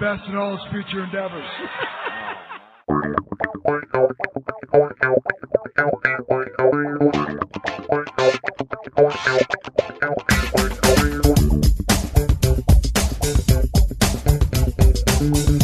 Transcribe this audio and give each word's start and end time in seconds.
Best 0.00 0.26
in 0.28 0.36
all 0.36 0.56
his 0.56 0.66
future 0.72 1.04
endeavors. 1.04 1.48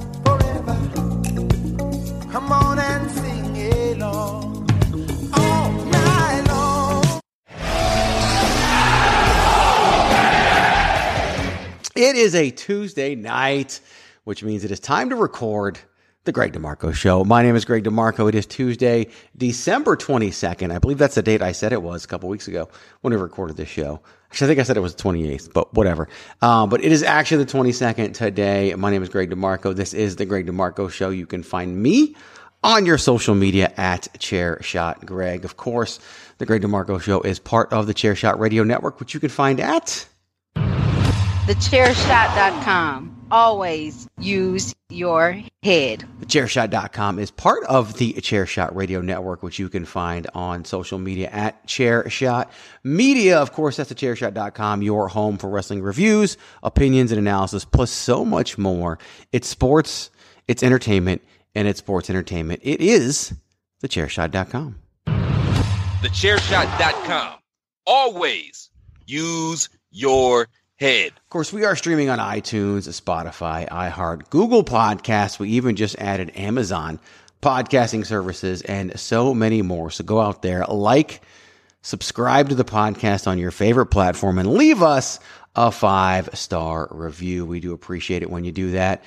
It 12.01 12.15
is 12.15 12.33
a 12.33 12.49
Tuesday 12.49 13.13
night, 13.13 13.79
which 14.23 14.43
means 14.43 14.63
it 14.63 14.71
is 14.71 14.79
time 14.79 15.11
to 15.11 15.15
record 15.15 15.77
the 16.23 16.31
Greg 16.31 16.51
DeMarco 16.51 16.95
Show. 16.95 17.23
My 17.23 17.43
name 17.43 17.55
is 17.55 17.63
Greg 17.63 17.83
DeMarco. 17.83 18.27
It 18.27 18.33
is 18.33 18.47
Tuesday, 18.47 19.09
December 19.37 19.95
22nd. 19.95 20.73
I 20.73 20.79
believe 20.79 20.97
that's 20.97 21.13
the 21.13 21.21
date 21.21 21.43
I 21.43 21.51
said 21.51 21.73
it 21.73 21.83
was 21.83 22.03
a 22.03 22.07
couple 22.07 22.27
weeks 22.27 22.47
ago 22.47 22.69
when 23.01 23.13
we 23.13 23.19
recorded 23.19 23.55
this 23.55 23.69
show. 23.69 24.01
Actually, 24.31 24.45
I 24.45 24.49
think 24.49 24.59
I 24.61 24.63
said 24.63 24.77
it 24.77 24.79
was 24.79 24.95
the 24.95 25.03
28th, 25.03 25.53
but 25.53 25.71
whatever. 25.75 26.09
Um, 26.41 26.71
but 26.71 26.83
it 26.83 26.91
is 26.91 27.03
actually 27.03 27.43
the 27.43 27.51
22nd 27.51 28.15
today. 28.15 28.73
My 28.73 28.89
name 28.89 29.03
is 29.03 29.09
Greg 29.09 29.29
DeMarco. 29.29 29.75
This 29.75 29.93
is 29.93 30.15
the 30.15 30.25
Greg 30.25 30.47
DeMarco 30.47 30.89
Show. 30.89 31.11
You 31.11 31.27
can 31.27 31.43
find 31.43 31.83
me 31.83 32.15
on 32.63 32.87
your 32.87 32.97
social 32.97 33.35
media 33.35 33.71
at 33.77 34.07
Chairshot 34.17 35.05
Greg. 35.05 35.45
Of 35.45 35.55
course, 35.55 35.99
the 36.39 36.47
Greg 36.47 36.63
DeMarco 36.63 36.99
Show 36.99 37.21
is 37.21 37.37
part 37.37 37.71
of 37.71 37.85
the 37.85 37.93
Chairshot 37.93 38.39
Radio 38.39 38.63
Network, 38.63 38.99
which 38.99 39.13
you 39.13 39.19
can 39.19 39.29
find 39.29 39.59
at 39.59 40.07
Thechairshot.com. 41.41 43.17
Always 43.31 44.07
use 44.19 44.75
your 44.89 45.41
head. 45.63 46.05
Chairshot.com 46.25 47.17
is 47.17 47.31
part 47.31 47.63
of 47.63 47.97
the 47.97 48.13
Chairshot 48.13 48.75
Radio 48.75 49.01
Network, 49.01 49.41
which 49.41 49.57
you 49.57 49.67
can 49.67 49.85
find 49.85 50.27
on 50.35 50.65
social 50.65 50.99
media 50.99 51.29
at 51.31 51.65
Chairshot 51.65 52.47
Media. 52.83 53.39
Of 53.39 53.53
course, 53.53 53.77
that's 53.77 53.89
the 53.89 53.95
Chairshot.com, 53.95 54.83
your 54.83 55.07
home 55.07 55.39
for 55.39 55.49
wrestling 55.49 55.81
reviews, 55.81 56.37
opinions, 56.61 57.11
and 57.11 57.17
analysis, 57.17 57.65
plus 57.65 57.89
so 57.89 58.23
much 58.23 58.59
more. 58.59 58.99
It's 59.31 59.47
sports, 59.47 60.11
it's 60.47 60.61
entertainment, 60.61 61.23
and 61.55 61.67
it's 61.67 61.79
sports 61.79 62.07
entertainment. 62.09 62.59
It 62.63 62.81
is 62.81 63.33
the 63.79 63.89
Chairshot.com. 63.89 64.75
Thechairshot.com. 65.07 67.33
Always 67.87 68.69
use 69.07 69.69
your 69.89 70.47
head. 70.81 71.11
Of 71.15 71.29
course, 71.29 71.53
we 71.53 71.63
are 71.63 71.75
streaming 71.75 72.09
on 72.09 72.17
iTunes, 72.17 72.89
Spotify, 72.89 73.69
iHeart, 73.69 74.31
Google 74.31 74.63
Podcasts. 74.63 75.37
We 75.37 75.49
even 75.51 75.75
just 75.75 75.95
added 75.99 76.31
Amazon 76.35 76.99
podcasting 77.41 78.03
services 78.03 78.63
and 78.63 78.99
so 78.99 79.33
many 79.35 79.61
more. 79.61 79.91
So 79.91 80.03
go 80.03 80.19
out 80.19 80.41
there, 80.41 80.65
like, 80.65 81.21
subscribe 81.83 82.49
to 82.49 82.55
the 82.55 82.65
podcast 82.65 83.27
on 83.27 83.37
your 83.37 83.51
favorite 83.51 83.87
platform, 83.87 84.39
and 84.39 84.53
leave 84.53 84.81
us 84.81 85.19
a 85.55 85.71
five 85.71 86.29
star 86.33 86.87
review. 86.89 87.45
We 87.45 87.59
do 87.59 87.73
appreciate 87.73 88.23
it 88.23 88.31
when 88.31 88.43
you 88.43 88.51
do 88.51 88.71
that. 88.71 89.03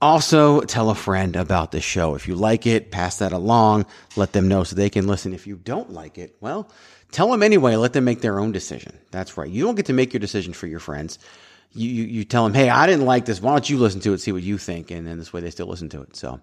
Also, 0.00 0.62
tell 0.62 0.88
a 0.88 0.94
friend 0.94 1.36
about 1.36 1.72
the 1.72 1.80
show. 1.80 2.14
If 2.14 2.26
you 2.26 2.36
like 2.36 2.66
it, 2.66 2.90
pass 2.90 3.18
that 3.18 3.32
along. 3.32 3.84
Let 4.16 4.32
them 4.32 4.48
know 4.48 4.64
so 4.64 4.76
they 4.76 4.90
can 4.90 5.06
listen. 5.06 5.34
If 5.34 5.46
you 5.46 5.56
don't 5.56 5.90
like 5.90 6.16
it, 6.16 6.36
well, 6.40 6.70
tell 7.14 7.30
them 7.30 7.42
anyway. 7.42 7.76
Let 7.76 7.92
them 7.92 8.04
make 8.04 8.20
their 8.20 8.38
own 8.40 8.52
decision. 8.52 8.98
That's 9.10 9.38
right. 9.38 9.48
You 9.48 9.64
don't 9.64 9.76
get 9.76 9.86
to 9.86 9.92
make 9.92 10.12
your 10.12 10.20
decision 10.20 10.52
for 10.52 10.66
your 10.66 10.80
friends. 10.80 11.18
You, 11.72 11.88
you, 11.88 12.04
you 12.04 12.24
tell 12.24 12.44
them, 12.44 12.54
hey, 12.54 12.68
I 12.68 12.86
didn't 12.86 13.06
like 13.06 13.24
this. 13.24 13.40
Why 13.40 13.52
don't 13.52 13.68
you 13.68 13.78
listen 13.78 14.00
to 14.00 14.12
it, 14.12 14.18
see 14.18 14.32
what 14.32 14.42
you 14.42 14.58
think? 14.58 14.90
And 14.90 15.06
then 15.06 15.18
this 15.18 15.32
way 15.32 15.40
they 15.40 15.50
still 15.50 15.66
listen 15.66 15.88
to 15.90 16.02
it. 16.02 16.16
So 16.16 16.40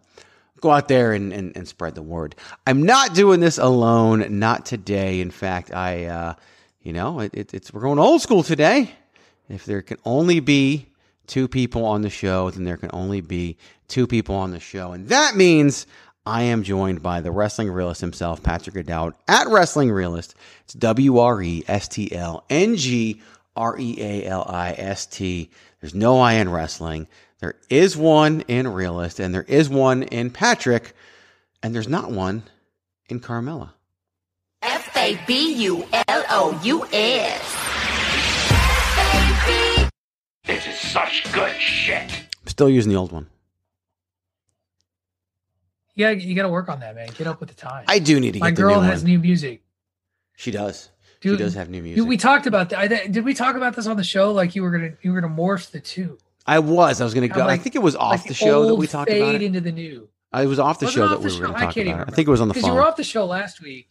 go 0.62 0.71
out 0.71 0.88
there 0.88 1.13
and, 1.13 1.31
and, 1.31 1.56
and 1.56 1.68
spread 1.68 1.95
the 1.95 2.01
word. 2.01 2.35
I'm 2.65 2.83
not 2.83 3.13
doing 3.13 3.39
this 3.39 3.57
alone. 3.57 4.39
Not 4.39 4.65
today. 4.65 5.21
In 5.21 5.31
fact, 5.31 5.73
I, 5.73 6.06
uh, 6.06 6.33
you 6.81 6.94
know, 6.94 7.19
it, 7.19 7.33
it, 7.33 7.53
it's, 7.53 7.73
we're 7.73 7.81
going 7.81 8.00
old 8.00 8.21
school 8.21 8.44
today. 8.44 8.91
If 9.50 9.65
there 9.65 9.81
can 9.81 9.97
only 10.06 10.39
be 10.39 10.88
two 11.27 11.47
people 11.47 11.85
on 11.85 12.01
the 12.01 12.09
show, 12.09 12.50
then 12.50 12.63
there 12.63 12.77
can 12.77 12.89
only 12.94 13.21
be 13.21 13.57
two 13.88 14.07
people 14.07 14.35
on 14.35 14.51
the 14.51 14.59
show. 14.59 14.94
And 14.94 15.09
that 15.09 15.35
means 15.35 15.85
I 16.25 16.44
am 16.44 16.62
joined 16.62 17.01
by 17.01 17.21
the 17.21 17.31
wrestling 17.31 17.71
realist 17.71 18.01
himself, 18.01 18.44
Patrick 18.44 18.75
O'Dowd, 18.75 19.15
at 19.27 19.47
Wrestling 19.47 19.91
Realist. 19.91 20.35
It's 20.65 20.75
W 20.75 21.18
R 21.18 21.41
E 21.41 21.63
S 21.68 21.88
T 21.88 22.13
L 22.13 22.44
N 22.47 22.75
G 22.75 23.21
R 23.56 23.75
E 23.79 23.95
A 24.00 24.25
L 24.27 24.45
I 24.47 24.73
S 24.77 25.07
T. 25.07 25.50
There's 25.79 25.95
no 25.95 26.19
I 26.19 26.33
in 26.33 26.50
wrestling. 26.50 27.07
There 27.39 27.56
is 27.71 27.97
one 27.97 28.41
in 28.41 28.68
Realist, 28.68 29.19
and 29.19 29.33
there 29.33 29.41
is 29.47 29.68
one 29.68 30.03
in 30.03 30.29
Patrick, 30.29 30.94
and 31.63 31.73
there's 31.73 31.88
not 31.88 32.12
one 32.12 32.44
in 33.09 33.19
Carmella. 33.19 33.71
F 34.62 34.95
A 34.95 35.19
B 35.25 35.56
U 35.56 35.88
L 36.07 36.23
O 36.29 36.59
U 36.63 36.85
S. 36.94 37.57
This 40.45 40.68
is 40.68 40.77
such 40.77 41.33
good 41.33 41.56
shit. 41.59 42.12
I'm 42.41 42.47
still 42.47 42.69
using 42.69 42.91
the 42.91 42.97
old 42.97 43.12
one. 43.12 43.25
Yeah, 45.95 46.11
you 46.11 46.35
got 46.35 46.43
to 46.43 46.49
work 46.49 46.69
on 46.69 46.79
that, 46.79 46.95
man. 46.95 47.09
Get 47.17 47.27
up 47.27 47.39
with 47.39 47.49
the 47.49 47.55
time. 47.55 47.83
I 47.88 47.99
do 47.99 48.19
need 48.19 48.33
to 48.33 48.39
My 48.39 48.51
girl 48.51 48.81
new 48.81 48.88
has 48.88 49.01
one. 49.03 49.11
new 49.11 49.19
music. 49.19 49.61
She 50.35 50.51
does. 50.51 50.89
Dude, 51.19 51.38
she 51.38 51.43
does 51.43 51.53
have 51.53 51.69
new 51.69 51.83
music. 51.83 51.97
Dude, 51.97 52.07
we 52.07 52.17
talked 52.17 52.47
about 52.47 52.69
that. 52.69 52.79
I, 52.79 52.88
did 52.88 53.23
we 53.23 53.33
talk 53.33 53.55
about 53.55 53.75
this 53.75 53.85
on 53.88 53.97
the 53.97 54.03
show? 54.03 54.31
Like 54.31 54.55
you 54.55 54.63
were 54.63 54.71
gonna 54.71 54.93
you 55.01 55.13
were 55.13 55.21
gonna 55.21 55.33
morph 55.33 55.69
the 55.71 55.79
two. 55.79 56.17
I 56.47 56.59
was. 56.59 56.99
I 56.99 57.03
was 57.03 57.13
going 57.13 57.27
to 57.27 57.33
Kinda 57.33 57.45
go. 57.45 57.49
I 57.49 57.57
think 57.57 57.75
it 57.75 57.81
was 57.83 57.95
off 57.95 58.11
like 58.21 58.23
the 58.23 58.33
show 58.33 58.65
that 58.67 58.75
we 58.75 58.88
talked 58.88 59.11
fade 59.11 59.21
about 59.21 59.35
it. 59.35 59.41
into 59.43 59.61
the 59.61 59.71
new. 59.71 60.09
Uh, 60.33 60.38
I 60.38 60.45
was 60.45 60.57
off 60.59 60.79
the 60.79 60.88
show 60.89 61.03
off 61.03 61.09
that 61.11 61.19
the 61.19 61.25
we 61.25 61.29
show? 61.29 61.41
were 61.41 61.47
going 61.47 61.55
I 61.57 61.59
to 61.59 61.65
talk 61.65 61.77
about. 61.77 62.07
I 62.09 62.11
think 62.15 62.27
it 62.27 62.31
was 62.31 62.41
on 62.41 62.47
the 62.47 62.53
phone. 62.55 62.61
Because 62.61 62.67
you 62.69 62.73
were 62.75 62.83
off 62.83 62.95
the 62.95 63.03
show 63.03 63.25
last 63.25 63.61
week. 63.61 63.89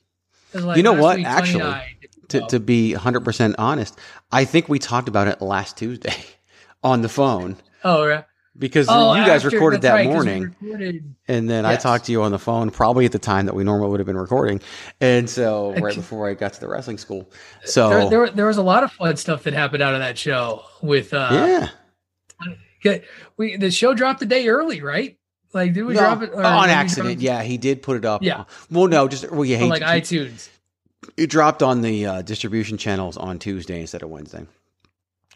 like, 0.54 0.76
you 0.76 0.82
know 0.82 0.94
what? 0.94 1.18
week, 1.18 1.26
Actually, 1.26 1.80
to, 2.28 2.40
to 2.48 2.58
be 2.58 2.94
100% 2.96 3.54
honest, 3.58 3.98
I 4.32 4.44
think 4.44 4.68
we 4.68 4.78
talked 4.80 5.08
about 5.08 5.28
it 5.28 5.40
last 5.40 5.76
Tuesday 5.76 6.14
on 6.82 7.02
the 7.02 7.08
phone 7.08 7.56
oh, 7.84 8.06
right. 8.06 8.24
Because 8.60 8.86
Oh, 8.88 9.14
you 9.14 9.24
guys 9.24 9.44
after- 9.44 9.56
recorded 9.56 9.82
that 9.82 9.94
right, 9.94 10.06
morning. 10.06 10.54
recorded- 10.60 11.14
And 11.26 11.50
then 11.50 11.66
I 11.66 11.74
talked 11.76 12.04
to 12.04 12.12
you 12.12 12.22
on 12.22 12.30
the 12.30 12.38
phone, 12.38 12.70
probably 12.70 13.06
at 13.06 13.12
the 13.12 13.18
time 13.18 13.46
that 13.46 13.54
we 13.54 13.64
normally 13.64 13.90
would 13.90 13.98
have 14.00 14.06
been 14.06 14.16
recording. 14.16 14.60
And 15.00 15.28
so, 15.28 15.72
right 15.74 15.94
before 15.94 16.28
I 16.28 16.34
got 16.34 16.52
to 16.52 16.60
the 16.60 16.68
wrestling 16.68 16.98
school. 16.98 17.28
So, 17.64 17.88
There, 17.88 18.10
there, 18.10 18.30
there 18.30 18.46
was 18.46 18.58
a 18.58 18.62
lot 18.62 18.84
of 18.84 18.92
fun 18.92 19.16
stuff 19.16 19.42
that 19.44 19.54
happened 19.54 19.82
out 19.82 19.94
of 19.94 20.00
that 20.00 20.16
show. 20.16 20.62
With 20.82 21.12
uh, 21.12 21.68
yeah. 22.84 22.98
we 23.36 23.56
the 23.56 23.70
show 23.70 23.94
dropped 23.94 24.22
a 24.22 24.26
day 24.26 24.48
early, 24.48 24.82
right? 24.82 25.16
Like, 25.52 25.72
did 25.72 25.82
we 25.84 25.94
No, 25.94 26.00
drop 26.00 26.22
it 26.22 26.32
on 26.32 26.68
accident. 26.70 27.14
drop- 27.18 27.22
Yeah, 27.24 27.42
he 27.42 27.58
did 27.58 27.82
put 27.82 27.96
it 27.96 28.04
up. 28.04 28.22
Yeah. 28.22 28.44
Well, 28.70 28.86
no, 28.86 29.08
just, 29.08 29.30
well, 29.32 29.44
yeah, 29.44 29.56
he, 29.58 29.68
like 29.68 29.82
iTunes. 29.82 30.48
it 31.16 31.28
dropped 31.28 31.62
on 31.62 31.80
the 31.82 32.06
uh, 32.06 32.22
distribution 32.22 32.78
channels 32.78 33.16
on 33.16 33.38
Tuesday 33.38 33.80
instead 33.80 34.02
of 34.02 34.10
Wednesday 34.10 34.46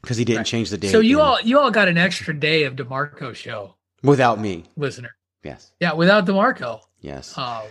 because 0.05 0.17
he 0.17 0.25
didn't 0.25 0.39
Right. 0.41 0.47
change 0.47 0.71
the 0.71 0.79
date. 0.79 0.91
So 0.93 1.01
you 1.01 1.21
all 1.21 1.41
you 1.41 1.59
all 1.59 1.71
got 1.71 1.89
an 1.89 1.99
extra 1.99 2.33
day 2.35 2.65
of 2.65 2.77
Demarco 2.77 3.35
show 3.35 3.75
without 4.03 4.39
me. 4.39 4.65
listener. 4.77 5.11
Yes. 5.43 5.73
Yeah, 5.81 5.93
without 5.95 6.27
Demarco. 6.27 6.81
Yes. 7.01 7.37
Um, 7.37 7.63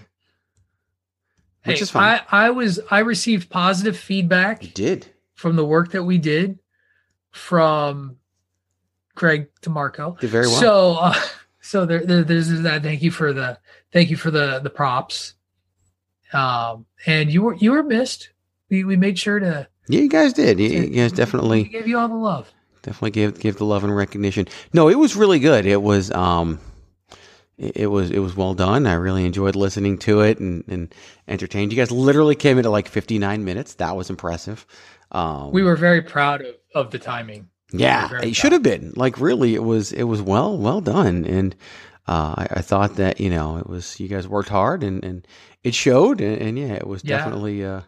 Which 1.66 1.78
hey, 1.78 1.82
is 1.84 1.90
fine. 1.92 2.22
I, 2.32 2.48
I 2.48 2.50
was 2.52 2.80
I 2.92 3.00
received 3.00 3.50
positive 3.50 3.98
feedback 3.98 4.64
You 4.64 4.70
did. 4.70 5.08
from 5.34 5.56
the 5.56 5.66
work 5.66 5.92
that 5.92 6.04
we 6.04 6.18
did 6.18 6.60
from 7.32 8.18
Greg 9.16 9.48
DeMarco. 9.62 10.20
Did 10.20 10.30
very 10.30 10.48
well. 10.48 10.60
So 10.60 10.94
uh, 10.96 11.16
so 11.62 11.86
there, 11.86 12.06
there 12.06 12.24
there's 12.24 12.50
that. 12.62 12.84
Thank 12.84 13.02
you 13.02 13.12
for 13.12 13.32
the 13.34 13.58
thank 13.92 14.10
you 14.10 14.18
for 14.18 14.30
the 14.32 14.60
the 14.60 14.70
props. 14.70 15.36
Um, 16.34 16.86
and 17.06 17.32
you 17.32 17.42
were 17.44 17.54
you 17.56 17.72
were 17.72 17.84
missed. 17.84 18.32
We 18.70 18.84
we 18.84 18.98
made 18.98 19.18
sure 19.20 19.40
to 19.40 19.68
Yeah, 19.88 20.02
you 20.02 20.10
guys 20.10 20.34
did. 20.34 20.60
You, 20.60 20.68
you 20.70 20.88
guys 20.90 21.12
definitely 21.12 21.66
gave 21.66 21.88
you 21.88 21.98
all 21.98 22.08
the 22.08 22.16
love. 22.16 22.52
definitely 22.82 23.12
give 23.12 23.40
give 23.40 23.58
the 23.58 23.66
love 23.66 23.84
and 23.84 23.96
recognition. 23.96 24.48
No, 24.74 24.90
it 24.90 24.98
was 24.98 25.16
really 25.16 25.40
good. 25.40 25.66
It 25.66 25.82
was 25.82 26.12
um 26.12 26.60
it, 27.58 27.78
it 27.78 27.88
was 27.88 28.10
it 28.12 28.20
was 28.20 28.36
well 28.36 28.54
done. 28.54 28.88
I 28.88 28.94
really 28.94 29.26
enjoyed 29.26 29.56
listening 29.56 29.98
to 30.00 30.22
it 30.22 30.40
and, 30.40 30.64
and 30.68 30.94
entertained. 31.28 31.72
You 31.72 31.78
guys 31.78 31.92
literally 31.92 32.36
came 32.36 32.58
into 32.58 32.70
like 32.70 32.88
59 32.88 33.44
minutes. 33.44 33.76
That 33.76 33.96
was 33.96 34.10
impressive. 34.10 34.66
Um 35.12 35.52
We 35.52 35.64
were 35.64 35.76
very 35.76 36.02
proud 36.02 36.42
of, 36.42 36.56
of 36.74 36.92
the 36.92 37.00
timing. 37.00 37.50
Yeah, 37.72 38.10
We 38.22 38.30
it 38.30 38.36
should 38.36 38.52
have 38.52 38.64
been. 38.64 38.94
Like 38.96 39.20
really, 39.20 39.56
it 39.56 39.64
was 39.64 39.92
it 39.92 40.04
was 40.04 40.22
well 40.22 40.58
well 40.58 40.80
done, 40.80 41.26
and 41.26 41.56
uh, 42.08 42.36
I, 42.38 42.48
I 42.58 42.62
thought 42.62 42.98
that 42.98 43.20
you 43.20 43.30
know 43.32 43.58
it 43.58 43.68
was 43.68 44.00
you 44.00 44.08
guys 44.08 44.28
worked 44.28 44.50
hard, 44.50 44.84
and, 44.84 45.04
and 45.04 45.28
it 45.64 45.74
showed, 45.74 46.22
and, 46.22 46.40
and 46.40 46.60
yeah, 46.60 46.74
it 46.74 46.86
was 46.86 47.04
Yeah. 47.04 47.18
definitely 47.18 47.66
uh, 47.66 47.82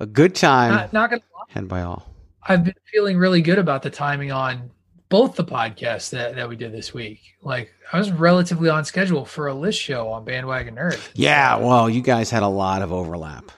a 0.00 0.06
good 0.06 0.34
time 0.34 0.72
Not, 0.72 0.92
not 0.92 1.10
gonna 1.10 1.22
lie, 1.34 1.44
had 1.48 1.68
by 1.68 1.82
all. 1.82 2.08
I've 2.42 2.64
been 2.64 2.74
feeling 2.92 3.18
really 3.18 3.40
good 3.40 3.58
about 3.58 3.82
the 3.82 3.90
timing 3.90 4.32
on 4.32 4.70
both 5.08 5.36
the 5.36 5.44
podcasts 5.44 6.10
that, 6.10 6.34
that 6.36 6.48
we 6.48 6.56
did 6.56 6.72
this 6.72 6.94
week. 6.94 7.20
Like 7.42 7.70
I 7.92 7.98
was 7.98 8.10
relatively 8.10 8.68
on 8.68 8.84
schedule 8.84 9.24
for 9.24 9.46
a 9.48 9.54
list 9.54 9.78
show 9.78 10.08
on 10.08 10.24
Bandwagon 10.24 10.76
Nerd. 10.76 10.98
Yeah, 11.14 11.56
well, 11.56 11.88
you 11.90 12.00
guys 12.00 12.30
had 12.30 12.42
a 12.42 12.48
lot 12.48 12.82
of 12.82 12.92
overlap, 12.92 13.52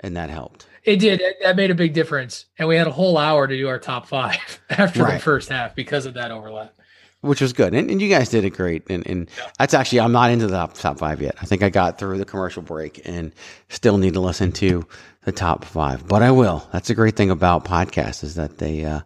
and 0.00 0.16
that 0.16 0.30
helped. 0.30 0.66
It 0.84 1.00
did. 1.00 1.20
That 1.42 1.56
made 1.56 1.70
a 1.70 1.74
big 1.74 1.92
difference. 1.92 2.46
And 2.58 2.66
we 2.66 2.76
had 2.76 2.86
a 2.86 2.92
whole 2.92 3.18
hour 3.18 3.46
to 3.46 3.56
do 3.56 3.68
our 3.68 3.78
top 3.78 4.06
five 4.06 4.60
after 4.70 5.04
the 5.04 5.18
first 5.18 5.50
half 5.50 5.74
because 5.74 6.06
of 6.06 6.14
that 6.14 6.30
overlap. 6.30 6.74
Which 7.20 7.40
was 7.40 7.52
good. 7.52 7.74
And, 7.74 7.90
and 7.90 8.00
you 8.00 8.08
guys 8.08 8.28
did 8.28 8.44
it 8.44 8.50
great. 8.50 8.88
And, 8.90 9.06
and 9.06 9.30
that's 9.58 9.74
actually, 9.74 10.00
I'm 10.00 10.12
not 10.12 10.30
into 10.30 10.46
the 10.46 10.56
top, 10.56 10.74
top 10.74 10.98
five 10.98 11.20
yet. 11.20 11.36
I 11.40 11.46
think 11.46 11.62
I 11.62 11.68
got 11.70 11.98
through 11.98 12.18
the 12.18 12.24
commercial 12.24 12.62
break 12.62 13.02
and 13.04 13.32
still 13.68 13.98
need 13.98 14.14
to 14.14 14.20
listen 14.20 14.52
to 14.52 14.86
the 15.24 15.32
top 15.32 15.64
five, 15.64 16.06
but 16.06 16.22
I 16.22 16.30
will. 16.30 16.66
That's 16.72 16.90
a 16.90 16.94
great 16.94 17.16
thing 17.16 17.30
about 17.30 17.64
podcasts 17.64 18.22
is 18.22 18.36
that 18.36 18.58
they, 18.58 18.84
uh, 18.84 19.00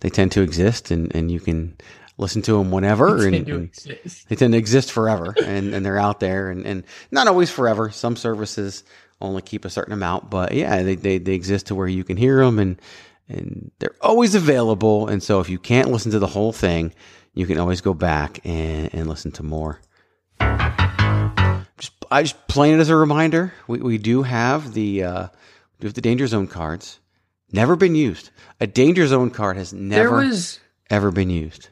they 0.00 0.10
tend 0.10 0.32
to 0.32 0.42
exist 0.42 0.90
and, 0.90 1.14
and 1.16 1.30
you 1.30 1.40
can 1.40 1.76
listen 2.18 2.42
to 2.42 2.58
them 2.58 2.70
whenever 2.70 3.18
They 3.18 3.26
and, 3.28 3.34
tend 3.34 3.46
to 3.46 3.54
and 3.54 3.64
exist. 3.64 4.28
they 4.28 4.36
tend 4.36 4.52
to 4.52 4.58
exist 4.58 4.92
forever 4.92 5.34
and, 5.44 5.74
and 5.74 5.84
they're 5.84 5.98
out 5.98 6.20
there 6.20 6.50
and, 6.50 6.66
and 6.66 6.84
not 7.10 7.26
always 7.28 7.50
forever. 7.50 7.90
Some 7.90 8.14
services 8.14 8.84
only 9.20 9.40
keep 9.42 9.64
a 9.64 9.70
certain 9.70 9.94
amount, 9.94 10.28
but 10.30 10.52
yeah, 10.52 10.82
they, 10.82 10.96
they, 10.96 11.18
they 11.18 11.32
exist 11.34 11.66
to 11.68 11.74
where 11.74 11.88
you 11.88 12.04
can 12.04 12.18
hear 12.18 12.44
them 12.44 12.58
and, 12.58 12.78
and 13.28 13.70
they're 13.78 13.96
always 14.02 14.34
available. 14.34 15.08
And 15.08 15.22
so 15.22 15.40
if 15.40 15.48
you 15.48 15.58
can't 15.58 15.90
listen 15.90 16.12
to 16.12 16.18
the 16.18 16.26
whole 16.26 16.52
thing, 16.52 16.92
you 17.34 17.46
can 17.46 17.58
always 17.58 17.80
go 17.80 17.94
back 17.94 18.40
and, 18.44 18.92
and 18.94 19.08
listen 19.08 19.32
to 19.32 19.42
more. 19.42 19.80
Just, 21.78 21.92
I 22.10 22.22
just 22.22 22.46
playing 22.48 22.76
it 22.76 22.80
as 22.80 22.88
a 22.88 22.96
reminder. 22.96 23.52
We, 23.66 23.78
we 23.80 23.98
do 23.98 24.22
have 24.22 24.74
the, 24.74 25.02
uh, 25.04 25.26
do 25.80 25.86
have 25.88 25.94
the 25.94 26.00
danger 26.00 26.26
zone 26.26 26.46
cards. 26.46 27.00
Never 27.52 27.76
been 27.76 27.94
used. 27.94 28.30
A 28.60 28.66
danger 28.66 29.06
zone 29.06 29.30
card 29.30 29.56
has 29.56 29.70
There 29.70 29.80
never 29.80 30.16
was, 30.16 30.60
ever 30.90 31.10
been 31.10 31.30
used. 31.30 31.68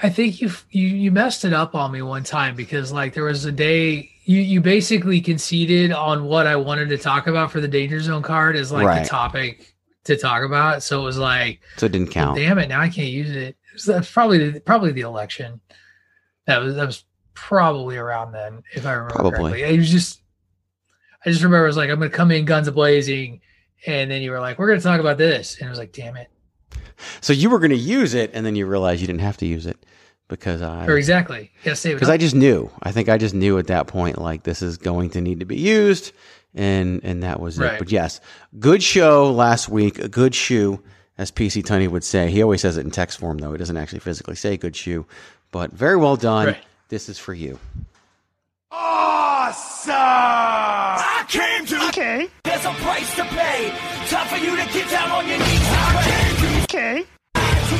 I 0.00 0.10
think 0.10 0.40
you 0.40 0.50
you 0.70 0.86
you 0.86 1.10
messed 1.10 1.44
it 1.44 1.52
up 1.52 1.74
on 1.74 1.90
me 1.90 2.02
one 2.02 2.22
time 2.22 2.54
because 2.54 2.92
like 2.92 3.14
there 3.14 3.24
was 3.24 3.44
a 3.44 3.50
day 3.52 4.08
you 4.24 4.40
you 4.40 4.60
basically 4.60 5.20
conceded 5.20 5.90
on 5.90 6.24
what 6.26 6.46
I 6.46 6.54
wanted 6.54 6.88
to 6.90 6.98
talk 6.98 7.26
about 7.26 7.50
for 7.50 7.60
the 7.60 7.66
danger 7.66 7.98
zone 8.00 8.22
card 8.22 8.54
as 8.54 8.70
like 8.70 8.86
Right. 8.86 9.02
the 9.02 9.08
topic 9.08 9.74
to 10.04 10.16
talk 10.16 10.44
about. 10.44 10.84
So 10.84 11.00
it 11.00 11.04
was 11.04 11.18
like, 11.18 11.60
So 11.78 11.86
it 11.86 11.92
didn't 11.92 12.12
count. 12.12 12.36
damn 12.36 12.58
it, 12.58 12.68
now 12.68 12.80
I 12.80 12.88
can't 12.88 13.08
use 13.08 13.30
it. 13.30 13.56
That's 13.84 14.10
probably 14.10 14.50
the, 14.50 14.60
probably 14.60 14.92
the 14.92 15.02
election. 15.02 15.60
That 16.46 16.58
was 16.58 16.74
that 16.76 16.86
was 16.86 17.04
probably 17.34 17.96
around 17.96 18.32
then, 18.32 18.62
if 18.74 18.84
I 18.86 18.92
remember 18.92 19.14
Probably. 19.14 19.38
correctly. 19.52 19.62
It 19.62 19.78
was 19.78 19.90
just 19.90 20.22
I 21.24 21.30
just 21.30 21.42
remember 21.42 21.64
it 21.64 21.68
was 21.68 21.76
like 21.76 21.90
I'm 21.90 21.98
gonna 21.98 22.10
come 22.10 22.30
in 22.30 22.44
guns 22.44 22.68
a 22.68 22.72
blazing, 22.72 23.40
and 23.86 24.10
then 24.10 24.22
you 24.22 24.30
were 24.30 24.40
like, 24.40 24.58
we're 24.58 24.68
gonna 24.68 24.80
talk 24.80 25.00
about 25.00 25.18
this, 25.18 25.56
and 25.58 25.66
it 25.66 25.70
was 25.70 25.78
like, 25.78 25.92
damn 25.92 26.16
it, 26.16 26.28
So 27.20 27.32
you 27.32 27.50
were 27.50 27.58
going 27.58 27.70
to 27.70 27.76
use 27.76 28.14
it, 28.14 28.30
and 28.34 28.44
then 28.44 28.56
you 28.56 28.66
realized 28.66 29.00
you 29.00 29.06
didn't 29.06 29.20
have 29.20 29.36
to 29.38 29.46
use 29.46 29.66
it 29.66 29.84
because 30.28 30.62
I 30.62 30.86
or 30.86 30.96
exactly, 30.96 31.42
you 31.42 31.64
gotta 31.64 31.76
save 31.76 31.92
it. 31.92 31.94
because. 31.96 32.08
I 32.10 32.16
just 32.16 32.34
knew. 32.34 32.70
I 32.82 32.92
think 32.92 33.08
I 33.08 33.18
just 33.18 33.34
knew 33.34 33.58
at 33.58 33.66
that 33.68 33.86
point 33.86 34.18
like 34.18 34.42
this 34.44 34.62
is 34.62 34.76
going 34.78 35.10
to 35.10 35.20
need 35.20 35.40
to 35.40 35.46
be 35.46 35.56
used, 35.58 36.12
and 36.54 37.00
and 37.04 37.22
that 37.22 37.40
was 37.40 37.58
it. 37.58 37.62
Right. 37.62 37.78
But 37.78 37.90
yes, 37.92 38.20
good 38.58 38.82
show 38.82 39.30
last 39.30 39.68
week. 39.68 39.98
A 39.98 40.08
good 40.08 40.34
shoe, 40.34 40.82
as 41.18 41.30
PC 41.30 41.64
Tony 41.64 41.88
would 41.88 42.04
say. 42.04 42.30
He 42.30 42.42
always 42.42 42.62
says 42.62 42.76
it 42.76 42.84
in 42.84 42.90
text 42.90 43.18
form 43.18 43.38
though. 43.38 43.52
He 43.52 43.58
doesn't 43.58 43.76
actually 43.76 43.98
physically 44.00 44.36
say 44.36 44.56
good 44.56 44.74
shoe, 44.74 45.04
but 45.50 45.72
very 45.72 45.96
well 45.96 46.16
done. 46.16 46.46
Right. 46.46 46.64
This 46.88 47.08
is 47.08 47.18
for 47.18 47.34
you. 47.34 47.58
Awesome! 48.70 49.92
I 49.94 51.24
came 51.28 51.66
to. 51.66 51.88
Okay. 51.88 52.28
There's 52.44 52.64
a 52.64 52.72
price 52.72 53.14
to 53.16 53.24
pay. 53.24 53.70
Time 54.06 54.26
for 54.28 54.36
you 54.36 54.56
to 54.56 54.72
get 54.72 54.88
down 54.90 55.10
on 55.10 55.28
your 55.28 55.38
knees. 55.38 55.46
I 55.50 56.02
came 56.04 56.36
to. 56.36 56.62
Okay. 56.64 57.04
To 57.08 57.76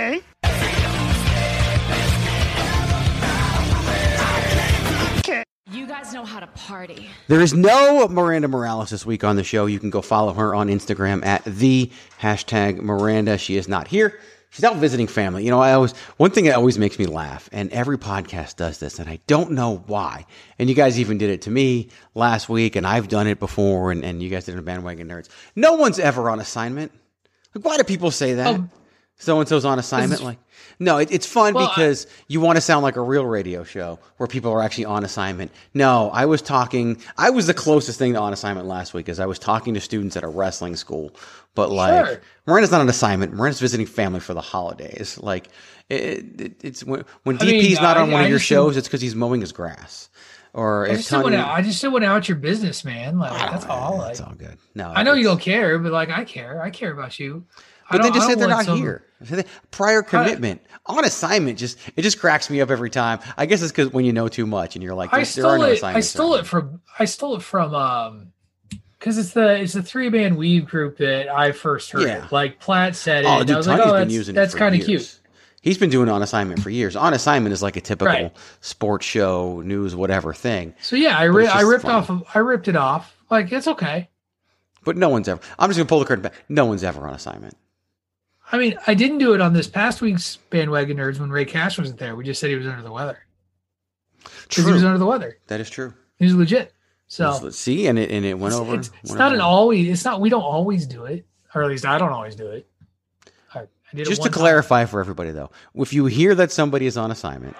the 0.00 0.31
You 5.72 5.86
guys 5.86 6.12
know 6.12 6.24
how 6.24 6.38
to 6.38 6.46
party. 6.48 7.08
There 7.28 7.40
is 7.40 7.54
no 7.54 8.06
Miranda 8.06 8.46
Morales 8.46 8.90
this 8.90 9.06
week 9.06 9.24
on 9.24 9.36
the 9.36 9.44
show. 9.44 9.64
You 9.64 9.78
can 9.78 9.88
go 9.88 10.02
follow 10.02 10.34
her 10.34 10.54
on 10.54 10.68
Instagram 10.68 11.24
at 11.24 11.44
the 11.46 11.90
hashtag 12.20 12.78
Miranda. 12.82 13.38
She 13.38 13.56
is 13.56 13.68
not 13.68 13.88
here. 13.88 14.18
She's 14.50 14.64
out 14.64 14.76
visiting 14.76 15.06
family. 15.06 15.44
You 15.44 15.50
know, 15.50 15.60
I 15.60 15.72
always, 15.72 15.92
one 16.18 16.30
thing 16.30 16.44
that 16.44 16.56
always 16.56 16.78
makes 16.78 16.98
me 16.98 17.06
laugh, 17.06 17.48
and 17.52 17.72
every 17.72 17.96
podcast 17.96 18.56
does 18.56 18.80
this, 18.80 18.98
and 18.98 19.08
I 19.08 19.18
don't 19.26 19.52
know 19.52 19.82
why. 19.86 20.26
And 20.58 20.68
you 20.68 20.74
guys 20.74 21.00
even 21.00 21.16
did 21.16 21.30
it 21.30 21.40
to 21.42 21.50
me 21.50 21.88
last 22.14 22.50
week, 22.50 22.76
and 22.76 22.86
I've 22.86 23.08
done 23.08 23.26
it 23.26 23.38
before, 23.40 23.92
and, 23.92 24.04
and 24.04 24.22
you 24.22 24.28
guys 24.28 24.44
did 24.44 24.56
it 24.56 24.58
in 24.58 24.64
Bandwagon 24.64 25.08
Nerds. 25.08 25.30
No 25.56 25.76
one's 25.76 25.98
ever 25.98 26.28
on 26.28 26.38
assignment. 26.38 26.92
Like, 27.54 27.64
why 27.64 27.78
do 27.78 27.84
people 27.84 28.10
say 28.10 28.34
that? 28.34 28.56
Um, 28.56 28.70
so 29.22 29.38
and 29.40 29.48
so's 29.48 29.64
on 29.64 29.78
assignment. 29.78 30.22
Like, 30.22 30.38
no, 30.78 30.98
it, 30.98 31.10
it's 31.12 31.26
fun 31.26 31.54
Well, 31.54 31.68
I- 31.68 31.74
because 31.74 32.06
you 32.28 32.40
want 32.40 32.56
to 32.56 32.60
sound 32.60 32.82
like 32.82 32.96
a 32.96 33.00
real 33.02 33.24
radio 33.24 33.62
show 33.64 33.98
where 34.16 34.26
people 34.26 34.50
are 34.52 34.62
actually 34.62 34.86
on 34.86 35.04
assignment. 35.04 35.52
No, 35.74 36.10
I 36.12 36.26
was 36.26 36.42
talking. 36.42 37.00
I 37.16 37.30
was 37.30 37.46
the 37.46 37.54
closest 37.54 37.98
thing 37.98 38.14
to 38.14 38.18
on 38.20 38.32
assignment 38.32 38.66
last 38.66 38.92
week, 38.94 39.08
as 39.08 39.20
I 39.20 39.26
was 39.26 39.38
talking 39.38 39.74
to 39.74 39.80
students 39.80 40.16
at 40.16 40.24
a 40.24 40.28
wrestling 40.28 40.76
school. 40.76 41.14
But 41.54 41.70
like, 41.70 42.06
Sure. 42.06 42.20
Miranda's 42.46 42.70
not 42.72 42.80
on 42.80 42.88
assignment. 42.88 43.32
Miranda's 43.34 43.60
visiting 43.60 43.86
family 43.86 44.20
for 44.20 44.34
the 44.34 44.40
holidays. 44.40 45.18
Like, 45.20 45.48
it, 45.88 46.40
it, 46.40 46.64
it's 46.64 46.84
when, 46.84 47.04
when 47.24 47.36
I 47.36 47.40
DP's 47.44 47.62
mean, 47.74 47.82
not 47.82 47.96
on 47.96 48.08
I- 48.10 48.12
one 48.12 48.20
I 48.22 48.24
of 48.24 48.30
your 48.30 48.38
shows, 48.38 48.76
it's 48.76 48.88
because 48.88 49.00
he's 49.02 49.14
mowing 49.14 49.40
his 49.40 49.52
grass. 49.52 50.08
Or 50.54 50.86
I 50.86 50.96
just 50.96 51.10
don't 51.10 51.22
want 51.22 51.34
to. 51.34 51.46
I 51.46 51.62
just 51.62 51.82
want 51.82 52.04
out 52.04 52.28
your 52.28 52.36
business, 52.36 52.84
man. 52.84 53.18
Like 53.18 53.32
that's 53.50 53.64
all. 53.64 53.96
Like, 53.98 54.10
it's 54.10 54.20
all 54.20 54.34
good. 54.34 54.58
No, 54.74 54.92
I 54.94 55.02
know 55.02 55.14
you 55.14 55.24
don't 55.24 55.40
care, 55.40 55.78
but 55.78 55.92
like 55.92 56.10
I 56.10 56.24
care. 56.24 56.60
I 56.62 56.68
care 56.68 56.92
about 56.92 57.18
you. 57.18 57.44
But 57.90 57.98
they 58.02 58.08
don't- 58.08 58.14
just 58.14 58.26
I 58.26 58.28
said 58.30 58.38
don't 58.38 58.48
they're 58.48 58.56
not 58.58 58.64
some- 58.66 58.78
here. 58.78 59.02
Prior 59.70 60.02
commitment 60.02 60.60
on 60.86 61.04
assignment 61.04 61.58
just 61.58 61.78
it 61.96 62.02
just 62.02 62.18
cracks 62.18 62.50
me 62.50 62.60
up 62.60 62.70
every 62.70 62.90
time. 62.90 63.20
I 63.36 63.46
guess 63.46 63.62
it's 63.62 63.72
because 63.72 63.92
when 63.92 64.04
you 64.04 64.12
know 64.12 64.28
too 64.28 64.46
much 64.46 64.76
and 64.76 64.82
you're 64.82 64.94
like, 64.94 65.12
I 65.12 65.24
there, 65.24 65.42
there 65.42 65.44
are 65.44 65.56
stole 65.56 65.58
no 65.58 65.72
it. 65.72 65.84
I 65.84 66.00
stole 66.00 66.34
it 66.34 66.46
from. 66.46 66.80
I 66.98 67.04
stole 67.04 67.36
it 67.36 67.42
from. 67.42 67.74
Um, 67.74 68.32
because 68.98 69.18
it's 69.18 69.32
the 69.32 69.60
it's 69.60 69.72
the 69.72 69.82
three 69.82 70.10
man 70.10 70.36
weave 70.36 70.66
group 70.66 70.98
that 70.98 71.28
I 71.28 71.50
first 71.50 71.90
heard. 71.90 72.02
Yeah. 72.02 72.24
It. 72.24 72.32
Like 72.32 72.60
Platt 72.60 72.94
said 72.94 73.24
it. 73.24 73.28
Oh, 73.28 73.38
and 73.38 73.46
dude, 73.46 73.54
I 73.54 73.58
was 73.58 73.66
like, 73.66 73.80
oh, 73.80 73.84
been 73.84 73.94
that's, 74.02 74.12
using 74.12 74.34
that's 74.34 74.54
kind 74.54 74.74
of 74.76 74.84
cute. 74.84 75.18
He's 75.60 75.78
been 75.78 75.90
doing 75.90 76.08
on 76.08 76.22
assignment 76.22 76.60
for 76.60 76.70
years. 76.70 76.96
On 76.96 77.12
assignment 77.14 77.52
is 77.52 77.62
like 77.62 77.76
a 77.76 77.80
typical 77.80 78.12
Right. 78.12 78.36
sports 78.60 79.06
show, 79.06 79.60
news, 79.60 79.94
whatever 79.94 80.32
thing. 80.34 80.74
So 80.82 80.96
yeah, 80.96 81.16
I 81.18 81.24
ri- 81.24 81.46
I 81.46 81.62
ripped 81.62 81.82
fun. 81.82 81.94
off. 81.94 82.10
Of, 82.10 82.24
I 82.34 82.38
ripped 82.40 82.68
it 82.68 82.76
off. 82.76 83.16
Like 83.30 83.50
it's 83.50 83.66
okay. 83.68 84.08
But 84.84 84.96
no 84.96 85.08
one's 85.08 85.28
ever. 85.28 85.40
I'm 85.58 85.68
just 85.70 85.78
gonna 85.78 85.88
pull 85.88 86.00
the 86.00 86.04
curtain 86.04 86.22
back. 86.22 86.34
No 86.48 86.66
one's 86.66 86.84
ever 86.84 87.06
on 87.06 87.14
assignment. 87.14 87.56
I 88.52 88.58
mean, 88.58 88.78
I 88.86 88.92
didn't 88.94 89.18
do 89.18 89.32
it 89.34 89.40
on 89.40 89.54
this 89.54 89.66
past 89.66 90.00
week's 90.02 90.36
bandwagon 90.50 90.98
nerds 90.98 91.18
when 91.18 91.30
Ray 91.30 91.46
Cash 91.46 91.78
wasn't 91.78 91.98
there. 91.98 92.14
We 92.14 92.24
just 92.24 92.38
said 92.40 92.50
he 92.50 92.56
was 92.56 92.66
under 92.66 92.82
the 92.82 92.92
weather 92.92 93.18
because 94.48 94.66
he 94.66 94.72
was 94.72 94.84
under 94.84 94.98
the 94.98 95.06
weather. 95.06 95.38
That 95.46 95.60
is 95.60 95.70
true. 95.70 95.94
He 96.18 96.26
was 96.26 96.34
legit. 96.34 96.72
So 97.08 97.38
Let's 97.42 97.58
see, 97.58 97.86
and 97.88 97.98
it 97.98 98.10
and 98.10 98.24
it 98.24 98.38
went 98.38 98.52
it's, 98.54 98.60
over. 98.60 98.74
it's, 98.76 98.90
it's 99.02 99.10
went 99.10 99.18
not 99.18 99.26
over. 99.28 99.34
an 99.36 99.40
always. 99.40 99.88
It's 99.88 100.04
not. 100.04 100.20
We 100.20 100.28
don't 100.30 100.42
always 100.42 100.86
do 100.86 101.04
it, 101.04 101.26
or 101.54 101.62
at 101.62 101.68
least 101.68 101.84
I 101.84 101.98
don't 101.98 102.12
always 102.12 102.34
do 102.36 102.46
it. 102.48 102.66
I, 103.54 103.60
I 103.60 103.66
did 103.94 104.02
it 104.02 104.04
Just 104.08 104.22
to 104.22 104.26
one 104.26 104.32
time. 104.32 104.38
clarify 104.40 104.84
for 104.86 105.00
everybody, 105.00 105.30
though, 105.30 105.50
if 105.74 105.92
you 105.92 106.06
hear 106.06 106.34
that 106.34 106.52
somebody 106.52 106.86
is 106.86 106.96
on 106.96 107.10
assignment, 107.10 107.54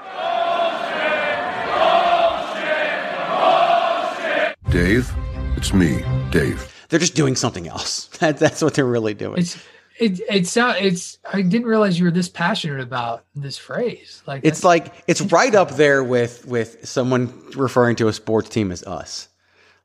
Dave, 4.70 5.12
it's 5.56 5.74
me, 5.74 6.02
Dave. 6.30 6.86
they're 6.88 6.98
just 6.98 7.14
doing 7.14 7.36
something 7.36 7.68
else. 7.68 8.08
That, 8.22 8.38
that's 8.38 8.62
what 8.62 8.74
they're 8.74 8.86
really 8.86 9.14
doing. 9.14 9.40
It's 9.40 9.58
it, 9.98 10.20
it's 10.28 10.56
not. 10.56 10.80
It's. 10.80 11.18
I 11.30 11.42
didn't 11.42 11.66
realize 11.66 11.98
you 11.98 12.04
were 12.06 12.10
this 12.10 12.28
passionate 12.28 12.80
about 12.80 13.24
this 13.34 13.56
phrase. 13.58 14.22
Like 14.26 14.44
It's 14.44 14.64
like 14.64 14.92
it's 15.06 15.20
right 15.20 15.54
up 15.54 15.72
there 15.72 16.02
with 16.04 16.46
with 16.46 16.86
someone 16.88 17.50
referring 17.56 17.96
to 17.96 18.08
a 18.08 18.12
sports 18.12 18.48
team 18.48 18.72
as 18.72 18.82
us. 18.84 19.28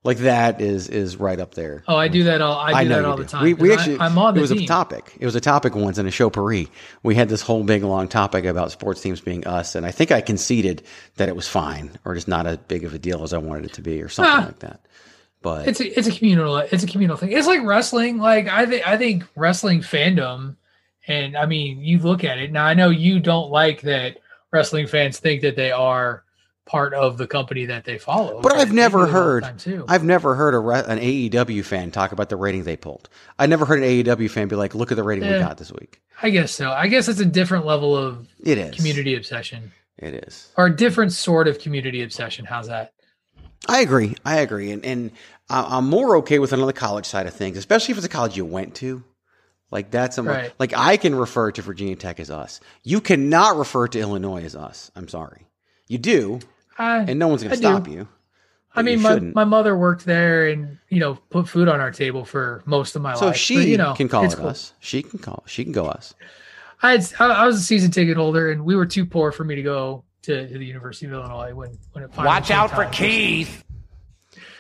Like 0.04 0.20
that 0.20 0.62
is 0.62 0.88
is 0.88 1.18
right 1.18 1.38
up 1.40 1.54
there. 1.56 1.84
Oh, 1.88 1.98
I 1.98 2.08
do 2.08 2.26
that 2.26 2.40
all. 2.40 2.58
I 2.58 2.84
do 2.84 2.90
know 2.90 2.96
that 2.98 3.06
all 3.06 3.18
do. 3.18 3.24
the 3.24 3.30
time. 3.30 3.44
We, 3.44 3.54
we 3.56 3.74
actually 3.74 3.98
I, 3.98 4.06
am 4.06 4.18
on 4.18 4.36
the 4.36 4.40
it 4.40 4.42
was 4.42 4.52
team. 4.52 4.62
a 4.64 4.66
topic. 4.66 5.14
It 5.20 5.26
was 5.26 5.36
a 5.36 5.42
topic 5.42 5.76
once 5.76 5.98
in 5.98 6.06
a 6.08 6.12
show 6.12 6.30
Paris. 6.30 6.68
We 7.04 7.16
had 7.16 7.28
this 7.28 7.42
whole 7.42 7.64
big 7.64 7.84
long 7.84 8.08
topic 8.08 8.46
about 8.46 8.72
sports 8.72 9.02
teams 9.02 9.20
being 9.20 9.46
us, 9.46 9.76
and 9.76 9.86
I 9.86 9.92
think 9.92 10.12
I 10.12 10.22
conceded 10.22 10.84
that 11.18 11.28
it 11.28 11.36
was 11.36 11.48
fine 11.50 11.98
or 12.06 12.16
just 12.16 12.28
not 12.28 12.46
as 12.48 12.58
big 12.58 12.86
of 12.86 12.94
a 12.94 13.00
deal 13.00 13.24
as 13.24 13.34
I 13.34 13.38
wanted 13.40 13.66
it 13.66 13.74
to 13.74 13.82
be 13.82 14.02
or 14.02 14.08
something 14.08 14.34
Ah. 14.34 14.46
like 14.46 14.60
that. 14.60 14.80
But 15.56 15.68
It's 15.68 15.80
a 15.80 15.98
it's 16.00 16.08
a 16.08 16.12
communal 16.12 16.58
it's 16.58 16.84
a 16.84 16.88
communal 16.88 17.18
thing. 17.18 17.32
It's 17.32 17.48
like 17.48 17.64
wrestling. 17.64 18.18
Like 18.18 18.48
I 18.48 18.66
think 18.66 18.88
I 18.88 18.98
think 18.98 19.24
wrestling 19.36 19.82
fandom, 19.82 20.56
and 21.08 21.38
I 21.38 21.46
mean 21.46 21.80
you 21.80 22.00
look 22.00 22.24
at 22.24 22.38
it 22.38 22.52
now. 22.52 22.66
I 22.66 22.74
know 22.74 22.90
you 22.90 23.20
don't 23.20 23.50
like 23.52 23.82
that 23.82 24.18
wrestling 24.52 24.88
fans 24.88 25.20
think 25.20 25.42
that 25.42 25.56
they 25.56 25.72
are 25.72 26.24
part 26.66 26.94
of 26.94 27.18
the 27.18 27.26
company 27.28 27.66
that 27.66 27.86
they 27.86 27.98
follow. 27.98 28.42
But 28.42 28.54
I 28.54 28.60
I've 28.60 28.74
never 28.74 28.98
do 28.98 29.02
all 29.02 29.08
the 29.08 29.12
heard. 29.14 29.86
I've 29.88 30.04
never 30.04 30.36
heard 30.36 30.54
a 30.54 30.60
an 30.92 31.00
AEW 31.00 31.64
fan 31.64 31.92
talk 31.92 32.12
about 32.12 32.30
the 32.30 32.36
rating 32.36 32.64
they 32.64 32.76
pulled. 32.78 33.10
I 33.40 33.46
never 33.48 33.66
heard 33.66 33.80
an 33.82 33.86
AEW 33.86 34.30
fan 34.30 34.48
be 34.50 34.56
like, 34.58 34.76
"Look 34.76 34.92
at 34.92 34.96
the 34.98 35.04
rating 35.04 35.30
we 35.30 35.40
got 35.40 35.58
this 35.58 35.72
week." 35.72 36.02
I 36.22 36.30
guess 36.30 36.52
so. 36.52 36.72
I 36.72 36.88
guess 36.88 37.08
it's 37.08 37.20
a 37.20 37.26
different 37.26 37.66
level 37.66 37.96
of 37.96 38.28
It 38.44 38.58
is 38.58 38.76
community 38.76 39.16
obsession, 39.16 39.72
It 39.98 40.14
is. 40.28 40.52
or 40.58 40.66
a 40.66 40.76
different 40.76 41.14
sort 41.14 41.48
of 41.48 41.60
community 41.60 42.02
obsession. 42.04 42.44
How's 42.46 42.68
that? 42.68 42.92
I 43.68 43.82
agree. 43.82 44.16
I 44.26 44.40
agree, 44.40 44.72
and 44.72 44.84
and 44.86 45.12
I'm 45.50 45.90
more 45.90 46.18
okay 46.18 46.40
with 46.40 46.52
another 46.54 46.74
college 46.74 47.06
side 47.06 47.26
of 47.26 47.34
things, 47.34 47.58
especially 47.58 47.94
if 47.94 47.98
it's 47.98 48.06
a 48.06 48.10
college 48.10 48.36
you 48.36 48.46
went 48.46 48.76
to. 48.76 49.04
Like 49.72 49.92
that's 49.92 50.18
a, 50.18 50.24
Right. 50.24 50.54
like 50.60 50.74
I 50.76 50.98
can 50.98 51.14
refer 51.16 51.52
to 51.52 51.62
Virginia 51.62 51.96
Tech 51.96 52.20
as 52.20 52.30
us. 52.30 52.60
You 52.84 53.02
cannot 53.02 53.58
refer 53.58 53.88
to 53.90 54.00
Illinois 54.00 54.44
as 54.44 54.56
us. 54.56 54.92
I'm 54.96 55.08
sorry. 55.08 55.46
You 55.88 55.98
do, 55.98 56.40
I, 56.78 57.00
and 57.00 57.18
no 57.20 57.28
one's 57.30 57.44
going 57.44 57.52
I 57.54 57.56
to 57.56 57.62
do. 57.62 57.68
stop 57.68 57.88
you. 57.88 58.08
I 58.76 58.82
mean, 58.82 59.00
you 59.00 59.04
my, 59.04 59.20
my 59.20 59.44
mother 59.46 59.76
worked 59.78 60.06
there 60.06 60.48
and 60.48 60.78
you 60.90 61.00
know 61.00 61.16
put 61.30 61.48
food 61.50 61.68
on 61.68 61.80
our 61.80 61.92
table 61.92 62.24
for 62.26 62.62
most 62.66 62.96
of 62.96 63.02
my 63.02 63.16
so 63.16 63.28
life. 63.28 63.36
So 63.36 63.40
she 63.40 63.56
but, 63.56 63.68
you 63.68 63.78
know, 63.78 63.94
can 63.94 64.08
call 64.08 64.24
it 64.26 64.36
cool. 64.36 64.48
us. 64.48 64.74
She 64.80 65.02
can 65.02 65.20
call. 65.20 65.44
She 65.48 65.64
can 65.64 65.74
go 65.74 65.86
us. 65.88 66.14
I, 66.84 66.92
had, 66.92 67.14
I 67.20 67.26
I 67.26 67.46
was 67.48 67.56
a 67.58 67.64
season 67.64 67.90
ticket 67.92 68.18
holder, 68.18 68.52
and 68.52 68.64
we 68.64 68.76
were 68.76 68.86
too 68.86 69.06
poor 69.06 69.32
for 69.32 69.44
me 69.44 69.56
to 69.56 69.64
go 69.64 70.04
to, 70.24 70.48
to 70.48 70.58
the 70.58 70.66
University 70.66 71.08
of 71.08 71.14
Illinois 71.14 71.54
when 71.54 71.78
when 71.94 72.04
it 72.04 72.14
finally 72.14 72.28
Watch 72.28 72.52
out 72.52 72.70
for 72.72 72.86
Keith 72.86 73.48
Keith. 73.48 73.64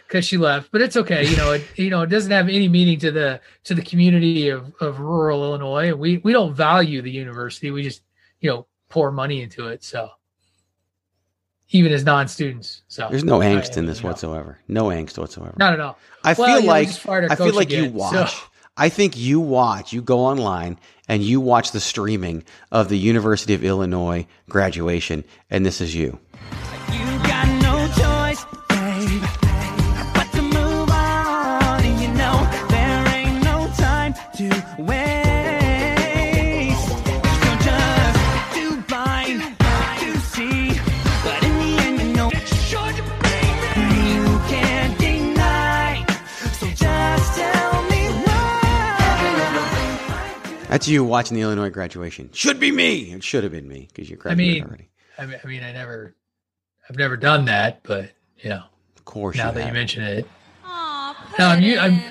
Because 0.08 0.26
she 0.26 0.38
left. 0.38 0.72
But 0.72 0.82
it's 0.82 0.96
okay, 0.98 1.26
you 1.28 1.36
know. 1.38 1.52
It 1.54 1.64
you 1.76 1.90
know 1.90 2.02
it 2.02 2.08
doesn't 2.10 2.32
have 2.32 2.48
any 2.50 2.68
meaning 2.70 3.00
to 3.00 3.12
the 3.12 3.42
to 3.66 3.74
the 3.76 3.82
community 3.82 4.50
of, 4.50 4.74
of 4.80 5.00
rural 5.00 5.44
Illinois. 5.44 5.94
We 5.94 6.18
we 6.20 6.32
don't 6.34 6.54
value 6.54 7.02
the 7.02 7.12
university. 7.12 7.72
We 7.72 7.84
just 7.84 8.02
you 8.40 8.50
know 8.50 8.68
pour 8.90 9.12
money 9.12 9.42
into 9.42 9.68
it. 9.68 9.84
So 9.84 10.10
even 11.70 11.92
as 11.92 12.04
non 12.06 12.28
students, 12.28 12.84
so 12.88 13.08
There's 13.12 13.24
no 13.26 13.42
I- 13.42 13.48
angst 13.48 13.76
in 13.78 13.84
you 13.84 13.90
this 13.90 14.02
know, 14.02 14.10
whatsoever. 14.10 14.58
No 14.68 14.86
angst 14.86 15.18
whatsoever. 15.18 15.54
Not 15.58 15.74
at 15.74 15.80
all. 15.82 15.98
I 16.24 16.34
Well, 16.34 16.36
feel 16.36 16.48
you 16.48 16.54
know, 16.54 16.62
we 16.62 16.68
like 16.68 16.88
just 16.88 17.02
fired 17.02 17.26
our 17.26 17.32
I 17.32 17.36
feel 17.36 17.54
like 17.54 17.72
you 17.72 17.90
watch. 17.90 18.34
so- 18.34 18.44
I 18.80 18.90
think 18.90 19.18
you 19.18 19.40
watch. 19.40 19.92
You 19.92 20.02
go 20.04 20.20
online 20.20 20.78
and 21.08 21.24
you 21.24 21.42
watch 21.42 21.72
the 21.72 21.80
streaming 21.80 22.44
of 22.72 22.90
the 22.90 22.98
University 22.98 23.56
of 23.56 23.64
Illinois 23.64 24.28
graduation, 24.50 25.24
and 25.50 25.66
this 25.66 25.82
is 25.82 25.96
you. 25.96 26.20
That's 50.70 50.88
you 50.88 51.04
watching 51.04 51.36
the 51.36 51.42
Illinois 51.42 51.70
graduation. 51.70 52.30
Should 52.34 52.60
be 52.60 52.72
me. 52.72 53.12
It 53.14 53.24
should 53.24 53.44
have 53.44 53.52
been 53.52 53.68
me 53.68 53.88
because 53.94 54.10
you 54.10 54.18
I 54.18 54.20
graduated 54.20 54.54
mean, 54.56 54.64
already. 54.64 54.90
I 55.18 55.26
mean, 55.26 55.40
I 55.44 55.48
mean, 55.48 55.64
I 55.64 55.72
never, 55.72 56.16
I've 56.90 56.98
never 56.98 57.18
done 57.18 57.46
that, 57.46 57.84
but 57.84 58.12
you 58.40 58.50
know, 58.50 58.64
Of 58.98 59.06
course, 59.06 59.38
now 59.38 59.50
you 59.50 59.54
that 59.56 59.68
you 59.68 59.74
mention 59.74 60.04
it, 60.04 60.28
no, 61.40 61.46
I'm, 61.48 61.62
u- 61.62 61.80
I'm, 61.80 62.02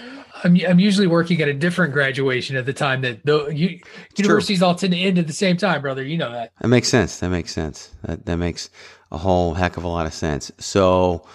I'm, 0.45 0.57
I'm 0.69 0.79
usually 0.79 1.07
working 1.07 1.41
at 1.41 1.49
a 1.49 1.55
different 1.55 1.93
graduation 1.93 2.57
at 2.57 2.67
the 2.67 2.73
time 2.73 3.03
that 3.03 3.25
the 3.25 3.47
u- 3.49 3.81
universities 4.17 4.63
all 4.63 4.75
tend 4.75 4.93
to 4.93 4.99
end 4.99 5.19
at 5.19 5.27
the 5.27 5.33
same 5.33 5.57
time, 5.57 5.83
brother. 5.83 6.03
You 6.03 6.17
know 6.19 6.31
that. 6.33 6.53
That 6.61 6.69
makes 6.69 6.89
sense. 6.89 7.21
That 7.21 7.31
makes 7.31 7.53
sense. 7.53 7.91
That 8.03 8.27
that 8.27 8.37
makes 8.37 8.71
a 9.13 9.19
whole 9.19 9.55
heck 9.55 9.77
of 9.77 9.85
a 9.85 9.89
lot 9.89 10.07
of 10.07 10.15
sense. 10.15 10.51
So, 10.59 11.27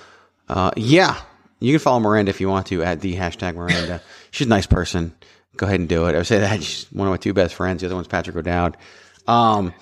uh, 0.50 0.72
yeah, 0.76 1.20
you 1.60 1.72
can 1.72 1.80
follow 1.80 2.00
Miranda 2.00 2.30
if 2.30 2.42
you 2.42 2.50
want 2.50 2.68
to 2.68 2.84
at 2.84 3.02
the 3.02 3.16
hashtag 3.16 3.56
Miranda. 3.56 4.02
She's 4.32 4.48
a 4.48 4.50
nice 4.50 4.68
person. 4.68 5.16
Go 5.58 5.66
ahead 5.68 5.80
and 5.80 5.90
do 5.90 6.06
it. 6.08 6.14
I 6.16 6.18
would 6.18 6.28
say 6.28 6.40
that 6.40 6.64
she's 6.64 6.86
one 6.92 7.08
of 7.08 7.12
my 7.12 7.18
two 7.18 7.34
best 7.34 7.56
friends. 7.56 7.82
The 7.82 7.88
other 7.88 7.96
one's 7.96 8.08
Patrick 8.08 8.36
O'Dowd. 8.36 8.78
Um, 9.28 9.74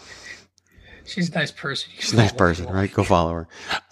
She's 1.05 1.29
a 1.29 1.33
nice 1.33 1.51
person. 1.51 1.91
she's 1.97 2.13
a 2.13 2.17
nice 2.17 2.31
person, 2.31 2.67
right? 2.67 2.91
Go 2.93 3.03
follow 3.03 3.33
her. 3.33 3.47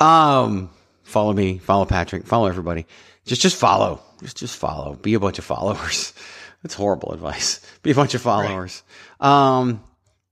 Um, 0.05 0.69
follow 1.03 1.33
me. 1.33 1.57
Follow 1.57 1.85
Patrick. 1.85 2.27
Follow 2.27 2.47
everybody. 2.47 2.85
Just 3.25 3.41
just 3.41 3.55
follow. 3.57 4.01
Just 4.21 4.37
just 4.37 4.55
follow. 4.55 4.93
Be 4.95 5.15
a 5.15 5.19
bunch 5.19 5.39
of 5.39 5.45
followers. 5.45 6.13
That's 6.63 6.75
horrible 6.75 7.13
advice. 7.13 7.59
Be 7.81 7.91
a 7.91 7.95
bunch 7.95 8.13
of 8.13 8.21
followers. 8.21 8.83
Um, 9.19 9.83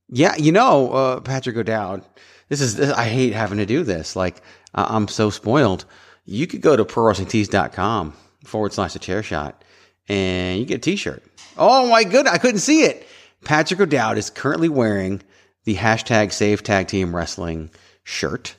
yeah, 0.09 0.35
you 0.37 0.51
know, 0.51 0.91
uh, 0.91 1.19
Patrick 1.21 1.57
O'Dowd. 1.57 2.03
This 2.49 2.61
is 2.61 2.75
this, 2.75 2.91
I 2.91 3.05
hate 3.05 3.33
having 3.33 3.57
to 3.57 3.65
do 3.65 3.83
this. 3.83 4.15
Like 4.15 4.41
I- 4.75 4.95
I'm 4.95 5.07
so 5.07 5.29
spoiled. 5.31 5.85
You 6.25 6.45
could 6.45 6.61
go 6.61 6.75
to 6.75 6.85
prowrestlingtees.com 6.85 8.13
forward 8.45 8.73
slash 8.73 8.93
the 8.93 8.99
chair 8.99 9.23
shot 9.23 9.63
and 10.07 10.59
you 10.59 10.65
get 10.65 10.75
a 10.75 10.79
t-shirt. 10.81 11.23
Oh 11.57 11.87
my 11.89 12.03
goodness. 12.03 12.33
I 12.33 12.37
couldn't 12.37 12.59
see 12.59 12.81
it. 12.83 13.07
Patrick 13.43 13.79
O'Dowd 13.79 14.17
is 14.17 14.29
currently 14.29 14.69
wearing 14.69 15.21
the 15.65 15.75
hashtag 15.75 16.31
save 16.31 16.63
tag 16.63 16.87
team 16.87 17.15
wrestling 17.15 17.69
shirt. 18.03 18.55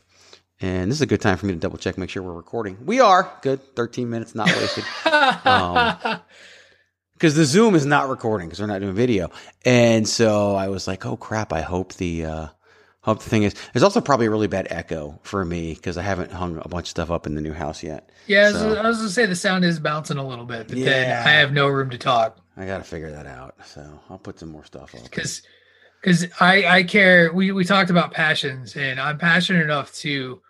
And 0.61 0.91
this 0.91 0.99
is 0.99 1.03
a 1.03 1.07
good 1.07 1.21
time 1.21 1.37
for 1.37 1.47
me 1.47 1.53
to 1.53 1.59
double 1.59 1.77
check, 1.77 1.99
make 1.99 2.09
sure 2.09 2.23
we're 2.23 2.33
recording. 2.33 2.79
We 2.87 3.01
are 3.01 3.31
good. 3.43 3.61
13 3.77 4.09
minutes, 4.09 4.35
not 4.35 4.47
wasted. 4.47 4.85
um, 5.45 6.21
because 7.13 7.35
the 7.35 7.45
Zoom 7.45 7.75
is 7.75 7.85
not 7.85 8.09
recording 8.09 8.49
because 8.49 8.61
we're 8.61 8.67
not 8.67 8.81
doing 8.81 8.95
video. 8.95 9.31
And 9.65 10.09
so 10.09 10.55
I 10.55 10.69
was 10.69 10.87
like, 10.87 11.05
oh 11.05 11.17
crap, 11.17 11.53
I 11.53 11.61
hope 11.61 11.95
the, 11.95 12.25
uh, 12.25 12.47
hope 13.03 13.23
the 13.23 13.29
thing 13.29 13.43
is, 13.43 13.55
there's 13.73 13.83
also 13.83 14.01
probably 14.01 14.27
a 14.27 14.31
really 14.31 14.49
bad 14.49 14.67
echo 14.71 15.19
for 15.23 15.45
me 15.45 15.75
because 15.75 15.99
I 15.99 16.03
haven't 16.03 16.33
hung 16.33 16.59
a 16.63 16.69
bunch 16.69 16.85
of 16.87 16.91
stuff 16.91 17.11
up 17.11 17.27
in 17.27 17.35
the 17.35 17.41
new 17.41 17.53
house 17.53 17.83
yet. 17.83 18.11
Yeah, 18.27 18.49
I 18.49 18.53
was, 18.53 18.61
So- 18.61 18.75
I 18.77 18.87
was 18.89 18.97
gonna 18.99 19.09
say 19.11 19.27
the 19.27 19.37
sound 19.37 19.65
is 19.65 19.79
bouncing 19.79 20.17
a 20.17 20.27
little 20.27 20.47
bit, 20.47 20.69
but 20.69 20.77
then 20.79 21.27
I 21.27 21.31
have 21.33 21.53
no 21.53 21.69
room 21.69 21.91
to 21.91 21.99
talk 21.99 22.39
I 22.57 22.67
got 22.67 22.79
to 22.79 22.85
figure 22.85 23.11
that 23.11 23.27
out. 23.27 23.55
So 23.67 24.01
I'll 24.09 24.19
put 24.19 24.39
some 24.39 24.51
more 24.51 24.65
stuff 24.65 24.95
up. 24.95 25.03
because 25.05 25.43
because 26.01 26.27
I 26.41 26.65
I 26.67 26.83
care. 26.85 27.33
We 27.33 27.53
we 27.53 27.65
talked 27.65 27.91
about 27.91 28.13
passions, 28.13 28.77
and 28.77 29.01
I'm 29.01 29.19
passionate 29.19 29.63
enough 29.63 29.93
to 29.97 30.41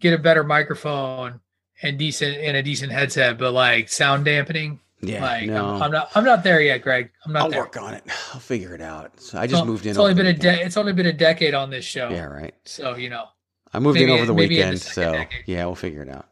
get 0.00 0.14
a 0.14 0.18
better 0.18 0.44
microphone 0.44 1.40
and 1.82 1.98
decent 1.98 2.36
and 2.38 2.56
a 2.56 2.62
decent 2.62 2.92
headset, 2.92 3.38
but 3.38 3.52
like 3.52 3.88
sound 3.88 4.24
dampening. 4.24 4.80
Yeah, 5.00 5.22
like 5.22 5.46
no. 5.46 5.64
I'm, 5.64 5.82
I'm 5.84 5.90
not 5.92 6.10
I'm 6.16 6.24
not 6.24 6.42
there 6.42 6.60
yet, 6.60 6.82
Greg. 6.82 7.10
I'm 7.24 7.32
not 7.32 7.38
there. 7.38 7.44
I'll 7.44 7.50
there. 7.50 7.60
work 7.60 7.76
on 7.80 7.94
it. 7.94 8.02
I'll 8.34 8.40
figure 8.40 8.74
it 8.74 8.80
out. 8.80 9.20
So 9.20 9.38
I 9.38 9.46
just 9.46 9.60
Well, 9.60 9.66
moved 9.66 9.86
in. 9.86 9.90
It's 9.90 9.98
only 9.98 10.14
been 10.14 10.26
a 10.26 10.32
de- 10.32 10.60
it's 10.64 10.76
only 10.76 10.92
been 10.92 11.06
a 11.06 11.12
decade 11.12 11.54
on 11.54 11.70
this 11.70 11.84
show. 11.84 12.08
Yeah, 12.10 12.24
right. 12.24 12.54
So 12.64 12.96
you 12.96 13.08
know, 13.08 13.26
I 13.72 13.78
moved 13.78 13.94
maybe- 13.98 14.10
in 14.12 14.18
over 14.18 14.26
the 14.26 14.32
in 14.32 14.36
the 14.36 14.48
weekend, 14.48 14.80
so 14.80 15.12
decade. 15.12 15.44
yeah, 15.46 15.64
we'll 15.66 15.76
figure 15.76 16.02
it 16.02 16.08
out. 16.08 16.28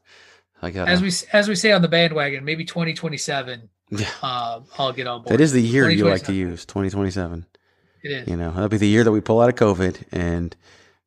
I 0.62 0.71
got 0.71 0.88
as 0.88 1.00
we 1.00 1.12
as 1.33 1.49
we 1.49 1.54
say 1.54 1.71
on 1.73 1.83
the 1.83 1.88
bandwagon, 1.88 2.45
maybe 2.45 2.64
2027. 2.64 3.68
Yeah. 3.90 4.08
Um, 4.22 4.64
I'll 4.78 4.92
get 4.92 5.06
on 5.06 5.22
board. 5.22 5.32
That 5.32 5.40
is 5.40 5.52
the 5.52 5.62
year 5.62 5.88
you 5.88 6.04
like 6.08 6.24
to 6.24 6.32
use, 6.32 6.64
2027. 6.66 7.46
It 8.02 8.10
is. 8.10 8.28
You 8.28 8.36
know, 8.36 8.50
that'll 8.50 8.68
be 8.68 8.76
the 8.78 8.88
year 8.88 9.04
that 9.04 9.12
we 9.12 9.20
pull 9.20 9.40
out 9.40 9.48
of 9.48 9.54
COVID 9.54 10.02
and 10.12 10.54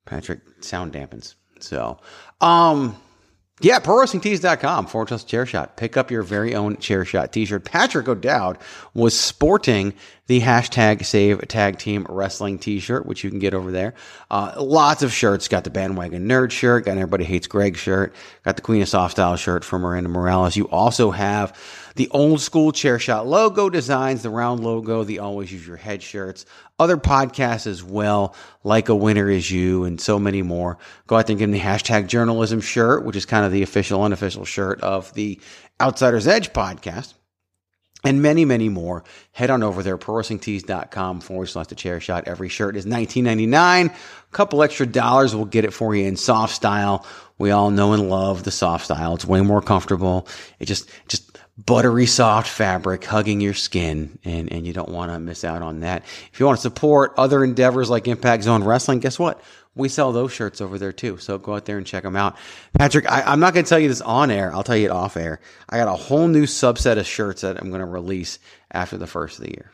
Patrick 0.05 0.39
sound 0.61 0.93
dampens. 0.93 1.35
So, 1.59 1.99
um, 2.41 2.95
yeah, 3.61 3.79
prowrestlingtees.com 3.79 4.87
forward 4.87 5.09
slash 5.09 5.25
chair 5.25 5.45
shot. 5.45 5.75
Pick 5.75 5.97
up 5.97 6.11
your 6.11 6.23
very 6.23 6.55
own 6.55 6.77
chair 6.77 7.03
shot 7.03 7.33
t 7.33 7.45
shirt. 7.45 7.65
Patrick 7.65 8.07
O'Dowd 8.07 8.57
was 8.93 9.19
sporting 9.19 9.93
the 10.27 10.39
hashtag 10.39 11.05
save 11.05 11.45
tag 11.49 11.77
team 11.77 12.05
wrestling 12.07 12.57
t 12.57 12.79
shirt, 12.79 13.05
which 13.05 13.23
you 13.23 13.29
can 13.29 13.39
get 13.39 13.53
over 13.53 13.71
there. 13.71 13.95
Uh, 14.31 14.53
lots 14.57 15.03
of 15.03 15.11
shirts. 15.11 15.49
Got 15.49 15.65
the 15.65 15.69
bandwagon 15.69 16.25
nerd 16.25 16.51
shirt, 16.51 16.85
got 16.85 16.93
everybody 16.93 17.25
hates 17.25 17.47
Greg 17.47 17.75
shirt, 17.75 18.15
got 18.45 18.55
the 18.55 18.61
Queen 18.61 18.81
of 18.81 18.87
Soft 18.87 19.11
Style 19.11 19.35
shirt 19.35 19.65
from 19.65 19.81
Miranda 19.81 20.09
Morales. 20.09 20.55
You 20.55 20.69
also 20.69 21.11
have 21.11 21.57
the 21.95 22.09
old 22.09 22.41
school 22.41 22.71
chair 22.71 22.99
shot 22.99 23.27
logo 23.27 23.69
designs, 23.69 24.21
the 24.21 24.29
round 24.29 24.61
logo, 24.61 25.03
the 25.03 25.19
always 25.19 25.51
use 25.51 25.67
your 25.67 25.77
head 25.77 26.01
shirts, 26.03 26.45
other 26.77 26.97
podcasts 26.97 27.67
as 27.67 27.83
well, 27.83 28.35
like 28.63 28.89
a 28.89 28.95
winner 28.95 29.29
is 29.29 29.49
you 29.51 29.83
and 29.83 29.99
so 29.99 30.19
many 30.19 30.41
more. 30.41 30.77
Go 31.07 31.17
out 31.17 31.27
there 31.27 31.33
and 31.33 31.39
get 31.39 31.45
them 31.45 31.51
the 31.51 31.59
hashtag 31.59 32.07
journalism 32.07 32.61
shirt, 32.61 33.03
which 33.03 33.15
is 33.15 33.25
kind 33.25 33.45
of 33.45 33.51
the 33.51 33.63
official, 33.63 34.03
unofficial 34.03 34.45
shirt 34.45 34.81
of 34.81 35.13
the 35.13 35.39
Outsiders 35.81 36.27
Edge 36.27 36.53
podcast 36.53 37.13
and 38.03 38.21
many, 38.21 38.45
many 38.45 38.69
more. 38.69 39.03
Head 39.31 39.49
on 39.49 39.63
over 39.63 39.83
there, 39.83 39.97
prowrestlingtees.com 39.97 41.21
forward 41.21 41.47
slash 41.47 41.67
the 41.67 41.75
chair 41.75 41.99
shot. 41.99 42.27
Every 42.27 42.49
shirt 42.49 42.75
is 42.75 42.85
$19.99. 42.85 43.87
A 43.87 43.93
couple 44.31 44.63
extra 44.63 44.85
dollars 44.85 45.35
will 45.35 45.45
get 45.45 45.65
it 45.65 45.73
for 45.73 45.95
you 45.95 46.05
in 46.05 46.15
soft 46.15 46.55
style. 46.55 47.05
We 47.37 47.51
all 47.51 47.71
know 47.71 47.93
and 47.93 48.09
love 48.09 48.43
the 48.43 48.51
soft 48.51 48.85
style. 48.85 49.15
It's 49.15 49.25
way 49.25 49.41
more 49.41 49.61
comfortable. 49.61 50.27
It 50.59 50.65
just, 50.65 50.89
just 51.07 51.28
buttery 51.65 52.05
soft 52.05 52.49
fabric 52.49 53.03
hugging 53.03 53.41
your 53.41 53.53
skin 53.53 54.17
and, 54.23 54.51
and 54.51 54.65
you 54.65 54.73
don't 54.73 54.89
want 54.89 55.11
to 55.11 55.19
miss 55.19 55.43
out 55.43 55.61
on 55.61 55.81
that. 55.81 56.03
If 56.31 56.39
you 56.39 56.45
want 56.45 56.57
to 56.57 56.61
support 56.61 57.13
other 57.17 57.43
endeavors 57.43 57.89
like 57.89 58.07
Impact 58.07 58.43
Zone 58.43 58.63
Wrestling, 58.63 58.99
guess 58.99 59.19
what? 59.19 59.41
We 59.75 59.89
sell 59.89 60.11
those 60.11 60.31
shirts 60.31 60.61
over 60.61 60.77
there 60.77 60.93
too. 60.93 61.17
So 61.17 61.37
go 61.37 61.55
out 61.55 61.65
there 61.65 61.77
and 61.77 61.85
check 61.85 62.03
them 62.03 62.15
out. 62.15 62.37
Patrick, 62.77 63.09
I, 63.09 63.21
I'm 63.21 63.39
not 63.39 63.53
going 63.53 63.65
to 63.65 63.69
tell 63.69 63.79
you 63.79 63.87
this 63.87 64.01
on 64.01 64.31
air. 64.31 64.53
I'll 64.53 64.63
tell 64.63 64.75
you 64.75 64.85
it 64.85 64.91
off 64.91 65.17
air. 65.17 65.41
I 65.69 65.77
got 65.77 65.87
a 65.87 65.95
whole 65.95 66.27
new 66.27 66.45
subset 66.45 66.97
of 66.97 67.05
shirts 67.05 67.41
that 67.41 67.59
I'm 67.61 67.69
going 67.69 67.81
to 67.81 67.85
release 67.85 68.39
after 68.71 68.97
the 68.97 69.07
first 69.07 69.39
of 69.39 69.45
the 69.45 69.51
year. 69.51 69.71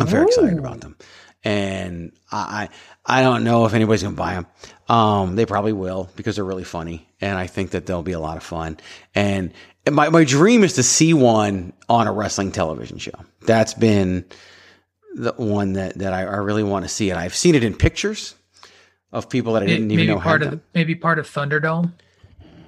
I'm 0.00 0.06
very 0.06 0.26
excited 0.26 0.58
about 0.58 0.80
them. 0.80 0.96
And 1.44 2.12
I, 2.32 2.68
I 3.06 3.18
I 3.18 3.22
don't 3.22 3.44
know 3.44 3.66
if 3.66 3.74
anybody's 3.74 4.02
going 4.02 4.14
to 4.14 4.20
buy 4.20 4.34
them. 4.34 4.46
Um, 4.88 5.36
they 5.36 5.46
probably 5.46 5.74
will 5.74 6.08
because 6.16 6.36
they're 6.36 6.44
really 6.44 6.64
funny. 6.64 7.06
And 7.24 7.38
I 7.38 7.46
think 7.46 7.70
that 7.70 7.86
they'll 7.86 8.02
be 8.02 8.12
a 8.12 8.20
lot 8.20 8.36
of 8.36 8.42
fun. 8.42 8.76
And, 9.14 9.54
and 9.86 9.94
my, 9.94 10.10
my 10.10 10.24
dream 10.24 10.62
is 10.62 10.74
to 10.74 10.82
see 10.82 11.14
one 11.14 11.72
on 11.88 12.06
a 12.06 12.12
wrestling 12.12 12.52
television 12.52 12.98
show. 12.98 13.14
That's 13.40 13.72
been 13.72 14.26
the 15.14 15.32
one 15.32 15.72
that, 15.72 15.98
that 15.98 16.12
I, 16.12 16.20
I 16.20 16.36
really 16.36 16.62
want 16.62 16.84
to 16.84 16.88
see 16.90 17.08
it. 17.08 17.16
I've 17.16 17.34
seen 17.34 17.54
it 17.54 17.64
in 17.64 17.74
pictures 17.74 18.34
of 19.10 19.30
people 19.30 19.54
that 19.54 19.62
I 19.62 19.66
didn't 19.66 19.88
maybe 19.88 20.02
even 20.02 20.16
know 20.16 20.20
part 20.20 20.42
had 20.42 20.48
of 20.48 20.50
them. 20.50 20.62
maybe 20.74 20.94
part 20.94 21.18
of 21.18 21.26
Thunderdome. 21.26 21.92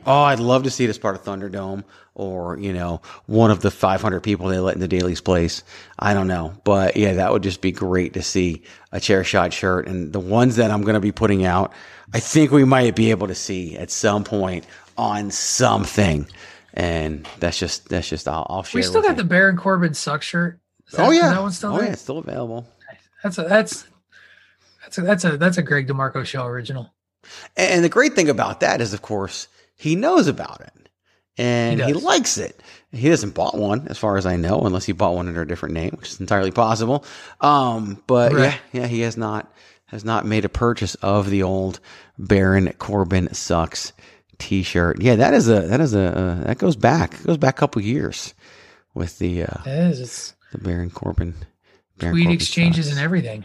Oh, 0.06 0.22
I'd 0.22 0.40
love 0.40 0.62
to 0.62 0.70
see 0.70 0.84
it 0.84 0.88
as 0.88 0.96
part 0.96 1.16
of 1.16 1.24
Thunderdome 1.24 1.84
or, 2.14 2.56
you 2.58 2.72
know, 2.72 3.02
one 3.26 3.50
of 3.50 3.60
the 3.60 3.70
500 3.70 4.20
people 4.20 4.48
they 4.48 4.58
let 4.58 4.74
in 4.74 4.80
the 4.80 4.88
Daily's 4.88 5.20
place. 5.20 5.64
I 5.98 6.14
don't 6.14 6.28
know. 6.28 6.54
But 6.64 6.96
yeah, 6.96 7.14
that 7.14 7.30
would 7.30 7.42
just 7.42 7.60
be 7.60 7.72
great 7.72 8.14
to 8.14 8.22
see 8.22 8.62
a 8.90 9.00
chair 9.00 9.22
shot 9.22 9.52
shirt. 9.52 9.86
And 9.86 10.14
the 10.14 10.20
ones 10.20 10.56
that 10.56 10.70
I'm 10.70 10.80
going 10.80 10.94
to 10.94 11.00
be 11.00 11.12
putting 11.12 11.44
out, 11.44 11.74
I 12.14 12.20
think 12.20 12.50
we 12.50 12.64
might 12.64 12.94
be 12.94 13.10
able 13.10 13.26
to 13.28 13.34
see 13.34 13.76
at 13.76 13.90
some 13.90 14.24
point 14.24 14.64
on 14.96 15.30
something. 15.30 16.26
And 16.74 17.26
that's 17.40 17.58
just, 17.58 17.88
that's 17.88 18.08
just, 18.08 18.28
I'll, 18.28 18.46
I'll 18.48 18.62
share 18.62 18.78
We 18.78 18.82
still 18.82 19.02
got 19.02 19.10
you. 19.10 19.16
the 19.16 19.24
Baron 19.24 19.56
Corbin 19.56 19.94
suck 19.94 20.22
shirt. 20.22 20.60
That- 20.92 21.00
oh, 21.00 21.10
is 21.10 21.18
yeah. 21.18 21.30
that 21.30 21.42
one's 21.42 21.56
still 21.56 21.72
oh, 21.74 21.76
there? 21.78 21.86
yeah. 21.86 21.92
It's 21.92 22.02
still 22.02 22.18
available. 22.18 22.66
That's 23.22 23.38
a 23.38 23.42
that's 23.42 23.86
that's 24.82 24.98
a 24.98 25.00
that's 25.00 25.24
a 25.24 25.36
that's 25.36 25.58
a 25.58 25.62
Greg 25.62 25.88
DeMarco 25.88 26.24
show 26.24 26.44
original. 26.44 26.92
And 27.56 27.82
the 27.82 27.88
great 27.88 28.12
thing 28.12 28.28
about 28.28 28.60
that 28.60 28.80
is, 28.80 28.92
of 28.92 29.02
course, 29.02 29.48
he 29.74 29.96
knows 29.96 30.28
about 30.28 30.60
it 30.60 30.88
and 31.36 31.80
He 31.80 31.86
he, 31.86 31.92
likes 31.94 32.38
it. 32.38 32.60
He 32.92 33.08
hasn't 33.08 33.34
bought 33.34 33.56
one, 33.56 33.88
as 33.88 33.98
far 33.98 34.16
as 34.16 34.26
I 34.26 34.36
know, 34.36 34.60
unless 34.60 34.84
he 34.84 34.92
bought 34.92 35.16
one 35.16 35.26
under 35.26 35.42
a 35.42 35.48
different 35.48 35.74
name, 35.74 35.96
which 35.98 36.10
is 36.10 36.20
entirely 36.20 36.52
possible. 36.52 37.04
Um, 37.40 38.00
but 38.06 38.32
Right. 38.32 38.58
yeah, 38.72 38.82
yeah, 38.82 38.86
he 38.86 39.00
has 39.00 39.16
not 39.16 39.52
has 39.86 40.04
not 40.04 40.26
made 40.26 40.44
a 40.44 40.48
purchase 40.48 40.94
of 40.96 41.30
the 41.30 41.42
old 41.42 41.80
Baron 42.18 42.72
Corbin 42.78 43.32
sucks 43.32 43.92
T-shirt. 44.38 45.00
Yeah, 45.00 45.16
that 45.16 45.32
is 45.34 45.48
a 45.48 45.60
that 45.62 45.80
is 45.80 45.94
a 45.94 46.16
uh, 46.16 46.44
that 46.44 46.58
goes 46.58 46.76
back 46.76 47.14
it 47.14 47.24
goes 47.26 47.38
back 47.38 47.56
a 47.56 47.60
couple 47.60 47.80
years 47.82 48.34
with 48.94 49.18
the 49.18 49.44
uh, 49.44 49.62
It 49.64 49.70
is. 49.90 50.00
It's 50.00 50.34
the 50.52 50.58
Baron 50.58 50.90
Corbin 50.90 51.34
Baron 51.98 52.14
tweet 52.14 52.24
Corbin 52.26 52.34
exchanges 52.34 52.86
sucks. 52.86 52.96
and 52.96 53.04
everything. 53.04 53.44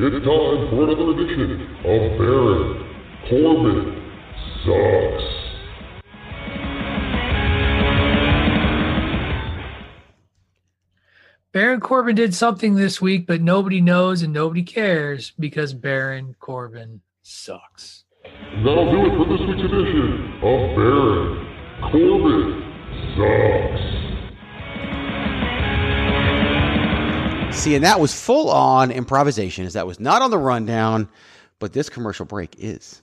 It's 0.00 0.24
time 0.24 0.70
for 0.70 0.84
another 0.84 1.10
edition 1.10 1.60
of 1.84 2.18
Baron 2.18 2.84
Corbin 3.28 4.12
Sucks. 4.64 5.47
Baron 11.58 11.80
Corbin 11.80 12.14
did 12.14 12.32
something 12.36 12.76
this 12.76 13.00
week, 13.00 13.26
but 13.26 13.40
nobody 13.42 13.80
knows 13.80 14.22
and 14.22 14.32
nobody 14.32 14.62
cares 14.62 15.32
because 15.40 15.74
Baron 15.74 16.36
Corbin 16.38 17.00
sucks. 17.22 18.04
And 18.24 18.64
that'll 18.64 18.92
do 18.92 19.06
it 19.06 19.16
for 19.16 19.24
this 19.24 19.40
week's 19.40 19.64
edition 19.64 20.34
of 20.36 20.76
Baron 20.76 21.48
Corbin 21.90 22.62
Sucks. 27.50 27.60
See, 27.60 27.74
and 27.74 27.82
that 27.84 27.98
was 27.98 28.14
full 28.14 28.50
on 28.50 28.92
improvisation, 28.92 29.66
as 29.66 29.72
that 29.72 29.84
was 29.84 29.98
not 29.98 30.22
on 30.22 30.30
the 30.30 30.38
rundown, 30.38 31.08
but 31.58 31.72
this 31.72 31.90
commercial 31.90 32.24
break 32.24 32.54
is. 32.60 33.02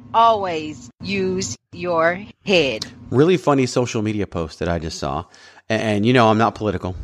Always 0.13 0.89
use 1.01 1.57
your 1.71 2.23
head. 2.45 2.85
Really 3.11 3.37
funny 3.37 3.65
social 3.65 4.01
media 4.01 4.27
post 4.27 4.59
that 4.59 4.67
I 4.67 4.79
just 4.79 4.99
saw. 4.99 5.25
And, 5.69 5.81
and 5.81 6.05
you 6.05 6.13
know, 6.13 6.27
I'm 6.29 6.37
not 6.37 6.55
political. 6.55 6.95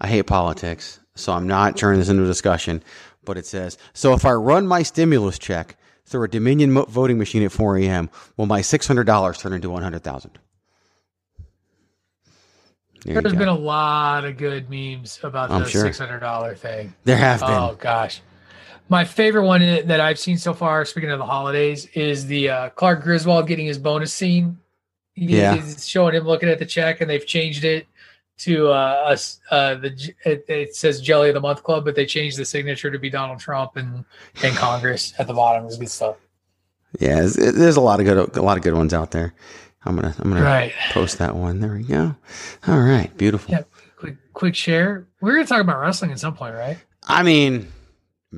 I 0.00 0.06
hate 0.06 0.26
politics. 0.26 1.00
So 1.16 1.32
I'm 1.32 1.46
not 1.46 1.76
turning 1.76 2.00
this 2.00 2.08
into 2.08 2.22
a 2.24 2.26
discussion. 2.26 2.82
But 3.24 3.38
it 3.38 3.46
says, 3.46 3.78
so 3.92 4.12
if 4.12 4.24
I 4.24 4.32
run 4.32 4.66
my 4.66 4.82
stimulus 4.82 5.38
check 5.38 5.76
through 6.04 6.24
a 6.24 6.28
Dominion 6.28 6.72
mo- 6.72 6.84
voting 6.84 7.18
machine 7.18 7.42
at 7.42 7.52
4 7.52 7.78
a.m., 7.78 8.10
will 8.36 8.46
my 8.46 8.60
$600 8.60 9.38
turn 9.38 9.52
into 9.54 9.70
100000 9.70 10.30
There 13.04 13.14
you 13.14 13.20
There's 13.20 13.32
go. 13.32 13.38
been 13.38 13.48
a 13.48 13.54
lot 13.54 14.24
of 14.26 14.36
good 14.36 14.68
memes 14.68 15.18
about 15.22 15.50
I'm 15.50 15.62
the 15.62 15.68
sure. 15.68 15.82
six 15.82 15.98
hundred 15.98 16.20
dollar 16.20 16.54
thing. 16.54 16.94
There 17.04 17.16
have 17.16 17.40
been. 17.40 17.50
Oh 17.50 17.76
gosh, 17.78 18.20
my 18.88 19.04
favorite 19.04 19.44
one 19.46 19.60
that 19.86 20.00
I've 20.00 20.18
seen 20.18 20.36
so 20.38 20.52
far. 20.54 20.84
Speaking 20.84 21.10
of 21.10 21.18
the 21.18 21.26
holidays, 21.26 21.86
is 21.94 22.26
the 22.26 22.48
uh, 22.50 22.68
Clark 22.70 23.02
Griswold 23.02 23.46
getting 23.46 23.66
his 23.66 23.78
bonus 23.78 24.12
scene. 24.12 24.58
He- 25.14 25.38
Yeah. 25.38 25.54
it's 25.54 25.86
showing 25.86 26.14
him 26.14 26.24
looking 26.24 26.48
at 26.48 26.58
the 26.58 26.66
check, 26.66 27.00
and 27.00 27.08
they've 27.08 27.26
changed 27.26 27.64
it 27.64 27.86
to 28.38 28.68
uh, 28.68 29.04
us. 29.06 29.40
Uh, 29.50 29.76
the 29.76 30.12
it, 30.24 30.44
it 30.48 30.74
says 30.76 31.00
Jelly 31.00 31.28
of 31.28 31.34
the 31.34 31.40
Month 31.40 31.62
Club, 31.62 31.84
but 31.84 31.94
they 31.94 32.04
changed 32.06 32.36
the 32.36 32.44
signature 32.44 32.90
to 32.90 32.98
be 32.98 33.08
Donald 33.10 33.38
Trump 33.38 33.76
and 33.76 34.04
and 34.42 34.56
Congress 34.56 35.14
at 35.18 35.26
the 35.28 35.34
bottom. 35.34 35.64
It's 35.66 35.76
good 35.78 35.88
stuff. 35.90 36.16
Yeah, 37.00 37.16
there's, 37.20 37.34
there's 37.34 37.76
a 37.76 37.80
lot 37.80 38.00
of 38.00 38.06
good, 38.06 38.36
a 38.36 38.42
lot 38.42 38.56
of 38.56 38.62
good 38.62 38.74
ones 38.74 38.92
out 38.94 39.10
there. 39.12 39.34
I'm 39.84 39.96
gonna, 39.96 40.14
I'm 40.18 40.30
gonna 40.30 40.42
Right. 40.44 40.72
post 40.90 41.18
that 41.18 41.36
one. 41.36 41.60
There 41.60 41.74
we 41.74 41.82
go. 41.84 42.14
All 42.66 42.78
right, 42.80 43.14
beautiful. 43.16 43.52
Yeah, 43.52 43.62
quick 43.96 44.16
quick 44.32 44.54
share. 44.54 45.06
We're 45.20 45.34
gonna 45.34 45.46
talk 45.46 45.60
about 45.60 45.80
wrestling 45.80 46.10
at 46.12 46.18
some 46.18 46.34
point, 46.34 46.54
right? 46.54 46.78
I 47.06 47.22
mean, 47.22 47.68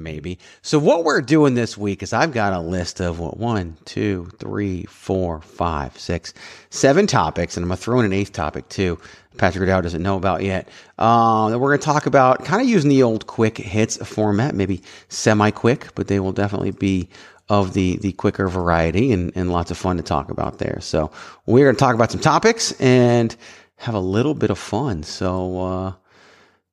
maybe. 0.02 0.38
So 0.62 0.78
what 0.78 1.04
we're 1.04 1.20
doing 1.20 1.54
this 1.54 1.76
week 1.76 2.02
is 2.02 2.12
I've 2.12 2.32
got 2.32 2.52
a 2.52 2.60
list 2.60 3.00
of 3.00 3.18
what 3.18 3.36
one, 3.36 3.76
two, 3.84 4.30
three, 4.38 4.84
four, 4.84 5.40
five, 5.40 5.98
six, 5.98 6.34
seven 6.70 7.06
topics, 7.06 7.56
and 7.56 7.64
I'm 7.64 7.68
gonna 7.68 7.76
throw 7.76 8.00
in 8.00 8.06
an 8.06 8.12
eighth 8.12 8.32
topic 8.32 8.68
too. 8.68 8.98
Patrick 9.36 9.68
Dow 9.68 9.80
doesn't 9.80 10.02
know 10.02 10.16
about 10.16 10.42
yet. 10.42 10.68
Uh, 10.98 11.50
that 11.50 11.58
we're 11.58 11.70
gonna 11.70 11.82
talk 11.82 12.06
about 12.06 12.44
kind 12.44 12.62
of 12.62 12.68
using 12.68 12.90
the 12.90 13.02
old 13.02 13.26
quick 13.26 13.58
hits 13.58 13.96
format, 14.06 14.54
maybe 14.54 14.82
semi 15.08 15.50
quick, 15.50 15.88
but 15.94 16.08
they 16.08 16.20
will 16.20 16.32
definitely 16.32 16.70
be 16.70 17.08
of 17.48 17.74
the 17.74 17.96
the 17.98 18.12
quicker 18.12 18.48
variety 18.48 19.12
and, 19.12 19.32
and 19.36 19.52
lots 19.52 19.70
of 19.70 19.78
fun 19.78 19.96
to 19.96 20.02
talk 20.02 20.30
about 20.30 20.58
there. 20.58 20.78
So 20.80 21.10
we're 21.46 21.66
gonna 21.66 21.78
talk 21.78 21.94
about 21.94 22.10
some 22.10 22.20
topics 22.20 22.72
and 22.80 23.34
have 23.76 23.94
a 23.94 24.00
little 24.00 24.34
bit 24.34 24.50
of 24.50 24.58
fun. 24.58 25.02
So 25.02 25.60
uh, 25.60 25.92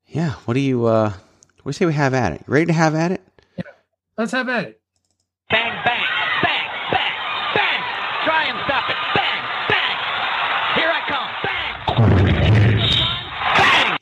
yeah, 0.08 0.32
what 0.46 0.54
do 0.54 0.60
you 0.60 0.86
uh, 0.86 1.14
what 1.64 1.72
do 1.72 1.76
you 1.76 1.80
say 1.80 1.86
we 1.86 1.94
have 1.94 2.14
at 2.14 2.34
it? 2.34 2.44
You 2.48 2.54
ready 2.54 2.66
to 2.68 2.74
have 2.74 2.94
at 2.96 3.12
it? 3.12 3.22
Let's 4.18 4.32
have 4.34 4.48
at 4.50 4.66
it. 4.66 4.82
Bang, 5.50 5.72
bang, 5.86 6.04
bang, 6.44 6.68
bang, 6.92 7.14
bang. 7.56 7.82
Try 8.26 8.44
and 8.46 8.60
stop 8.66 8.90
it. 8.90 8.96
Bang, 9.16 9.44
bang. 9.70 9.98
Here 10.76 10.92
I 10.92 11.02
come. 11.08 11.30
Bang. 11.98 12.30
Bang. 13.58 13.98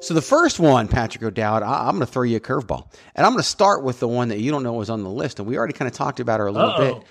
So 0.00 0.14
the 0.14 0.22
first 0.22 0.60
one, 0.60 0.86
Patrick 0.86 1.24
O'Dowd, 1.24 1.62
I, 1.62 1.86
I'm 1.88 1.96
going 1.96 2.06
to 2.06 2.12
throw 2.12 2.22
you 2.22 2.36
a 2.36 2.40
curveball, 2.40 2.92
and 3.16 3.26
I'm 3.26 3.32
going 3.32 3.42
to 3.42 3.48
start 3.48 3.82
with 3.82 3.98
the 3.98 4.06
one 4.08 4.28
that 4.28 4.38
you 4.38 4.50
don't 4.52 4.62
know 4.62 4.74
was 4.74 4.90
on 4.90 5.02
the 5.02 5.10
list, 5.10 5.40
and 5.40 5.48
we 5.48 5.56
already 5.58 5.72
kind 5.72 5.88
of 5.88 5.94
talked 5.94 6.20
about 6.20 6.38
her 6.40 6.46
a 6.46 6.52
little 6.52 6.70
Uh-oh. 6.70 6.94
bit. 6.94 7.02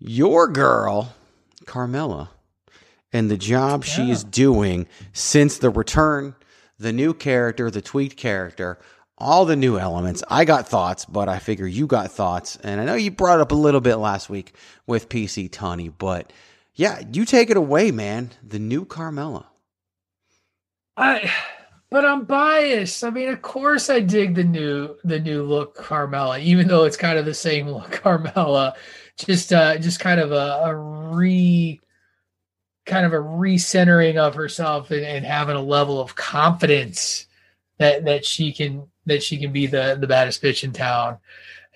Your 0.00 0.48
girl, 0.48 1.14
Carmella, 1.64 2.28
and 3.12 3.30
the 3.30 3.38
job 3.38 3.84
she 3.84 4.10
is 4.10 4.22
doing 4.22 4.86
since 5.14 5.58
the 5.58 5.70
return, 5.70 6.34
the 6.78 6.92
new 6.92 7.14
character, 7.14 7.70
the 7.70 7.82
tweaked 7.82 8.16
character, 8.16 8.78
all 9.16 9.44
the 9.44 9.56
new 9.56 9.78
elements. 9.78 10.22
I 10.28 10.44
got 10.44 10.68
thoughts, 10.68 11.04
but 11.04 11.28
I 11.28 11.38
figure 11.38 11.66
you 11.66 11.86
got 11.86 12.10
thoughts, 12.10 12.56
and 12.62 12.80
I 12.80 12.84
know 12.84 12.94
you 12.94 13.10
brought 13.10 13.40
up 13.40 13.52
a 13.52 13.56
little 13.56 13.80
bit 13.80 13.96
last 13.96 14.30
week 14.30 14.54
with 14.86 15.08
PC 15.08 15.50
Tony, 15.50 15.88
but 15.88 16.32
yeah, 16.74 17.02
you 17.12 17.24
take 17.24 17.50
it 17.50 17.56
away, 17.56 17.90
man. 17.90 18.30
The 18.42 18.60
new 18.60 18.84
Carmella. 18.84 19.46
I 20.96 21.32
but 21.90 22.04
I'm 22.04 22.24
biased. 22.24 23.02
I 23.02 23.10
mean, 23.10 23.28
of 23.30 23.42
course 23.42 23.88
I 23.88 24.00
dig 24.00 24.34
the 24.34 24.44
new 24.44 24.96
the 25.04 25.18
new 25.18 25.42
look 25.42 25.76
Carmella, 25.76 26.40
even 26.40 26.68
though 26.68 26.84
it's 26.84 26.96
kind 26.96 27.18
of 27.18 27.24
the 27.24 27.34
same 27.34 27.68
look 27.72 27.90
Carmella. 27.90 28.74
Just 29.16 29.52
uh 29.52 29.78
just 29.78 30.00
kind 30.00 30.20
of 30.20 30.32
a, 30.32 30.62
a 30.64 30.76
re 30.76 31.80
kind 32.88 33.06
of 33.06 33.12
a 33.12 33.16
recentering 33.16 34.16
of 34.16 34.34
herself 34.34 34.90
and, 34.90 35.04
and 35.04 35.24
having 35.24 35.56
a 35.56 35.62
level 35.62 36.00
of 36.00 36.16
confidence 36.16 37.26
that 37.78 38.04
that 38.04 38.24
she 38.24 38.52
can 38.52 38.88
that 39.06 39.22
she 39.22 39.38
can 39.38 39.52
be 39.52 39.66
the 39.66 39.96
the 40.00 40.06
baddest 40.06 40.42
bitch 40.42 40.64
in 40.64 40.72
town. 40.72 41.18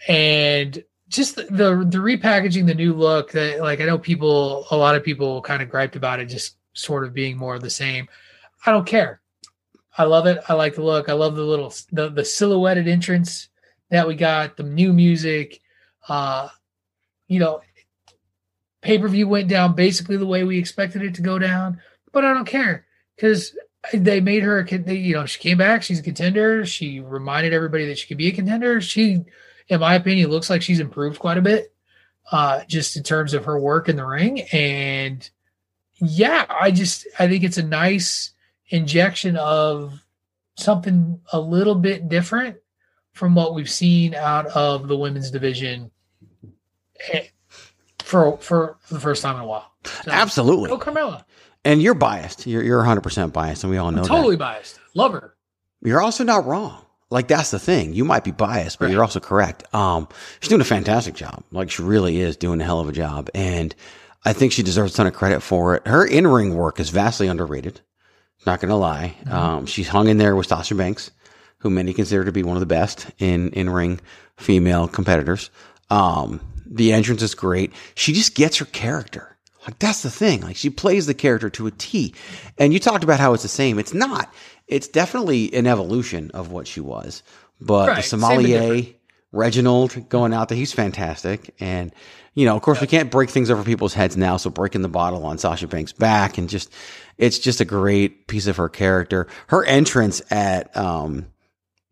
And 0.08 0.82
just 1.08 1.36
the, 1.36 1.44
the 1.44 1.86
the 1.88 1.98
repackaging 1.98 2.66
the 2.66 2.74
new 2.74 2.94
look 2.94 3.30
that 3.32 3.60
like 3.60 3.80
I 3.80 3.84
know 3.84 3.98
people 3.98 4.66
a 4.70 4.76
lot 4.76 4.96
of 4.96 5.04
people 5.04 5.42
kind 5.42 5.62
of 5.62 5.68
griped 5.68 5.94
about 5.94 6.20
it 6.20 6.26
just 6.26 6.56
sort 6.72 7.04
of 7.04 7.14
being 7.14 7.36
more 7.36 7.54
of 7.54 7.62
the 7.62 7.70
same. 7.70 8.08
I 8.66 8.72
don't 8.72 8.86
care. 8.86 9.20
I 9.96 10.04
love 10.04 10.26
it. 10.26 10.38
I 10.48 10.54
like 10.54 10.74
the 10.74 10.82
look. 10.82 11.08
I 11.08 11.12
love 11.12 11.36
the 11.36 11.44
little 11.44 11.72
the, 11.92 12.08
the 12.08 12.24
silhouetted 12.24 12.88
entrance 12.88 13.48
that 13.90 14.08
we 14.08 14.14
got, 14.14 14.56
the 14.56 14.62
new 14.62 14.92
music. 14.92 15.60
Uh 16.08 16.48
you 17.28 17.38
know, 17.38 17.62
pay-per-view 18.82 19.26
went 19.26 19.48
down 19.48 19.74
basically 19.74 20.16
the 20.16 20.26
way 20.26 20.44
we 20.44 20.58
expected 20.58 21.02
it 21.02 21.14
to 21.14 21.22
go 21.22 21.38
down, 21.38 21.80
but 22.12 22.24
I 22.24 22.34
don't 22.34 22.44
care 22.44 22.86
cuz 23.18 23.56
they 23.92 24.20
made 24.20 24.42
her 24.42 24.60
a 24.60 24.94
you 24.94 25.14
know, 25.14 25.26
she 25.26 25.40
came 25.40 25.58
back, 25.58 25.82
she's 25.82 25.98
a 25.98 26.04
contender. 26.04 26.64
She 26.64 27.00
reminded 27.00 27.52
everybody 27.52 27.86
that 27.86 27.98
she 27.98 28.06
could 28.06 28.18
be 28.18 28.28
a 28.28 28.32
contender. 28.32 28.80
She 28.80 29.24
in 29.68 29.80
my 29.80 29.94
opinion 29.94 30.30
looks 30.30 30.50
like 30.50 30.62
she's 30.62 30.80
improved 30.80 31.18
quite 31.18 31.38
a 31.38 31.42
bit 31.42 31.72
uh 32.30 32.62
just 32.68 32.96
in 32.96 33.02
terms 33.02 33.34
of 33.34 33.44
her 33.44 33.58
work 33.58 33.88
in 33.88 33.96
the 33.96 34.06
ring 34.06 34.42
and 34.52 35.28
yeah, 36.04 36.46
I 36.48 36.72
just 36.72 37.06
I 37.18 37.28
think 37.28 37.44
it's 37.44 37.58
a 37.58 37.62
nice 37.62 38.32
injection 38.68 39.36
of 39.36 40.04
something 40.56 41.20
a 41.32 41.40
little 41.40 41.76
bit 41.76 42.08
different 42.08 42.56
from 43.12 43.34
what 43.34 43.54
we've 43.54 43.70
seen 43.70 44.14
out 44.14 44.46
of 44.46 44.88
the 44.88 44.96
women's 44.96 45.30
division 45.30 45.90
eh, 47.12 47.26
for 48.12 48.36
for, 48.38 48.76
for 48.80 48.94
the 48.94 49.00
first 49.00 49.22
time 49.22 49.36
in 49.36 49.42
a 49.42 49.46
while. 49.46 49.72
So, 49.84 50.10
Absolutely. 50.12 50.68
Go 50.68 50.78
Carmella. 50.78 51.24
And 51.64 51.80
you're 51.80 51.94
biased. 51.94 52.46
You're 52.46 52.62
you're 52.62 52.82
100% 52.82 53.32
biased, 53.32 53.64
and 53.64 53.70
we 53.70 53.78
all 53.78 53.90
know 53.90 54.02
I'm 54.02 54.08
totally 54.08 54.36
that. 54.36 54.40
biased. 54.40 54.78
Love 54.94 55.12
her. 55.12 55.34
You're 55.82 56.02
also 56.02 56.22
not 56.22 56.44
wrong. 56.44 56.84
Like 57.10 57.28
that's 57.28 57.50
the 57.50 57.58
thing. 57.58 57.94
You 57.94 58.04
might 58.04 58.24
be 58.24 58.30
biased, 58.30 58.78
but 58.78 58.90
you're 58.90 59.02
also 59.02 59.20
correct. 59.20 59.72
Um, 59.74 60.08
she's 60.40 60.48
doing 60.48 60.60
a 60.60 60.64
fantastic 60.64 61.14
job. 61.14 61.42
Like 61.50 61.70
she 61.70 61.82
really 61.82 62.20
is 62.20 62.36
doing 62.36 62.60
a 62.60 62.64
hell 62.64 62.80
of 62.80 62.88
a 62.88 62.92
job, 62.92 63.28
and 63.34 63.74
I 64.24 64.32
think 64.32 64.52
she 64.52 64.62
deserves 64.62 64.94
a 64.94 64.96
ton 64.96 65.06
of 65.06 65.14
credit 65.14 65.40
for 65.40 65.74
it. 65.76 65.86
Her 65.86 66.04
in 66.04 66.26
ring 66.26 66.54
work 66.54 66.80
is 66.80 66.90
vastly 66.90 67.28
underrated. 67.28 67.80
Not 68.46 68.60
gonna 68.60 68.76
lie. 68.76 69.14
Um, 69.30 69.66
she's 69.66 69.88
hung 69.88 70.08
in 70.08 70.18
there 70.18 70.34
with 70.36 70.46
Sasha 70.48 70.74
Banks, 70.74 71.10
who 71.58 71.70
many 71.70 71.92
consider 71.92 72.24
to 72.24 72.32
be 72.32 72.42
one 72.42 72.56
of 72.56 72.60
the 72.60 72.66
best 72.66 73.06
in 73.18 73.50
in 73.50 73.70
ring 73.70 74.00
female 74.36 74.88
competitors. 74.88 75.50
Um, 75.90 76.40
the 76.72 76.92
entrance 76.92 77.22
is 77.22 77.34
great. 77.34 77.72
She 77.94 78.12
just 78.12 78.34
gets 78.34 78.56
her 78.56 78.64
character. 78.64 79.36
Like 79.66 79.78
that's 79.78 80.02
the 80.02 80.10
thing. 80.10 80.40
Like 80.40 80.56
she 80.56 80.70
plays 80.70 81.06
the 81.06 81.14
character 81.14 81.48
to 81.50 81.66
a 81.66 81.70
T. 81.70 82.14
And 82.58 82.72
you 82.72 82.80
talked 82.80 83.04
about 83.04 83.20
how 83.20 83.34
it's 83.34 83.44
the 83.44 83.48
same. 83.48 83.78
It's 83.78 83.94
not. 83.94 84.32
It's 84.66 84.88
definitely 84.88 85.52
an 85.54 85.66
evolution 85.66 86.30
of 86.32 86.50
what 86.50 86.66
she 86.66 86.80
was. 86.80 87.22
But 87.60 87.88
Right, 87.88 87.96
the 87.98 88.02
sommelier, 88.02 88.86
Reginald 89.30 90.08
going 90.08 90.34
out 90.34 90.48
there, 90.48 90.58
he's 90.58 90.72
fantastic. 90.72 91.54
And 91.60 91.92
you 92.34 92.46
know, 92.46 92.56
of 92.56 92.62
course, 92.62 92.80
we 92.80 92.86
can't 92.86 93.10
break 93.10 93.28
things 93.28 93.50
over 93.50 93.62
people's 93.62 93.94
heads 93.94 94.16
now. 94.16 94.38
So 94.38 94.50
breaking 94.50 94.82
the 94.82 94.88
bottle 94.88 95.24
on 95.26 95.36
Sasha 95.38 95.68
Banks' 95.68 95.92
back 95.92 96.38
and 96.38 96.48
just, 96.48 96.72
it's 97.18 97.38
just 97.38 97.60
a 97.60 97.64
great 97.66 98.26
piece 98.26 98.46
of 98.46 98.56
her 98.56 98.70
character. 98.70 99.28
Her 99.48 99.64
entrance 99.66 100.22
at 100.30 100.74
um, 100.74 101.26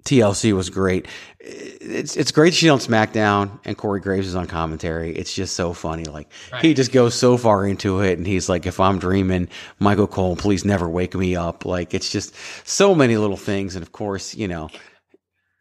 TLC 0.04 0.52
was 0.52 0.70
great. 0.70 1.06
it's 1.38 2.16
it's 2.16 2.32
great 2.32 2.52
she's 2.54 2.70
on 2.70 2.78
SmackDown 2.78 3.58
and 3.64 3.76
Corey 3.76 4.00
Graves 4.00 4.26
is 4.26 4.34
on 4.34 4.46
commentary. 4.46 5.14
It's 5.14 5.34
just 5.34 5.54
so 5.56 5.72
funny. 5.72 6.04
Like 6.04 6.28
he 6.60 6.74
just 6.74 6.92
goes 6.92 7.14
so 7.14 7.36
far 7.36 7.66
into 7.66 8.00
it, 8.00 8.18
and 8.18 8.26
he's 8.26 8.48
like, 8.48 8.66
"If 8.66 8.80
I'm 8.80 8.98
dreaming, 8.98 9.48
Michael 9.78 10.06
Cole, 10.06 10.36
please 10.36 10.64
never 10.64 10.88
wake 10.88 11.14
me 11.14 11.36
up." 11.36 11.64
Like 11.64 11.94
it's 11.94 12.10
just 12.10 12.34
so 12.66 12.94
many 12.94 13.16
little 13.16 13.36
things, 13.36 13.76
and 13.76 13.82
of 13.82 13.92
course, 13.92 14.34
you 14.34 14.48
know, 14.48 14.64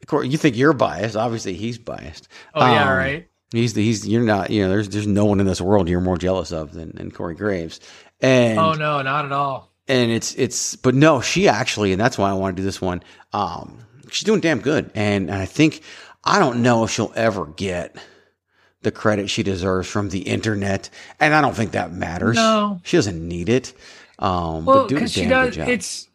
of 0.02 0.08
course, 0.08 0.28
you 0.28 0.38
think 0.38 0.56
you're 0.58 0.74
biased. 0.74 1.16
Obviously, 1.16 1.54
he's 1.54 1.78
biased. 1.78 2.28
Oh 2.54 2.66
yeah, 2.66 2.90
Um, 2.92 2.98
right. 2.98 3.26
He's 3.52 3.74
the, 3.74 3.84
he's 3.84 4.08
you're 4.08 4.24
not 4.24 4.52
you 4.52 4.62
know 4.64 4.70
there's 4.70 4.90
there's 4.90 5.08
no 5.08 5.26
one 5.26 5.40
in 5.40 5.46
this 5.48 5.60
world 5.60 5.90
you're 5.90 6.02
more 6.02 6.18
jealous 6.18 6.52
of 6.52 6.72
than, 6.74 6.92
than 6.96 7.10
Corey 7.12 7.34
Graves, 7.36 7.80
and 8.22 8.60
oh 8.60 8.74
no, 8.74 9.02
not 9.02 9.26
at 9.26 9.32
all. 9.32 9.72
and 9.88 10.12
it's 10.12 10.36
it's 10.36 10.76
but 10.76 10.94
no 10.94 11.20
she 11.20 11.48
actually 11.48 11.92
and 11.92 12.00
that's 12.00 12.16
why 12.16 12.30
i 12.30 12.34
want 12.34 12.56
to 12.56 12.62
do 12.62 12.64
this 12.66 12.80
one 12.80 13.02
um 13.34 13.80
she's 14.12 14.26
doing 14.26 14.40
damn 14.40 14.60
good 14.60 14.92
and, 14.96 15.32
i 15.32 15.46
think 15.46 15.82
i 16.24 16.40
don't 16.40 16.62
know 16.62 16.84
if 16.84 16.92
she'll 16.92 17.14
ever 17.16 17.46
get 17.46 17.96
the 18.82 18.92
credit 18.92 19.30
she 19.30 19.44
deserves 19.44 19.88
from 19.88 20.10
the 20.10 20.20
internet 20.22 20.90
and 21.20 21.34
i 21.34 21.42
don't 21.42 21.56
think 21.56 21.72
that 21.72 21.92
matters 21.92 22.36
No. 22.36 22.80
she 22.84 22.98
doesn't 22.98 23.28
need 23.28 23.50
it 23.50 23.74
um 24.20 24.66
Well, 24.66 24.82
but 24.84 24.88
doing 24.90 25.02
a 25.02 25.06
because 25.06 25.12
she 25.14 25.26
does. 25.26 25.58
It's 25.58 26.08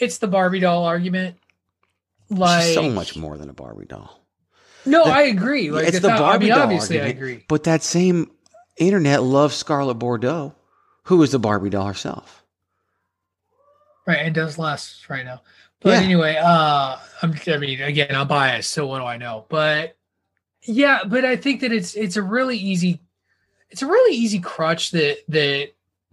it's 0.00 0.18
the 0.18 0.28
Barbie 0.28 0.60
doll 0.60 0.84
argument. 0.84 1.36
Like 2.30 2.62
she's 2.64 2.74
so 2.74 2.88
much 2.88 3.16
more 3.16 3.36
than 3.38 3.48
a 3.50 3.52
barbie 3.52 3.86
doll 3.86 4.20
No, 4.86 5.04
That- 5.04 5.14
I 5.16 5.22
agree. 5.22 5.70
Like 5.70 5.86
it's 5.86 5.96
it's 5.96 6.02
the 6.02 6.08
not- 6.08 6.18
barbie 6.20 6.46
I 6.46 6.48
mean, 6.48 6.56
doll 6.56 6.62
obviously, 6.64 7.00
argument, 7.00 7.16
I 7.16 7.30
agree. 7.32 7.44
but 7.48 7.64
that 7.64 7.82
same 7.82 8.30
internet 8.76 9.22
loves 9.22 9.56
scarlett 9.56 9.98
bordeaux 9.98 10.54
who 11.04 11.22
is 11.22 11.32
the 11.32 11.38
barbie 11.38 11.70
doll 11.70 11.86
herself 11.86 12.44
Right, 14.06 14.18
and 14.18 14.34
does 14.34 14.58
less 14.58 15.04
right 15.08 15.24
now. 15.24 15.42
But 15.80 15.90
Yeah. 15.90 16.00
anyway, 16.00 16.36
uh 16.36 16.96
I'm 17.22 17.34
I 17.46 17.56
mean, 17.58 17.80
again, 17.82 18.14
I'm 18.14 18.28
biased, 18.28 18.70
so 18.70 18.86
what 18.86 18.98
do 18.98 19.04
I 19.04 19.16
know? 19.16 19.46
But 19.48 19.96
yeah, 20.62 21.00
but 21.06 21.24
I 21.24 21.36
think 21.36 21.60
that 21.60 21.72
it's 21.72 21.94
it's 21.94 22.16
a 22.16 22.22
really 22.22 22.56
easy 22.56 23.00
it's 23.70 23.82
a 23.82 23.86
really 23.86 24.16
easy 24.16 24.40
crutch 24.40 24.90
that 24.92 25.18
that 25.28 25.70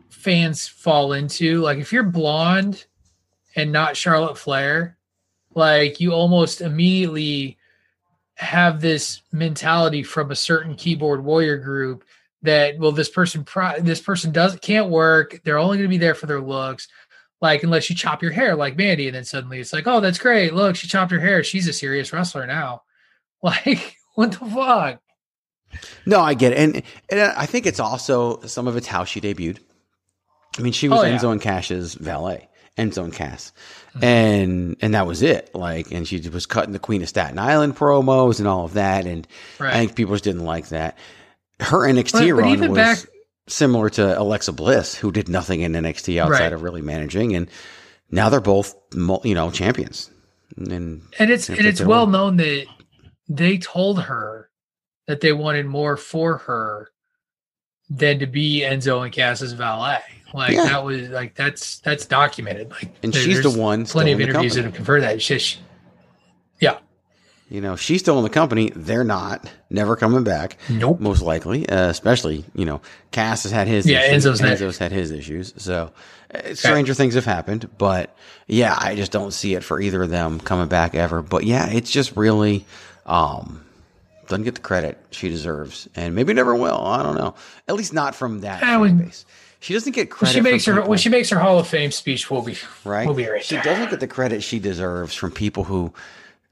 fans 0.09 0.67
fall 0.67 1.13
into. 1.13 1.61
Like 1.61 1.77
if 1.77 1.91
you're 1.93 2.03
blonde 2.03 2.85
and 3.55 3.71
not 3.71 3.95
Charlotte 3.97 4.37
Flair, 4.37 4.97
like 5.53 5.99
you 5.99 6.11
almost 6.11 6.61
immediately 6.61 7.57
have 8.35 8.81
this 8.81 9.21
mentality 9.31 10.03
from 10.03 10.31
a 10.31 10.35
certain 10.35 10.75
keyboard 10.75 11.23
warrior 11.23 11.57
group 11.57 12.03
that 12.41 12.77
well 12.77 12.91
this 12.91 13.09
person 13.09 13.43
pro- 13.43 13.79
this 13.79 14.01
person 14.01 14.31
doesn't 14.31 14.61
can't 14.61 14.89
work 14.89 15.39
they're 15.43 15.57
only 15.57 15.77
going 15.77 15.87
to 15.87 15.93
be 15.93 15.97
there 15.97 16.13
for 16.13 16.25
their 16.25 16.41
looks 16.41 16.89
like 17.45 17.63
unless 17.63 17.89
you 17.89 17.95
chop 17.95 18.21
your 18.21 18.31
hair 18.31 18.55
like 18.55 18.75
Mandy, 18.77 19.07
and 19.07 19.15
then 19.15 19.23
suddenly 19.25 19.59
it's 19.59 19.71
like, 19.73 19.87
oh, 19.87 19.99
that's 19.99 20.17
great. 20.17 20.53
Look, 20.53 20.75
she 20.75 20.87
chopped 20.87 21.11
her 21.11 21.19
hair. 21.19 21.43
She's 21.43 21.67
a 21.67 21.73
serious 21.73 22.11
wrestler 22.13 22.45
now. 22.47 22.81
Like, 23.43 23.97
what 24.15 24.31
the 24.31 24.37
fuck? 24.49 24.99
No, 26.07 26.19
I 26.21 26.33
get 26.33 26.53
it, 26.53 26.57
and 26.57 26.81
and 27.11 27.19
I 27.19 27.45
think 27.45 27.65
it's 27.67 27.79
also 27.79 28.41
some 28.41 28.67
of 28.67 28.75
it's 28.75 28.87
how 28.87 29.03
she 29.03 29.21
debuted. 29.21 29.59
I 30.57 30.61
mean, 30.63 30.73
she 30.73 30.89
was 30.89 30.99
Oh, 31.01 31.03
yeah. 31.03 31.17
Enzo 31.17 31.31
and 31.31 31.41
Cass's 31.41 31.93
valet, 31.95 32.47
Enzo 32.77 33.03
and 33.03 33.13
Cass, 33.13 33.51
mm-hmm. 33.91 34.03
and 34.03 34.75
and 34.81 34.93
that 34.95 35.05
was 35.05 35.21
it. 35.21 35.53
Like, 35.53 35.91
and 35.91 36.07
she 36.07 36.19
was 36.29 36.45
cutting 36.47 36.71
the 36.73 36.79
Queen 36.79 37.03
of 37.03 37.09
Staten 37.09 37.37
Island 37.37 37.75
promos 37.75 38.39
and 38.39 38.47
all 38.47 38.65
of 38.65 38.73
that, 38.73 39.05
and 39.05 39.27
Right. 39.59 39.73
I 39.75 39.79
think 39.79 39.95
people 39.95 40.15
just 40.15 40.23
didn't 40.23 40.45
like 40.45 40.69
that. 40.69 40.97
Her 41.59 41.79
NXT 41.87 42.11
But- 42.13 42.19
but 42.35 42.41
run 42.41 42.49
even 42.49 42.71
was 42.71 42.77
back- 42.77 43.05
similar 43.47 43.89
to 43.91 44.19
Alexa 44.19 44.51
Bliss, 44.53 44.95
who 44.95 45.11
did 45.11 45.29
nothing 45.29 45.61
in 45.61 45.73
NXT 45.73 46.19
outside 46.19 46.39
Right. 46.45 46.53
of 46.53 46.63
really 46.63 46.81
managing, 46.81 47.35
and 47.35 47.49
now 48.11 48.29
they're 48.29 48.39
both 48.41 48.75
you 49.23 49.35
know 49.35 49.51
champions. 49.51 50.09
And 50.57 51.01
And 51.19 51.29
it's 51.31 51.49
and 51.49 51.59
it's 51.65 51.81
well 51.81 52.05
way. 52.05 52.11
known 52.11 52.37
that 52.37 52.65
they 53.27 53.57
told 53.57 54.01
her 54.03 54.49
that 55.07 55.21
they 55.21 55.33
wanted 55.33 55.65
more 55.65 55.97
for 55.97 56.37
her 56.39 56.89
than 57.89 58.19
to 58.19 58.25
be 58.27 58.61
Enzo 58.65 59.03
and 59.03 59.11
Cass's 59.13 59.53
valet. 59.53 59.99
Like 60.33 60.53
Yeah. 60.53 60.65
that 60.65 60.83
was 60.83 61.09
like 61.09 61.35
that's 61.35 61.79
that's 61.79 62.05
documented. 62.05 62.71
Like 62.71 62.91
And 63.03 63.13
she's 63.13 63.41
the 63.43 63.49
one 63.49 63.85
Plenty 63.85 64.11
of 64.11 64.21
interviews 64.21 64.55
that 64.55 64.63
have 64.65 64.73
confirmed 64.73 65.03
that. 65.03 65.15
It's 65.15 65.25
just 65.27 65.59
yeah. 66.59 66.77
You 67.47 67.61
know, 67.61 67.75
she's 67.75 68.01
still 68.01 68.17
in 68.17 68.23
the 68.23 68.29
company. 68.29 68.71
They're 68.75 69.03
not. 69.03 69.47
Never 69.69 69.95
coming 69.95 70.23
back. 70.23 70.57
Nope. 70.67 70.99
Most 70.99 71.21
likely. 71.21 71.69
Uh, 71.69 71.89
especially, 71.89 72.43
you 72.55 72.65
know, 72.65 72.81
Cass 73.11 73.43
has 73.43 73.51
had 73.51 73.67
his 73.67 73.85
Yeah, 73.85 74.01
issues. 74.03 74.25
Enzo's. 74.25 74.41
Enzo's 74.41 74.77
had 74.79 74.91
his 74.91 75.11
issues. 75.11 75.53
So 75.57 75.91
uh, 76.33 76.55
stranger 76.55 76.95
things 76.95 77.13
have 77.13 77.25
happened. 77.25 77.69
But 77.77 78.15
yeah, 78.47 78.75
I 78.79 78.95
just 78.95 79.11
don't 79.11 79.31
see 79.31 79.53
it 79.53 79.63
for 79.63 79.79
either 79.79 80.01
of 80.01 80.09
them 80.09 80.39
coming 80.39 80.67
back 80.67 80.95
ever. 80.95 81.21
But 81.21 81.43
yeah, 81.43 81.69
it's 81.69 81.91
just 81.91 82.15
really 82.17 82.65
um 83.05 83.61
doesn't 84.27 84.43
get 84.43 84.55
the 84.55 84.61
credit 84.61 84.97
she 85.11 85.29
deserves. 85.29 85.87
And 85.95 86.15
maybe 86.15 86.33
never 86.33 86.55
will. 86.55 86.81
I 86.83 87.03
don't 87.03 87.15
know. 87.15 87.35
At 87.67 87.75
least 87.75 87.93
not 87.93 88.15
from 88.15 88.41
that 88.41 88.63
I 88.63 88.75
would- 88.77 88.97
base. 88.97 89.23
She 89.59 89.73
doesn't 89.73 89.93
get 89.93 90.09
When 90.09 90.17
credit. 90.17 90.33
she 90.33 90.41
makes 90.41 90.65
her 90.65 90.73
people- 90.73 90.89
when 90.89 90.97
she 90.99 91.09
makes 91.09 91.29
her 91.29 91.37
Hall 91.39 91.57
of 91.59 91.67
Fame 91.67 91.91
speech, 91.91 92.29
we'll 92.31 92.41
be 92.41 92.57
right? 92.83 93.05
We'll 93.05 93.15
be 93.15 93.27
right 93.27 93.43
she 93.43 93.55
there. 93.55 93.63
doesn't 93.63 93.89
get 93.91 93.99
the 93.99 94.07
credit 94.07 94.41
she 94.43 94.57
deserves 94.59 95.13
from 95.15 95.31
people 95.31 95.63
who 95.63 95.91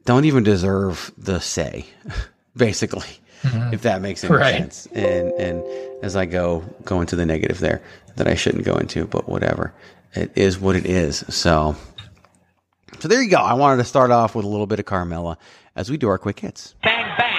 don't 0.06 0.26
even 0.26 0.44
deserve 0.44 1.12
the 1.18 1.40
say, 1.40 1.86
basically, 2.56 3.08
if 3.44 3.82
that 3.84 4.02
makes 4.02 4.24
any 4.24 4.34
Mm-hmm. 4.34 4.42
Right. 4.42 4.56
sense. 4.74 4.88
And 4.94 5.32
and 5.34 5.64
as 6.04 6.16
I 6.16 6.26
go 6.26 6.64
go 6.86 7.02
into 7.02 7.16
the 7.16 7.26
negative 7.26 7.60
there 7.60 7.82
that 8.16 8.28
I 8.28 8.36
shouldn't 8.36 8.64
go 8.66 8.76
into, 8.76 9.06
but 9.06 9.28
whatever, 9.28 9.74
it 10.14 10.32
is 10.36 10.60
what 10.60 10.76
it 10.76 10.86
is. 10.86 11.24
So, 11.30 11.76
so 13.00 13.08
there 13.08 13.22
you 13.22 13.30
go. 13.30 13.38
I 13.38 13.54
wanted 13.54 13.78
to 13.78 13.86
start 13.88 14.12
off 14.12 14.36
with 14.36 14.46
a 14.46 14.48
little 14.48 14.68
bit 14.68 14.80
of 14.80 14.86
Carmella 14.86 15.38
as 15.76 15.90
we 15.90 15.98
do 15.98 16.08
our 16.10 16.18
quick 16.18 16.40
hits. 16.40 16.76
Bang, 16.84 17.04
bang, 17.06 17.18
bang, 17.18 17.33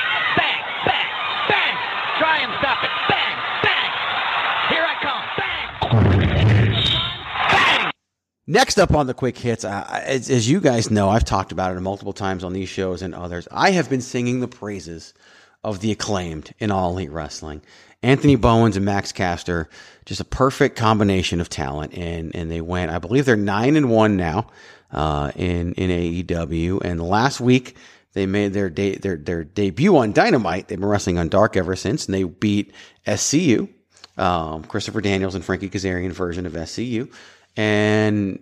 Next 8.46 8.78
up 8.78 8.94
on 8.94 9.07
the 9.07 9.14
quick 9.14 9.38
hits, 9.38 9.64
uh, 9.64 10.02
as, 10.04 10.28
as 10.28 10.48
you 10.48 10.61
guys 10.61 10.90
know, 10.90 11.09
I've 11.09 11.24
talked 11.24 11.50
about 11.50 11.74
it 11.74 11.80
multiple 11.80 12.12
times 12.12 12.44
on 12.44 12.52
these 12.52 12.68
shows 12.68 13.00
and 13.00 13.14
others. 13.14 13.48
I 13.50 13.70
have 13.70 13.88
been 13.88 14.02
singing 14.02 14.40
the 14.40 14.48
praises 14.48 15.14
of 15.62 15.80
the 15.80 15.90
acclaimed 15.90 16.52
in 16.59 16.70
All 16.70 16.90
Elite 16.90 17.11
Wrestling. 17.11 17.62
Anthony 18.02 18.37
Bowens 18.37 18.76
and 18.76 18.85
Max 18.85 19.12
Caster, 19.12 19.70
just 20.04 20.20
a 20.20 20.26
perfect 20.26 20.76
combination 20.76 21.40
of 21.40 21.48
talent, 21.48 21.94
and 21.96 22.37
and 22.37 22.50
they 22.50 22.61
went. 22.61 22.90
I 22.90 22.98
believe 22.98 23.24
they're 23.24 23.35
nine 23.35 23.76
and 23.76 23.88
one 23.88 24.18
now 24.18 24.48
uh, 24.92 25.33
in 25.35 25.72
in 25.72 25.88
AEW. 25.88 26.83
And 26.85 27.02
last 27.02 27.40
week 27.40 27.76
they 28.12 28.26
made 28.26 28.52
their 28.52 28.68
de- 28.68 28.98
their 28.98 29.16
their 29.16 29.42
debut 29.42 29.96
on 29.96 30.12
Dynamite. 30.12 30.68
They've 30.68 30.78
been 30.78 30.87
wrestling 30.88 31.16
on 31.16 31.30
Dark 31.30 31.57
ever 31.57 31.76
since, 31.76 32.04
and 32.04 32.14
they 32.14 32.24
beat 32.24 32.74
SCU, 33.07 33.70
um, 34.18 34.64
Christopher 34.64 35.00
Daniels 35.00 35.35
and 35.35 35.42
Frankie 35.42 35.70
Kazarian 35.70 36.12
version 36.12 36.44
of 36.44 36.52
SCU, 36.52 37.11
and 37.57 38.40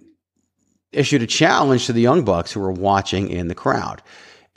issued 0.92 1.22
a 1.22 1.26
challenge 1.26 1.86
to 1.86 1.92
the 1.92 2.00
Young 2.00 2.24
Bucks 2.24 2.52
who 2.52 2.60
were 2.60 2.72
watching 2.72 3.28
in 3.28 3.48
the 3.48 3.54
crowd. 3.54 4.02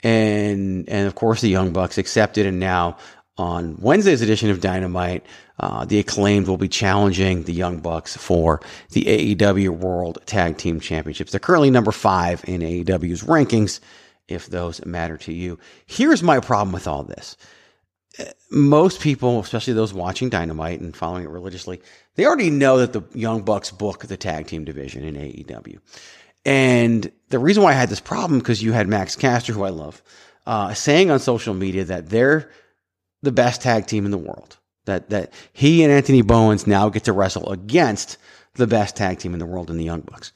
And 0.02 0.88
and 0.88 1.06
of 1.06 1.14
course 1.14 1.40
the 1.40 1.48
Young 1.48 1.72
Bucks 1.72 1.98
accepted 1.98 2.46
and 2.46 2.60
now 2.60 2.98
on 3.38 3.76
Wednesday's 3.80 4.22
edition 4.22 4.50
of 4.50 4.60
Dynamite, 4.60 5.24
uh, 5.60 5.84
the 5.84 5.98
acclaimed 5.98 6.48
will 6.48 6.56
be 6.56 6.68
challenging 6.68 7.42
the 7.42 7.52
Young 7.52 7.80
Bucks 7.80 8.16
for 8.16 8.60
the 8.90 9.04
AEW 9.36 9.70
World 9.70 10.18
Tag 10.26 10.56
Team 10.56 10.80
Championships. 10.80 11.32
They're 11.32 11.40
currently 11.40 11.70
number 11.70 11.92
five 11.92 12.42
in 12.46 12.62
AEW's 12.62 13.22
rankings, 13.24 13.80
if 14.28 14.46
those 14.46 14.84
matter 14.86 15.18
to 15.18 15.32
you. 15.32 15.58
Here's 15.86 16.22
my 16.22 16.40
problem 16.40 16.72
with 16.72 16.86
all 16.86 17.02
this 17.02 17.36
most 18.50 19.00
people, 19.00 19.40
especially 19.40 19.74
those 19.74 19.92
watching 19.92 20.28
Dynamite 20.28 20.80
and 20.80 20.96
following 20.96 21.24
it 21.24 21.30
religiously, 21.30 21.82
they 22.16 22.26
already 22.26 22.50
know 22.50 22.78
that 22.78 22.92
the 22.92 23.02
Young 23.18 23.42
Bucks 23.42 23.70
book 23.70 24.06
the 24.06 24.16
tag 24.16 24.46
team 24.46 24.64
division 24.64 25.04
in 25.04 25.14
AEW. 25.14 25.78
And 26.44 27.10
the 27.28 27.38
reason 27.38 27.62
why 27.62 27.70
I 27.70 27.74
had 27.74 27.88
this 27.88 28.00
problem 28.00 28.38
because 28.38 28.62
you 28.62 28.72
had 28.72 28.88
Max 28.88 29.16
Caster, 29.16 29.52
who 29.52 29.64
I 29.64 29.70
love, 29.70 30.02
uh, 30.46 30.74
saying 30.74 31.10
on 31.10 31.18
social 31.18 31.54
media 31.54 31.84
that 31.84 32.08
they're 32.08 32.50
the 33.22 33.32
best 33.32 33.62
tag 33.62 33.86
team 33.86 34.04
in 34.04 34.10
the 34.10 34.18
world. 34.18 34.58
That 34.84 35.10
that 35.10 35.32
he 35.52 35.82
and 35.82 35.92
Anthony 35.92 36.22
Bowens 36.22 36.66
now 36.66 36.88
get 36.88 37.04
to 37.04 37.12
wrestle 37.12 37.50
against 37.50 38.18
the 38.54 38.66
best 38.66 38.96
tag 38.96 39.18
team 39.18 39.32
in 39.32 39.40
the 39.40 39.46
world 39.46 39.70
in 39.70 39.76
the 39.76 39.84
Young 39.84 40.02
Bucks. 40.02 40.32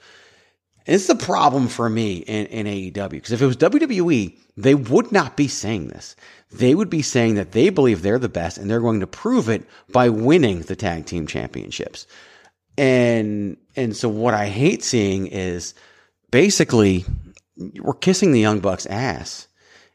And 0.86 0.96
it's 0.96 1.06
the 1.06 1.14
problem 1.14 1.68
for 1.68 1.88
me 1.88 2.16
in, 2.18 2.46
in 2.46 2.66
AEW 2.66 3.10
because 3.10 3.32
if 3.32 3.40
it 3.40 3.46
was 3.46 3.56
WWE, 3.56 4.36
they 4.56 4.74
would 4.74 5.12
not 5.12 5.36
be 5.36 5.46
saying 5.46 5.88
this. 5.88 6.16
They 6.52 6.74
would 6.74 6.90
be 6.90 7.02
saying 7.02 7.36
that 7.36 7.52
they 7.52 7.70
believe 7.70 8.02
they're 8.02 8.18
the 8.18 8.28
best 8.28 8.58
and 8.58 8.68
they're 8.68 8.80
going 8.80 9.00
to 9.00 9.06
prove 9.06 9.48
it 9.48 9.64
by 9.92 10.08
winning 10.08 10.62
the 10.62 10.76
tag 10.76 11.06
team 11.06 11.26
championships. 11.26 12.06
And 12.76 13.56
and 13.76 13.96
so 13.96 14.08
what 14.08 14.34
I 14.34 14.46
hate 14.46 14.82
seeing 14.82 15.26
is 15.26 15.74
basically 16.30 17.04
we're 17.80 17.94
kissing 17.94 18.32
the 18.32 18.40
Young 18.40 18.60
Bucks 18.60 18.86
ass. 18.86 19.46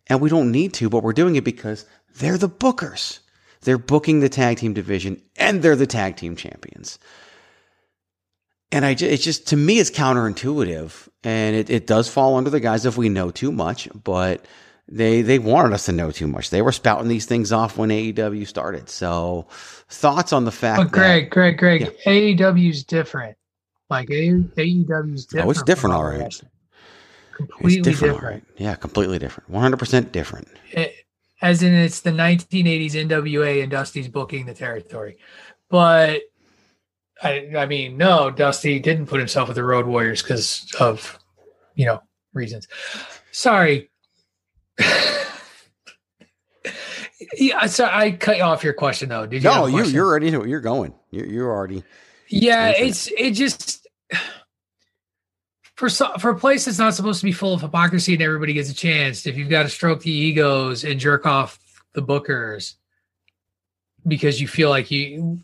And 0.07 0.21
we 0.21 0.29
don't 0.29 0.51
need 0.51 0.73
to, 0.75 0.89
but 0.89 1.03
we're 1.03 1.13
doing 1.13 1.35
it 1.35 1.43
because 1.43 1.85
they're 2.17 2.37
the 2.37 2.49
bookers. 2.49 3.19
They're 3.61 3.79
booking 3.79 4.19
the 4.19 4.29
tag 4.29 4.57
team 4.57 4.73
division 4.73 5.21
and 5.35 5.61
they're 5.61 5.75
the 5.75 5.87
tag 5.87 6.15
team 6.15 6.35
champions. 6.35 6.99
And 8.71 8.85
I, 8.85 8.91
it's 8.91 9.23
just, 9.23 9.47
to 9.47 9.57
me, 9.57 9.79
it's 9.79 9.89
counterintuitive 9.89 11.07
and 11.23 11.55
it, 11.55 11.69
it 11.69 11.87
does 11.87 12.07
fall 12.07 12.35
under 12.35 12.49
the 12.49 12.59
guise 12.59 12.85
of 12.85 12.97
we 12.97 13.09
know 13.09 13.31
too 13.31 13.51
much, 13.51 13.87
but 14.03 14.45
they 14.87 15.21
they 15.21 15.39
wanted 15.39 15.73
us 15.73 15.85
to 15.85 15.91
know 15.91 16.11
too 16.11 16.27
much. 16.27 16.49
They 16.49 16.61
were 16.61 16.71
spouting 16.71 17.07
these 17.07 17.25
things 17.25 17.51
off 17.51 17.77
when 17.77 17.89
AEW 17.89 18.47
started. 18.47 18.89
So, 18.89 19.47
thoughts 19.89 20.31
on 20.33 20.45
the 20.45 20.51
fact 20.51 20.77
But 20.77 20.91
Greg, 20.91 21.23
that 21.25 21.31
Greg, 21.31 21.57
Greg, 21.57 21.97
AEW's 22.05 22.83
different. 22.83 23.37
Like 23.89 24.09
AEW's 24.09 25.25
different. 25.25 25.47
oh, 25.47 25.51
it's 25.51 25.63
different, 25.63 25.95
all 25.95 26.03
right. 26.03 26.19
wrestling. 26.19 26.51
Completely 27.35 27.79
it's 27.79 27.87
different, 27.87 28.13
different. 28.15 28.23
all 28.23 28.31
right. 28.31 28.43
Yeah, 28.57 28.75
completely 28.75 29.19
different. 29.19 29.49
One 29.49 29.61
hundred 29.61 29.77
percent 29.77 30.11
different. 30.11 30.47
It- 30.71 30.95
as 31.41 31.61
in 31.61 31.73
it's 31.73 31.99
the 31.99 32.11
1980s 32.11 32.93
NWA 32.93 33.61
and 33.61 33.69
Dusty's 33.69 34.07
booking 34.07 34.45
the 34.45 34.53
territory. 34.53 35.17
But 35.69 36.21
I, 37.21 37.51
I 37.57 37.65
mean, 37.65 37.97
no, 37.97 38.31
Dusty 38.31 38.79
didn't 38.79 39.07
put 39.07 39.19
himself 39.19 39.49
with 39.49 39.55
the 39.55 39.63
Road 39.63 39.85
Warriors 39.85 40.21
because 40.21 40.65
of, 40.79 41.19
you 41.75 41.85
know, 41.85 42.01
reasons. 42.33 42.67
Sorry. 43.31 43.89
Yeah, 47.37 47.65
so 47.67 47.85
I 47.85 48.11
cut 48.11 48.37
you 48.37 48.43
off 48.43 48.63
your 48.63 48.73
question 48.73 49.09
though. 49.09 49.25
Did 49.25 49.43
you? 49.43 49.49
No, 49.49 49.67
you 49.67 49.83
you're 49.85 50.05
already 50.05 50.29
you're 50.29 50.61
going. 50.61 50.93
You're 51.11 51.25
you're 51.25 51.51
already. 51.51 51.83
Yeah, 52.27 52.69
it's 52.69 53.07
it 53.17 53.31
just 53.31 53.87
for 55.75 55.89
so, 55.89 56.13
for 56.19 56.31
a 56.31 56.35
place 56.35 56.65
that's 56.65 56.79
not 56.79 56.93
supposed 56.93 57.19
to 57.19 57.25
be 57.25 57.31
full 57.31 57.53
of 57.53 57.61
hypocrisy 57.61 58.13
and 58.13 58.21
everybody 58.21 58.53
gets 58.53 58.69
a 58.69 58.73
chance. 58.73 59.25
If 59.27 59.37
you've 59.37 59.49
got 59.49 59.63
to 59.63 59.69
stroke 59.69 60.01
the 60.01 60.11
egos 60.11 60.83
and 60.83 60.99
jerk 60.99 61.25
off 61.25 61.59
the 61.93 62.01
bookers 62.01 62.75
because 64.07 64.39
you 64.39 64.47
feel 64.47 64.69
like 64.69 64.91
you 64.91 65.39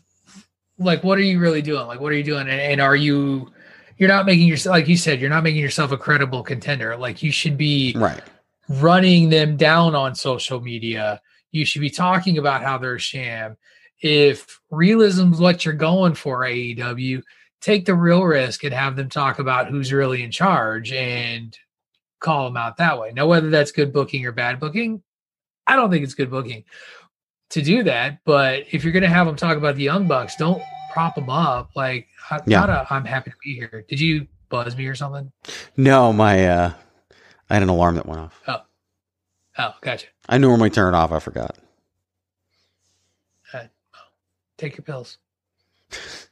like 0.78 1.04
what 1.04 1.18
are 1.18 1.22
you 1.22 1.38
really 1.38 1.62
doing? 1.62 1.86
Like 1.86 2.00
what 2.00 2.12
are 2.12 2.16
you 2.16 2.24
doing? 2.24 2.48
And, 2.48 2.60
and 2.60 2.80
are 2.80 2.96
you 2.96 3.52
you're 3.98 4.08
not 4.08 4.26
making 4.26 4.48
yourself 4.48 4.72
like 4.72 4.88
you 4.88 4.96
said 4.96 5.20
you're 5.20 5.30
not 5.30 5.44
making 5.44 5.60
yourself 5.60 5.92
a 5.92 5.98
credible 5.98 6.42
contender. 6.42 6.96
Like 6.96 7.22
you 7.22 7.30
should 7.30 7.56
be 7.56 7.94
Right. 7.96 8.22
Running 8.68 9.28
them 9.30 9.56
down 9.56 9.94
on 9.94 10.14
social 10.14 10.60
media. 10.60 11.20
You 11.50 11.64
should 11.64 11.80
be 11.80 11.90
talking 11.90 12.38
about 12.38 12.62
how 12.62 12.78
they're 12.78 12.94
a 12.96 13.00
sham. 13.00 13.56
If 14.00 14.60
realism's 14.70 15.38
what 15.38 15.64
you're 15.64 15.74
going 15.74 16.14
for, 16.14 16.40
AEW, 16.40 17.22
take 17.60 17.84
the 17.84 17.94
real 17.94 18.24
risk 18.24 18.64
and 18.64 18.74
have 18.74 18.96
them 18.96 19.08
talk 19.08 19.38
about 19.38 19.68
who's 19.68 19.92
really 19.92 20.22
in 20.22 20.30
charge 20.30 20.92
and 20.92 21.56
call 22.18 22.44
them 22.44 22.56
out 22.56 22.76
that 22.78 22.98
way. 22.98 23.12
Now, 23.14 23.26
whether 23.26 23.50
that's 23.50 23.70
good 23.72 23.92
booking 23.92 24.26
or 24.26 24.32
bad 24.32 24.58
booking, 24.58 25.02
I 25.66 25.76
don't 25.76 25.90
think 25.90 26.02
it's 26.04 26.14
good 26.14 26.30
booking 26.30 26.64
to 27.50 27.62
do 27.62 27.82
that. 27.84 28.18
But 28.24 28.64
if 28.72 28.82
you're 28.82 28.92
going 28.92 29.02
to 29.04 29.08
have 29.08 29.26
them 29.26 29.36
talk 29.36 29.56
about 29.56 29.76
the 29.76 29.82
Young 29.84 30.08
Bucks, 30.08 30.34
don't 30.36 30.62
prop 30.92 31.14
them 31.14 31.30
up. 31.30 31.70
Like, 31.76 32.08
I, 32.30 32.40
Yeah. 32.46 32.60
not 32.60 32.70
a, 32.70 32.86
I'm 32.90 33.04
happy 33.04 33.30
to 33.30 33.36
be 33.44 33.54
here. 33.54 33.84
Did 33.88 34.00
you 34.00 34.26
buzz 34.48 34.76
me 34.76 34.86
or 34.86 34.94
something? 34.94 35.30
No, 35.76 36.12
my 36.12 36.46
uh, 36.46 36.72
I 37.52 37.56
had 37.56 37.62
an 37.64 37.68
alarm 37.68 37.96
that 37.96 38.06
went 38.06 38.18
off. 38.18 38.40
Oh, 38.48 38.62
oh, 39.58 39.74
gotcha. 39.82 40.06
I 40.26 40.38
normally 40.38 40.70
turn 40.70 40.94
it 40.94 40.96
off. 40.96 41.12
I 41.12 41.18
forgot. 41.18 41.58
Uh, 43.52 43.64
take 44.56 44.78
your 44.78 44.84
pills. 44.84 45.18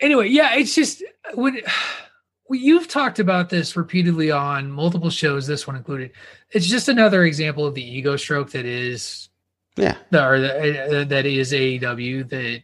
Anyway, 0.00 0.28
yeah, 0.28 0.54
it's 0.56 0.74
just 0.74 1.02
when 1.34 1.60
you've 2.50 2.88
talked 2.88 3.18
about 3.18 3.50
this 3.50 3.76
repeatedly 3.76 4.30
on 4.30 4.70
multiple 4.70 5.10
shows, 5.10 5.46
this 5.46 5.66
one 5.66 5.76
included. 5.76 6.12
It's 6.50 6.66
just 6.66 6.88
another 6.88 7.24
example 7.24 7.66
of 7.66 7.74
the 7.74 7.82
ego 7.84 8.16
stroke 8.16 8.50
that 8.52 8.64
is, 8.64 9.28
Yeah. 9.76 9.96
the, 10.10 10.26
or 10.26 10.40
the, 10.40 11.00
uh, 11.00 11.04
that 11.04 11.26
is 11.26 11.52
AEW. 11.52 12.28
That 12.30 12.62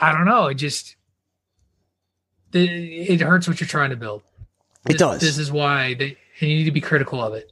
I 0.00 0.12
don't 0.12 0.24
know. 0.26 0.46
It 0.46 0.54
just 0.54 0.96
it, 2.52 2.60
it 3.10 3.20
hurts 3.20 3.48
what 3.48 3.60
you're 3.60 3.66
trying 3.68 3.90
to 3.90 3.96
build. 3.96 4.22
It 4.86 4.92
This- 4.92 4.98
does. 4.98 5.20
This 5.20 5.38
is 5.38 5.50
why 5.50 5.94
they, 5.94 6.16
and 6.40 6.50
you 6.50 6.56
need 6.58 6.64
to 6.64 6.70
be 6.70 6.80
critical 6.80 7.22
of 7.22 7.34
it. 7.34 7.50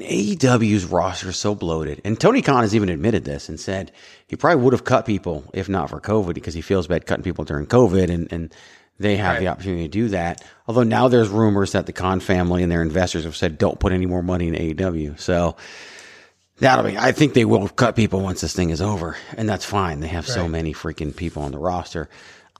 And 0.00 0.06
AEW's 0.06 0.84
roster 0.84 1.28
is 1.30 1.36
so 1.36 1.54
bloated. 1.56 2.00
And 2.04 2.18
Tony 2.20 2.40
Khan 2.40 2.62
has 2.62 2.74
even 2.74 2.88
admitted 2.88 3.24
this 3.24 3.48
and 3.48 3.58
said 3.58 3.90
he 4.28 4.36
probably 4.36 4.62
would 4.62 4.72
have 4.72 4.84
cut 4.84 5.06
people 5.06 5.44
if 5.52 5.68
not 5.68 5.90
for 5.90 6.00
COVID 6.00 6.34
because 6.34 6.54
he 6.54 6.60
feels 6.60 6.86
bad 6.86 7.04
cutting 7.04 7.24
people 7.24 7.44
during 7.44 7.66
COVID 7.66 8.08
and, 8.08 8.32
and 8.32 8.54
they 9.00 9.16
have 9.16 9.40
the 9.40 9.48
opportunity 9.48 9.82
to 9.84 9.88
do 9.88 10.08
that. 10.10 10.44
Although 10.68 10.84
now 10.84 11.08
there's 11.08 11.28
rumors 11.28 11.72
that 11.72 11.86
the 11.86 11.92
Khan 11.92 12.20
family 12.20 12.62
and 12.62 12.70
their 12.70 12.82
investors 12.82 13.24
have 13.24 13.34
said 13.36 13.58
don't 13.58 13.80
put 13.80 13.92
any 13.92 14.06
more 14.06 14.22
money 14.22 14.46
in 14.48 14.54
AEW. 14.54 15.18
So 15.18 15.56
that'll 16.58 16.84
be, 16.84 16.96
I 16.96 17.10
think 17.12 17.34
they 17.34 17.44
will 17.44 17.68
cut 17.68 17.96
people 17.96 18.20
once 18.20 18.40
this 18.40 18.54
thing 18.54 18.70
is 18.70 18.80
over. 18.80 19.16
And 19.36 19.48
that's 19.48 19.64
fine. 19.64 19.98
They 20.00 20.08
have 20.08 20.26
so 20.28 20.46
many 20.48 20.72
freaking 20.74 21.14
people 21.14 21.42
on 21.42 21.50
the 21.52 21.58
roster. 21.58 22.08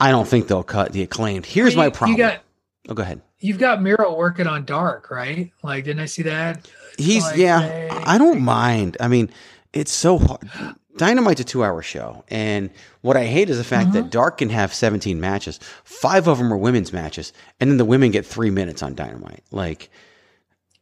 I 0.01 0.11
don't 0.11 0.27
think 0.27 0.49
they'll 0.49 0.63
cut 0.65 0.93
the 0.93 1.03
acclaimed. 1.03 1.47
Here's 1.47 1.75
You- 1.75 1.79
my 1.79 1.85
you 1.87 1.91
problem. 1.93 2.17
got- 2.19 2.41
oh, 2.89 2.95
go 2.95 3.03
ahead. 3.03 3.21
You've 3.41 3.59
got 3.59 3.81
Miro 3.81 4.17
working 4.17 4.49
on 4.49 4.65
Dark, 4.65 5.13
right? 5.13 5.53
Like, 5.63 5.85
didn't 5.85 6.03
I 6.03 6.07
see 6.07 6.23
that? 6.25 6.69
He's 6.99 7.25
Like, 7.25 7.37
yeah. 7.37 7.61
they- 7.61 7.89
I 7.91 8.19
don't 8.19 8.41
mind. 8.43 8.97
I 9.01 9.09
mean, 9.09 9.31
it's 9.73 9.93
so 9.93 10.19
hard. 10.19 10.49
Dynamite's 10.97 11.41
a 11.41 11.45
two-hour 11.45 11.81
show, 11.83 12.25
and 12.29 12.71
what 13.03 13.17
I 13.17 13.25
hate 13.25 13.49
is 13.51 13.57
the 13.59 13.63
fact 13.65 13.91
Mm-hmm. 13.91 13.95
that 13.95 14.11
Dark 14.11 14.39
can 14.39 14.49
have 14.51 14.75
17 14.75 15.21
matches. 15.21 15.61
Five 15.85 16.27
of 16.27 16.39
them 16.39 16.53
are 16.53 16.57
women's 16.57 16.93
matches, 16.93 17.33
and 17.61 17.71
then 17.71 17.77
the 17.79 17.85
women 17.85 18.11
get 18.11 18.27
three 18.27 18.51
minutes 18.51 18.83
on 18.83 18.95
Dynamite. 18.97 19.45
Like 19.53 19.91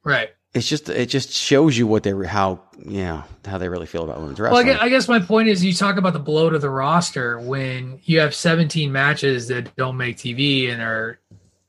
Right. 0.04 0.30
it's 0.54 0.66
just 0.66 0.88
it 0.88 1.06
just 1.10 1.30
shows 1.32 1.76
you 1.76 1.86
what 1.86 2.02
they 2.04 2.12
how 2.26 2.60
yeah 2.86 3.24
how 3.44 3.58
they 3.58 3.68
really 3.68 3.84
feel 3.86 4.04
about 4.04 4.20
women's 4.20 4.38
Well, 4.40 4.48
I 4.54 4.60
wrestling. 4.60 4.66
guess, 4.74 4.82
I 4.82 4.88
guess 4.88 5.08
my 5.08 5.18
point 5.20 5.48
is 5.48 5.62
you 5.62 5.74
talk 5.74 5.98
about 5.98 6.14
the 6.14 6.18
blow 6.18 6.48
to 6.48 6.58
the 6.58 6.70
roster 6.70 7.38
when 7.40 8.00
you 8.04 8.20
have 8.20 8.34
17 8.34 8.90
matches 8.90 9.48
that 9.48 9.74
don't 9.76 9.96
make 9.98 10.16
TV 10.16 10.70
and 10.72 10.80
are 10.80 11.18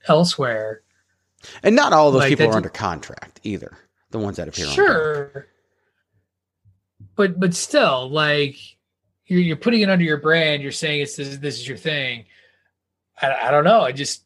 elsewhere. 0.07 0.83
and 1.63 1.75
not 1.75 1.91
all 1.91 2.11
those 2.11 2.19
like, 2.21 2.29
people 2.29 2.47
are 2.49 2.55
under 2.55 2.69
contract 2.69 3.41
either. 3.43 3.77
The 4.11 4.19
ones 4.19 4.37
that 4.37 4.47
appear 4.47 4.67
on 4.67 4.73
Sure. 4.73 5.47
But 7.15 7.39
but 7.39 7.53
still, 7.53 8.09
like 8.09 8.57
you're 9.25 9.41
you're 9.41 9.55
putting 9.57 9.81
it 9.81 9.89
under 9.89 10.05
your 10.05 10.17
brand. 10.17 10.61
You're 10.63 10.71
saying 10.71 11.01
it's 11.01 11.15
this, 11.15 11.37
this 11.37 11.55
is 11.59 11.67
your 11.67 11.77
thing. 11.77 12.25
I, 13.21 13.33
I 13.47 13.51
don't 13.51 13.63
know. 13.63 13.81
I 13.81 13.91
just 13.91 14.23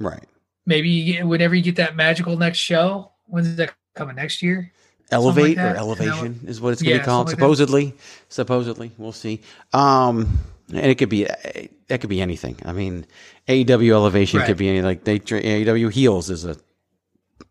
right. 0.00 0.24
maybe 0.66 0.88
you 0.88 1.12
get, 1.14 1.26
whenever 1.26 1.54
you 1.54 1.62
get 1.62 1.76
that 1.76 1.96
magical 1.96 2.36
next 2.36 2.58
show. 2.58 3.12
When's 3.26 3.56
that 3.56 3.74
coming 3.94 4.16
next 4.16 4.42
year? 4.42 4.72
Elevate 5.10 5.56
that? 5.56 5.76
or 5.76 5.78
elevation 5.78 6.40
is 6.46 6.60
what 6.60 6.72
it's 6.72 6.82
going 6.82 6.92
to 6.92 6.96
Yeah, 6.96 7.02
be 7.02 7.04
called. 7.04 7.28
something 7.28 7.40
like 7.42 7.56
supposedly, 7.56 7.94
supposedly, 8.28 8.92
we'll 8.96 9.12
see. 9.12 9.42
Um, 9.74 10.38
and 10.68 10.86
it 10.86 10.96
could 10.96 11.10
be 11.10 11.24
that 11.24 12.00
could 12.00 12.10
be 12.10 12.22
anything. 12.22 12.56
I 12.64 12.72
mean, 12.72 13.06
AEW 13.48 13.90
elevation 13.92 14.40
Right. 14.40 14.46
could 14.46 14.56
be 14.56 14.68
any, 14.70 14.82
like 14.82 15.04
they 15.04 15.18
AEW 15.18 15.92
heels 15.92 16.30
is 16.30 16.44
a 16.46 16.56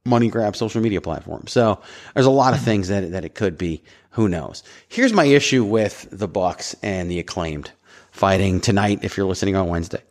money 0.06 0.30
grab 0.30 0.56
social 0.56 0.82
media 0.82 1.02
platform. 1.02 1.46
So 1.48 1.80
there's 2.14 2.26
a 2.26 2.32
lot 2.32 2.54
of 2.54 2.62
things 2.62 2.88
that 2.88 3.12
that 3.12 3.26
it 3.26 3.36
could 3.36 3.58
be. 3.58 3.84
Who 4.12 4.28
knows? 4.28 4.64
Here's 4.90 5.14
my 5.14 5.24
issue 5.24 5.64
with 5.64 6.08
the 6.12 6.28
Bucks 6.28 6.76
and 6.84 7.10
the 7.10 7.20
acclaimed 7.20 7.72
fighting 8.12 8.60
tonight. 8.60 9.00
If 9.04 9.16
you're 9.16 9.26
listening 9.26 9.56
on 9.56 9.68
Wednesday, 9.70 10.02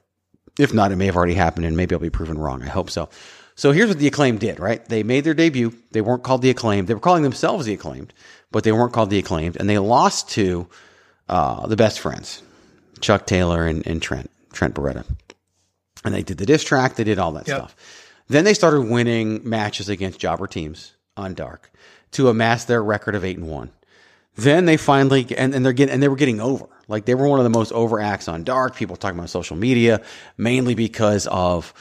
if 0.58 0.72
not, 0.72 0.90
it 0.92 0.96
may 0.96 1.06
have 1.06 1.16
already 1.16 1.34
happened, 1.34 1.66
and 1.66 1.76
maybe 1.76 1.94
I'll 1.94 2.00
be 2.00 2.08
proven 2.10 2.38
wrong. 2.38 2.62
I 2.62 2.68
hope 2.68 2.88
so. 2.88 3.08
So 3.56 3.72
here's 3.72 3.88
what 3.88 3.98
the 3.98 4.06
acclaimed 4.06 4.40
did. 4.40 4.58
Right? 4.58 4.82
They 4.86 5.02
made 5.02 5.24
their 5.24 5.34
debut. 5.34 5.74
They 5.90 6.00
weren't 6.00 6.22
called 6.22 6.40
the 6.42 6.50
acclaimed. 6.50 6.88
They 6.88 6.94
were 6.94 7.00
calling 7.00 7.22
themselves 7.24 7.66
the 7.66 7.74
acclaimed, 7.74 8.14
but 8.50 8.64
they 8.64 8.72
weren't 8.72 8.92
called 8.94 9.10
the 9.10 9.18
acclaimed, 9.18 9.56
and 9.58 9.68
they 9.68 9.78
lost 9.78 10.30
to 10.30 10.66
uh, 11.28 11.66
the 11.66 11.76
best 11.76 12.00
friends, 12.00 12.42
Chuck 13.00 13.26
Taylor 13.26 13.66
and, 13.66 13.86
and 13.86 14.00
Trent 14.00 14.30
Trent 14.52 14.74
Beretta, 14.74 15.04
and 16.04 16.14
they 16.14 16.22
did 16.22 16.38
the 16.38 16.46
diss 16.46 16.64
track. 16.64 16.94
They 16.96 17.04
did 17.04 17.18
all 17.18 17.32
that 17.32 17.46
Yep. 17.46 17.56
stuff. 17.58 17.76
Then 18.30 18.44
they 18.44 18.54
started 18.54 18.82
winning 18.82 19.40
matches 19.42 19.88
against 19.88 20.20
jobber 20.20 20.46
teams 20.46 20.92
on 21.16 21.34
Dark 21.34 21.72
to 22.12 22.28
amass 22.28 22.64
their 22.64 22.80
record 22.80 23.16
of 23.16 23.24
eight 23.24 23.36
and 23.36 23.48
one. 23.48 23.72
Then 24.36 24.66
they 24.66 24.76
finally 24.76 25.26
and, 25.36 25.52
and 25.52 25.64
they're 25.64 25.72
getting 25.72 25.92
and 25.92 26.00
they 26.00 26.06
were 26.06 26.14
getting 26.14 26.40
over. 26.40 26.68
Like 26.86 27.06
they 27.06 27.16
were 27.16 27.26
one 27.26 27.40
of 27.40 27.44
the 27.44 27.50
most 27.50 27.72
over 27.72 27.98
acts 27.98 28.28
on 28.28 28.44
Dark. 28.44 28.76
People 28.76 28.94
talking 28.94 29.18
about 29.18 29.30
social 29.30 29.56
media, 29.56 30.00
mainly 30.38 30.76
because 30.76 31.26
of 31.26 31.74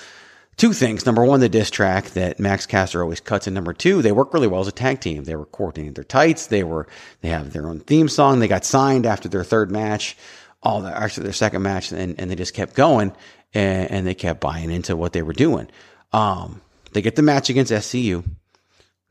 two 0.57 0.73
things. 0.73 1.05
Number 1.05 1.23
one, 1.23 1.39
the 1.39 1.49
diss 1.49 1.69
track 1.69 2.05
that 2.11 2.39
Max 2.39 2.65
Caster 2.65 3.03
always 3.03 3.19
cuts, 3.19 3.45
and 3.45 3.53
number 3.53 3.71
two, 3.71 4.01
they 4.01 4.11
work 4.11 4.33
really 4.33 4.47
well 4.47 4.61
as 4.61 4.67
a 4.67 4.71
tag 4.71 5.01
team. 5.01 5.25
They 5.25 5.35
were 5.35 5.45
coordinating 5.45 5.93
their 5.93 6.03
tights. 6.03 6.47
They 6.47 6.63
were 6.63 6.87
they 7.21 7.29
have 7.29 7.53
their 7.53 7.67
own 7.67 7.79
theme 7.79 8.09
song. 8.09 8.39
They 8.39 8.47
got 8.47 8.65
signed 8.65 9.05
after 9.05 9.29
their 9.29 9.43
third 9.43 9.69
match, 9.69 10.17
all 10.63 10.81
the 10.81 10.97
actually 10.97 11.25
their 11.25 11.33
second 11.33 11.61
match, 11.61 11.91
and, 11.91 12.19
and 12.19 12.31
they 12.31 12.35
just 12.35 12.55
kept 12.55 12.73
going 12.73 13.13
and, 13.53 13.91
and 13.91 14.07
they 14.07 14.15
kept 14.15 14.39
buying 14.39 14.71
into 14.71 14.95
what 14.95 15.13
they 15.13 15.21
were 15.21 15.33
doing. 15.33 15.69
Um, 16.11 16.61
they 16.93 17.01
get 17.01 17.15
the 17.15 17.21
match 17.21 17.49
against 17.49 17.71
SCU. 17.71 18.23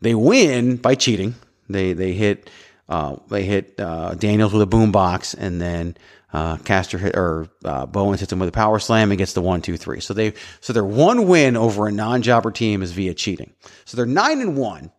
They 0.01 0.15
win 0.15 0.77
by 0.77 0.95
cheating. 0.95 1.35
They 1.69 1.93
they 1.93 2.13
hit 2.13 2.51
uh, 2.89 3.17
they 3.29 3.45
hit 3.45 3.79
uh, 3.79 4.15
Daniels 4.15 4.53
with 4.53 4.63
a 4.63 4.67
boombox, 4.67 5.35
and 5.39 5.61
then 5.61 5.97
uh, 6.33 6.57
Caster 6.59 6.99
hit 6.99 7.17
or 7.17 7.49
uh, 7.65 7.87
Bowens 7.87 8.21
hits 8.21 8.33
him 8.33 8.39
with 8.39 8.49
a 8.49 8.53
power 8.53 8.79
slam 8.79 9.11
and 9.11 9.19
gets 9.19 9.33
the 9.33 9.43
one 9.43 9.63
two 9.63 9.77
three. 9.77 10.01
So 10.01 10.15
they 10.15 10.35
so 10.61 10.73
their 10.73 10.85
one 10.85 11.27
win 11.27 11.57
over 11.57 11.87
a 11.87 11.93
non 11.93 12.23
jobber 12.23 12.51
team 12.51 12.83
is 12.83 12.93
via 12.93 13.15
cheating. 13.15 13.53
So 13.85 13.97
they're 13.97 14.07
nine 14.07 14.41
and 14.41 14.57
one, 14.57 14.91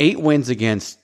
eight 0.00 0.20
wins 0.20 0.48
against 0.48 0.98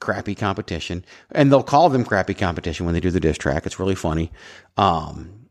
crappy 0.00 0.34
competition, 0.34 1.04
and 1.32 1.50
they'll 1.50 1.62
call 1.62 1.88
them 1.88 2.04
crappy 2.04 2.34
competition 2.34 2.86
when 2.86 2.94
they 2.94 3.00
do 3.00 3.10
the 3.10 3.20
diss 3.20 3.38
track. 3.38 3.66
It's 3.66 3.80
really 3.80 3.94
funny. 3.94 4.32
Um, 4.76 5.45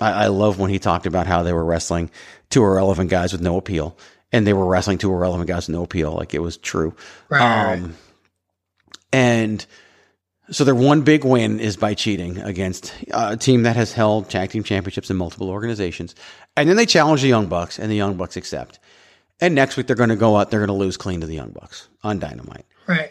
I, 0.00 0.24
I 0.24 0.26
love 0.28 0.58
when 0.58 0.70
he 0.70 0.78
talked 0.78 1.06
about 1.06 1.26
how 1.26 1.42
they 1.42 1.52
were 1.52 1.64
wrestling 1.64 2.10
two 2.50 2.62
irrelevant 2.62 3.10
guys 3.10 3.32
with 3.32 3.42
no 3.42 3.56
appeal, 3.56 3.96
and 4.32 4.46
they 4.46 4.52
were 4.52 4.66
wrestling 4.66 4.98
two 4.98 5.12
irrelevant 5.12 5.48
guys 5.48 5.66
with 5.66 5.74
no 5.74 5.82
appeal, 5.82 6.12
like 6.12 6.34
it 6.34 6.40
was 6.40 6.56
true. 6.56 6.94
Right, 7.28 7.74
Um, 7.74 7.96
and 9.12 9.64
so 10.50 10.64
their 10.64 10.74
one 10.74 11.02
big 11.02 11.24
win 11.24 11.60
is 11.60 11.76
by 11.76 11.94
cheating 11.94 12.38
against 12.38 12.92
a 13.12 13.36
team 13.36 13.62
that 13.62 13.76
has 13.76 13.92
held 13.92 14.28
tag 14.28 14.50
team 14.50 14.62
championships 14.62 15.08
in 15.10 15.16
multiple 15.16 15.48
organizations. 15.48 16.14
And 16.56 16.68
then 16.68 16.76
they 16.76 16.86
challenge 16.86 17.22
the 17.22 17.28
Young 17.28 17.46
Bucks, 17.46 17.78
and 17.78 17.90
the 17.90 17.96
Young 17.96 18.16
Bucks 18.16 18.36
accept. 18.36 18.78
And 19.40 19.54
next 19.54 19.76
week 19.76 19.86
they're 19.86 19.96
going 19.96 20.10
to 20.10 20.16
go 20.16 20.36
out, 20.36 20.50
they're 20.50 20.60
going 20.60 20.68
to 20.68 20.74
lose 20.74 20.96
clean 20.96 21.20
to 21.20 21.26
the 21.26 21.34
Young 21.34 21.50
Bucks 21.50 21.88
on 22.02 22.18
Dynamite. 22.18 22.66
Right. 22.86 23.10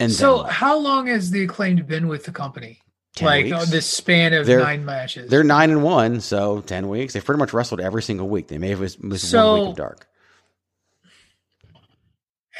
And 0.00 0.12
so, 0.12 0.42
then 0.42 0.52
how 0.52 0.78
long 0.78 1.08
has 1.08 1.30
the 1.30 1.42
acclaimed 1.42 1.86
been 1.86 2.08
with 2.08 2.24
the 2.24 2.32
company? 2.32 2.80
10 3.18 3.26
like 3.26 3.44
weeks. 3.46 3.70
this 3.70 3.86
span 3.86 4.32
of 4.32 4.46
They're- 4.46 4.58
nine 4.60 4.84
matches. 4.84 5.30
They're 5.30 5.44
nine 5.44 5.70
and 5.70 5.82
one, 5.82 6.20
so 6.20 6.60
ten 6.62 6.88
weeks. 6.88 7.12
They've 7.14 7.24
pretty 7.24 7.38
much 7.38 7.52
wrestled 7.52 7.80
every 7.80 8.02
single 8.02 8.28
week. 8.28 8.48
They 8.48 8.58
may 8.58 8.68
have 8.70 8.80
missed 8.80 9.02
missed 9.02 9.34
one 9.34 9.60
week 9.60 9.68
of 9.70 9.76
dark. 9.76 10.06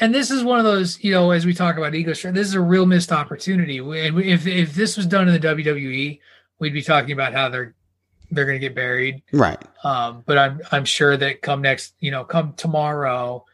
and 0.01 0.13
this 0.15 0.31
is 0.31 0.43
one 0.43 0.59
of 0.59 0.65
those, 0.65 1.03
you 1.03 1.11
know, 1.11 1.31
as 1.31 1.45
we 1.45 1.53
talk 1.53 1.77
about 1.77 1.93
ego 1.93 2.13
strength, 2.13 2.35
this 2.35 2.47
is 2.47 2.53
a 2.53 2.61
real 2.61 2.85
missed 2.85 3.11
opportunity. 3.11 3.79
And 3.79 4.19
if 4.21 4.47
if 4.47 4.73
this 4.73 4.95
was 4.95 5.05
done 5.05 5.27
in 5.27 5.33
the 5.33 5.39
WWE, 5.47 6.19
we'd 6.59 6.73
be 6.73 6.81
talking 6.81 7.11
about 7.11 7.33
how 7.33 7.49
they're 7.49 7.75
they're 8.31 8.45
going 8.45 8.59
to 8.59 8.65
get 8.65 8.75
buried. 8.75 9.23
Right. 9.33 9.61
Um, 9.83 10.23
but 10.25 10.37
I'm 10.37 10.61
I'm 10.71 10.85
sure 10.85 11.17
that 11.17 11.41
come 11.41 11.61
next, 11.61 11.95
you 11.99 12.11
know, 12.11 12.23
come 12.23 12.53
tomorrow 12.53 13.45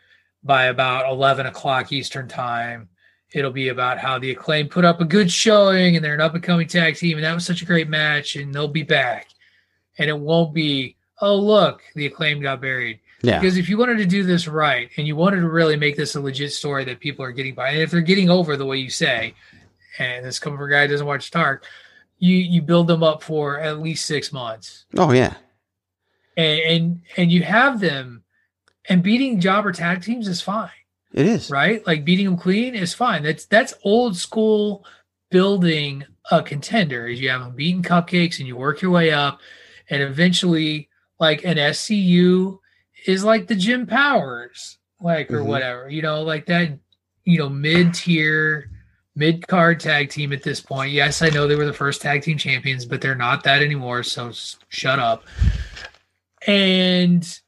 by 0.43 0.65
about 0.65 1.11
eleven 1.11 1.45
o'clock 1.47 1.91
Eastern 1.91 2.27
time, 2.27 2.89
it'll 3.35 3.51
be 3.51 3.67
about 3.67 3.97
how 3.97 4.17
the 4.17 4.31
acclaim 4.31 4.69
put 4.69 4.85
up 4.85 5.01
a 5.01 5.05
good 5.05 5.29
showing 5.29 5.95
and 5.95 6.03
they're 6.03 6.13
an 6.13 6.21
up 6.21 6.33
and 6.33 6.43
coming 6.43 6.67
tag 6.67 6.95
team, 6.95 7.17
and 7.17 7.25
that 7.25 7.33
was 7.33 7.45
such 7.45 7.61
a 7.61 7.65
great 7.65 7.89
match, 7.89 8.35
and 8.35 8.53
they'll 8.53 8.67
be 8.67 8.83
back. 8.83 9.27
And 9.97 10.09
it 10.09 10.17
won't 10.17 10.53
be, 10.53 10.95
oh 11.21 11.35
look, 11.35 11.81
the 11.95 12.05
acclaim 12.05 12.41
got 12.41 12.61
buried. 12.61 12.99
Yeah. 13.21 13.39
Because 13.39 13.57
if 13.57 13.69
you 13.69 13.77
wanted 13.77 13.97
to 13.97 14.05
do 14.05 14.23
this 14.23 14.47
right 14.47 14.89
and 14.97 15.07
you 15.07 15.15
wanted 15.15 15.41
to 15.41 15.49
really 15.49 15.75
make 15.75 15.95
this 15.97 16.15
a 16.15 16.21
legit 16.21 16.51
story 16.53 16.85
that 16.85 16.99
people 16.99 17.25
are 17.25 17.31
getting 17.31 17.55
by, 17.55 17.69
and 17.69 17.79
if 17.81 17.91
they're 17.91 18.01
getting 18.01 18.29
over 18.29 18.55
the 18.55 18.65
way 18.65 18.77
you 18.77 18.89
say, 18.89 19.33
and 19.99 20.25
this 20.25 20.39
coming 20.39 20.57
from 20.57 20.67
a 20.67 20.71
guy 20.71 20.83
who 20.83 20.91
doesn't 20.91 21.07
watch 21.07 21.31
Dark, 21.31 21.65
you 22.19 22.35
you 22.35 22.61
build 22.61 22.87
them 22.87 23.03
up 23.03 23.21
for 23.21 23.59
at 23.59 23.79
least 23.79 24.05
six 24.05 24.31
months 24.31 24.85
Oh 24.97 25.11
yeah. 25.11 25.33
and 26.37 26.59
and, 26.59 27.01
and 27.17 27.31
you 27.31 27.43
have 27.43 27.81
them 27.81 28.23
and 28.87 29.03
beating 29.03 29.41
jobber 29.41 29.73
tag 29.73 30.01
teams 30.01 30.27
is 30.29 30.41
fine 30.41 30.69
It 31.15 31.25
is. 31.25 31.49
right 31.49 31.85
like 31.87 32.03
beating 32.05 32.25
them 32.25 32.37
clean 32.37 32.75
is 32.75 32.93
fine 32.93 33.23
that's 33.23 33.45
that's 33.45 33.73
old 33.83 34.15
school 34.17 34.85
building 35.31 36.03
a 36.31 36.43
contender 36.43 37.07
is 37.07 37.19
you 37.21 37.29
have 37.29 37.41
them 37.41 37.55
beating 37.55 37.81
cupcakes 37.81 38.37
and 38.39 38.47
you 38.47 38.55
work 38.57 38.81
your 38.81 38.91
way 38.91 39.11
up 39.11 39.39
and 39.89 40.01
eventually 40.03 40.89
like 41.19 41.43
an 41.45 41.57
scu 41.57 42.59
is 43.07 43.23
like 43.23 43.47
the 43.47 43.55
jim 43.55 43.87
powers 43.87 44.77
like 45.01 45.31
or 45.31 45.39
Mhm. 45.41 45.45
whatever 45.45 45.89
you 45.89 46.01
know 46.01 46.21
like 46.23 46.45
that 46.47 46.77
you 47.23 47.37
know 47.37 47.49
mid-tier 47.49 48.69
mid-card 49.15 49.79
tag 49.79 50.09
team 50.09 50.33
at 50.33 50.43
this 50.43 50.59
point 50.59 50.91
yes 50.91 51.21
i 51.21 51.29
know 51.29 51.47
they 51.47 51.55
were 51.55 51.65
the 51.65 51.71
first 51.73 52.01
tag 52.01 52.21
team 52.23 52.37
champions 52.37 52.85
but 52.85 52.99
they're 53.01 53.15
not 53.15 53.43
that 53.43 53.61
anymore 53.63 54.03
so 54.03 54.31
shut 54.69 54.99
up 54.99 55.23
and 56.47 57.39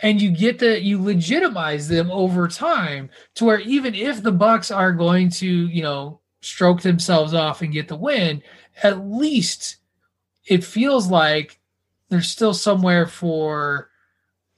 and 0.00 0.20
you 0.22 0.30
get 0.30 0.58
the 0.58 0.80
you 0.80 1.02
legitimize 1.02 1.88
them 1.88 2.10
over 2.10 2.48
time 2.48 3.10
to 3.34 3.44
where 3.44 3.60
even 3.60 3.94
if 3.94 4.22
the 4.22 4.32
bucks 4.32 4.70
are 4.70 4.92
going 4.92 5.28
to 5.30 5.46
you 5.46 5.82
know 5.82 6.20
stroke 6.40 6.82
themselves 6.82 7.34
off 7.34 7.62
and 7.62 7.72
get 7.72 7.88
the 7.88 7.96
win 7.96 8.42
at 8.82 9.06
least 9.06 9.76
it 10.46 10.62
feels 10.64 11.08
like 11.08 11.58
there's 12.10 12.28
still 12.28 12.54
somewhere 12.54 13.06
for 13.06 13.90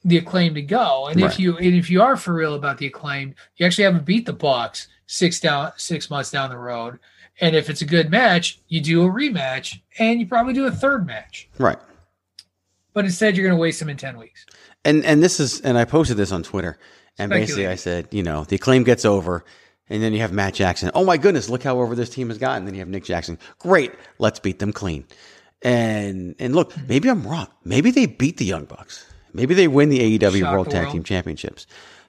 the 0.05 0.19
acclaim 0.19 0.55
to 0.55 0.63
go 0.63 1.07
and 1.09 1.21
Right. 1.21 1.31
if 1.31 1.39
you 1.41 1.57
and 1.57 1.75
if 1.75 1.91
you 1.91 2.03
are 2.03 2.17
for 2.17 2.35
real 2.35 2.55
about 2.55 2.79
the 2.79 2.87
acclaim 2.87 3.35
you 3.57 3.67
actually 3.67 3.85
haven't 3.85 4.05
beat 4.05 4.27
the 4.27 4.33
bucks 4.33 4.89
six 5.07 5.41
down 5.41 5.73
six 5.77 6.11
months 6.11 6.31
down 6.31 6.51
the 6.51 6.59
road 6.59 6.99
and 7.41 7.57
if 7.57 7.71
it's 7.71 7.81
a 7.83 7.87
good 7.87 8.11
match 8.11 8.61
you 8.69 8.81
do 8.81 9.03
a 9.03 9.09
rematch 9.11 9.81
and 9.99 10.21
you 10.21 10.27
probably 10.27 10.53
do 10.53 10.67
a 10.67 10.71
third 10.71 11.07
match 11.07 11.49
Right. 11.59 11.79
but 12.93 13.05
instead 13.05 13.37
you're 13.37 13.47
going 13.47 13.57
to 13.57 13.61
waste 13.61 13.81
them 13.81 13.89
in 13.89 13.97
10 13.97 14.19
weeks 14.19 14.45
And 14.85 15.05
and 15.05 15.23
this 15.23 15.41
is 15.41 15.61
and 15.61 15.77
I 15.77 15.85
posted 15.85 16.17
this 16.17 16.33
on 16.33 16.43
Twitter. 16.43 16.79
And 17.19 17.31
basically 17.31 17.67
I 17.67 17.75
said, 17.75 18.09
you 18.13 18.23
know, 18.23 18.45
the 18.45 18.57
acclaim 18.57 18.83
gets 18.83 19.05
over, 19.05 19.45
and 19.91 20.03
then 20.03 20.13
you 20.15 20.21
have 20.21 20.33
Matt 20.33 20.55
Jackson. 20.55 20.91
Oh 20.95 21.05
my 21.05 21.19
goodness, 21.19 21.51
look 21.51 21.63
how 21.63 21.81
over 21.81 21.95
this 21.95 22.09
team 22.09 22.29
has 22.29 22.39
gotten. 22.39 22.65
Then 22.65 22.75
you 22.75 22.81
have 22.81 22.89
Nick 22.89 23.05
Jackson. 23.05 23.39
Great, 23.59 23.93
let's 24.19 24.39
beat 24.39 24.59
them 24.59 24.73
clean. 24.73 25.05
And 25.63 26.35
and 26.39 26.55
look, 26.55 26.73
hmm. 26.73 26.87
maybe 26.89 27.11
I'm 27.11 27.27
wrong. 27.27 27.49
Maybe 27.65 27.91
they 27.91 28.07
beat 28.07 28.39
the 28.39 28.45
Young 28.45 28.65
Bucks. 28.65 29.05
Maybe 29.33 29.55
they 29.55 29.69
win 29.69 29.91
the 29.91 30.19
AEW 30.19 30.41
Shock 30.41 30.53
World 30.53 30.71
Tag 30.71 30.85
world. 30.85 30.93
Team 30.95 31.05
Championships. 31.05 31.67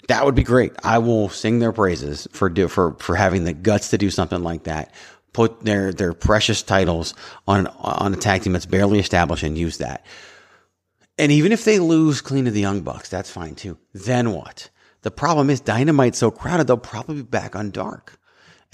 That 0.07 0.25
would 0.25 0.35
be 0.35 0.43
great. 0.43 0.73
I 0.83 0.97
will 0.97 1.29
sing 1.29 1.59
their 1.59 1.71
praises 1.71 2.27
for 2.31 2.49
do, 2.49 2.67
for 2.67 2.95
for 2.99 3.15
having 3.15 3.43
the 3.43 3.53
guts 3.53 3.89
to 3.89 3.97
do 3.97 4.09
something 4.09 4.43
like 4.43 4.63
that. 4.63 4.93
Put 5.33 5.61
their 5.63 5.93
their 5.93 6.13
precious 6.13 6.63
titles 6.63 7.13
on 7.47 7.67
on 7.67 8.13
a 8.13 8.17
tag 8.17 8.43
team 8.43 8.53
that's 8.53 8.65
barely 8.65 8.99
established 8.99 9.43
and 9.43 9.57
use 9.57 9.77
that. 9.77 10.05
And 11.21 11.31
even 11.31 11.51
if 11.51 11.63
they 11.63 11.79
lose 11.79 12.19
clean 12.19 12.45
to 12.45 12.51
the 12.51 12.59
Young 12.59 12.81
Bucks, 12.81 13.07
that's 13.07 13.29
fine 13.29 13.55
too. 13.55 13.77
Then 13.93 14.31
what? 14.33 14.69
The 15.03 15.11
problem 15.11 15.49
is 15.49 15.61
Dynamite's 15.61 16.17
so 16.17 16.31
crowded, 16.31 16.67
they'll 16.67 16.77
probably 16.77 17.15
be 17.17 17.21
back 17.21 17.55
on 17.55 17.71
Dark. 17.71 18.17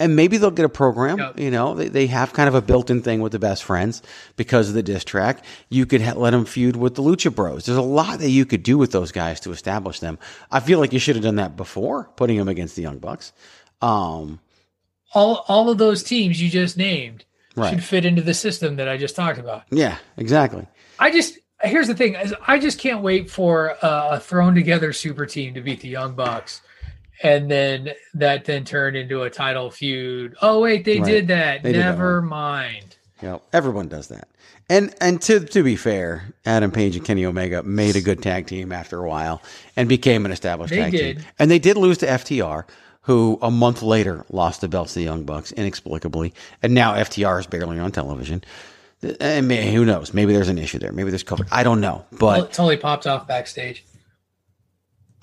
And 0.00 0.14
maybe 0.14 0.36
they'll 0.36 0.50
get 0.52 0.64
a 0.64 0.68
program. 0.68 1.18
Yep. 1.18 1.40
You 1.40 1.50
know, 1.50 1.74
they, 1.74 1.88
they 1.88 2.06
have 2.06 2.32
kind 2.32 2.48
of 2.48 2.54
a 2.54 2.62
built 2.62 2.88
in 2.88 3.02
thing 3.02 3.20
with 3.20 3.32
the 3.32 3.38
best 3.40 3.64
friends 3.64 4.00
because 4.36 4.68
of 4.68 4.74
the 4.74 4.82
diss 4.82 5.04
track. 5.04 5.44
You 5.70 5.86
could 5.86 6.00
ha- 6.00 6.12
let 6.16 6.30
them 6.30 6.44
feud 6.44 6.76
with 6.76 6.94
the 6.94 7.02
Lucha 7.02 7.34
Bros. 7.34 7.66
There's 7.66 7.76
a 7.78 7.82
lot 7.82 8.20
that 8.20 8.30
you 8.30 8.46
could 8.46 8.62
do 8.62 8.78
with 8.78 8.92
those 8.92 9.10
guys 9.12 9.40
to 9.40 9.50
establish 9.50 9.98
them. 9.98 10.18
I 10.52 10.60
feel 10.60 10.78
like 10.78 10.92
you 10.92 11.00
should 11.00 11.16
have 11.16 11.24
done 11.24 11.36
that 11.36 11.56
before 11.56 12.04
putting 12.16 12.38
them 12.38 12.48
against 12.48 12.76
the 12.76 12.82
Young 12.82 12.98
Bucks. 12.98 13.32
Um, 13.82 14.38
all 15.14 15.44
all 15.48 15.68
of 15.70 15.78
those 15.78 16.02
teams 16.02 16.40
you 16.40 16.48
just 16.48 16.76
named 16.76 17.24
Right. 17.56 17.70
should 17.70 17.82
fit 17.82 18.04
into 18.04 18.22
the 18.22 18.34
system 18.34 18.76
that 18.76 18.88
I 18.88 18.96
just 18.98 19.16
talked 19.16 19.38
about. 19.38 19.64
yeah, 19.70 19.96
exactly. 20.16 20.66
I 21.00 21.10
just 21.10 21.36
here's 21.62 21.86
the 21.88 21.94
thing: 21.94 22.14
is 22.14 22.34
I 22.46 22.58
just 22.58 22.78
can't 22.78 23.02
wait 23.02 23.30
for 23.30 23.76
a, 23.82 24.20
thrown 24.20 24.54
together 24.54 24.92
super 24.92 25.26
team 25.26 25.54
to 25.54 25.60
beat 25.60 25.80
the 25.80 25.88
Young 25.88 26.14
Bucks, 26.14 26.60
and 27.22 27.50
then 27.50 27.90
that 28.14 28.44
then 28.44 28.64
turned 28.64 28.96
into 28.96 29.22
a 29.22 29.30
title 29.30 29.70
feud. 29.70 30.34
Oh 30.42 30.60
wait, 30.60 30.84
they 30.84 31.00
Right. 31.00 31.08
did 31.10 31.28
that. 31.28 31.62
They 31.62 31.72
did 31.72 31.82
that 31.82 31.90
Never 31.90 32.22
mind. 32.22 32.96
You 33.22 33.28
know, 33.28 33.42
everyone 33.52 33.88
does 33.88 34.08
that. 34.08 34.28
And 34.70 34.94
and 35.00 35.20
to 35.22 35.40
to 35.40 35.62
be 35.62 35.76
fair, 35.76 36.32
Adam 36.44 36.70
Page 36.70 36.94
and 36.96 37.04
Kenny 37.04 37.24
Omega 37.24 37.62
made 37.62 37.96
a 37.96 38.00
good 38.00 38.22
tag 38.22 38.46
team 38.46 38.70
after 38.70 39.02
a 39.02 39.08
while 39.08 39.42
and 39.76 39.88
became 39.88 40.26
an 40.26 40.32
established 40.32 40.70
They 40.72 40.80
tag 40.80 40.92
did. 40.92 41.16
team. 41.18 41.26
And 41.38 41.50
they 41.50 41.58
did 41.58 41.76
lose 41.78 41.98
to 41.98 42.06
FTR, 42.06 42.64
who 43.02 43.38
a 43.40 43.50
month 43.50 43.80
later 43.82 44.26
lost 44.30 44.60
the 44.60 44.68
belts 44.68 44.92
to 44.92 44.98
the 44.98 45.06
Young 45.06 45.24
Bucks 45.24 45.52
inexplicably, 45.52 46.34
and 46.62 46.74
now 46.74 46.92
FTR 46.94 47.40
is 47.40 47.46
barely 47.46 47.78
on 47.78 47.90
television. 47.92 48.44
Eh, 49.02 49.14
and 49.20 49.48
may, 49.48 49.72
who 49.72 49.84
knows? 49.84 50.12
Maybe 50.12 50.32
there's 50.32 50.48
an 50.48 50.58
issue 50.58 50.78
there. 50.78 50.92
Maybe 50.92 51.10
there's 51.10 51.24
COVID. 51.24 51.48
I 51.50 51.62
don't 51.62 51.80
know, 51.80 52.04
but 52.12 52.20
Well, 52.20 52.44
it 52.44 52.52
totally 52.52 52.76
popped 52.76 53.06
off 53.06 53.26
backstage. 53.26 53.84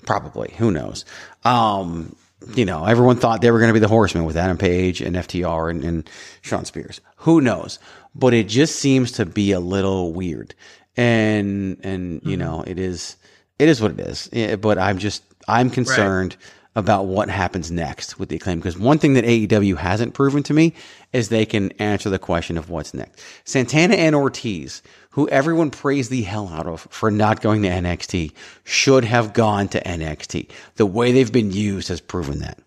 Probably. 0.04 0.54
Who 0.58 0.70
knows? 0.70 1.04
Um, 1.44 2.14
you 2.54 2.64
know, 2.64 2.84
everyone 2.84 3.16
thought 3.16 3.40
they 3.40 3.50
were 3.50 3.58
going 3.58 3.70
to 3.70 3.74
be 3.74 3.80
the 3.80 3.88
Horsemen 3.88 4.24
with 4.24 4.36
Adam 4.36 4.56
Page 4.56 5.00
and 5.00 5.16
FTR 5.16 5.70
and, 5.70 5.84
and 5.84 6.10
Shawn 6.42 6.64
Spears. 6.64 7.00
Who 7.16 7.40
knows? 7.40 7.78
But 8.14 8.34
it 8.34 8.48
just 8.48 8.76
seems 8.76 9.12
to 9.12 9.26
be 9.26 9.52
a 9.52 9.60
little 9.60 10.12
weird, 10.12 10.54
and 10.96 11.78
and 11.82 12.22
you 12.24 12.36
mm-hmm. 12.36 12.38
know, 12.38 12.64
it 12.66 12.78
is 12.78 13.16
it 13.58 13.68
is 13.68 13.80
what 13.80 13.92
it 13.92 14.00
is. 14.00 14.28
Yeah, 14.32 14.56
but 14.56 14.78
I'm 14.78 14.98
just 14.98 15.22
I'm 15.48 15.70
concerned 15.70 16.36
about 16.76 17.06
what 17.06 17.30
happens 17.30 17.70
next 17.70 18.18
with 18.18 18.28
the 18.28 18.36
acclaim 18.36 18.58
because 18.58 18.78
one 18.78 18.98
thing 18.98 19.14
that 19.14 19.24
AEW 19.24 19.78
hasn't 19.78 20.14
proven 20.14 20.42
to 20.44 20.54
me 20.54 20.74
is 21.12 21.30
they 21.30 21.46
can 21.46 21.72
answer 21.72 22.10
the 22.10 22.18
question 22.18 22.58
of 22.58 22.68
what's 22.68 22.92
next. 22.92 23.20
Santana 23.44 23.94
and 23.94 24.14
Ortiz, 24.14 24.82
who 25.10 25.26
everyone 25.30 25.70
praised 25.70 26.10
the 26.10 26.22
hell 26.22 26.48
out 26.48 26.66
of 26.66 26.86
for 26.90 27.10
not 27.10 27.40
going 27.40 27.62
to 27.62 27.68
NXT, 27.68 28.32
should 28.64 29.04
have 29.04 29.32
gone 29.32 29.68
to 29.68 29.82
NXT. 29.82 30.50
The 30.76 30.86
way 30.86 31.12
they've 31.12 31.32
been 31.32 31.50
used 31.50 31.88
has 31.88 32.02
proven 32.02 32.40
that. 32.40 32.58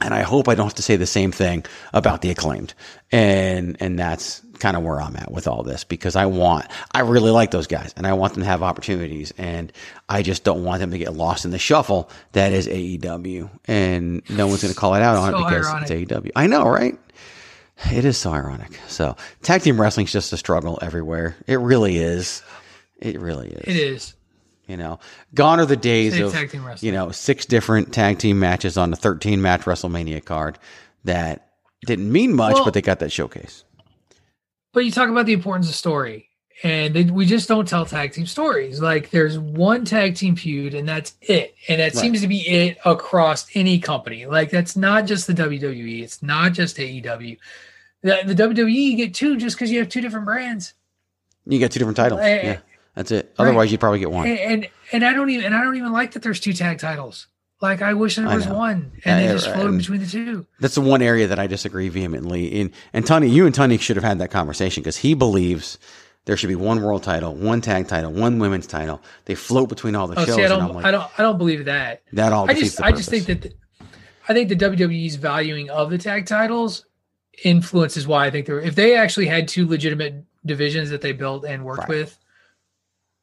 And 0.00 0.12
I 0.12 0.22
hope 0.22 0.48
I 0.48 0.56
don't 0.56 0.66
have 0.66 0.74
to 0.74 0.82
say 0.82 0.96
the 0.96 1.06
same 1.06 1.30
thing 1.30 1.64
about 1.92 2.22
the 2.22 2.30
acclaimed. 2.30 2.74
And, 3.12 3.76
and 3.78 3.96
that's 3.96 4.42
kind 4.62 4.76
of 4.76 4.82
where 4.82 5.00
I'm 5.02 5.16
at 5.16 5.30
with 5.32 5.46
all 5.48 5.62
this 5.64 5.84
because 5.84 6.16
I 6.16 6.26
want, 6.26 6.66
I 6.92 7.00
really 7.00 7.30
like 7.32 7.50
those 7.50 7.66
guys 7.66 7.92
and 7.96 8.06
I 8.06 8.12
want 8.14 8.34
them 8.34 8.42
to 8.42 8.48
have 8.48 8.62
opportunities 8.62 9.32
and 9.36 9.72
I 10.08 10.22
just 10.22 10.44
don't 10.44 10.64
want 10.64 10.80
them 10.80 10.92
to 10.92 10.98
get 10.98 11.12
lost 11.14 11.44
in 11.44 11.50
the 11.50 11.58
shuffle 11.58 12.08
that 12.32 12.52
is 12.52 12.66
AEW 12.68 13.50
and 13.66 14.22
no 14.30 14.46
one's 14.46 14.62
going 14.62 14.72
to 14.72 14.78
call 14.78 14.94
it 14.94 15.02
out 15.02 15.16
on 15.16 15.32
So 15.32 15.38
it 15.38 15.44
because 15.50 15.66
ironic. 15.66 15.90
it's 15.90 16.12
AEW. 16.12 16.30
I 16.36 16.46
know, 16.46 16.68
right? 16.68 16.98
It 17.90 18.04
is 18.04 18.16
so 18.16 18.32
ironic. 18.32 18.78
So 18.86 19.16
tag 19.42 19.62
team 19.62 19.80
wrestling's 19.80 20.12
just 20.12 20.32
a 20.32 20.36
struggle 20.36 20.78
everywhere. 20.80 21.34
It 21.46 21.56
really 21.58 21.96
is. 21.98 22.42
It 23.00 23.20
really 23.20 23.48
is. 23.48 23.64
It 23.66 23.76
is. 23.76 24.14
You 24.68 24.76
know, 24.76 25.00
gone 25.34 25.58
are 25.58 25.66
the 25.66 25.76
days 25.76 26.18
of 26.20 26.32
wrestling. 26.32 26.76
you 26.80 26.92
know 26.92 27.10
six 27.10 27.44
different 27.46 27.92
tag 27.92 28.18
team 28.18 28.38
matches 28.38 28.78
on 28.78 28.92
a 28.92 28.96
13 28.96 29.42
match 29.42 29.62
WrestleMania 29.62 30.24
card 30.24 30.56
that 31.04 31.48
didn't 31.84 32.12
mean 32.12 32.32
much, 32.34 32.54
Well- 32.54 32.64
but 32.66 32.74
they 32.74 32.80
got 32.80 33.00
that 33.00 33.10
showcase. 33.10 33.64
But 34.72 34.84
you 34.84 34.90
talk 34.90 35.08
about 35.10 35.26
the 35.26 35.32
importance 35.34 35.68
of 35.68 35.74
story, 35.74 36.28
and 36.62 36.94
they, 36.94 37.04
we 37.04 37.26
just 37.26 37.48
don't 37.48 37.68
tell 37.68 37.84
tag 37.84 38.12
team 38.12 38.26
stories. 38.26 38.80
Like 38.80 39.10
there's 39.10 39.38
one 39.38 39.84
tag 39.84 40.16
team 40.16 40.34
feud, 40.36 40.74
and 40.74 40.88
that's 40.88 41.14
it. 41.20 41.54
And 41.68 41.80
that 41.80 41.94
Right. 41.94 42.00
seems 42.00 42.20
to 42.22 42.28
be 42.28 42.40
it 42.48 42.78
across 42.84 43.46
any 43.54 43.78
company. 43.78 44.26
Like 44.26 44.50
that's 44.50 44.76
not 44.76 45.06
just 45.06 45.26
the 45.26 45.34
WWE. 45.34 46.02
It's 46.02 46.22
not 46.22 46.52
just 46.52 46.76
AEW. 46.78 47.36
The, 48.02 48.22
the 48.26 48.34
WWE 48.34 48.72
you 48.72 48.96
get 48.96 49.14
two 49.14 49.36
just 49.36 49.56
because 49.56 49.70
you 49.70 49.78
have 49.78 49.88
two 49.88 50.00
different 50.00 50.24
brands. 50.26 50.74
You 51.46 51.58
got 51.60 51.70
two 51.70 51.78
different 51.78 51.96
titles. 51.96 52.20
Eh, 52.22 52.40
yeah, 52.42 52.58
that's 52.94 53.10
it. 53.10 53.34
Otherwise, 53.38 53.70
you'd 53.70 53.80
probably 53.80 53.98
get 53.98 54.10
one. 54.10 54.26
And, 54.26 54.38
and 54.38 54.68
and 54.92 55.04
I 55.04 55.12
don't 55.12 55.28
even 55.30 55.44
and 55.46 55.54
I 55.54 55.62
don't 55.62 55.76
even 55.76 55.92
like 55.92 56.12
that 56.12 56.22
there's 56.22 56.40
two 56.40 56.52
tag 56.52 56.78
titles. 56.78 57.26
Like 57.62 57.80
I 57.80 57.94
wish 57.94 58.16
there 58.16 58.26
I 58.26 58.34
was 58.34 58.46
know. 58.46 58.54
one, 58.54 58.90
and 59.04 59.20
they 59.24 59.32
just 59.32 59.46
right. 59.46 59.54
floated 59.54 59.78
between 59.78 60.00
the 60.00 60.06
two. 60.06 60.46
That's 60.58 60.74
the 60.74 60.80
one 60.80 61.00
area 61.00 61.28
that 61.28 61.38
I 61.38 61.46
disagree 61.46 61.88
vehemently. 61.88 62.46
In 62.48 62.72
and 62.92 63.06
Tony, 63.06 63.28
you 63.28 63.46
and 63.46 63.54
Tony 63.54 63.78
should 63.78 63.94
have 63.96 64.04
had 64.04 64.18
that 64.18 64.32
conversation 64.32 64.82
because 64.82 64.96
he 64.96 65.14
believes 65.14 65.78
there 66.24 66.36
should 66.36 66.48
be 66.48 66.56
one 66.56 66.82
world 66.82 67.04
title, 67.04 67.34
one 67.36 67.60
tag 67.60 67.86
title, 67.86 68.10
one 68.12 68.40
women's 68.40 68.66
title. 68.66 69.00
They 69.26 69.36
float 69.36 69.68
between 69.68 69.94
all 69.94 70.08
the 70.08 70.18
Oh, 70.20 70.24
shows, 70.24 70.34
see, 70.34 70.44
I 70.44 70.48
don't, 70.48 70.74
like, 70.74 70.84
I 70.84 70.90
don't, 70.90 71.04
I 71.18 71.22
don't 71.22 71.38
believe 71.38 71.64
that. 71.66 72.02
That 72.12 72.32
all 72.32 72.50
I 72.50 72.54
just, 72.54 72.80
I 72.80 72.90
just 72.90 73.08
think 73.08 73.26
that, 73.26 73.42
the, 73.42 73.52
I 74.28 74.34
think 74.34 74.48
the 74.48 74.56
WWE's 74.56 75.14
valuing 75.14 75.70
of 75.70 75.90
the 75.90 75.98
tag 75.98 76.26
titles 76.26 76.84
influences 77.44 78.08
why 78.08 78.26
I 78.26 78.30
think 78.30 78.46
they're. 78.46 78.60
If 78.60 78.74
they 78.74 78.96
actually 78.96 79.26
had 79.26 79.46
two 79.46 79.68
legitimate 79.68 80.24
divisions 80.44 80.90
that 80.90 81.00
they 81.00 81.12
built 81.12 81.44
and 81.44 81.64
worked 81.64 81.88
with, 81.88 82.18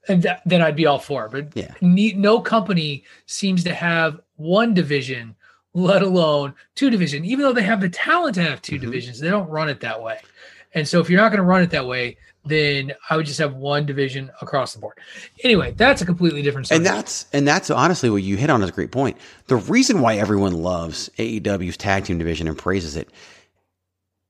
and 0.07 0.23
that, 0.23 0.41
then 0.45 0.61
I'd 0.61 0.77
be 0.77 0.85
all 0.85 0.99
for. 0.99 1.25
it. 1.25 1.31
But 1.33 1.47
Yeah. 1.57 1.73
ne- 1.81 2.13
no 2.13 2.39
company 2.39 3.03
seems 3.25 3.65
to 3.65 3.73
have 3.73 4.19
one 4.39 4.73
division, 4.73 5.35
let 5.73 6.01
alone 6.01 6.55
two 6.75 6.89
division. 6.89 7.25
Even 7.25 7.43
though 7.45 7.53
they 7.53 7.61
have 7.63 7.81
the 7.81 7.89
talent 7.89 8.35
to 8.35 8.41
have 8.43 8.61
2 8.61 8.75
Mm-hmm. 8.75 8.85
divisions, 8.85 9.19
they 9.19 9.29
don't 9.29 9.49
run 9.49 9.69
it 9.69 9.81
that 9.81 10.01
way. 10.01 10.19
And 10.73 10.87
so, 10.87 10.99
if 10.99 11.09
you're 11.09 11.21
not 11.21 11.29
going 11.29 11.39
to 11.39 11.43
run 11.43 11.61
it 11.63 11.71
that 11.71 11.87
way, 11.87 12.17
then 12.45 12.93
I 13.09 13.17
would 13.17 13.25
just 13.25 13.39
have 13.39 13.55
one 13.55 13.85
division 13.85 14.31
across 14.41 14.73
the 14.73 14.79
board. 14.79 14.97
Anyway, 15.43 15.73
that's 15.77 16.01
a 16.01 16.05
completely 16.05 16.41
different. 16.41 16.71
And 16.71 16.85
that's 16.85 17.25
and 17.33 17.47
that's 17.47 17.69
honestly 17.69 18.09
what 18.09 18.23
you 18.23 18.37
hit 18.37 18.49
on 18.49 18.63
is 18.63 18.69
a 18.69 18.73
great 18.73 18.91
point. 18.91 19.17
The 19.47 19.57
reason 19.57 20.01
why 20.01 20.15
everyone 20.17 20.53
loves 20.53 21.09
AEW's 21.17 21.77
tag 21.77 22.05
team 22.05 22.17
division 22.17 22.47
and 22.47 22.57
praises 22.57 22.95
it, 22.95 23.09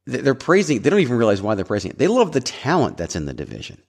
they're 0.05 0.35
praising. 0.35 0.81
They 0.81 0.89
don't 0.89 1.01
even 1.01 1.17
realize 1.17 1.41
why 1.41 1.55
they're 1.55 1.65
praising 1.65 1.91
it. 1.91 1.97
They 1.99 2.07
love 2.07 2.31
the 2.31 2.41
talent 2.41 2.97
that's 2.97 3.15
in 3.15 3.25
the 3.25 3.33
division. 3.33 3.81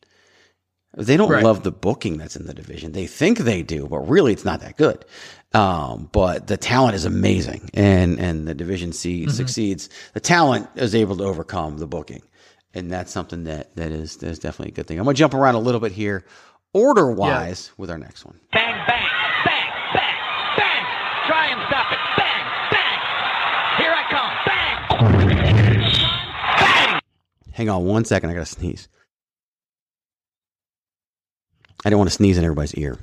They 0.96 1.16
don't 1.16 1.30
Right. 1.30 1.44
love 1.44 1.62
the 1.62 1.72
booking 1.72 2.18
that's 2.18 2.36
in 2.36 2.46
the 2.46 2.54
division. 2.54 2.92
They 2.92 3.06
think 3.06 3.38
they 3.38 3.62
do, 3.62 3.86
but 3.88 4.00
really 4.08 4.32
it's 4.32 4.44
not 4.44 4.60
that 4.60 4.76
good. 4.76 5.04
Um, 5.52 6.08
but 6.12 6.46
the 6.46 6.56
talent 6.56 6.94
is 6.94 7.04
amazing, 7.04 7.70
and 7.74 8.20
and 8.20 8.46
the 8.46 8.54
division 8.54 8.92
C 8.92 9.26
Mhm. 9.26 9.32
succeeds. 9.32 9.88
The 10.14 10.20
talent 10.20 10.68
is 10.76 10.94
able 10.94 11.16
to 11.16 11.24
overcome 11.24 11.78
the 11.78 11.88
booking, 11.88 12.22
and 12.72 12.88
that's 12.90 13.10
something 13.10 13.44
that 13.44 13.74
that 13.74 13.90
is 13.90 14.18
that 14.18 14.28
is 14.28 14.38
definitely 14.38 14.70
a 14.72 14.74
good 14.76 14.86
thing. 14.86 14.98
I'm 14.98 15.04
gonna 15.04 15.14
jump 15.16 15.34
around 15.34 15.56
a 15.56 15.58
little 15.58 15.80
bit 15.80 15.90
here, 15.90 16.24
order 16.72 17.10
wise, 17.10 17.72
with 17.76 17.90
our 17.90 17.98
next 17.98 18.24
one. 18.24 18.38
Bang, 18.52 18.74
bang, 18.86 19.08
bang, 19.44 19.72
bang, 19.92 20.14
bang. 20.56 20.84
Try 21.26 21.46
and 21.48 21.60
stop 21.68 21.92
it. 21.92 21.98
Bang, 22.16 22.44
bang. 22.70 22.98
Here 23.82 23.92
I 23.92 24.04
come. 24.08 24.32
Bang! 24.46 25.80
Bang. 26.60 27.00
Hang 27.50 27.68
on 27.68 27.84
one 27.86 28.04
second. 28.04 28.30
I 28.30 28.34
got 28.34 28.46
to 28.46 28.52
sneeze. 28.54 28.86
I 31.84 31.88
didn't 31.88 31.98
want 31.98 32.10
to 32.10 32.14
sneeze 32.14 32.38
in 32.38 32.44
everybody's 32.44 32.74
ear. 32.76 32.98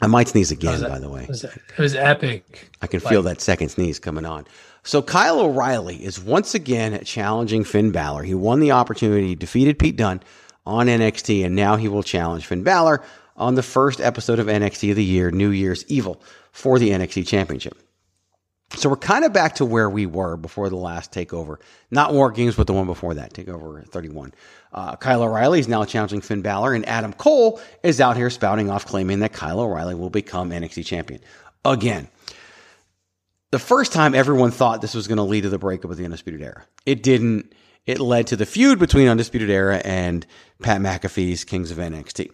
I 0.00 0.06
might 0.06 0.28
sneeze 0.28 0.50
again, 0.50 0.80
by 0.82 0.98
the 0.98 1.08
way. 1.08 1.22
It 1.22 1.28
was, 1.28 1.44
it 1.44 1.78
was 1.78 1.94
epic. 1.94 2.70
I 2.82 2.86
can 2.86 3.00
feel 3.00 3.22
that 3.22 3.40
second 3.40 3.70
sneeze 3.70 3.98
coming 3.98 4.24
on. 4.24 4.46
So 4.82 5.02
Kyle 5.02 5.40
O'Reilly 5.40 5.96
is 5.96 6.20
once 6.20 6.54
again 6.54 7.02
challenging 7.04 7.64
Finn 7.64 7.90
Balor. 7.90 8.22
He 8.22 8.34
won 8.34 8.60
the 8.60 8.72
opportunity, 8.72 9.34
defeated 9.34 9.78
Pete 9.78 9.96
Dunne 9.96 10.22
on 10.64 10.86
NXT, 10.86 11.44
and 11.44 11.54
now 11.54 11.76
he 11.76 11.88
will 11.88 12.02
challenge 12.02 12.46
Finn 12.46 12.62
Balor 12.62 13.02
on 13.36 13.54
the 13.54 13.62
first 13.62 14.00
episode 14.00 14.38
of 14.38 14.46
NXT 14.46 14.90
of 14.90 14.96
the 14.96 15.04
year, 15.04 15.30
New 15.30 15.50
Year's 15.50 15.84
Evil, 15.88 16.20
for 16.52 16.78
the 16.78 16.90
NXT 16.90 17.26
Championship. 17.26 17.76
So 18.76 18.90
we're 18.90 18.96
kind 18.96 19.24
of 19.24 19.32
back 19.32 19.54
to 19.56 19.64
where 19.64 19.88
we 19.88 20.04
were 20.04 20.36
before 20.36 20.68
the 20.68 20.76
last 20.76 21.10
takeover. 21.10 21.56
Not 21.90 22.12
War 22.12 22.30
Games, 22.30 22.54
but 22.54 22.66
the 22.66 22.74
one 22.74 22.86
before 22.86 23.14
that, 23.14 23.32
takeover 23.32 23.86
31. 23.88 24.34
Uh, 24.72 24.94
Kyle 24.96 25.22
O'Reilly 25.22 25.58
is 25.58 25.68
now 25.68 25.84
challenging 25.84 26.20
Finn 26.20 26.42
Balor, 26.42 26.74
and 26.74 26.86
Adam 26.86 27.14
Cole 27.14 27.60
is 27.82 28.00
out 28.00 28.16
here 28.16 28.28
spouting 28.28 28.70
off 28.70 28.84
claiming 28.84 29.20
that 29.20 29.32
Kyle 29.32 29.60
O'Reilly 29.60 29.94
will 29.94 30.10
become 30.10 30.50
NXT 30.50 30.84
champion. 30.84 31.20
Again, 31.64 32.08
the 33.50 33.58
first 33.58 33.92
time 33.92 34.14
everyone 34.14 34.50
thought 34.50 34.82
this 34.82 34.94
was 34.94 35.08
going 35.08 35.16
to 35.16 35.22
lead 35.22 35.42
to 35.42 35.48
the 35.48 35.58
breakup 35.58 35.90
of 35.90 35.96
the 35.96 36.04
Undisputed 36.04 36.42
Era. 36.42 36.64
It 36.84 37.02
didn't. 37.02 37.54
It 37.86 38.00
led 38.00 38.26
to 38.28 38.36
the 38.36 38.44
feud 38.44 38.78
between 38.78 39.08
Undisputed 39.08 39.48
Era 39.48 39.80
and 39.82 40.26
Pat 40.62 40.82
McAfee's 40.82 41.44
Kings 41.44 41.70
of 41.70 41.78
NXT. 41.78 42.30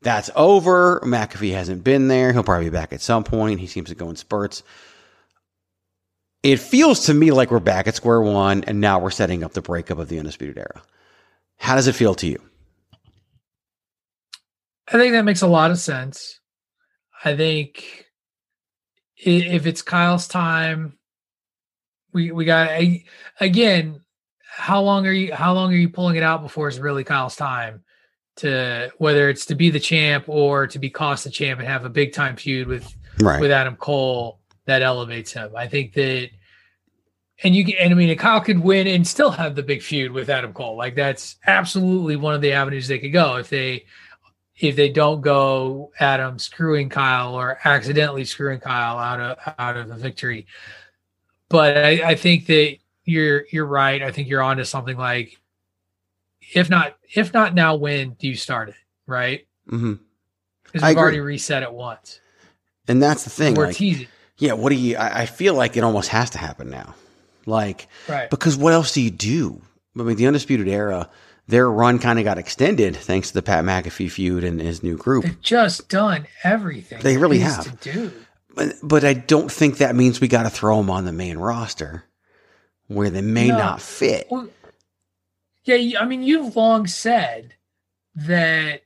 That's 0.00 0.30
over. 0.34 1.00
McAfee 1.00 1.52
hasn't 1.52 1.84
been 1.84 2.08
there. 2.08 2.32
He'll 2.32 2.42
probably 2.42 2.64
be 2.64 2.70
back 2.70 2.94
at 2.94 3.02
some 3.02 3.22
point. 3.22 3.60
He 3.60 3.66
seems 3.66 3.90
to 3.90 3.94
go 3.94 4.08
in 4.08 4.16
spurts. 4.16 4.62
It 6.42 6.58
feels 6.58 7.06
to 7.06 7.14
me 7.14 7.32
like 7.32 7.50
we're 7.50 7.60
back 7.60 7.86
at 7.86 7.94
square 7.94 8.20
one, 8.22 8.64
and 8.64 8.80
now 8.80 8.98
we're 8.98 9.10
setting 9.10 9.44
up 9.44 9.52
the 9.52 9.60
breakup 9.62 9.98
of 9.98 10.08
the 10.08 10.18
Undisputed 10.18 10.56
Era. 10.56 10.82
How 11.58 11.74
does 11.74 11.86
it 11.86 11.94
feel 11.94 12.14
to 12.16 12.26
you? 12.26 12.40
I 14.88 14.92
think 14.92 15.12
that 15.12 15.24
makes 15.24 15.42
a 15.42 15.46
lot 15.46 15.70
of 15.70 15.78
sense. 15.78 16.40
I 17.24 17.36
think 17.36 18.06
if 19.16 19.66
it's 19.66 19.82
Kyle's 19.82 20.26
time, 20.26 20.98
we 22.12 22.32
we 22.32 22.44
got 22.44 22.70
I- 22.70 23.04
again. 23.38 24.00
How 24.52 24.80
long 24.82 25.06
are 25.06 25.12
you? 25.12 25.32
How 25.34 25.52
long 25.52 25.72
are 25.72 25.76
you 25.76 25.88
pulling 25.90 26.16
it 26.16 26.22
out 26.22 26.42
before 26.42 26.66
it's 26.68 26.78
really 26.78 27.04
Kyle's 27.04 27.36
time? 27.36 27.84
To 28.36 28.90
whether 28.98 29.28
it's 29.28 29.46
to 29.46 29.54
be 29.54 29.68
the 29.70 29.78
champ 29.78 30.24
or 30.28 30.66
to 30.68 30.78
be 30.78 30.88
cost 30.90 31.24
the 31.24 31.30
champ 31.30 31.60
and 31.60 31.68
have 31.68 31.84
a 31.84 31.90
big 31.90 32.12
time 32.14 32.36
feud 32.36 32.66
with 32.66 32.92
Right. 33.20 33.40
with 33.40 33.50
Adam 33.50 33.76
Cole 33.76 34.39
that 34.66 34.82
elevates 34.82 35.32
him. 35.32 35.50
I 35.56 35.66
think 35.66 35.92
that, 35.94 36.30
and 37.42 37.54
you 37.54 37.64
can, 37.64 37.74
and 37.80 37.92
I 37.92 37.96
mean, 37.96 38.16
Kyle 38.18 38.40
could 38.40 38.58
win 38.58 38.86
and 38.86 39.06
still 39.06 39.30
have 39.30 39.54
the 39.54 39.62
big 39.62 39.82
feud 39.82 40.12
with 40.12 40.28
Adam 40.28 40.52
Cole. 40.52 40.76
Like 40.76 40.94
that's 40.94 41.36
absolutely 41.46 42.16
one 42.16 42.34
of 42.34 42.40
the 42.40 42.52
avenues 42.52 42.88
they 42.88 42.98
could 42.98 43.12
go 43.12 43.36
if 43.36 43.48
they 43.48 43.86
if 44.58 44.76
they 44.76 44.90
don't 44.90 45.22
go 45.22 45.90
Adam 46.00 46.38
screwing 46.38 46.90
Kyle 46.90 47.34
or 47.34 47.58
accidentally 47.64 48.24
screwing 48.24 48.60
Kyle 48.60 48.98
out 48.98 49.20
of 49.20 49.54
out 49.58 49.76
of 49.76 49.90
a 49.90 49.94
victory. 49.94 50.46
But 51.48 51.78
I, 51.78 52.10
I 52.10 52.14
think 52.14 52.46
that 52.46 52.76
you're 53.04 53.44
you're 53.50 53.66
right. 53.66 54.02
I 54.02 54.12
think 54.12 54.28
you're 54.28 54.42
onto 54.42 54.64
something 54.64 54.96
like 54.96 55.40
if 56.54 56.68
not 56.68 56.96
if 57.14 57.32
not 57.32 57.54
now, 57.54 57.74
when 57.74 58.10
do 58.10 58.28
you 58.28 58.36
start 58.36 58.68
it? 58.68 58.74
Right? 59.06 59.46
hmm 59.68 59.94
Because 60.64 60.82
I 60.82 60.88
we've 60.88 60.96
agree. 60.96 61.02
already 61.02 61.20
reset 61.20 61.62
it 61.62 61.72
once. 61.72 62.20
And 62.86 63.02
that's 63.02 63.24
the 63.24 63.30
thing. 63.30 63.54
We're 63.54 63.66
like, 63.68 63.76
teasing. 63.76 64.08
Yeah, 64.40 64.54
what 64.54 64.70
do 64.70 64.74
you? 64.76 64.96
I, 64.96 65.20
I 65.22 65.26
feel 65.26 65.54
like 65.54 65.76
it 65.76 65.84
almost 65.84 66.08
has 66.08 66.30
to 66.30 66.38
happen 66.38 66.68
now, 66.70 66.94
like 67.46 67.86
Right. 68.08 68.28
because 68.28 68.56
what 68.56 68.72
else 68.72 68.92
do 68.92 69.00
you 69.00 69.10
do? 69.10 69.62
I 69.98 70.02
mean, 70.02 70.16
the 70.16 70.26
undisputed 70.26 70.66
era, 70.68 71.08
their 71.46 71.70
run 71.70 71.98
kind 71.98 72.18
of 72.18 72.24
got 72.24 72.38
extended 72.38 72.96
thanks 72.96 73.28
to 73.28 73.34
the 73.34 73.42
Pat 73.42 73.64
McAfee 73.64 74.10
feud 74.10 74.42
and 74.44 74.60
his 74.60 74.82
new 74.82 74.96
group. 74.96 75.24
They've 75.24 75.40
just 75.42 75.88
done 75.88 76.26
everything. 76.42 77.00
They 77.02 77.16
really 77.16 77.38
have. 77.40 77.64
To 77.80 77.92
do. 77.92 78.12
But, 78.54 78.74
but 78.82 79.04
I 79.04 79.14
don't 79.14 79.50
think 79.50 79.78
that 79.78 79.94
means 79.94 80.20
we 80.20 80.26
got 80.28 80.42
to 80.42 80.50
throw 80.50 80.76
them 80.78 80.90
on 80.90 81.04
the 81.04 81.12
main 81.12 81.38
roster 81.38 82.04
where 82.88 83.10
they 83.10 83.20
may 83.22 83.48
No. 83.48 83.58
not 83.58 83.80
fit. 83.82 84.26
Well, 84.30 84.48
yeah, 85.64 86.00
I 86.00 86.04
mean, 86.06 86.22
you've 86.22 86.56
long 86.56 86.86
said 86.86 87.54
that 88.14 88.82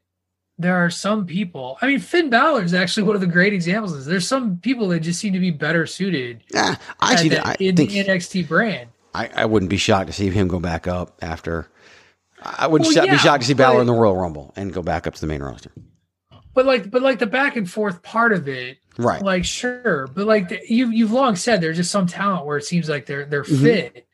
there 0.59 0.77
are 0.77 0.91
some 0.91 1.27
people. 1.27 1.79
I 1.83 1.87
mean, 1.89 1.99
Finn 1.99 2.31
Balor 2.31 2.63
is 2.63 2.75
actually 2.75 3.03
one 3.05 3.15
of 3.17 3.21
the 3.21 3.27
great 3.27 3.53
examples. 3.53 4.07
There's 4.07 4.27
some 4.27 4.59
people 4.59 4.89
that 4.89 5.01
just 5.01 5.21
seem 5.21 5.33
to 5.33 5.41
be 5.41 5.51
better 5.51 5.87
suited 5.87 6.45
Yeah, 6.53 6.77
actually, 7.01 7.31
the- 7.31 7.47
I 7.47 7.57
in 7.59 7.77
think 7.77 7.91
the 7.91 8.05
NXT 8.05 8.47
brand. 8.49 8.91
I, 9.15 9.31
I 9.35 9.45
wouldn't 9.45 9.71
be 9.71 9.77
shocked 9.77 10.09
to 10.09 10.13
see 10.13 10.29
him 10.31 10.49
go 10.49 10.59
back 10.61 10.87
up 10.87 11.17
after. 11.23 11.69
I 12.43 12.67
wouldn't 12.67 12.87
Well, 12.87 12.95
sho- 12.95 13.05
yeah, 13.05 13.13
be 13.13 13.19
shocked 13.19 13.43
to 13.43 13.47
see 13.49 13.55
Balor 13.55 13.77
but- 13.77 13.81
in 13.83 13.87
the 13.87 13.93
Royal 13.95 14.17
Rumble 14.17 14.53
and 14.57 14.73
go 14.73 14.83
back 14.83 15.07
up 15.07 15.15
to 15.15 15.21
the 15.21 15.27
main 15.27 15.43
roster. 15.43 15.71
But 16.53 16.67
like, 16.67 16.89
but 16.91 17.03
like 17.03 17.19
the 17.19 17.27
back 17.27 17.57
and 17.57 17.69
forth 17.69 18.03
part 18.03 18.33
of 18.33 18.47
it, 18.49 18.79
Right. 18.97 19.21
Like, 19.23 19.45
sure, 19.45 20.07
but 20.15 20.25
like 20.25 20.51
the, 20.51 20.61
you 20.69 20.89
you've 20.91 21.11
long 21.11 21.35
said 21.35 21.61
there's 21.61 21.79
just 21.79 21.91
some 21.91 22.07
talent 22.07 22.47
where 22.47 22.57
it 22.59 22.65
seems 22.65 22.89
like 22.89 23.07
they're 23.07 23.25
they're 23.25 23.43
Mhm. 23.43 23.61
fit, 23.61 24.07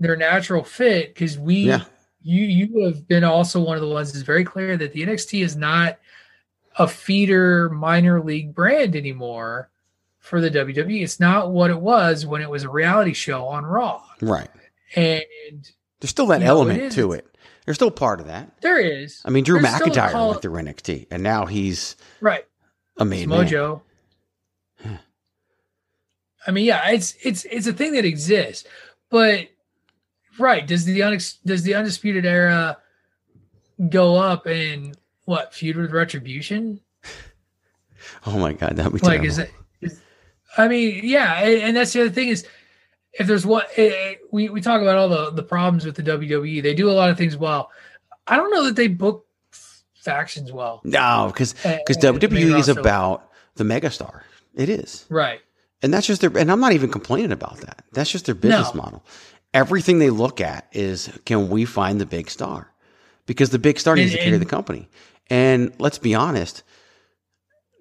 they're 0.00 0.16
natural 0.16 0.64
fit 0.64 1.12
because 1.12 1.38
we 1.38 1.56
Yeah. 1.56 1.82
You 2.22 2.42
you 2.44 2.84
have 2.86 3.06
been 3.08 3.24
also 3.24 3.60
one 3.60 3.76
of 3.76 3.80
the 3.82 3.88
ones 3.88 4.12
that's 4.12 4.24
very 4.24 4.44
clear 4.44 4.76
that 4.76 4.92
the 4.92 5.04
NXT 5.06 5.42
is 5.44 5.56
not 5.56 5.98
a 6.78 6.88
feeder 6.88 7.68
minor 7.70 8.22
league 8.22 8.54
brand 8.54 8.96
anymore 8.96 9.68
for 10.18 10.40
the 10.40 10.50
WWE. 10.50 11.02
It's 11.02 11.20
not 11.20 11.50
what 11.50 11.70
it 11.70 11.80
was 11.80 12.24
when 12.24 12.40
it 12.42 12.48
was 12.48 12.62
a 12.64 12.68
reality 12.68 13.12
show 13.12 13.44
on 13.46 13.64
Raw, 13.66 14.02
Right. 14.20 14.48
and 14.94 15.22
There's 16.00 16.10
still 16.10 16.26
that 16.28 16.40
You 16.40 16.46
know, 16.46 16.52
it 16.52 16.70
element 16.70 16.92
to 16.92 17.12
it. 17.12 17.26
There's 17.64 17.76
still 17.76 17.90
part 17.90 18.20
of 18.20 18.26
that. 18.26 18.60
there 18.60 18.78
is. 18.80 19.20
I 19.24 19.30
mean, 19.30 19.44
Drew 19.44 19.60
There's 19.60 19.74
McIntyre 19.74 20.10
call- 20.12 20.30
went 20.30 20.42
through 20.42 20.54
NXT, 20.54 21.06
and 21.10 21.22
now 21.22 21.46
he's 21.46 21.96
right. 22.20 22.44
a 22.96 23.04
made. 23.04 23.28
Mojo. 23.28 23.82
I 26.46 26.50
mean, 26.50 26.64
yeah, 26.64 26.90
it's 26.90 27.14
it's 27.22 27.44
it's 27.44 27.66
a 27.66 27.72
thing 27.72 27.92
that 27.92 28.04
exists, 28.04 28.66
but 29.10 29.48
right? 30.38 30.66
Does 30.66 30.84
the 30.84 31.00
unex, 31.00 31.38
does 31.44 31.62
the 31.62 31.74
undisputed 31.74 32.24
era 32.26 32.78
go 33.88 34.16
up 34.16 34.46
and 34.46 34.96
what 35.24 35.54
feud 35.54 35.76
with 35.76 35.92
Retribution? 35.92 36.80
Oh 38.26 38.36
my 38.38 38.52
god, 38.52 38.76
that'd 38.76 38.92
be 38.92 38.98
Like, 38.98 39.20
terrible. 39.20 39.26
is 39.26 39.38
it? 39.38 39.50
Is, 39.80 40.00
I 40.58 40.66
mean, 40.68 41.00
yeah, 41.04 41.40
and, 41.42 41.62
and 41.62 41.76
that's 41.76 41.92
the 41.92 42.00
other 42.02 42.10
thing 42.10 42.28
is 42.28 42.46
if 43.12 43.26
there's 43.28 43.46
what 43.46 43.68
eh, 43.76 43.92
eh, 43.94 44.14
we 44.32 44.48
we 44.48 44.60
talk 44.60 44.82
about 44.82 44.96
all 44.96 45.08
the 45.08 45.30
the 45.30 45.42
problems 45.42 45.84
with 45.84 45.94
the 45.94 46.02
WWE, 46.02 46.62
they 46.62 46.74
do 46.74 46.90
a 46.90 46.92
lot 46.92 47.10
of 47.10 47.16
things 47.16 47.36
well. 47.36 47.70
I 48.26 48.36
don't 48.36 48.50
know 48.50 48.64
that 48.64 48.74
they 48.76 48.88
book 48.88 49.26
factions 49.94 50.50
well. 50.52 50.80
no, 50.84 51.30
because 51.32 51.52
because 51.54 52.04
eh, 52.04 52.08
eh, 52.08 52.10
main 52.10 52.20
WWE 52.20 52.58
is 52.58 52.68
about 52.68 53.30
the 53.54 53.64
megastar. 53.64 54.22
It 54.56 54.68
is, 54.68 55.06
Right. 55.08 55.40
and 55.82 55.94
that's 55.94 56.06
just 56.08 56.20
their. 56.22 56.36
And 56.36 56.50
I'm 56.50 56.60
not 56.60 56.72
even 56.72 56.90
complaining 56.90 57.30
about 57.32 57.58
that. 57.58 57.84
That's 57.92 58.10
just 58.10 58.26
their 58.26 58.34
business 58.34 58.74
No. 58.74 58.82
model. 58.82 59.04
Everything 59.54 59.98
they 59.98 60.10
look 60.10 60.40
at 60.40 60.66
is 60.72 61.10
can 61.26 61.48
we 61.50 61.64
find 61.64 62.00
the 62.00 62.06
big 62.06 62.30
star? 62.30 62.68
Because 63.26 63.50
the 63.50 63.58
big 63.58 63.78
star 63.78 63.96
needs 63.96 64.12
And- 64.12 64.18
to 64.18 64.24
carry 64.24 64.38
the 64.38 64.44
company. 64.46 64.88
And 65.30 65.72
let's 65.78 65.98
be 65.98 66.14
honest, 66.14 66.62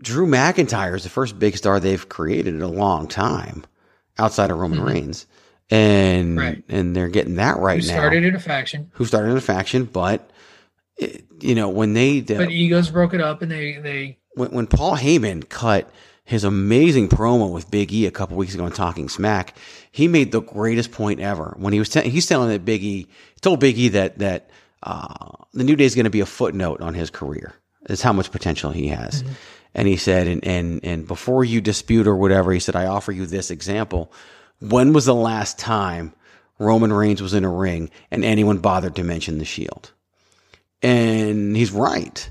Drew 0.02 0.26
McIntyre 0.28 0.96
is 0.96 1.04
the 1.04 1.10
first 1.10 1.38
big 1.40 1.56
star 1.58 1.80
they've 1.80 2.08
created 2.10 2.54
in 2.56 2.62
a 2.62 2.68
long 2.68 3.08
time, 3.08 3.64
outside 4.18 4.52
of 4.52 4.58
Roman 4.58 4.80
Mhm. 4.80 4.86
Reigns, 4.88 5.26
and 5.70 6.38
Right. 6.38 6.64
and 6.70 6.96
they're 6.96 7.08
getting 7.10 7.36
that 7.36 7.58
right 7.60 7.82
Who 7.82 7.88
now. 7.88 7.94
started 7.94 8.24
in 8.24 8.36
a 8.36 8.40
faction, 8.40 8.90
who 8.94 9.06
started 9.06 9.32
in 9.32 9.38
a 9.38 9.42
faction, 9.42 9.86
but 9.86 10.30
it, 10.98 11.24
you 11.40 11.56
know 11.56 11.70
when 11.70 11.94
they 11.94 12.22
but 12.22 12.52
egos 12.52 12.90
broke 12.90 13.14
it 13.14 13.22
up, 13.22 13.42
and 13.42 13.52
they 13.52 13.78
they 13.82 14.18
when, 14.36 14.50
when 14.52 14.68
Paul 14.68 14.98
Heyman 14.98 15.48
cut 15.50 15.90
his 16.32 16.46
amazing 16.46 17.10
promo 17.10 17.52
with 17.52 17.70
Big 17.70 17.92
E 17.92 18.06
a 18.06 18.12
couple 18.12 18.38
weeks 18.38 18.54
ago 18.56 18.64
on 18.64 18.72
Talking 18.72 19.10
Smack, 19.10 19.54
he 19.92 20.08
made 20.08 20.32
the 20.32 20.42
greatest 20.42 20.92
point 20.92 21.20
ever 21.20 21.54
when 21.58 21.74
he 21.74 21.80
was 21.80 21.90
te- 21.90 22.10
he's 22.10 22.26
telling 22.26 22.50
that 22.50 22.64
Big 22.64 22.82
E 22.84 23.08
told 23.42 23.60
Big 23.60 23.78
E 23.78 23.90
that 23.90 24.18
that 24.20 24.50
uh, 24.82 25.28
the 25.54 25.66
New 25.66 25.76
Day 25.76 25.84
is 25.84 25.94
going 25.94 26.06
to 26.06 26.10
be 26.10 26.22
a 26.22 26.26
footnote 26.26 26.80
on 26.80 26.94
his 26.94 27.10
career. 27.10 27.54
Is 27.90 28.02
how 28.02 28.14
much 28.14 28.32
potential 28.32 28.72
he 28.72 28.88
has. 28.88 29.24
And 29.74 29.88
he 29.88 29.98
said, 29.98 30.28
and, 30.28 30.46
and, 30.46 30.80
and 30.84 31.08
before 31.08 31.44
you 31.44 31.60
dispute 31.60 32.08
or 32.08 32.16
whatever, 32.16 32.52
he 32.52 32.60
said, 32.60 32.76
I 32.76 32.86
offer 32.86 33.12
you 33.12 33.26
this 33.26 33.50
example. 33.52 34.14
When 34.60 34.94
was 34.94 35.06
the 35.06 35.16
last 35.16 35.58
time 35.58 36.14
Roman 36.60 36.94
Reigns 36.94 37.22
was 37.22 37.34
in 37.34 37.44
a 37.44 37.50
ring 37.50 37.90
and 38.12 38.24
anyone 38.24 38.60
bothered 38.60 38.96
to 38.98 39.04
mention 39.04 39.40
the 39.40 39.46
shield? 39.46 39.92
And 40.84 41.56
he's 41.56 41.72
right. 41.72 42.30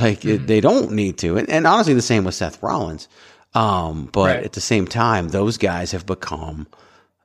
Like 0.00 0.24
it, 0.24 0.46
they 0.46 0.60
don't 0.60 0.92
need 0.92 1.18
to. 1.18 1.36
And, 1.38 1.48
and 1.50 1.66
honestly, 1.66 1.94
the 1.94 2.02
same 2.02 2.24
with 2.24 2.34
Seth 2.34 2.62
Rollins. 2.62 3.08
Um, 3.54 4.08
but 4.12 4.36
Right. 4.36 4.44
at 4.44 4.52
the 4.52 4.60
same 4.60 4.86
time, 4.86 5.28
those 5.28 5.56
guys 5.56 5.92
have 5.92 6.04
become 6.06 6.66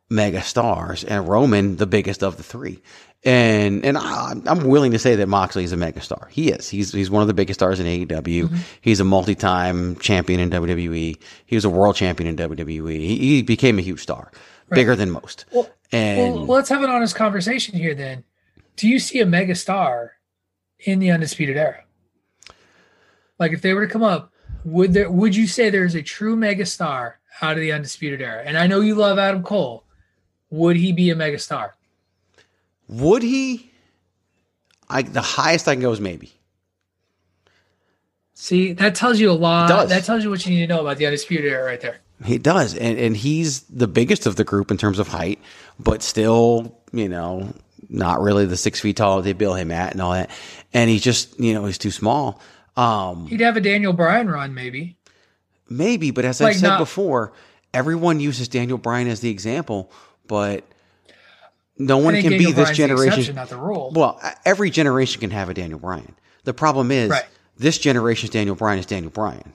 mega 0.10 0.42
stars 0.42 1.04
and 1.04 1.28
Roman, 1.28 1.78
the 1.78 1.86
biggest 1.88 2.24
of 2.24 2.38
the 2.38 2.44
three. 2.44 2.82
And, 3.24 3.86
and 3.86 3.98
I, 3.98 4.34
I'm 4.48 4.68
willing 4.68 4.92
to 4.94 5.00
say 5.00 5.16
that 5.18 5.28
Moxley 5.28 5.64
is 5.64 5.72
a 5.72 5.78
mega 5.78 6.02
star. 6.02 6.28
He 6.32 6.50
is. 6.50 6.68
He's, 6.70 6.92
he's 6.92 7.12
one 7.12 7.22
of 7.22 7.28
the 7.28 7.34
biggest 7.36 7.60
stars 7.60 7.80
in 7.80 7.86
AEW. 7.86 8.56
He's 8.82 9.00
a 9.00 9.04
multi-time 9.04 9.96
champion 9.98 10.40
in 10.40 10.50
WWE. 10.50 11.18
He 11.46 11.56
was 11.56 11.64
a 11.66 11.70
world 11.70 11.96
champion 11.96 12.28
in 12.30 12.36
WWE. 12.50 12.98
He, 12.98 13.18
he 13.18 13.42
became 13.44 13.78
a 13.78 13.82
huge 13.84 14.00
star, 14.00 14.32
bigger 14.70 14.96
than 14.96 15.12
most. 15.12 15.46
Well, 15.52 15.70
and 15.92 16.34
well, 16.34 16.46
let's 16.46 16.70
have 16.70 16.82
an 16.82 16.90
honest 16.90 17.16
conversation 17.16 17.76
here. 17.78 17.94
Then, 17.94 18.24
do 18.76 18.88
you 18.88 18.98
see 18.98 19.20
a 19.20 19.26
mega 19.26 19.54
star 19.54 20.14
in 20.80 20.98
the 21.00 21.12
undisputed 21.12 21.58
era? 21.58 21.84
Like, 23.42 23.52
if 23.52 23.62
they 23.62 23.74
were 23.74 23.88
to 23.88 23.92
come 23.92 24.04
up, 24.04 24.32
would 24.64 24.94
there? 24.94 25.12
Would 25.12 25.36
you 25.36 25.48
say 25.48 25.70
there's 25.70 25.96
a 25.96 26.02
true 26.02 26.36
mega 26.36 26.66
star 26.66 27.20
out 27.42 27.54
of 27.54 27.62
the 27.62 27.72
undisputed 27.72 28.22
era? 28.22 28.44
And 28.46 28.58
I 28.58 28.68
know 28.68 28.82
you 28.82 28.96
love 28.96 29.18
Adam 29.18 29.42
Cole. 29.42 29.84
Would 30.52 30.78
he 30.78 30.94
be 30.94 31.10
a 31.10 31.16
mega 31.16 31.40
star? 31.40 31.76
would 32.88 33.24
he? 33.24 33.72
I, 34.90 35.02
the 35.02 35.22
highest 35.22 35.68
I 35.68 35.74
can 35.74 35.82
go 35.82 35.92
is 35.92 36.02
maybe. 36.02 36.34
See, 38.34 38.74
that 38.74 38.96
tells 38.96 39.20
you 39.20 39.32
a 39.32 39.34
lot. 39.34 39.90
That 39.90 40.04
tells 40.04 40.24
you 40.24 40.30
what 40.30 40.46
you 40.46 40.52
need 40.54 40.68
to 40.68 40.74
know 40.74 40.82
about 40.82 40.98
the 40.98 41.06
undisputed 41.06 41.52
era, 41.52 41.64
right 41.64 41.80
there. 41.80 42.00
He 42.24 42.38
does, 42.38 42.76
and 42.76 43.00
and 43.00 43.18
he's 43.18 43.62
the 43.62 43.88
biggest 43.88 44.28
of 44.28 44.36
the 44.36 44.44
group 44.44 44.70
in 44.70 44.78
terms 44.78 45.00
of 45.00 45.08
height, 45.08 45.40
but 45.80 46.04
still, 46.04 46.78
you 46.92 47.10
know, 47.10 47.54
not 47.90 48.22
really 48.22 48.46
the 48.46 48.58
six 48.58 48.80
feet 48.80 48.98
tall 48.98 49.22
they 49.22 49.34
bill 49.34 49.56
him 49.56 49.72
at 49.72 49.94
and 49.94 50.02
all 50.02 50.12
that. 50.12 50.30
And 50.74 50.90
he's 50.90 51.02
just, 51.02 51.40
you 51.40 51.54
know, 51.54 51.66
he's 51.66 51.78
too 51.80 51.92
small. 51.92 52.40
Um, 52.78 53.28
He'd 53.28 53.42
have 53.42 53.58
a 53.58 53.62
Daniel 53.62 53.94
Bryan 53.94 54.30
run, 54.30 54.54
maybe. 54.54 54.98
maybe, 55.70 56.12
but 56.12 56.26
as 56.26 56.40
Like 56.42 56.52
I've 56.56 56.60
said 56.60 56.68
not- 56.70 56.80
before, 56.80 57.34
everyone 57.74 58.20
uses 58.20 58.48
Daniel 58.48 58.78
Bryan 58.78 59.08
as 59.08 59.20
the 59.20 59.30
example, 59.30 59.92
but 60.28 60.64
no 61.78 61.98
one 61.98 62.14
can 62.16 62.32
Daniel 62.32 62.40
be 62.40 62.46
this 62.46 62.56
Bryan's 62.56 62.78
the 62.78 62.88
generation. 62.88 63.36
not 63.36 63.50
the 63.50 63.58
rule. 63.58 63.92
Well, 63.96 64.20
every 64.46 64.70
generation 64.70 65.20
can 65.20 65.32
have 65.32 65.50
a 65.50 65.54
Daniel 65.54 65.80
Bryan. 65.80 66.16
The 66.44 66.54
problem 66.54 66.92
is 66.92 67.10
Right. 67.10 67.26
this 67.58 67.78
generation's 67.78 68.30
Daniel 68.32 68.56
Bryan 68.56 68.80
is 68.80 68.86
Daniel 68.86 69.12
Bryan. 69.12 69.54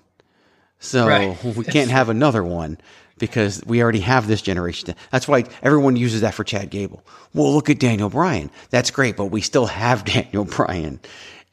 So 0.78 1.06
Right. 1.08 1.42
we 1.56 1.64
can't 1.64 1.90
have 1.90 2.08
another 2.08 2.44
one 2.44 2.78
because 3.18 3.62
we 3.66 3.82
already 3.82 4.00
have 4.00 4.26
this 4.28 4.42
generation. 4.42 4.94
That's 5.10 5.26
why 5.26 5.44
everyone 5.62 5.96
uses 5.96 6.20
that 6.20 6.34
for 6.34 6.44
Chad 6.44 6.68
Gable. 6.70 7.02
Well, 7.32 7.52
look 7.54 7.70
at 7.70 7.78
Daniel 7.78 8.10
Bryan. 8.10 8.50
That's 8.70 8.90
great, 8.90 9.16
but 9.16 9.26
we 9.26 9.40
still 9.40 9.66
have 9.66 10.04
Daniel 10.14 10.44
Bryan. 10.44 11.00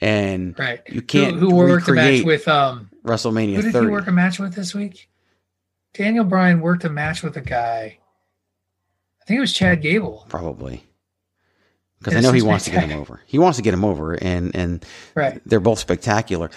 And 0.03 0.59
Right. 0.59 0.81
you 0.89 1.01
can't 1.01 1.37
Who, 1.37 1.49
who 1.51 1.55
worked 1.55 1.87
a 1.87 1.93
match 1.93 2.23
with 2.23 2.45
um 2.49 2.89
WrestleMania 3.05 3.55
Who 3.55 3.61
did 3.61 3.71
30. 3.71 3.85
he 3.87 3.91
work 3.91 4.07
a 4.07 4.11
match 4.11 4.37
with 4.37 4.53
this 4.53 4.75
week? 4.75 5.09
Daniel 5.93 6.25
Bryan 6.25 6.59
worked 6.59 6.83
a 6.83 6.89
match 6.89 7.23
with 7.23 7.37
a 7.37 7.41
guy. 7.41 7.99
I 9.21 9.25
think 9.25 9.37
it 9.37 9.41
was 9.41 9.53
Chad 9.53 9.81
Gable. 9.81 10.25
Probably. 10.27 10.83
Because 11.99 12.15
I 12.15 12.19
know 12.19 12.33
he 12.33 12.41
wants 12.41 12.65
to 12.65 12.71
get 12.71 12.83
him 12.83 12.99
over. 12.99 13.21
He 13.25 13.39
wants 13.39 13.55
to 13.57 13.61
get 13.61 13.73
him 13.73 13.85
over, 13.85 14.13
and 14.15 14.53
and 14.53 14.85
Right. 15.15 15.41
they're 15.45 15.61
both 15.61 15.79
spectacular. 15.79 16.49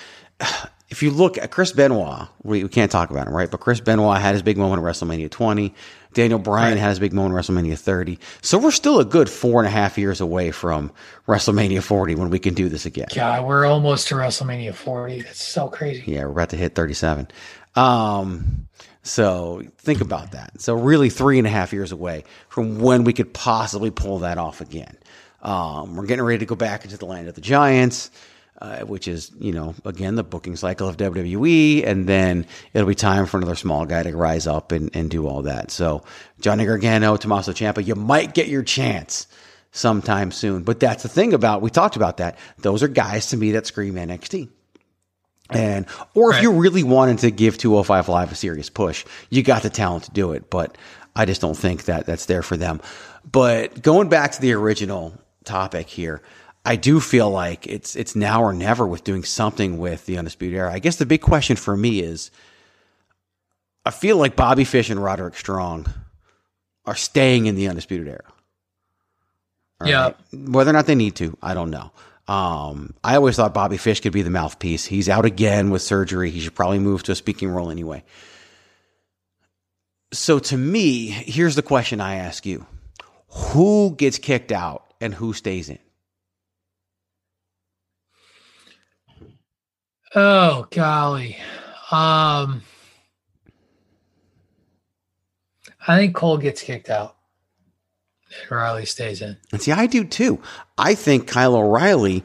If 0.88 1.02
you 1.02 1.10
look 1.10 1.36
at 1.36 1.50
Chris 1.50 1.72
Benoit, 1.72 2.28
we, 2.44 2.62
we 2.62 2.68
can't 2.68 2.92
talk 2.92 3.10
about 3.10 3.26
him, 3.26 3.34
right? 3.34 3.50
But 3.50 3.58
Chris 3.60 3.80
Benoit 3.80 4.20
had 4.20 4.34
his 4.34 4.42
big 4.42 4.56
moment 4.56 4.80
at 4.80 4.84
WrestleMania 4.88 5.28
20. 5.30 5.74
Daniel 6.14 6.38
Bryan 6.38 6.74
Right. 6.74 6.78
had 6.80 6.90
his 6.90 7.00
big 7.00 7.12
moment 7.12 7.34
at 7.36 7.44
WrestleMania 7.44 7.76
30. 7.76 8.18
So 8.40 8.56
we're 8.56 8.70
still 8.70 9.00
a 9.00 9.04
good 9.04 9.28
four 9.28 9.60
and 9.60 9.66
a 9.66 9.70
half 9.70 9.98
years 9.98 10.20
away 10.20 10.52
from 10.52 10.92
WrestleMania 11.26 11.82
40 11.82 12.14
when 12.14 12.30
we 12.30 12.38
can 12.38 12.54
do 12.54 12.68
this 12.68 12.86
again. 12.86 13.08
God, 13.14 13.44
we're 13.44 13.66
almost 13.66 14.08
to 14.08 14.14
WrestleMania 14.14 14.74
40. 14.74 15.22
That's 15.22 15.42
so 15.42 15.68
crazy. 15.68 16.04
Yeah, 16.06 16.24
we're 16.24 16.30
about 16.30 16.50
to 16.50 16.56
hit 16.56 16.74
37. 16.76 17.28
Um, 17.74 18.68
so 19.02 19.62
think 19.78 20.00
about 20.00 20.32
that. 20.32 20.60
So 20.60 20.74
really 20.74 21.10
three 21.10 21.38
and 21.38 21.46
a 21.46 21.50
half 21.50 21.72
years 21.72 21.92
away 21.92 22.24
from 22.48 22.78
when 22.78 23.04
we 23.04 23.12
could 23.12 23.34
possibly 23.34 23.90
pull 23.90 24.20
that 24.20 24.38
off 24.38 24.60
again. 24.60 24.96
Um, 25.42 25.96
we're 25.96 26.06
getting 26.06 26.24
ready 26.24 26.38
to 26.38 26.46
go 26.46 26.54
back 26.56 26.84
into 26.84 26.96
the 26.96 27.06
land 27.06 27.28
of 27.28 27.34
the 27.34 27.40
giants. 27.40 28.10
Uh, 28.58 28.78
which 28.86 29.06
is, 29.06 29.30
you 29.38 29.52
know, 29.52 29.74
again, 29.84 30.14
the 30.14 30.24
booking 30.24 30.56
cycle 30.56 30.88
of 30.88 30.96
WWE. 30.96 31.86
And 31.86 32.06
then 32.08 32.46
it'll 32.72 32.88
be 32.88 32.94
time 32.94 33.26
for 33.26 33.36
another 33.36 33.54
small 33.54 33.84
guy 33.84 34.02
to 34.02 34.16
rise 34.16 34.46
up 34.46 34.72
and, 34.72 34.88
and 34.96 35.10
do 35.10 35.26
all 35.28 35.42
that. 35.42 35.70
So, 35.70 36.04
Johnny 36.40 36.64
Gargano, 36.64 37.18
Tommaso 37.18 37.52
Ciampa, 37.52 37.86
you 37.86 37.94
might 37.94 38.32
get 38.32 38.48
your 38.48 38.62
chance 38.62 39.26
sometime 39.72 40.30
soon. 40.32 40.62
But 40.62 40.80
that's 40.80 41.02
the 41.02 41.08
thing 41.10 41.34
about, 41.34 41.60
we 41.60 41.68
talked 41.68 41.96
about 41.96 42.16
that. 42.16 42.38
Those 42.56 42.82
are 42.82 42.88
guys 42.88 43.26
to 43.26 43.36
me 43.36 43.50
that 43.52 43.66
scream 43.66 43.96
NXT. 43.96 44.48
And, 45.50 45.84
or 46.14 46.30
if 46.30 46.36
Right. 46.36 46.42
you 46.42 46.52
really 46.52 46.82
wanted 46.82 47.18
to 47.18 47.30
give 47.30 47.58
205 47.58 48.08
Live 48.08 48.32
a 48.32 48.34
serious 48.34 48.70
push, 48.70 49.04
you 49.28 49.42
got 49.42 49.64
the 49.64 49.70
talent 49.70 50.04
to 50.04 50.10
do 50.12 50.32
it. 50.32 50.48
But 50.48 50.78
I 51.14 51.26
just 51.26 51.42
don't 51.42 51.56
think 51.56 51.84
that 51.84 52.06
that's 52.06 52.24
there 52.24 52.42
for 52.42 52.56
them. 52.56 52.80
But 53.30 53.82
going 53.82 54.08
back 54.08 54.32
to 54.32 54.40
the 54.40 54.54
original 54.54 55.12
topic 55.44 55.88
here, 55.88 56.22
I 56.66 56.74
do 56.74 56.98
feel 56.98 57.30
like 57.30 57.68
it's 57.68 57.94
it's 57.94 58.16
now 58.16 58.42
or 58.42 58.52
never 58.52 58.84
with 58.84 59.04
doing 59.04 59.22
something 59.22 59.78
with 59.78 60.04
the 60.06 60.18
Undisputed 60.18 60.58
Era. 60.58 60.72
I 60.72 60.80
guess 60.80 60.96
the 60.96 61.06
big 61.06 61.20
question 61.22 61.54
for 61.54 61.76
me 61.76 62.00
is 62.00 62.32
I 63.84 63.92
feel 63.92 64.16
like 64.16 64.34
Bobby 64.34 64.64
Fish 64.64 64.90
and 64.90 65.02
Roderick 65.02 65.36
Strong 65.36 65.86
are 66.84 66.96
staying 66.96 67.46
in 67.46 67.54
the 67.54 67.68
Undisputed 67.68 68.08
Era. 68.08 68.24
All 69.80 69.88
Yeah. 69.88 70.12
Whether 70.32 70.70
or 70.70 70.72
not 70.72 70.86
they 70.86 70.96
need 70.96 71.14
to, 71.16 71.38
I 71.40 71.54
don't 71.54 71.70
know. 71.70 71.92
Um, 72.26 72.94
I 73.04 73.14
always 73.14 73.36
thought 73.36 73.54
Bobby 73.54 73.76
Fish 73.76 74.00
could 74.00 74.12
be 74.12 74.22
the 74.22 74.30
mouthpiece. 74.30 74.84
He's 74.84 75.08
out 75.08 75.24
again 75.24 75.70
with 75.70 75.82
surgery. 75.82 76.30
He 76.30 76.40
should 76.40 76.56
probably 76.56 76.80
move 76.80 77.04
to 77.04 77.12
a 77.12 77.14
speaking 77.14 77.48
role 77.48 77.70
anyway. 77.70 78.02
So 80.12 80.40
to 80.40 80.56
me, 80.56 81.06
here's 81.06 81.54
the 81.54 81.62
question 81.62 82.00
I 82.00 82.16
ask 82.16 82.44
you. 82.44 82.66
Who 83.28 83.94
gets 83.96 84.18
kicked 84.18 84.50
out 84.50 84.94
and 85.00 85.14
who 85.14 85.32
stays 85.32 85.68
in? 85.68 85.78
Oh 90.14 90.66
golly. 90.70 91.36
Um 91.90 92.62
I 95.88 95.98
think 95.98 96.14
Cole 96.16 96.38
gets 96.38 96.62
kicked 96.62 96.90
out. 96.90 97.16
And 98.42 98.50
Riley 98.50 98.86
stays 98.86 99.22
in. 99.22 99.36
And 99.52 99.62
see, 99.62 99.72
I 99.72 99.86
do 99.86 100.04
too. 100.04 100.40
I 100.76 100.94
think 100.94 101.28
Kyle 101.28 101.54
O'Reilly 101.54 102.24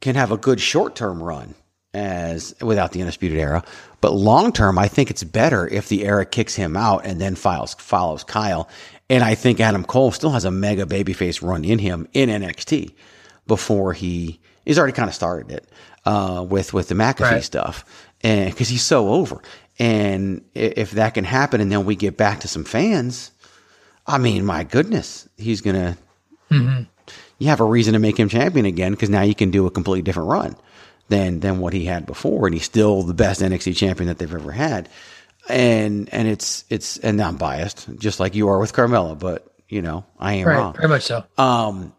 can 0.00 0.14
have 0.14 0.32
a 0.32 0.36
good 0.38 0.60
short 0.60 0.96
term 0.96 1.22
run 1.22 1.54
as 1.92 2.54
without 2.60 2.92
the 2.92 3.00
undisputed 3.00 3.38
era, 3.38 3.64
but 4.00 4.12
long 4.12 4.52
term, 4.52 4.78
I 4.78 4.88
think 4.88 5.10
it's 5.10 5.24
better 5.24 5.66
if 5.66 5.88
the 5.88 6.04
era 6.04 6.24
kicks 6.24 6.54
him 6.54 6.76
out 6.76 7.04
and 7.04 7.20
then 7.20 7.34
files, 7.34 7.74
follows 7.74 8.22
Kyle. 8.24 8.68
And 9.08 9.24
I 9.24 9.34
think 9.34 9.60
Adam 9.60 9.84
Cole 9.84 10.12
still 10.12 10.30
has 10.30 10.44
a 10.44 10.52
mega 10.52 10.86
babyface 10.86 11.42
run 11.42 11.64
in 11.64 11.80
him 11.80 12.06
in 12.12 12.28
NXT 12.28 12.94
before 13.46 13.92
he 13.92 14.40
he's 14.64 14.78
already 14.78 14.92
kind 14.92 15.08
of 15.08 15.14
started 15.14 15.50
it 15.50 15.68
uh, 16.04 16.44
with 16.48 16.72
with 16.72 16.88
the 16.88 16.94
McAfee 16.94 17.20
Right. 17.20 17.44
stuff, 17.44 17.84
and 18.22 18.50
because 18.50 18.68
he's 18.68 18.82
so 18.82 19.10
over. 19.10 19.40
And 19.78 20.44
if 20.54 20.90
that 20.92 21.14
can 21.14 21.24
happen, 21.24 21.60
and 21.60 21.72
then 21.72 21.84
we 21.86 21.96
get 21.96 22.16
back 22.16 22.40
to 22.40 22.48
some 22.48 22.64
fans, 22.64 23.30
I 24.06 24.18
mean, 24.18 24.44
my 24.44 24.64
goodness, 24.64 25.28
he's 25.38 25.60
gonna 25.62 25.96
Mhm. 26.50 26.86
you 27.38 27.48
have 27.48 27.60
a 27.60 27.64
reason 27.64 27.94
to 27.94 27.98
make 27.98 28.18
him 28.18 28.28
champion 28.28 28.66
again 28.66 28.92
because 28.92 29.08
now 29.10 29.22
you 29.22 29.34
can 29.34 29.50
do 29.50 29.66
a 29.66 29.70
completely 29.70 30.02
different 30.02 30.28
run 30.28 30.56
than 31.08 31.40
than 31.40 31.58
what 31.60 31.72
he 31.72 31.86
had 31.86 32.06
before, 32.06 32.46
and 32.46 32.54
he's 32.54 32.64
still 32.64 33.02
the 33.02 33.14
best 33.14 33.40
NXT 33.40 33.74
champion 33.74 34.08
that 34.08 34.18
they've 34.18 34.34
ever 34.34 34.52
had. 34.52 34.88
And 35.48 36.08
and 36.12 36.28
it's 36.28 36.64
it's 36.68 36.98
and 36.98 37.20
I'm 37.20 37.36
biased, 37.36 37.88
just 37.98 38.20
like 38.20 38.34
you 38.34 38.48
are 38.48 38.58
with 38.58 38.72
Carmella, 38.74 39.18
but 39.18 39.46
you 39.68 39.80
know 39.80 40.04
I 40.18 40.34
am 40.34 40.48
Right, 40.48 40.56
wrong. 40.56 40.74
very 40.74 40.88
much 40.88 41.02
so. 41.04 41.24
Um, 41.38 41.92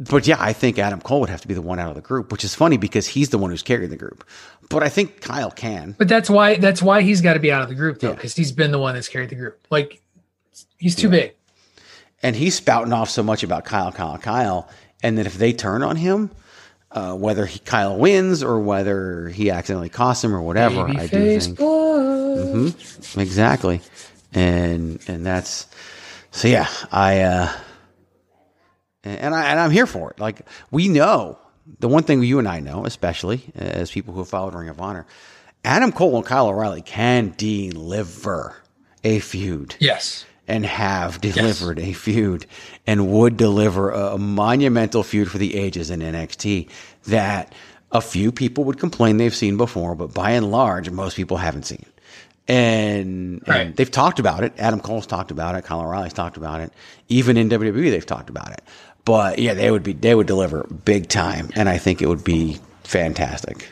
but 0.00 0.26
yeah, 0.26 0.36
I 0.38 0.52
think 0.52 0.78
Adam 0.78 1.00
Cole 1.00 1.20
would 1.20 1.30
have 1.30 1.40
to 1.40 1.48
be 1.48 1.54
the 1.54 1.62
one 1.62 1.78
out 1.78 1.88
of 1.88 1.94
the 1.96 2.00
group, 2.00 2.30
which 2.30 2.44
is 2.44 2.54
funny 2.54 2.76
because 2.76 3.06
he's 3.06 3.30
the 3.30 3.38
one 3.38 3.50
who's 3.50 3.62
carrying 3.62 3.90
the 3.90 3.96
group. 3.96 4.24
But 4.70 4.82
I 4.82 4.88
think 4.88 5.20
Kyle 5.20 5.50
can. 5.50 5.94
But 5.98 6.08
that's 6.08 6.30
why 6.30 6.56
that's 6.56 6.80
why 6.82 7.02
he's 7.02 7.20
got 7.20 7.34
to 7.34 7.40
be 7.40 7.50
out 7.50 7.62
of 7.62 7.68
the 7.68 7.74
group 7.74 7.98
though, 8.00 8.14
because 8.14 8.34
he's 8.36 8.52
been 8.52 8.70
the 8.70 8.78
one 8.78 8.94
that's 8.94 9.08
carried 9.08 9.30
the 9.30 9.34
group. 9.36 9.66
Like 9.70 10.00
he's 10.78 10.94
too 10.94 11.08
big. 11.08 11.34
and 12.22 12.36
he's 12.36 12.54
spouting 12.54 12.92
off 12.92 13.10
so 13.10 13.22
much 13.22 13.42
about 13.42 13.64
Kyle, 13.64 13.90
Kyle, 13.92 14.18
Kyle, 14.18 14.68
and 15.02 15.18
that 15.18 15.26
if 15.26 15.36
they 15.38 15.52
turn 15.52 15.82
on 15.82 15.96
him, 15.96 16.30
uh, 16.90 17.14
whether 17.14 17.46
he, 17.46 17.58
Kyle 17.58 17.96
wins 17.98 18.42
or 18.42 18.60
whether 18.60 19.28
he 19.28 19.50
accidentally 19.50 19.88
costs 19.88 20.22
him 20.24 20.34
or 20.34 20.42
whatever, 20.42 20.86
I 20.88 21.06
do 21.06 21.38
think 21.40 21.58
boy. 21.58 21.98
hmm 22.44 22.68
exactly, 23.20 23.80
and 24.32 25.00
and 25.08 25.24
that's 25.26 25.66
so 26.30 26.46
yeah, 26.48 26.68
I 26.92 27.20
uh, 27.22 27.52
and 29.04 29.34
I 29.34 29.50
and 29.50 29.60
I'm 29.60 29.70
here 29.70 29.86
for 29.86 30.10
it. 30.10 30.18
Like 30.20 30.42
we 30.70 30.88
know 30.88 31.38
the 31.80 31.88
one 31.88 32.02
thing 32.02 32.22
you 32.22 32.38
and 32.38 32.48
I 32.48 32.60
know, 32.60 32.84
especially 32.84 33.42
uh, 33.56 33.62
as 33.62 33.90
people 33.90 34.12
who 34.14 34.20
have 34.20 34.28
followed 34.28 34.54
Ring 34.54 34.68
of 34.68 34.80
Honor, 34.80 35.06
Adam 35.64 35.92
Cole 35.92 36.16
and 36.16 36.24
Kyle 36.26 36.48
O'Reilly 36.48 36.82
can 36.82 37.34
deliver 37.36 38.56
a 39.04 39.18
feud 39.20 39.76
Yes. 39.78 40.24
and 40.46 40.64
have 40.66 41.20
delivered 41.20 41.78
a 41.78 41.92
feud 41.92 42.46
and 42.86 43.12
would 43.12 43.36
deliver 43.36 43.90
a, 43.90 44.14
a 44.14 44.18
monumental 44.18 45.02
feud 45.02 45.30
for 45.30 45.38
the 45.38 45.56
ages 45.56 45.90
in 45.90 46.00
NXT 46.00 46.68
that 47.06 47.54
a 47.92 48.00
few 48.00 48.32
people 48.32 48.64
would 48.64 48.78
complain 48.78 49.16
they've 49.16 49.34
seen 49.34 49.56
before, 49.56 49.94
but 49.94 50.12
by 50.12 50.32
and 50.32 50.50
large, 50.50 50.90
most 50.90 51.16
people 51.16 51.36
haven't 51.38 51.62
seen. 51.64 51.86
And, 52.46 53.42
and 53.46 53.76
they've 53.76 53.90
talked 53.90 54.18
about 54.18 54.42
it. 54.42 54.54
Adam 54.58 54.80
Cole's 54.80 55.06
talked 55.06 55.30
about 55.30 55.54
it. 55.54 55.64
Kyle 55.64 55.80
O'Reilly's 55.80 56.14
talked 56.14 56.36
about 56.38 56.60
it. 56.60 56.72
Even 57.08 57.36
in 57.36 57.48
WWE, 57.50 57.90
they've 57.90 58.04
talked 58.06 58.30
about 58.30 58.50
it. 58.52 58.62
But 59.08 59.38
yeah, 59.38 59.54
they 59.54 59.70
would 59.70 59.82
be 59.82 59.94
they 59.94 60.14
would 60.14 60.26
deliver 60.26 60.64
big 60.84 61.08
time, 61.08 61.48
and 61.54 61.66
I 61.66 61.78
think 61.78 62.02
it 62.02 62.08
would 62.08 62.24
be 62.24 62.58
fantastic. 62.84 63.66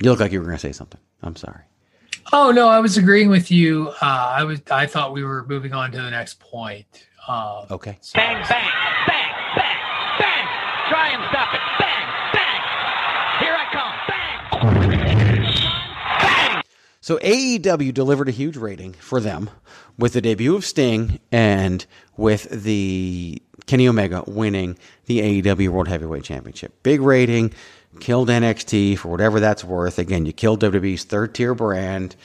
You 0.00 0.08
look 0.10 0.20
like 0.20 0.30
you 0.30 0.38
were 0.38 0.44
going 0.46 0.56
to 0.56 0.60
say 0.60 0.70
something. 0.70 1.00
I'm 1.20 1.34
sorry. 1.34 1.62
Oh 2.32 2.52
no, 2.52 2.68
I 2.68 2.78
was 2.78 2.96
agreeing 2.96 3.28
with 3.28 3.50
you. 3.50 3.88
Uh, 4.00 4.34
I 4.38 4.44
was 4.44 4.62
I 4.70 4.86
thought 4.86 5.12
we 5.12 5.24
were 5.24 5.44
moving 5.48 5.72
on 5.72 5.90
to 5.90 5.98
the 6.00 6.10
next 6.12 6.38
point. 6.38 6.86
Um, 7.26 7.66
Okay. 7.72 7.98
Bang, 8.14 8.36
bang, 8.48 8.70
bang, 9.08 9.34
bang, 9.56 9.76
bang. 10.20 10.46
Try 10.88 11.08
and 11.12 11.24
stop 11.30 11.43
So 17.04 17.18
AEW 17.18 17.92
delivered 17.92 18.30
a 18.30 18.32
huge 18.32 18.56
rating 18.56 18.94
for 18.94 19.20
them 19.20 19.50
with 19.98 20.14
the 20.14 20.22
debut 20.22 20.56
of 20.56 20.64
Sting 20.64 21.20
and 21.30 21.84
with 22.16 22.48
the 22.48 23.42
Kenny 23.66 23.86
Omega 23.86 24.24
winning 24.26 24.78
the 25.04 25.42
AEW 25.42 25.68
World 25.68 25.88
Heavyweight 25.88 26.24
Championship. 26.24 26.82
Big 26.82 27.02
rating, 27.02 27.52
killed 28.00 28.30
NXT 28.30 28.96
for 28.96 29.08
whatever 29.08 29.38
that's 29.38 29.62
worth. 29.62 29.98
Again, 29.98 30.24
you 30.24 30.32
killed 30.32 30.62
WWE's 30.62 31.04
third 31.04 31.34
tier 31.34 31.54
brand, 31.54 32.16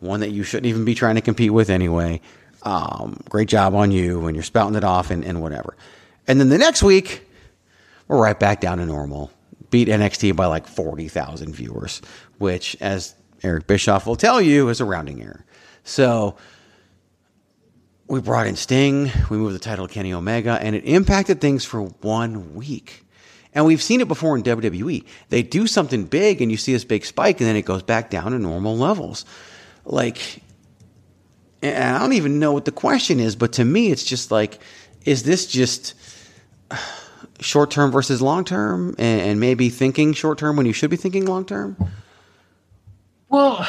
one 0.00 0.20
that 0.20 0.32
you 0.32 0.42
shouldn't 0.42 0.66
even 0.66 0.84
be 0.84 0.94
trying 0.94 1.14
to 1.14 1.22
compete 1.22 1.54
with 1.54 1.70
anyway. 1.70 2.20
Um, 2.62 3.18
great 3.30 3.48
job 3.48 3.74
on 3.74 3.90
you, 3.90 4.26
and 4.26 4.36
you're 4.36 4.44
spouting 4.44 4.76
it 4.76 4.84
off 4.84 5.10
and, 5.10 5.24
and 5.24 5.40
whatever. 5.40 5.78
And 6.28 6.38
then 6.38 6.50
the 6.50 6.58
next 6.58 6.82
week, 6.82 7.26
we're 8.06 8.20
right 8.20 8.38
back 8.38 8.60
down 8.60 8.76
to 8.78 8.84
normal. 8.84 9.30
Beat 9.70 9.88
NXT 9.88 10.36
by 10.36 10.44
like 10.44 10.66
40,000 10.66 11.54
viewers, 11.54 12.02
which, 12.36 12.76
as 12.82 13.14
Eric 13.42 13.66
Bischoff 13.66 14.06
will 14.06 14.16
tell 14.16 14.40
you, 14.40 14.68
is 14.68 14.80
a 14.80 14.84
rounding 14.84 15.22
error. 15.22 15.44
So 15.84 16.36
we 18.08 18.20
brought 18.20 18.46
in 18.46 18.56
Sting, 18.56 19.10
we 19.30 19.36
moved 19.36 19.54
the 19.54 19.60
title 19.60 19.86
to 19.86 19.92
Kenny 19.92 20.12
Omega, 20.12 20.58
and 20.60 20.76
it 20.76 20.84
impacted 20.84 21.40
things 21.40 21.64
for 21.64 21.82
one 21.82 22.54
week. 22.54 23.04
And 23.52 23.64
we've 23.64 23.82
seen 23.82 24.00
it 24.00 24.08
before 24.08 24.36
in 24.36 24.42
WWE. 24.42 25.04
They 25.30 25.42
do 25.42 25.66
something 25.66 26.04
big 26.04 26.42
and 26.42 26.50
you 26.50 26.58
see 26.58 26.72
this 26.72 26.84
big 26.84 27.04
spike, 27.04 27.40
and 27.40 27.48
then 27.48 27.56
it 27.56 27.64
goes 27.64 27.82
back 27.82 28.10
down 28.10 28.32
to 28.32 28.38
normal 28.38 28.76
levels. 28.76 29.24
Like, 29.84 30.42
and 31.62 31.96
I 31.96 31.98
don't 31.98 32.12
even 32.12 32.38
know 32.38 32.52
what 32.52 32.64
the 32.64 32.72
question 32.72 33.18
is, 33.18 33.34
but 33.34 33.54
to 33.54 33.64
me, 33.64 33.90
it's 33.90 34.04
just 34.04 34.30
like, 34.30 34.60
is 35.04 35.22
this 35.22 35.46
just 35.46 35.94
short 37.40 37.70
term 37.70 37.90
versus 37.90 38.20
long 38.20 38.44
term, 38.44 38.94
and, 38.98 39.20
and 39.22 39.40
maybe 39.40 39.70
thinking 39.70 40.12
short 40.12 40.38
term 40.38 40.56
when 40.56 40.66
you 40.66 40.72
should 40.72 40.90
be 40.90 40.96
thinking 40.96 41.24
long 41.26 41.44
term? 41.44 41.76
Well, 43.36 43.68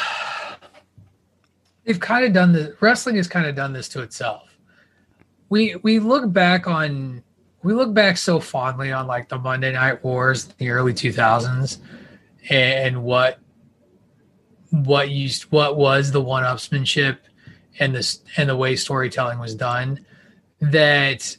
they've 1.84 2.00
kind 2.00 2.24
of 2.24 2.32
done 2.32 2.54
the 2.54 2.74
wrestling 2.80 3.16
has 3.16 3.28
kind 3.28 3.44
of 3.46 3.54
done 3.54 3.74
this 3.74 3.86
to 3.90 4.00
itself. 4.00 4.56
We 5.50 5.76
we 5.82 5.98
look 5.98 6.32
back 6.32 6.66
on 6.66 7.22
we 7.62 7.74
look 7.74 7.92
back 7.92 8.16
so 8.16 8.40
fondly 8.40 8.92
on 8.92 9.06
like 9.06 9.28
the 9.28 9.36
Monday 9.36 9.70
Night 9.72 10.02
Wars 10.02 10.46
in 10.46 10.54
the 10.56 10.70
early 10.70 10.94
2000s 10.94 11.80
and 12.48 13.02
what 13.04 13.40
what 14.70 15.10
used 15.10 15.42
what 15.52 15.76
was 15.76 16.12
the 16.12 16.22
one-upsmanship 16.22 17.18
and 17.78 17.94
this 17.94 18.22
and 18.38 18.48
the 18.48 18.56
way 18.56 18.74
storytelling 18.74 19.38
was 19.38 19.54
done 19.54 20.02
that 20.62 21.36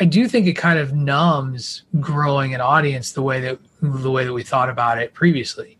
I 0.00 0.04
do 0.04 0.26
think 0.26 0.48
it 0.48 0.54
kind 0.54 0.80
of 0.80 0.94
numbs 0.94 1.84
growing 2.00 2.54
an 2.54 2.60
audience 2.60 3.12
the 3.12 3.22
way 3.22 3.40
that 3.42 3.60
the 3.80 4.10
way 4.10 4.24
that 4.24 4.32
we 4.32 4.42
thought 4.42 4.68
about 4.68 4.98
it 4.98 5.14
previously. 5.14 5.78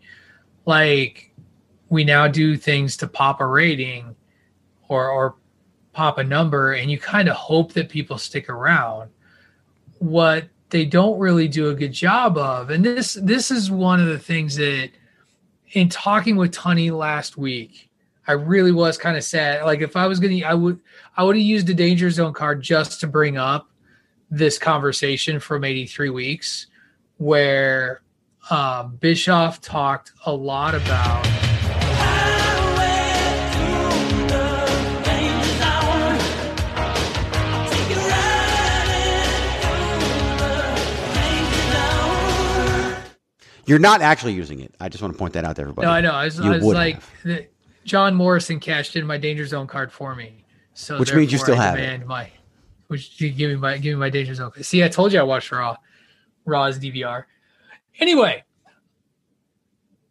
Like 0.65 1.28
we 1.89 2.03
now 2.03 2.27
do 2.27 2.55
things 2.55 2.95
to 2.97 3.07
pop 3.07 3.41
a 3.41 3.45
rating 3.45 4.15
or 4.87 5.09
or 5.09 5.35
pop 5.93 6.17
a 6.17 6.23
number 6.23 6.73
and 6.73 6.89
you 6.89 6.99
kind 6.99 7.27
of 7.27 7.35
hope 7.35 7.73
that 7.73 7.89
people 7.89 8.17
stick 8.17 8.49
around. 8.49 9.09
What 9.97 10.45
they 10.69 10.85
don't 10.85 11.19
really 11.19 11.47
do 11.47 11.69
a 11.69 11.75
good 11.75 11.91
job 11.91 12.37
of, 12.37 12.69
and 12.69 12.85
this 12.85 13.15
this 13.15 13.51
is 13.51 13.71
one 13.71 13.99
of 13.99 14.07
the 14.07 14.19
things 14.19 14.55
that 14.55 14.91
in 15.73 15.89
talking 15.89 16.35
with 16.35 16.51
Tony 16.51 16.89
last 16.91 17.37
week, 17.37 17.89
I 18.27 18.33
really 18.33 18.71
was 18.71 18.97
kind 18.97 19.17
of 19.17 19.23
sad. 19.23 19.63
Like 19.65 19.81
if 19.81 19.95
I 19.95 20.07
was 20.07 20.19
gonna 20.19 20.41
I 20.45 20.53
would 20.53 20.79
I 21.17 21.23
would 21.23 21.35
have 21.35 21.45
used 21.45 21.67
the 21.67 21.73
danger 21.73 22.09
zone 22.09 22.33
card 22.33 22.61
just 22.61 22.99
to 23.01 23.07
bring 23.07 23.37
up 23.37 23.69
this 24.31 24.59
conversation 24.59 25.39
from 25.39 25.63
83 25.63 26.11
weeks 26.11 26.67
where 27.17 28.01
um, 28.51 28.95
Bischoff 28.97 29.59
talked 29.59 30.13
a 30.25 30.31
lot 30.31 30.75
about 30.75 31.48
You're 43.69 43.77
not 43.77 44.01
actually 44.01 44.33
using 44.33 44.61
it. 44.61 44.73
I 44.79 44.89
just 44.89 45.03
want 45.03 45.13
to 45.13 45.17
point 45.19 45.33
that 45.33 45.45
out 45.45 45.55
to 45.57 45.61
everybody. 45.61 45.85
No, 45.85 45.91
I 45.91 46.01
know. 46.01 46.11
I 46.11 46.25
was, 46.25 46.39
I 46.39 46.49
was 46.49 46.63
like, 46.63 46.99
the, 47.23 47.47
John 47.83 48.15
Morrison 48.15 48.59
cashed 48.59 48.95
in 48.95 49.05
my 49.05 49.17
danger 49.17 49.45
zone 49.45 49.67
card 49.67 49.91
for 49.91 50.15
me. 50.15 50.43
So 50.73 50.97
Which 50.97 51.13
means 51.13 51.31
you 51.31 51.37
still 51.37 51.53
I 51.53 51.63
have 51.63 51.77
it. 51.77 52.07
My, 52.07 52.31
which 52.87 53.19
give 53.19 53.37
me 53.37 53.55
my 53.57 53.77
give 53.77 53.93
me 53.93 53.99
my 53.99 54.09
danger 54.09 54.33
zone. 54.33 54.51
See, 54.63 54.83
I 54.83 54.87
told 54.87 55.13
you 55.13 55.19
I 55.19 55.23
watched 55.23 55.51
Raw, 55.51 55.75
Raw's 56.45 56.79
DVR. 56.79 57.25
Anyway, 57.99 58.43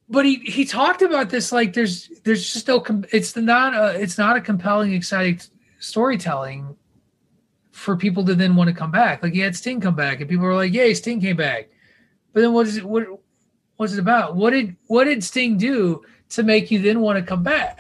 but 0.09 0.25
he 0.25 0.37
he 0.37 0.65
talked 0.65 1.03
about 1.03 1.29
this 1.29 1.51
like 1.51 1.73
there's 1.73 2.11
there's 2.23 2.53
just 2.53 2.69
no 2.69 2.85
it's 3.11 3.35
not 3.35 3.75
a, 3.75 4.01
it's 4.01 4.19
not 4.19 4.37
a 4.37 4.41
compelling 4.41 4.93
exciting 4.93 5.41
storytelling 5.81 6.77
for 7.73 7.97
people 7.97 8.25
to 8.25 8.37
then 8.37 8.55
want 8.55 8.69
to 8.69 8.75
come 8.75 8.93
back. 8.93 9.23
Like 9.23 9.33
he 9.33 9.41
had 9.41 9.57
Sting 9.57 9.81
come 9.81 9.97
back, 9.97 10.21
and 10.21 10.31
people 10.31 10.45
were 10.45 10.55
like, 10.55 10.73
"Yay, 10.73 10.95
Sting 10.95 11.21
came 11.21 11.37
back." 11.37 11.71
But 12.33 12.43
then 12.43 12.53
what 12.53 12.69
is 12.69 12.77
it? 12.77 12.85
What 12.85 13.07
what's 13.79 13.95
it 13.95 13.99
about? 13.99 14.37
What 14.37 14.51
did 14.51 14.77
what 14.89 15.05
did 15.05 15.25
Sting 15.25 15.57
do 15.57 16.03
to 16.31 16.43
make 16.43 16.71
you 16.71 16.79
then 16.81 17.01
want 17.01 17.19
to 17.19 17.25
come 17.25 17.43
back? 17.43 17.79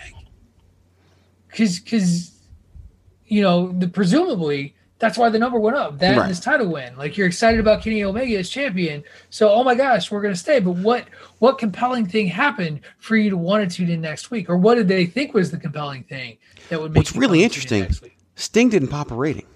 Because 1.48 1.78
because 1.80 2.32
you 3.26 3.42
know 3.42 3.72
the 3.72 3.88
presumably 3.88 4.74
that's 5.00 5.16
why 5.16 5.28
the 5.30 5.38
number 5.38 5.60
went 5.60 5.76
up. 5.76 5.98
That 5.98 6.10
Right. 6.12 6.18
and 6.22 6.28
his 6.28 6.40
title 6.40 6.68
win. 6.72 6.96
Like 6.96 7.16
you're 7.16 7.26
excited 7.28 7.60
about 7.60 7.82
Kenny 7.82 8.02
Omega 8.02 8.36
as 8.38 8.48
champion. 8.50 9.04
So 9.30 9.50
oh 9.50 9.62
my 9.62 9.74
gosh, 9.74 10.10
we're 10.10 10.22
gonna 10.22 10.34
stay. 10.36 10.60
But 10.60 10.72
what 10.72 11.06
what 11.38 11.58
compelling 11.58 12.06
thing 12.06 12.26
happened 12.26 12.80
for 12.98 13.16
you 13.16 13.30
to 13.30 13.36
want 13.36 13.68
to 13.68 13.76
tune 13.76 13.90
in 13.90 14.00
next 14.00 14.30
week, 14.30 14.48
or 14.50 14.56
what 14.56 14.74
did 14.76 14.88
they 14.88 15.06
think 15.06 15.34
was 15.34 15.50
the 15.50 15.58
compelling 15.58 16.02
thing 16.04 16.38
that 16.68 16.80
would 16.80 16.92
make 16.92 16.98
What's 17.02 17.14
really 17.16 17.40
in 17.40 17.44
interesting, 17.44 17.80
next 17.82 18.02
week? 18.02 18.16
Sting 18.34 18.68
didn't 18.70 18.88
pop 18.88 19.10
a 19.10 19.14
rating 19.14 19.46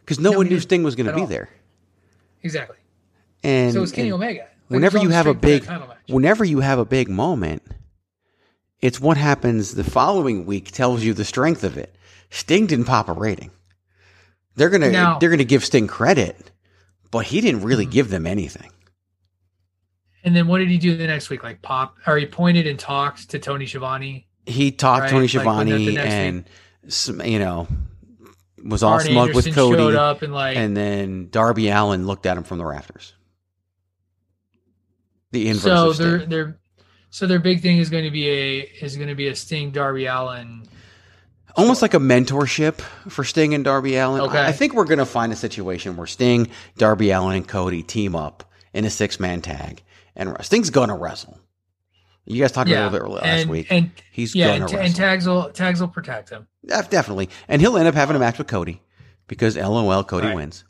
because 0.00 0.18
no, 0.20 0.32
No, 0.32 0.38
one 0.38 0.48
knew 0.48 0.60
Sting 0.60 0.82
was 0.82 0.94
going 0.94 1.06
to 1.06 1.12
be 1.14 1.20
all. 1.22 1.26
there. 1.26 1.48
Exactly. 2.42 2.76
And 3.42 3.72
so 3.74 3.82
it's 3.82 3.92
Kenny 3.92 4.08
and 4.08 4.14
Omega. 4.14 4.46
Like, 4.68 4.76
whenever 4.76 4.98
you 4.98 5.10
have 5.10 5.26
a 5.26 5.36
streak 5.38 5.64
for 5.64 5.70
that 5.70 5.88
big, 6.06 6.14
whenever 6.14 6.44
you 6.44 6.60
have 6.60 6.78
a 6.78 6.84
big 6.84 7.08
moment, 7.08 7.62
it's 8.80 9.00
what 9.00 9.16
happens 9.16 9.74
the 9.74 9.84
following 9.84 10.44
week 10.46 10.70
tells 10.72 11.02
you 11.04 11.14
the 11.14 11.24
strength 11.24 11.62
of 11.64 11.76
it. 11.76 11.94
Sting 12.30 12.66
didn't 12.66 12.86
pop 12.86 13.08
a 13.08 13.12
rating. 13.12 13.50
They're 14.56 14.70
gonna 14.70 14.90
Now- 14.90 15.18
they're 15.18 15.30
gonna 15.30 15.44
give 15.44 15.64
Sting 15.64 15.86
credit, 15.86 16.50
but 17.10 17.26
he 17.26 17.40
didn't 17.40 17.60
Mm-hmm. 17.60 17.68
really 17.68 17.86
give 17.86 18.10
them 18.10 18.26
anything. 18.26 18.70
And 20.24 20.34
then 20.34 20.48
what 20.48 20.58
did 20.58 20.68
he 20.68 20.78
do 20.78 20.96
the 20.96 21.06
next 21.06 21.30
week? 21.30 21.42
Like 21.44 21.62
pop, 21.62 21.96
or 22.06 22.16
he 22.18 22.26
pointed 22.26 22.66
and 22.66 22.78
talked 22.78 23.30
to 23.30 23.38
Tony 23.38 23.66
Schiavone. 23.66 24.26
He 24.46 24.72
talked 24.72 25.02
Right, 25.02 25.10
Tony 25.10 25.28
like, 25.28 25.46
when 25.46 25.66
the- 25.68 25.72
the 25.72 25.78
Schiavone 25.78 25.94
next 25.94 26.14
and 26.14 26.44
some, 26.88 27.20
you 27.24 27.38
know 27.38 27.68
was 28.64 28.82
all 28.82 28.94
Arn 28.94 29.04
smug 29.04 29.34
with 29.34 29.54
Cody, 29.54 29.76
showed 29.76 29.94
up 29.94 30.22
and, 30.22 30.32
like- 30.32 30.56
and 30.56 30.76
then 30.76 31.28
Darby 31.30 31.68
Allin 31.68 32.06
looked 32.06 32.26
at 32.26 32.36
him 32.36 32.42
from 32.42 32.58
the 32.58 32.64
rafters. 32.64 33.12
The 35.40 35.48
inverse 35.48 35.62
So 35.62 35.92
their 36.26 36.58
so 37.10 37.26
their 37.26 37.38
big 37.38 37.60
thing 37.62 37.78
is 37.78 37.90
going 37.90 38.04
to 38.04 38.10
be 38.10 38.28
a 38.28 38.60
is 38.82 38.96
going 38.96 39.08
to 39.08 39.14
be 39.14 39.28
a 39.28 39.36
Sting 39.36 39.70
Darby 39.70 40.06
Allin. 40.06 40.62
almost 41.56 41.82
like 41.82 41.94
a 41.94 41.98
mentorship 41.98 42.80
for 43.10 43.22
Sting 43.24 43.54
and 43.54 43.64
Darby 43.64 43.96
Allin. 43.96 44.22
Okay. 44.22 44.38
I 44.38 44.48
I 44.48 44.52
think 44.52 44.74
we're 44.74 44.84
going 44.84 44.98
to 44.98 45.06
find 45.06 45.32
a 45.32 45.36
situation 45.36 45.96
where 45.96 46.06
Sting, 46.06 46.48
Darby 46.78 47.10
Allin, 47.10 47.36
and 47.36 47.48
Cody 47.48 47.82
team 47.82 48.14
up 48.16 48.44
in 48.72 48.84
a 48.84 48.90
six 48.90 49.20
man 49.20 49.40
tag, 49.42 49.82
and 50.14 50.36
Sting's 50.44 50.70
going 50.70 50.88
to 50.88 50.94
wrestle. 50.94 51.38
You 52.28 52.42
guys 52.42 52.50
talked 52.52 52.68
Yeah, 52.68 52.86
about 52.88 52.94
it 52.96 53.02
a 53.02 53.04
little 53.04 53.16
bit 53.16 53.24
last 53.24 53.40
and, 53.42 53.50
week. 53.50 53.66
and 53.70 53.90
he's 54.10 54.34
yeah, 54.34 54.48
going 54.48 54.62
and, 54.62 54.70
to 54.70 54.80
and 54.80 54.96
tags 54.96 55.26
will 55.28 55.50
tags 55.50 55.80
will 55.80 55.88
protect 55.88 56.30
him. 56.30 56.46
Def- 56.66 56.90
Definitely, 56.90 57.28
and 57.46 57.60
he'll 57.62 57.76
end 57.76 57.86
up 57.88 57.94
having 57.94 58.16
a 58.16 58.18
match 58.18 58.38
with 58.38 58.48
Cody 58.48 58.80
because 59.28 59.56
LOL 59.56 60.02
Cody 60.02 60.26
Right. 60.28 60.36
wins. 60.36 60.64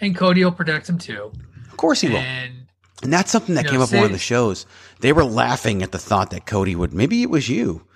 and 0.00 0.14
Cody 0.16 0.44
will 0.44 0.52
protect 0.52 0.88
him 0.88 0.98
too. 0.98 1.32
Of 1.70 1.76
course 1.76 2.00
he 2.00 2.08
will. 2.08 2.16
And 2.18 2.59
And 3.02 3.12
that's 3.12 3.30
something 3.30 3.54
that 3.54 3.64
You 3.64 3.70
came 3.70 3.78
know, 3.78 3.84
up 3.84 3.92
on 3.92 3.98
one 3.98 4.06
of 4.06 4.12
the 4.12 4.18
shows. 4.18 4.66
They 5.00 5.12
were 5.12 5.24
laughing 5.24 5.82
at 5.82 5.92
the 5.92 5.98
thought 5.98 6.30
that 6.30 6.46
Cody 6.46 6.76
would 6.76 6.92
maybe 6.92 7.22
it 7.22 7.30
was 7.30 7.48
you 7.48 7.86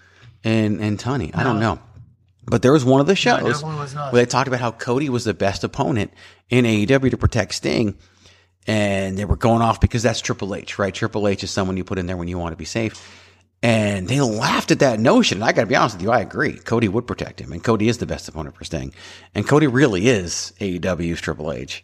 and 0.43 0.81
and 0.81 0.99
Tony. 0.99 1.33
I 1.35 1.43
don't 1.43 1.61
know. 1.61 1.79
But 2.47 2.63
there 2.63 2.73
was 2.73 2.85
one 2.85 3.01
of 3.01 3.07
the 3.07 3.17
shows 3.17 3.63
not. 3.63 4.13
where 4.13 4.23
they 4.23 4.27
talked 4.27 4.49
about 4.49 4.61
how 4.61 4.71
Cody 4.71 5.09
was 5.09 5.25
the 5.25 5.35
best 5.35 5.65
opponent 5.65 6.13
in 6.51 6.65
AEW 6.65 7.11
to 7.11 7.17
protect 7.17 7.55
Sting. 7.55 7.97
And 8.67 9.19
they 9.19 9.25
were 9.25 9.37
going 9.37 9.63
off 9.63 9.81
because 9.81 10.03
that's 10.03 10.21
Triple 10.21 10.55
H, 10.55 10.79
right? 10.79 10.95
Triple 10.95 11.29
H 11.29 11.45
is 11.45 11.51
someone 11.51 11.77
you 11.77 11.85
put 11.85 11.99
in 11.99 12.07
there 12.07 12.17
when 12.17 12.29
you 12.29 12.39
want 12.39 12.53
to 12.53 12.57
be 12.57 12.65
safe. 12.65 12.95
And 13.63 14.09
they 14.09 14.21
laughed 14.21 14.71
at 14.71 14.81
that 14.81 15.01
notion. 15.01 15.39
And 15.39 15.45
I 15.45 15.53
got 15.53 15.63
to 15.63 15.67
be 15.67 15.77
honest 15.77 15.97
with 15.97 16.03
you, 16.03 16.11
I 16.11 16.21
agree. 16.21 16.55
Cody 16.55 16.89
would 16.89 17.07
protect 17.07 17.41
him, 17.41 17.53
and 17.53 17.65
Cody 17.65 17.89
is 17.89 17.97
the 17.97 18.07
best 18.07 18.29
opponent 18.29 18.55
for 18.57 18.65
Sting. 18.65 18.93
And 19.35 19.49
Cody 19.49 19.67
really 19.67 20.07
is 20.07 20.53
AEW's 20.61 21.21
Triple 21.21 21.51
H, 21.51 21.83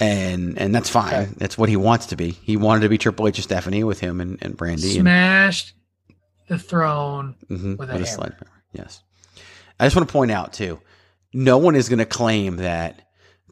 and 0.00 0.58
and 0.58 0.74
that's 0.74 0.88
fine. 0.90 1.34
That's 1.36 1.56
what 1.58 1.68
he 1.68 1.76
wants 1.76 2.06
to 2.06 2.16
be. 2.16 2.30
He 2.30 2.56
wanted 2.56 2.80
to 2.80 2.88
be 2.88 2.98
Triple 2.98 3.28
H 3.28 3.36
and 3.38 3.44
Stephanie 3.44 3.84
with 3.84 4.00
him 4.00 4.20
and, 4.20 4.38
and 4.42 4.56
Brandi. 4.56 4.84
and, 4.84 5.00
smashed 5.02 5.74
the 6.48 6.58
throne 6.58 7.36
Mhm, 7.50 7.78
with 7.78 7.90
a 7.90 7.92
with 7.92 8.02
a 8.02 8.06
sledgehammer. 8.06 8.50
Yes. 8.72 9.02
I 9.78 9.86
just 9.86 9.94
want 9.96 10.08
to 10.08 10.12
point 10.12 10.30
out 10.30 10.52
too, 10.52 10.80
no 11.32 11.58
one 11.58 11.76
is 11.76 11.88
going 11.88 11.98
to 12.00 12.04
claim 12.06 12.56
that 12.56 13.02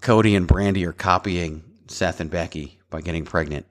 Cody 0.01 0.35
and 0.35 0.49
Brandi 0.49 0.85
are 0.87 0.93
copying 0.93 1.63
Seth 1.89 2.21
and 2.21 2.31
Becky 2.31 2.79
by 2.91 3.01
getting 3.01 3.25
pregnant. 3.25 3.67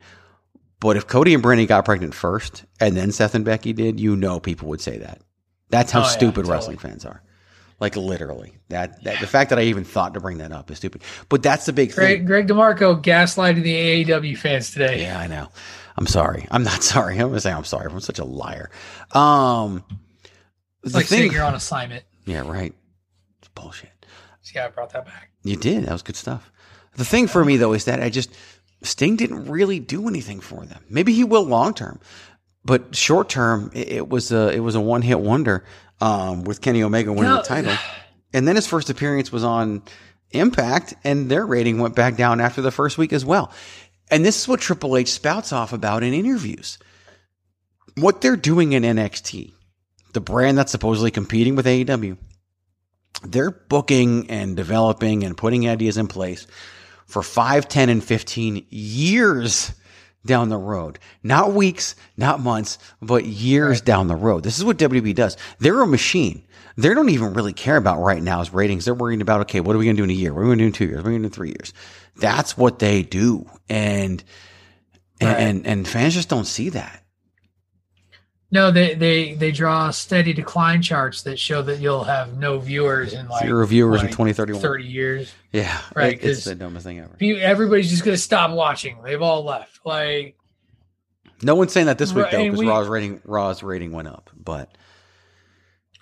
But 0.80 0.96
if 0.98 1.08
Cody 1.08 1.34
and 1.34 1.44
Brandi 1.44 1.68
got 1.68 1.86
pregnant 1.86 2.14
first 2.14 2.64
and 2.80 2.96
then 2.96 3.12
Seth 3.12 3.34
and 3.36 3.44
Becky 3.46 3.74
did, 3.74 4.00
you 4.00 4.16
know 4.16 4.40
people 4.40 4.70
would 4.70 4.82
say 4.82 4.98
that. 5.00 5.22
That's 5.70 5.92
how 5.92 6.02
Oh, 6.02 6.04
yeah, 6.04 6.10
stupid 6.10 6.36
totally. 6.36 6.52
wrestling 6.54 6.78
fans 6.78 7.06
are. 7.06 7.22
Like 7.80 7.96
literally. 7.96 8.56
That, 8.70 9.04
that 9.04 9.20
the 9.20 9.28
fact 9.28 9.52
that 9.52 9.60
I 9.60 9.64
even 9.64 9.84
thought 9.84 10.14
to 10.16 10.20
bring 10.20 10.40
that 10.40 10.52
up 10.52 10.72
is 10.72 10.78
stupid. 10.78 11.04
But 11.30 11.44
that's 11.44 11.66
the 11.68 11.74
big 11.74 11.90
thing. 11.92 12.26
Greg, 12.26 12.26
Greg 12.26 12.48
DeMarco 12.48 13.02
gaslighting 13.04 13.62
the 13.64 14.06
AEW 14.06 14.38
fans 14.38 14.72
today. 14.72 15.02
Yeah, 15.04 15.20
I 15.20 15.28
know. 15.28 15.50
I'm 15.96 16.08
sorry. 16.08 16.48
I'm 16.50 16.64
not 16.64 16.82
sorry. 16.84 17.16
I'm 17.20 17.28
gonna 17.30 17.40
say 17.40 17.52
I'm 17.52 17.64
sorry. 17.64 17.92
I'm 17.92 18.00
such 18.00 18.20
a 18.20 18.26
liar. 18.26 18.70
Um, 19.12 19.84
It's 20.84 20.94
the 20.94 21.00
like 21.00 21.06
saying 21.08 21.32
you're 21.32 21.44
on 21.44 21.56
assignment. 21.56 22.04
Yeah, 22.26 22.42
right. 22.50 22.74
It's 23.40 23.48
bullshit. 23.50 23.92
See, 24.42 24.58
I 24.60 24.68
brought 24.70 24.92
that 24.94 25.06
back. 25.06 25.30
You 25.44 25.56
did. 25.56 25.86
That 25.86 25.92
was 25.92 26.02
good 26.02 26.16
stuff. 26.16 26.52
The 26.96 27.06
thing 27.06 27.28
for 27.28 27.46
me 27.46 27.58
though 27.58 27.74
is 27.74 27.86
that 27.86 28.02
I 28.02 28.10
just 28.10 28.32
Sting 28.82 29.16
didn't 29.16 29.46
really 29.46 29.80
do 29.80 30.08
anything 30.08 30.40
for 30.40 30.66
them. 30.66 30.84
Maybe 30.90 31.14
he 31.14 31.24
will 31.24 31.44
long 31.44 31.74
term, 31.74 32.00
but 32.68 32.96
short 32.96 33.30
term 33.30 33.72
it, 33.74 33.88
it 33.90 34.10
was 34.10 34.32
a 34.32 34.50
it 34.54 34.60
was 34.60 34.76
a 34.76 34.82
one 34.82 35.02
hit 35.02 35.20
wonder 35.20 35.64
um, 36.02 36.44
with 36.44 36.62
Kenny 36.62 36.84
Omega 36.84 37.12
winning 37.12 37.32
Yeah. 37.32 37.38
the 37.38 37.44
title, 37.48 37.76
and 38.34 38.48
then 38.48 38.56
his 38.56 38.68
first 38.68 38.90
appearance 38.92 39.32
was 39.32 39.44
on 39.44 39.82
Impact, 40.32 40.94
and 41.06 41.32
their 41.32 41.46
rating 41.46 41.80
went 41.80 41.96
back 41.96 42.18
down 42.18 42.42
after 42.42 42.62
the 42.62 42.70
first 42.70 42.98
week 42.98 43.14
as 43.14 43.24
well. 43.26 43.50
And 44.12 44.26
this 44.26 44.42
is 44.42 44.48
what 44.48 44.60
Triple 44.60 44.98
H 44.98 45.10
spouts 45.12 45.54
off 45.54 45.72
about 45.74 46.04
in 46.04 46.14
interviews. 46.14 46.78
What 47.96 48.20
they're 48.22 48.36
doing 48.36 48.74
in 48.74 48.84
NXT, 48.84 49.54
the 50.14 50.20
brand 50.22 50.58
that's 50.58 50.72
supposedly 50.74 51.12
competing 51.12 51.56
with 51.56 51.66
AEW, 51.66 52.18
they're 53.24 53.52
booking 53.52 54.30
and 54.30 54.56
developing 54.56 55.24
and 55.24 55.36
putting 55.38 55.68
ideas 55.70 55.98
in 55.98 56.08
place 56.08 56.46
for 57.06 57.24
5, 57.24 57.68
10, 57.70 57.90
and 57.90 58.04
15 58.04 58.66
years 58.70 59.72
down 60.28 60.50
the 60.50 60.58
road. 60.58 61.00
Not 61.24 61.54
weeks, 61.54 61.96
not 62.16 62.40
months, 62.40 62.78
but 63.02 63.26
years 63.26 63.82
down 63.82 64.08
the 64.08 64.16
road. 64.16 64.44
This 64.44 64.60
is 64.60 64.66
what 64.66 64.78
WWE 64.78 65.16
does. 65.16 65.36
They're 65.58 65.82
a 65.82 65.88
machine. 65.88 66.44
They 66.78 66.94
don't 66.94 67.10
even 67.10 67.34
really 67.34 67.54
care 67.54 67.78
about 67.78 68.00
right 68.04 68.22
now's 68.22 68.52
ratings. 68.54 68.86
They're 68.86 68.94
worrying 68.94 69.22
about, 69.22 69.42
okay, 69.42 69.62
what 69.62 69.76
are 69.76 69.80
we 69.80 69.86
going 69.86 69.96
to 69.96 70.02
do 70.02 70.04
in 70.04 70.12
a 70.12 70.14
year? 70.14 70.32
What 70.34 70.42
are 70.42 70.44
we 70.44 70.50
going 70.50 70.60
to 70.60 70.64
do 70.66 70.68
in 70.68 70.74
two 70.74 70.86
years? 70.86 70.98
What 70.98 71.08
are 71.08 71.10
we 71.14 71.18
going 71.18 71.24
to 71.24 71.30
do 71.30 71.34
in 71.34 71.36
three 71.36 71.50
years? 71.50 71.74
That's 72.18 72.56
what 72.56 72.78
they 72.78 73.02
do. 73.02 73.50
And, 73.68 74.24
and, 75.20 75.30
Right. 75.30 75.40
and, 75.40 75.66
and 75.66 75.88
fans 75.88 76.14
just 76.14 76.30
don't 76.30 76.46
see 76.46 76.70
that. 76.70 77.04
No, 78.50 78.72
they 78.72 78.94
they 78.96 79.34
they 79.34 79.52
draw 79.52 79.92
steady 79.92 80.32
decline 80.32 80.82
charts 80.82 81.24
that 81.24 81.38
show 81.38 81.62
that 81.64 81.80
you'll 81.80 82.06
have 82.06 82.38
no 82.38 82.60
viewers 82.60 83.12
in 83.14 83.28
like 83.28 83.44
Zero 83.46 83.66
viewers 83.66 84.00
in 84.02 84.08
like 84.08 84.12
2031. 84.12 84.62
30 84.62 84.84
years. 84.86 85.34
Yeah. 85.52 85.82
Right, 85.96 86.14
it- 86.14 86.24
it's 86.24 86.46
the 86.46 86.56
dumbest 86.56 86.86
thing 86.86 87.00
ever. 87.00 87.18
Everybody's 87.22 87.90
just 87.90 88.06
gonna 88.06 88.16
stop 88.18 88.52
watching. 88.52 89.02
They've 89.04 89.22
all 89.22 89.44
left. 89.44 89.82
Like 89.86 90.38
No 91.42 91.56
one's 91.56 91.74
saying 91.74 91.88
that 91.88 91.98
this 91.98 92.14
week 92.14 92.32
though, 92.32 92.44
because 92.46 92.60
we- 92.60 92.68
Raw's 92.68 92.88
rating 92.88 93.22
Raw's 93.26 93.64
rating 93.64 93.92
went 93.92 94.08
up. 94.08 94.30
But 94.34 94.78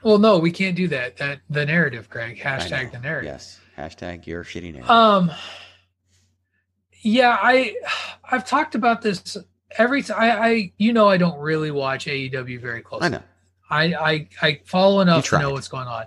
Well, 0.04 0.20
no, 0.20 0.38
we 0.38 0.52
can't 0.52 0.76
do 0.76 0.88
that. 0.90 1.18
That 1.18 1.40
the 1.50 1.66
narrative, 1.66 2.12
Greg. 2.12 2.38
Hashtag 2.38 2.92
the 2.92 3.00
narrative. 3.00 3.32
Yes. 3.32 3.60
Hashtag 3.76 4.28
your 4.28 4.44
shitty 4.44 4.72
narrative. 4.72 4.90
Um. 4.92 5.32
Yeah, 7.02 7.36
I 7.42 7.76
I've 8.24 8.46
talked 8.48 8.76
about 8.76 9.02
this 9.02 9.36
every 9.78 10.04
time. 10.04 10.18
I, 10.20 10.32
I 10.32 10.72
you 10.78 10.94
know 10.94 11.08
I 11.08 11.18
don't 11.18 11.40
really 11.40 11.72
watch 11.72 12.06
AEW 12.06 12.60
very 12.62 12.82
closely. 12.82 13.06
I 13.08 13.10
know. 13.10 13.24
I 13.70 13.84
I, 13.94 14.28
I 14.42 14.62
follow 14.66 15.02
enough 15.02 15.26
to 15.30 15.40
know 15.40 15.52
what's 15.52 15.68
going 15.68 15.88
on. 15.88 16.06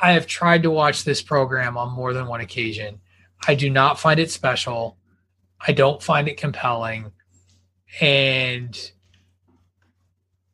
I 0.00 0.12
have 0.12 0.26
tried 0.26 0.62
to 0.62 0.70
watch 0.70 1.04
this 1.04 1.20
program 1.22 1.76
on 1.76 1.92
more 1.92 2.12
than 2.12 2.26
one 2.26 2.40
occasion. 2.40 3.00
I 3.46 3.54
do 3.54 3.70
not 3.70 4.00
find 4.00 4.18
it 4.20 4.30
special. 4.30 4.96
I 5.66 5.72
don't 5.72 6.02
find 6.02 6.26
it 6.28 6.36
compelling. 6.36 7.12
And 8.00 8.78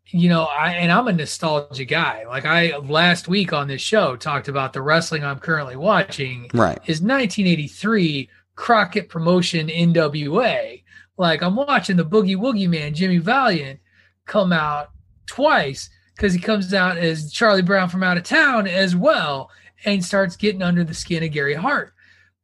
you 0.08 0.28
know, 0.28 0.44
I 0.44 0.72
and 0.72 0.90
I'm 0.92 1.08
a 1.08 1.12
nostalgia 1.12 1.84
guy. 1.84 2.24
Like 2.26 2.44
I 2.44 2.76
last 2.78 3.28
week 3.28 3.52
on 3.52 3.68
this 3.68 3.82
show 3.82 4.16
talked 4.16 4.48
about 4.48 4.72
the 4.72 4.82
wrestling 4.82 5.24
I'm 5.24 5.38
currently 5.40 5.76
watching 5.76 6.48
Right. 6.54 6.78
is 6.86 7.02
1983 7.02 8.30
Crockett 8.54 9.08
Promotion 9.08 9.68
NWA. 9.68 10.82
Like 11.16 11.42
I'm 11.42 11.56
watching 11.56 11.96
the 11.96 12.04
Boogie 12.04 12.36
Woogie 12.36 12.68
Man 12.68 12.94
Jimmy 12.94 13.18
Valiant 13.18 13.80
come 14.26 14.52
out 14.52 14.90
twice 15.26 15.88
because 16.14 16.32
he 16.32 16.40
comes 16.40 16.72
out 16.74 16.96
as 16.96 17.32
Charlie 17.32 17.62
Brown 17.62 17.88
from 17.88 18.02
out 18.02 18.16
of 18.16 18.22
town 18.22 18.66
as 18.66 18.96
well 18.96 19.50
and 19.84 20.04
starts 20.04 20.36
getting 20.36 20.62
under 20.62 20.84
the 20.84 20.94
skin 20.94 21.22
of 21.22 21.30
Gary 21.30 21.54
Hart. 21.54 21.92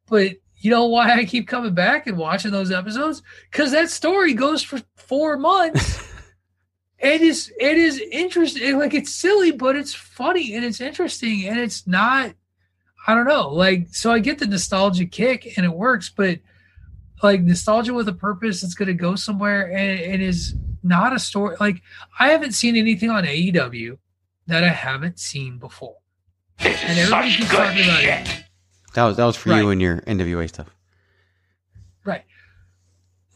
But 0.08 0.32
you 0.58 0.70
know 0.70 0.86
why 0.86 1.12
I 1.12 1.24
keep 1.24 1.48
coming 1.48 1.74
back 1.74 2.06
and 2.06 2.16
watching 2.16 2.50
those 2.50 2.70
episodes? 2.70 3.22
Because 3.50 3.72
that 3.72 3.90
story 3.90 4.34
goes 4.34 4.62
for 4.62 4.80
four 4.96 5.36
months. 5.36 6.12
it 6.98 7.20
is 7.20 7.52
it 7.58 7.76
is 7.76 7.98
interesting. 7.98 8.78
Like 8.78 8.94
it's 8.94 9.14
silly, 9.14 9.50
but 9.50 9.76
it's 9.76 9.94
funny 9.94 10.54
and 10.54 10.64
it's 10.64 10.80
interesting 10.80 11.46
and 11.46 11.58
it's 11.58 11.86
not. 11.86 12.34
I 13.04 13.14
don't 13.16 13.26
know. 13.26 13.48
Like 13.48 13.88
so, 13.90 14.12
I 14.12 14.20
get 14.20 14.38
the 14.38 14.46
nostalgia 14.46 15.06
kick 15.06 15.56
and 15.56 15.66
it 15.66 15.74
works, 15.74 16.08
but 16.08 16.38
like 17.22 17.42
nostalgia 17.42 17.94
with 17.94 18.08
a 18.08 18.12
purpose, 18.12 18.62
it's 18.62 18.74
going 18.74 18.88
to 18.88 18.94
go 18.94 19.14
somewhere 19.14 19.70
and 19.72 19.98
it 20.00 20.20
is 20.20 20.54
not 20.82 21.12
a 21.14 21.18
story. 21.18 21.56
Like 21.60 21.80
I 22.18 22.28
haven't 22.30 22.52
seen 22.52 22.76
anything 22.76 23.10
on 23.10 23.24
AEW 23.24 23.98
that 24.48 24.64
I 24.64 24.68
haven't 24.68 25.18
seen 25.20 25.58
before, 25.58 25.96
and 26.58 26.98
everybody 26.98 27.32
keeps 27.34 27.50
talking 27.50 27.84
about 27.84 28.02
it. 28.04 28.44
That 28.94 29.04
was 29.04 29.16
that 29.16 29.24
was 29.24 29.36
for 29.36 29.50
Right. 29.50 29.60
you 29.60 29.70
and 29.70 29.80
your 29.80 30.00
NWA 30.02 30.48
stuff. 30.48 30.68
Right. 32.04 32.24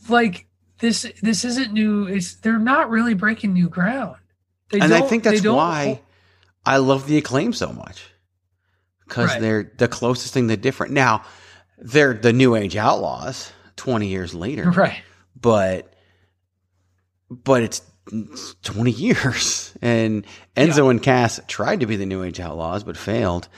Like 0.09 0.47
this 0.81 1.07
this 1.23 1.45
isn't 1.45 1.73
new. 1.73 2.07
It's 2.07 2.35
they're 2.37 2.59
not 2.59 2.91
really 2.91 3.15
breaking 3.15 3.53
new 3.55 3.69
ground. 3.69 4.17
They 4.71 4.81
and 4.81 4.93
I 4.93 4.99
don't- 4.99 5.09
think 5.09 5.23
they 5.25 5.31
that's 5.31 5.43
don't- 5.43 5.57
why 5.57 6.01
I 6.65 6.79
love 6.79 7.07
the 7.07 7.17
Acclaimed 7.19 7.55
so 7.57 7.73
much 7.73 8.05
because 9.07 9.31
Right. 9.31 9.41
they're 9.41 9.73
the 9.79 9.87
closest 9.89 10.35
thing 10.35 10.49
to 10.49 10.57
different. 10.57 10.93
Now 10.93 11.23
they're 11.79 12.15
the 12.15 12.33
New 12.33 12.57
Age 12.57 12.77
Outlaws 12.77 13.53
twenty 13.77 14.09
years 14.09 14.35
later, 14.35 14.71
Right. 14.77 15.01
But 15.41 15.93
but 17.31 17.63
it's 17.63 17.83
twenty 18.63 18.91
years, 19.07 19.77
and 19.83 20.25
Enzo 20.57 20.91
and 20.91 21.03
Cass 21.03 21.41
tried 21.49 21.81
to 21.81 21.87
be 21.87 21.97
the 21.97 22.07
New 22.07 22.23
Age 22.23 22.41
Outlaws 22.41 22.85
but 22.85 22.97
failed. 22.97 23.49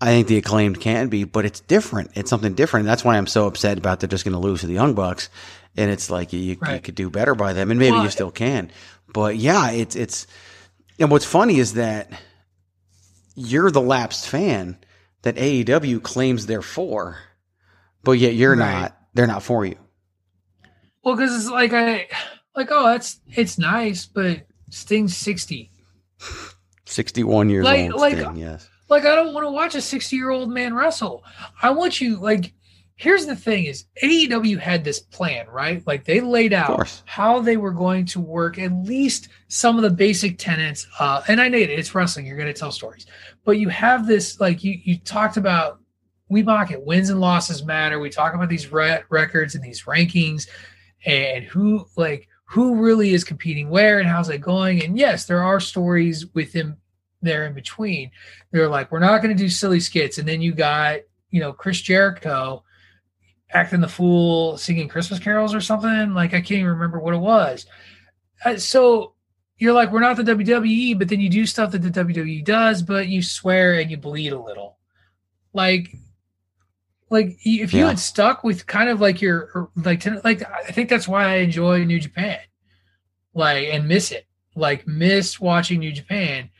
I 0.00 0.06
think 0.12 0.28
the 0.28 0.36
acclaimed 0.36 0.78
can 0.80 1.08
be, 1.08 1.24
but 1.24 1.46
it's 1.46 1.60
different. 1.60 2.10
It's 2.14 2.28
something 2.28 2.52
different. 2.52 2.82
And 2.84 2.90
that's 2.90 3.02
why 3.02 3.16
I'm 3.16 3.26
so 3.26 3.46
upset 3.46 3.78
about 3.78 4.00
they're 4.00 4.08
just 4.08 4.26
going 4.26 4.34
to 4.34 4.38
lose 4.38 4.60
to 4.60 4.66
the 4.66 4.74
Young 4.74 4.92
Bucks. 4.92 5.30
And 5.74 5.90
it's 5.90 6.10
like 6.10 6.34
you, 6.34 6.40
you 6.40 6.56
could 6.56 6.94
do 6.94 7.08
better 7.08 7.34
by 7.34 7.54
them, 7.54 7.70
and 7.70 7.80
maybe 7.80 7.92
Well, 7.92 8.04
you 8.04 8.10
still 8.10 8.30
can. 8.30 8.70
But 9.12 9.36
yeah, 9.36 9.70
it's 9.70 9.96
it's. 9.96 10.26
And 10.98 11.10
what's 11.10 11.24
funny 11.24 11.58
is 11.58 11.74
that 11.74 12.10
you're 13.34 13.70
the 13.70 13.80
lapsed 13.80 14.28
fan 14.28 14.78
that 15.22 15.36
AEW 15.36 16.02
claims 16.02 16.46
they're 16.46 16.62
for, 16.62 17.18
but 18.02 18.12
yet 18.12 18.34
you're 18.34 18.56
Right. 18.56 18.80
not. 18.80 18.95
They're 19.16 19.26
not 19.26 19.42
for 19.42 19.64
you. 19.64 19.76
Well, 21.02 21.16
because 21.16 21.34
it's 21.34 21.50
like 21.50 21.72
I 21.72 22.06
like 22.54 22.68
oh 22.70 22.84
that's 22.84 23.20
it's 23.28 23.58
nice, 23.58 24.04
but 24.04 24.42
Sting's 24.70 25.16
sixty. 25.16 25.70
61 26.84 27.50
years 27.50 27.64
Like- 27.64 27.90
old. 27.92 28.00
like- 28.00 28.18
Sting, 28.18 28.36
yes. 28.36 28.68
Like 28.88 29.04
I 29.04 29.14
don't 29.16 29.34
want 29.34 29.44
to 29.46 29.50
watch 29.50 29.74
a 29.74 29.80
sixty 29.80 30.16
year 30.16 30.30
old 30.30 30.50
man 30.50 30.74
wrestle. 30.74 31.24
I 31.60 31.70
want 31.70 32.00
you 32.00 32.18
like. 32.18 32.52
Here's 32.94 33.26
the 33.26 33.34
thing: 33.36 33.64
is 33.64 33.84
AEW 34.02 34.58
had 34.60 34.84
this 34.84 35.00
plan, 35.00 35.46
right? 35.48 35.84
Like 35.86 36.04
they 36.04 36.20
laid 36.20 36.52
out 36.52 37.02
how 37.04 37.40
they 37.40 37.56
were 37.56 37.72
going 37.72 38.06
to 38.06 38.20
work 38.20 38.58
at 38.60 38.72
least 38.72 39.28
some 39.48 39.76
of 39.76 39.82
the 39.82 39.90
basic 39.90 40.38
tenets. 40.38 40.86
Uh, 41.00 41.20
and 41.26 41.40
I 41.40 41.48
know 41.48 41.58
it, 41.58 41.68
it's 41.68 41.94
wrestling; 41.96 42.26
you're 42.26 42.36
going 42.36 42.52
to 42.52 42.58
tell 42.58 42.70
stories, 42.70 43.06
but 43.44 43.58
you 43.58 43.68
have 43.70 44.06
this 44.06 44.38
like 44.40 44.62
you 44.62 44.78
you 44.84 44.98
talked 44.98 45.36
about. 45.36 45.80
We 46.28 46.42
mock 46.42 46.70
it. 46.70 46.84
Wins 46.84 47.10
and 47.10 47.20
losses 47.20 47.64
matter. 47.64 48.00
We 48.00 48.10
talk 48.10 48.34
about 48.34 48.48
these 48.48 48.72
re- 48.72 49.02
records 49.08 49.54
and 49.54 49.62
these 49.62 49.84
rankings, 49.84 50.48
and 51.04 51.44
who 51.44 51.86
like 51.96 52.28
who 52.44 52.76
really 52.76 53.12
is 53.12 53.24
competing 53.24 53.70
where 53.70 53.98
and 53.98 54.08
how's 54.08 54.28
it 54.28 54.38
going. 54.38 54.84
And 54.84 54.98
yes, 54.98 55.26
there 55.26 55.42
are 55.42 55.60
stories 55.60 56.26
within 56.34 56.76
there 57.22 57.46
in 57.46 57.54
between. 57.54 58.10
They're 58.50 58.68
like, 58.68 58.90
we're 58.90 58.98
not 58.98 59.22
going 59.22 59.36
to 59.36 59.42
do 59.42 59.48
silly 59.48 59.80
skits, 59.80 60.18
and 60.18 60.26
then 60.26 60.40
you 60.40 60.52
got 60.52 61.00
you 61.30 61.40
know 61.40 61.52
Chris 61.52 61.80
Jericho 61.80 62.62
acting 63.52 63.80
the 63.80 63.88
fool, 63.88 64.56
singing 64.56 64.88
Christmas 64.88 65.20
carols 65.20 65.54
or 65.54 65.60
something. 65.60 66.14
Like 66.14 66.34
I 66.34 66.40
can't 66.40 66.52
even 66.52 66.66
remember 66.66 66.98
what 66.98 67.14
it 67.14 67.18
was. 67.18 67.66
Uh, 68.44 68.56
so 68.56 69.14
you're 69.58 69.72
like, 69.72 69.90
we're 69.90 70.00
not 70.00 70.16
the 70.16 70.22
WWE, 70.22 70.98
but 70.98 71.08
then 71.08 71.20
you 71.20 71.30
do 71.30 71.46
stuff 71.46 71.72
that 71.72 71.82
the 71.82 71.90
WWE 71.90 72.44
does, 72.44 72.82
but 72.82 73.08
you 73.08 73.22
swear 73.22 73.78
and 73.78 73.90
you 73.90 73.96
bleed 73.96 74.32
a 74.32 74.40
little. 74.40 74.78
Like, 75.52 75.94
like 77.10 77.36
if 77.44 77.72
you 77.72 77.80
Yeah. 77.80 77.88
had 77.88 77.98
stuck 77.98 78.42
with 78.44 78.66
kind 78.66 78.88
of 78.88 79.00
like 79.00 79.20
your 79.22 79.50
er, 79.54 79.68
like 79.76 80.00
ten- 80.00 80.20
like 80.24 80.42
I 80.50 80.72
think 80.72 80.88
that's 80.88 81.08
why 81.08 81.24
I 81.24 81.36
enjoy 81.36 81.84
New 81.84 82.00
Japan, 82.00 82.40
like 83.34 83.68
and 83.68 83.86
miss 83.88 84.12
it, 84.12 84.26
like 84.54 84.86
miss 84.86 85.40
watching 85.40 85.80
New 85.80 85.92
Japan 85.92 86.50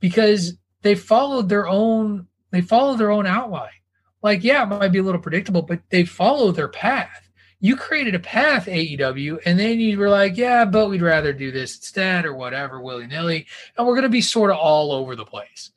because 0.00 0.54
they 0.82 0.94
followed 0.94 1.48
their 1.48 1.68
own 1.68 2.26
they 2.50 2.60
follow 2.60 2.96
their 2.96 3.10
own 3.10 3.26
outline. 3.26 3.70
Like, 4.22 4.44
yeah, 4.44 4.62
it 4.62 4.66
might 4.66 4.92
be 4.92 4.98
a 4.98 5.02
little 5.02 5.20
predictable, 5.20 5.62
but 5.62 5.80
they 5.90 6.04
follow 6.04 6.52
their 6.52 6.68
path. 6.68 7.28
You 7.60 7.76
created 7.76 8.14
a 8.14 8.20
path, 8.20 8.66
AEW, 8.66 9.38
and 9.46 9.58
then 9.58 9.80
you 9.80 9.98
were 9.98 10.08
like, 10.08 10.36
yeah, 10.36 10.64
but 10.64 10.88
we'd 10.88 11.02
rather 11.02 11.32
do 11.32 11.50
this 11.50 11.76
instead 11.76 12.24
or 12.24 12.34
whatever, 12.34 12.80
willy 12.80 13.06
nilly. 13.06 13.46
And 13.76 13.86
we're 13.86 13.94
going 13.94 14.02
to 14.02 14.08
be 14.08 14.20
sort 14.20 14.50
of 14.50 14.58
all 14.58 14.92
over 14.92 15.16
the 15.16 15.24
place. 15.24 15.70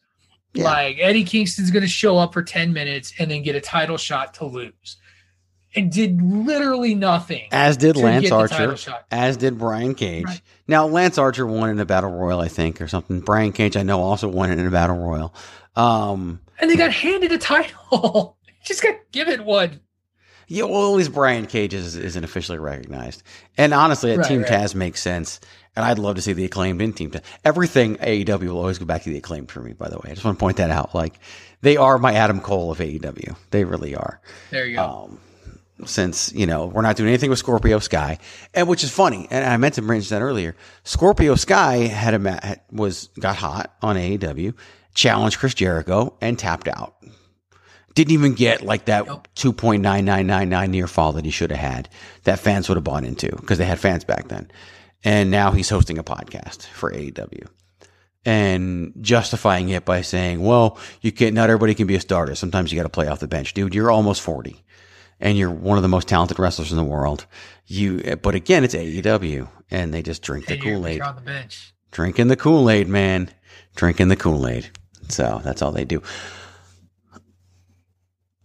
Like, 0.63 0.97
Eddie 0.99 1.23
Kingston's 1.23 1.71
going 1.71 1.83
to 1.83 1.89
show 1.89 2.17
up 2.17 2.33
for 2.33 2.43
10 2.43 2.73
minutes 2.73 3.13
and 3.19 3.29
then 3.29 3.43
get 3.43 3.55
a 3.55 3.61
title 3.61 3.97
shot 3.97 4.35
to 4.35 4.45
lose 4.45 4.97
and 5.75 5.91
did 5.91 6.21
literally 6.21 6.95
nothing. 6.95 7.47
As 7.51 7.77
did 7.77 7.97
Lance 7.97 8.23
get 8.23 8.29
the 8.29 8.47
title 8.47 8.71
Archer. 8.71 8.95
As 9.11 9.37
did 9.37 9.57
Brian 9.57 9.93
Cage. 9.95 10.41
Now, 10.67 10.87
Lance 10.87 11.17
Archer 11.17 11.45
won 11.45 11.69
in 11.69 11.79
a 11.79 11.85
battle 11.85 12.11
royal, 12.11 12.39
I 12.39 12.47
think, 12.47 12.81
or 12.81 12.87
something. 12.87 13.19
Brian 13.19 13.51
Cage, 13.51 13.75
I 13.75 13.83
know, 13.83 14.01
also 14.01 14.27
won 14.27 14.51
it 14.51 14.57
in 14.59 14.65
a 14.65 14.71
battle 14.71 14.97
royal. 14.97 15.33
Um, 15.75 16.39
And 16.59 16.69
they 16.71 16.77
got 16.77 16.91
handed 16.91 17.31
a 17.31 17.37
title. 17.37 18.37
Just 18.65 18.81
got 18.81 18.95
given 19.11 19.45
one. 19.45 19.81
Yeah, 20.47 20.63
well, 20.63 20.91
at 20.91 20.97
least 20.97 21.13
Brian 21.13 21.45
Cage 21.45 21.73
is, 21.73 21.95
isn't 21.95 22.23
officially 22.23 22.57
recognized. 22.59 23.23
And 23.57 23.73
honestly, 23.73 24.11
at 24.11 24.19
Right, 24.19 24.27
Team 24.27 24.41
right. 24.41 24.51
Taz 24.51 24.75
makes 24.75 25.01
sense. 25.01 25.39
And 25.75 25.83
I'd 25.83 25.99
love 25.99 26.15
to 26.15 26.21
see 26.21 26.31
the 26.33 26.45
acclaimed 26.45 26.81
in 26.81 26.93
Team 26.93 27.11
Taz. 27.11 27.21
Everything 27.43 27.97
AEW 27.97 28.47
will 28.47 28.59
always 28.59 28.77
go 28.79 28.85
back 28.85 29.03
to 29.03 29.09
the 29.09 29.17
acclaimed 29.17 29.51
for 29.51 29.61
me, 29.61 29.73
by 29.73 29.89
the 29.89 29.97
way. 29.97 30.11
I 30.11 30.13
just 30.13 30.23
want 30.23 30.37
to 30.37 30.39
point 30.39 30.57
that 30.57 30.69
out. 30.71 30.95
Like, 30.95 31.19
they 31.61 31.75
are 31.77 31.97
my 31.97 32.13
Adam 32.13 32.39
Cole 32.39 32.71
of 32.71 32.77
AEW. 32.79 33.35
They 33.51 33.65
really 33.65 33.95
are. 33.95 34.21
There 34.51 34.65
you 34.65 34.75
go. 34.75 34.83
Um, 34.83 35.19
since 35.85 36.31
you 36.31 36.45
know 36.45 36.67
we're 36.67 36.81
not 36.83 36.95
doing 36.95 37.09
anything 37.09 37.29
with 37.29 37.39
Scorpio 37.39 37.79
Sky, 37.79 38.19
and 38.53 38.65
which 38.69 38.85
is 38.85 38.91
funny, 38.91 39.27
and 39.29 39.43
I 39.43 39.57
meant 39.57 39.73
to 39.75 39.81
mention 39.81 40.15
that 40.17 40.23
earlier. 40.23 40.55
Scorpio 40.85 41.35
Sky 41.35 41.75
had 41.87 42.13
a 42.13 42.19
ma- 42.19 42.39
was 42.71 43.09
got 43.19 43.35
hot 43.35 43.75
on 43.81 43.97
AEW, 43.97 44.53
challenged 44.93 45.37
Chris 45.37 45.53
Jericho, 45.53 46.15
and 46.21 46.39
tapped 46.39 46.69
out. 46.69 46.95
Didn't 47.95 48.11
even 48.11 48.33
get 48.33 48.61
like 48.61 48.85
that 48.85 49.05
two 49.35 49.53
point 49.53 49.81
nine 49.81 50.05
nine 50.05 50.27
nine 50.27 50.49
nine 50.49 50.71
near 50.71 50.87
fall 50.87 51.13
that 51.13 51.25
he 51.25 51.31
should 51.31 51.51
have 51.51 51.59
had. 51.59 51.89
That 52.25 52.39
fans 52.39 52.69
would 52.69 52.75
have 52.75 52.83
bought 52.83 53.03
into 53.03 53.29
because 53.37 53.57
they 53.57 53.65
had 53.65 53.79
fans 53.79 54.03
back 54.03 54.27
then, 54.27 54.51
and 55.03 55.31
now 55.31 55.51
he's 55.51 55.69
hosting 55.69 55.97
a 55.97 56.03
podcast 56.03 56.65
for 56.67 56.91
AEW. 56.91 57.47
And 58.27 58.93
justifying 59.01 59.69
it 59.69 59.85
by 59.85 60.01
saying, 60.01 60.41
"Well, 60.41 60.77
you 61.01 61.11
can't. 61.11 61.33
Not 61.35 61.49
everybody 61.49 61.73
can 61.73 61.87
be 61.87 61.95
a 61.95 62.01
starter. 62.01 62.35
Sometimes 62.35 62.71
you 62.71 62.75
got 62.77 62.83
to 62.83 62.89
play 62.89 63.07
off 63.07 63.19
the 63.19 63.27
bench, 63.27 63.53
dude. 63.53 63.73
You're 63.75 63.91
almost 63.91 64.21
forty 64.21 64.63
and 65.19 65.37
you're 65.37 65.51
one 65.51 65.77
of 65.77 65.81
the 65.81 65.87
most 65.89 66.07
talented 66.07 66.39
wrestlers 66.39 66.71
in 66.71 66.77
the 66.77 66.83
world. 66.83 67.25
You, 67.67 68.17
but 68.21 68.35
again, 68.35 68.63
it's 68.63 68.75
AEW, 68.75 69.47
and 69.71 69.93
they 69.93 70.01
just 70.01 70.21
drink 70.21 70.45
the 70.47 70.57
Kool 70.57 70.85
Aid, 70.85 71.01
on 71.01 71.15
the 71.15 71.21
bench. 71.21 71.73
drinking 71.91 72.27
the 72.27 72.35
Kool 72.35 72.69
Aid, 72.69 72.87
man, 72.87 73.29
drinking 73.75 74.09
the 74.09 74.15
Kool 74.15 74.47
Aid. 74.47 74.69
So 75.09 75.41
that's 75.43 75.61
all 75.61 75.71
they 75.71 75.85
do. 75.85 76.01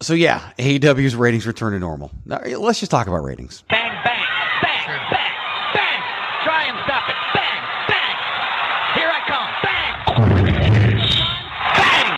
So 0.01 0.15
yeah, 0.15 0.51
AEW's 0.57 1.15
ratings 1.15 1.45
return 1.45 1.73
to 1.73 1.79
normal. 1.79 2.11
Now, 2.25 2.37
eh, 2.37 2.57
let's 2.57 2.79
just 2.79 2.89
talk 2.89 3.05
about 3.05 3.23
ratings. 3.23 3.63
Bang, 3.69 3.91
bang, 4.03 4.25
bang, 4.63 4.87
bang, 5.11 5.31
bang. 5.75 6.01
Try 6.43 6.63
and 6.63 6.77
stop 6.85 7.07
it. 7.07 7.15
Bang, 7.35 7.63
bang. 7.87 8.15
Here 8.95 9.11
I 9.13 9.21
come. 9.27 10.25
Bang. 10.33 12.17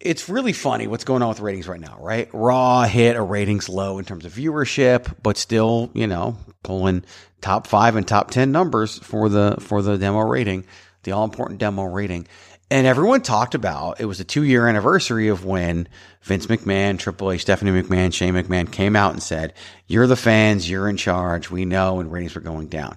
it's 0.00 0.30
really 0.30 0.54
funny 0.54 0.86
what's 0.86 1.04
going 1.04 1.20
on 1.20 1.28
with 1.28 1.40
ratings 1.40 1.68
right 1.68 1.80
now, 1.80 1.98
right? 2.00 2.30
Raw 2.32 2.84
hit 2.84 3.14
a 3.16 3.22
ratings 3.22 3.68
low 3.68 3.98
in 3.98 4.06
terms 4.06 4.24
of 4.24 4.32
viewership, 4.32 5.14
but 5.22 5.36
still, 5.36 5.90
you 5.92 6.06
know, 6.06 6.38
pulling 6.62 7.04
top 7.42 7.66
five 7.66 7.96
and 7.96 8.08
top 8.08 8.30
ten 8.30 8.52
numbers 8.52 8.98
for 9.00 9.28
the 9.28 9.58
for 9.60 9.82
the 9.82 9.98
demo 9.98 10.20
rating, 10.20 10.64
the 11.02 11.12
all 11.12 11.24
important 11.24 11.60
demo 11.60 11.84
rating. 11.84 12.26
And 12.70 12.86
everyone 12.86 13.22
talked 13.22 13.54
about 13.54 14.00
it 14.00 14.06
was 14.06 14.18
a 14.18 14.24
two 14.24 14.42
year 14.42 14.66
anniversary 14.66 15.28
of 15.28 15.44
when 15.44 15.88
Vince 16.22 16.46
McMahon, 16.46 16.98
Triple 16.98 17.30
H, 17.30 17.42
Stephanie 17.42 17.70
McMahon, 17.70 18.12
Shane 18.12 18.34
McMahon 18.34 18.70
came 18.70 18.96
out 18.96 19.12
and 19.12 19.22
said, 19.22 19.54
You're 19.86 20.08
the 20.08 20.16
fans, 20.16 20.68
you're 20.68 20.88
in 20.88 20.96
charge, 20.96 21.50
we 21.50 21.64
know, 21.64 22.00
and 22.00 22.10
ratings 22.10 22.34
were 22.34 22.40
going 22.40 22.66
down. 22.66 22.96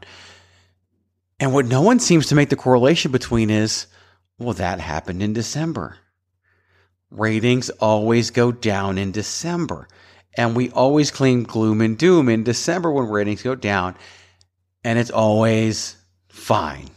And 1.39 1.53
what 1.53 1.67
no 1.67 1.81
one 1.81 1.99
seems 1.99 2.27
to 2.27 2.35
make 2.35 2.49
the 2.49 2.55
correlation 2.55 3.11
between 3.11 3.49
is, 3.49 3.85
well, 4.39 4.53
that 4.53 4.79
happened 4.79 5.21
in 5.21 5.33
December. 5.33 5.97
Ratings 7.11 7.69
always 7.69 8.31
go 8.31 8.51
down 8.51 8.97
in 8.97 9.11
December. 9.11 9.87
And 10.35 10.55
we 10.55 10.69
always 10.71 11.11
claim 11.11 11.43
gloom 11.43 11.81
and 11.81 11.97
doom 11.97 12.29
in 12.29 12.43
December 12.43 12.91
when 12.91 13.09
ratings 13.09 13.41
go 13.41 13.55
down. 13.55 13.95
And 14.83 14.97
it's 14.97 15.11
always 15.11 15.95
fine. 16.29 16.89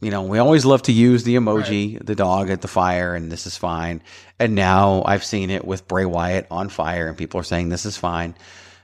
You 0.00 0.10
know, 0.10 0.22
we 0.22 0.38
always 0.38 0.64
love 0.64 0.82
to 0.82 0.92
use 0.92 1.24
the 1.24 1.36
emoji, 1.36 1.94
right. 1.94 2.06
the 2.06 2.14
dog 2.14 2.48
at 2.48 2.62
the 2.62 2.68
fire, 2.68 3.14
and 3.14 3.30
this 3.30 3.46
is 3.46 3.56
fine. 3.56 4.02
And 4.38 4.54
now 4.54 5.02
I've 5.04 5.24
seen 5.24 5.50
it 5.50 5.64
with 5.64 5.86
Bray 5.86 6.06
Wyatt 6.06 6.46
on 6.50 6.70
fire, 6.70 7.06
and 7.06 7.18
people 7.18 7.38
are 7.38 7.44
saying 7.44 7.68
this 7.68 7.84
is 7.84 7.98
fine, 7.98 8.34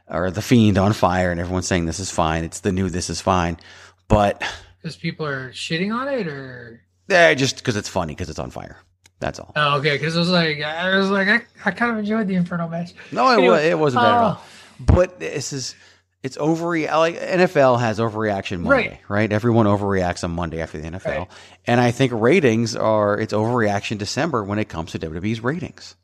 or 0.08 0.30
the 0.30 0.42
Fiend 0.42 0.76
on 0.76 0.92
fire, 0.92 1.30
and 1.30 1.40
everyone's 1.40 1.66
saying 1.66 1.86
this 1.86 2.00
is 2.00 2.10
fine. 2.10 2.44
It's 2.44 2.60
the 2.60 2.72
new 2.72 2.90
this 2.90 3.08
is 3.08 3.22
fine. 3.22 3.56
But 4.08 4.44
because 4.82 4.96
people 4.96 5.24
are 5.24 5.50
shitting 5.52 5.94
on 5.94 6.06
it, 6.08 6.28
or 6.28 6.82
yeah, 7.08 7.32
just 7.32 7.56
because 7.56 7.76
it's 7.76 7.88
funny 7.88 8.12
because 8.12 8.28
it's 8.28 8.38
on 8.38 8.50
fire. 8.50 8.76
That's 9.18 9.40
all. 9.40 9.52
Oh, 9.56 9.78
okay. 9.78 9.96
Because 9.96 10.14
it 10.14 10.18
was 10.18 10.28
like 10.28 10.60
I 10.60 10.98
was 10.98 11.08
like 11.08 11.28
I, 11.28 11.40
I 11.64 11.70
kind 11.70 11.92
of 11.92 11.98
enjoyed 11.98 12.28
the 12.28 12.34
Inferno 12.34 12.68
match. 12.68 12.92
No, 13.10 13.30
it, 13.30 13.38
anyway, 13.38 13.68
it 13.70 13.78
wasn't 13.78 14.02
bad 14.04 14.14
at 14.14 14.18
uh, 14.18 14.22
all. 14.22 14.40
Oh. 14.42 14.44
But 14.80 15.18
this 15.18 15.54
is 15.54 15.74
it's 16.26 16.36
overre 16.36 16.90
like 16.98 17.16
NFL 17.20 17.78
has 17.78 18.00
overreaction 18.00 18.62
Monday, 18.62 18.88
right. 18.88 19.00
right? 19.08 19.32
Everyone 19.32 19.66
overreacts 19.66 20.24
on 20.24 20.32
Monday 20.32 20.60
after 20.60 20.76
the 20.76 20.90
NFL, 20.90 21.04
right. 21.04 21.28
and 21.68 21.80
I 21.80 21.92
think 21.92 22.10
ratings 22.12 22.74
are 22.74 23.16
it's 23.18 23.32
overreaction 23.32 23.96
December 23.96 24.42
when 24.42 24.58
it 24.58 24.68
comes 24.68 24.90
to 24.90 24.98
WWE's 24.98 25.40
ratings. 25.40 25.94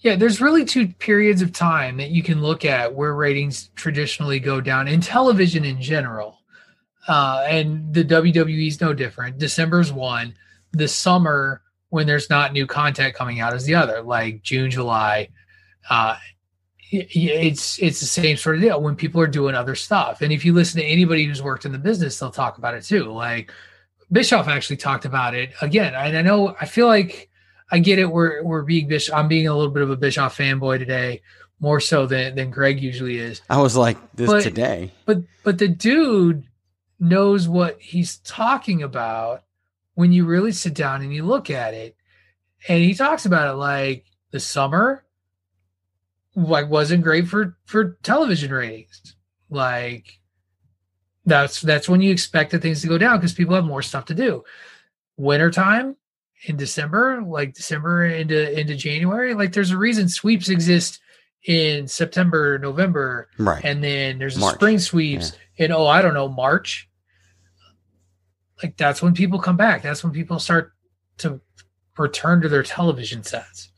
Yeah, 0.00 0.16
there's 0.16 0.40
really 0.40 0.64
two 0.64 0.88
periods 0.88 1.40
of 1.40 1.52
time 1.52 1.98
that 1.98 2.10
you 2.10 2.24
can 2.24 2.42
look 2.42 2.64
at 2.64 2.94
where 2.94 3.14
ratings 3.14 3.68
traditionally 3.76 4.40
go 4.40 4.60
down 4.60 4.88
in 4.88 5.00
television 5.00 5.64
in 5.64 5.80
general, 5.80 6.40
uh, 7.06 7.44
and 7.48 7.94
the 7.94 8.04
WWE 8.04 8.66
is 8.66 8.80
no 8.80 8.92
different. 8.92 9.38
December's 9.38 9.92
one. 9.92 10.34
The 10.72 10.88
summer 10.88 11.62
when 11.90 12.08
there's 12.08 12.28
not 12.28 12.52
new 12.52 12.66
content 12.66 13.14
coming 13.14 13.38
out 13.38 13.54
is 13.54 13.64
the 13.66 13.76
other, 13.76 14.02
like 14.02 14.42
June, 14.42 14.72
July. 14.72 15.28
Uh, 15.88 16.16
it's 16.90 17.78
it's 17.78 18.00
the 18.00 18.06
same 18.06 18.36
sort 18.36 18.56
of 18.56 18.62
deal 18.62 18.80
when 18.80 18.96
people 18.96 19.20
are 19.20 19.26
doing 19.26 19.54
other 19.54 19.74
stuff. 19.74 20.22
And 20.22 20.32
if 20.32 20.44
you 20.44 20.52
listen 20.52 20.80
to 20.80 20.86
anybody 20.86 21.24
who's 21.24 21.42
worked 21.42 21.64
in 21.64 21.72
the 21.72 21.78
business, 21.78 22.18
they'll 22.18 22.30
talk 22.30 22.58
about 22.58 22.74
it 22.74 22.84
too. 22.84 23.04
Like 23.04 23.52
Bischoff 24.10 24.48
actually 24.48 24.78
talked 24.78 25.04
about 25.04 25.34
it 25.34 25.50
again. 25.60 25.94
And 25.94 26.16
I 26.16 26.22
know 26.22 26.56
I 26.60 26.66
feel 26.66 26.86
like 26.86 27.28
I 27.70 27.78
get 27.78 27.98
it. 27.98 28.06
We're 28.06 28.42
we're 28.42 28.62
being 28.62 28.88
Bischoff. 28.88 29.16
I'm 29.16 29.28
being 29.28 29.48
a 29.48 29.54
little 29.54 29.72
bit 29.72 29.82
of 29.82 29.90
a 29.90 29.96
Bischoff 29.96 30.36
fanboy 30.36 30.78
today, 30.78 31.20
more 31.60 31.80
so 31.80 32.06
than 32.06 32.34
than 32.34 32.50
Greg 32.50 32.80
usually 32.82 33.18
is. 33.18 33.42
I 33.50 33.60
was 33.60 33.76
like 33.76 33.98
this 34.14 34.30
but, 34.30 34.42
today, 34.42 34.92
but 35.04 35.18
but 35.44 35.58
the 35.58 35.68
dude 35.68 36.44
knows 36.98 37.48
what 37.48 37.80
he's 37.80 38.18
talking 38.18 38.82
about 38.82 39.44
when 39.94 40.12
you 40.12 40.24
really 40.24 40.52
sit 40.52 40.74
down 40.74 41.02
and 41.02 41.12
you 41.12 41.24
look 41.24 41.50
at 41.50 41.74
it. 41.74 41.96
And 42.68 42.82
he 42.82 42.94
talks 42.94 43.26
about 43.26 43.52
it 43.52 43.56
like 43.56 44.04
the 44.30 44.40
summer 44.40 45.04
like 46.38 46.68
wasn't 46.68 47.02
great 47.02 47.26
for 47.26 47.56
for 47.66 47.98
television 48.02 48.52
ratings. 48.52 49.14
Like 49.50 50.18
that's 51.26 51.60
that's 51.60 51.88
when 51.88 52.00
you 52.00 52.10
expected 52.10 52.62
things 52.62 52.80
to 52.82 52.88
go 52.88 52.98
down 52.98 53.18
because 53.18 53.32
people 53.32 53.54
have 53.54 53.64
more 53.64 53.82
stuff 53.82 54.06
to 54.06 54.14
do. 54.14 54.44
Wintertime 55.16 55.96
in 56.44 56.56
December, 56.56 57.22
like 57.22 57.54
December 57.54 58.06
into 58.06 58.58
into 58.58 58.76
January, 58.76 59.34
like 59.34 59.52
there's 59.52 59.72
a 59.72 59.78
reason 59.78 60.08
sweeps 60.08 60.48
exist 60.48 61.00
in 61.44 61.88
September, 61.88 62.58
November, 62.58 63.28
right? 63.38 63.64
And 63.64 63.82
then 63.82 64.18
there's 64.18 64.36
a 64.36 64.40
March. 64.40 64.54
spring 64.54 64.78
sweeps 64.78 65.32
yeah. 65.56 65.66
in 65.66 65.72
oh 65.72 65.86
I 65.86 66.02
don't 66.02 66.14
know 66.14 66.28
March, 66.28 66.88
like 68.62 68.76
that's 68.76 69.02
when 69.02 69.14
people 69.14 69.40
come 69.40 69.56
back. 69.56 69.82
That's 69.82 70.04
when 70.04 70.12
people 70.12 70.38
start 70.38 70.72
to 71.18 71.40
return 71.96 72.42
to 72.42 72.48
their 72.48 72.62
television 72.62 73.24
sets. 73.24 73.72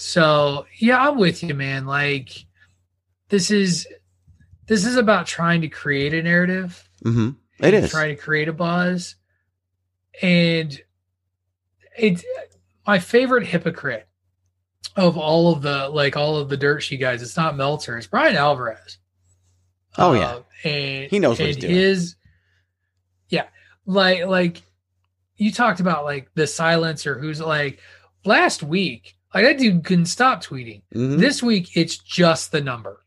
So 0.00 0.66
yeah, 0.78 1.08
I'm 1.08 1.18
with 1.18 1.42
you, 1.42 1.54
man. 1.54 1.86
Like 1.86 2.46
this 3.28 3.50
is 3.50 3.86
this 4.66 4.84
is 4.84 4.96
about 4.96 5.26
trying 5.26 5.60
to 5.62 5.68
create 5.68 6.14
a 6.14 6.22
narrative. 6.22 6.88
Mm-hmm. 7.04 7.30
It 7.64 7.74
is 7.74 7.90
trying 7.90 8.16
to 8.16 8.20
create 8.20 8.48
a 8.48 8.52
buzz, 8.52 9.16
and 10.22 10.80
it's 11.96 12.24
my 12.86 12.98
favorite 12.98 13.46
hypocrite 13.46 14.08
of 14.96 15.18
all 15.18 15.52
of 15.52 15.62
the 15.62 15.88
like 15.88 16.16
all 16.16 16.36
of 16.36 16.48
the 16.48 16.56
dirt 16.56 16.80
sheet 16.80 17.00
guys. 17.00 17.22
It's 17.22 17.36
not 17.36 17.56
Meltzer. 17.56 17.98
It's 17.98 18.06
Bryan 18.06 18.36
Alvarez. 18.36 18.98
Oh 19.98 20.14
yeah, 20.14 20.36
uh, 20.36 20.42
and 20.64 21.10
he 21.10 21.18
knows 21.18 21.38
what 21.38 21.48
he's 21.48 21.56
doing. 21.56 21.74
His 21.74 22.16
like 23.90 24.24
like 24.26 24.62
you 25.36 25.52
talked 25.52 25.80
about 25.80 26.04
like 26.04 26.30
the 26.34 26.46
silencer 26.46 27.18
who's 27.18 27.40
like 27.40 27.80
last 28.24 28.62
week 28.62 29.16
like 29.34 29.44
that 29.44 29.58
dude 29.58 29.84
couldn't 29.84 30.06
stop 30.06 30.42
tweeting. 30.42 30.82
Mm-hmm. 30.94 31.18
this 31.18 31.42
week 31.42 31.76
it's 31.76 31.96
just 31.96 32.52
the 32.52 32.60
number. 32.60 33.04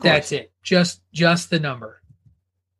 That's 0.00 0.32
it. 0.32 0.52
Just 0.62 1.00
just 1.12 1.50
the 1.50 1.60
number. 1.60 2.00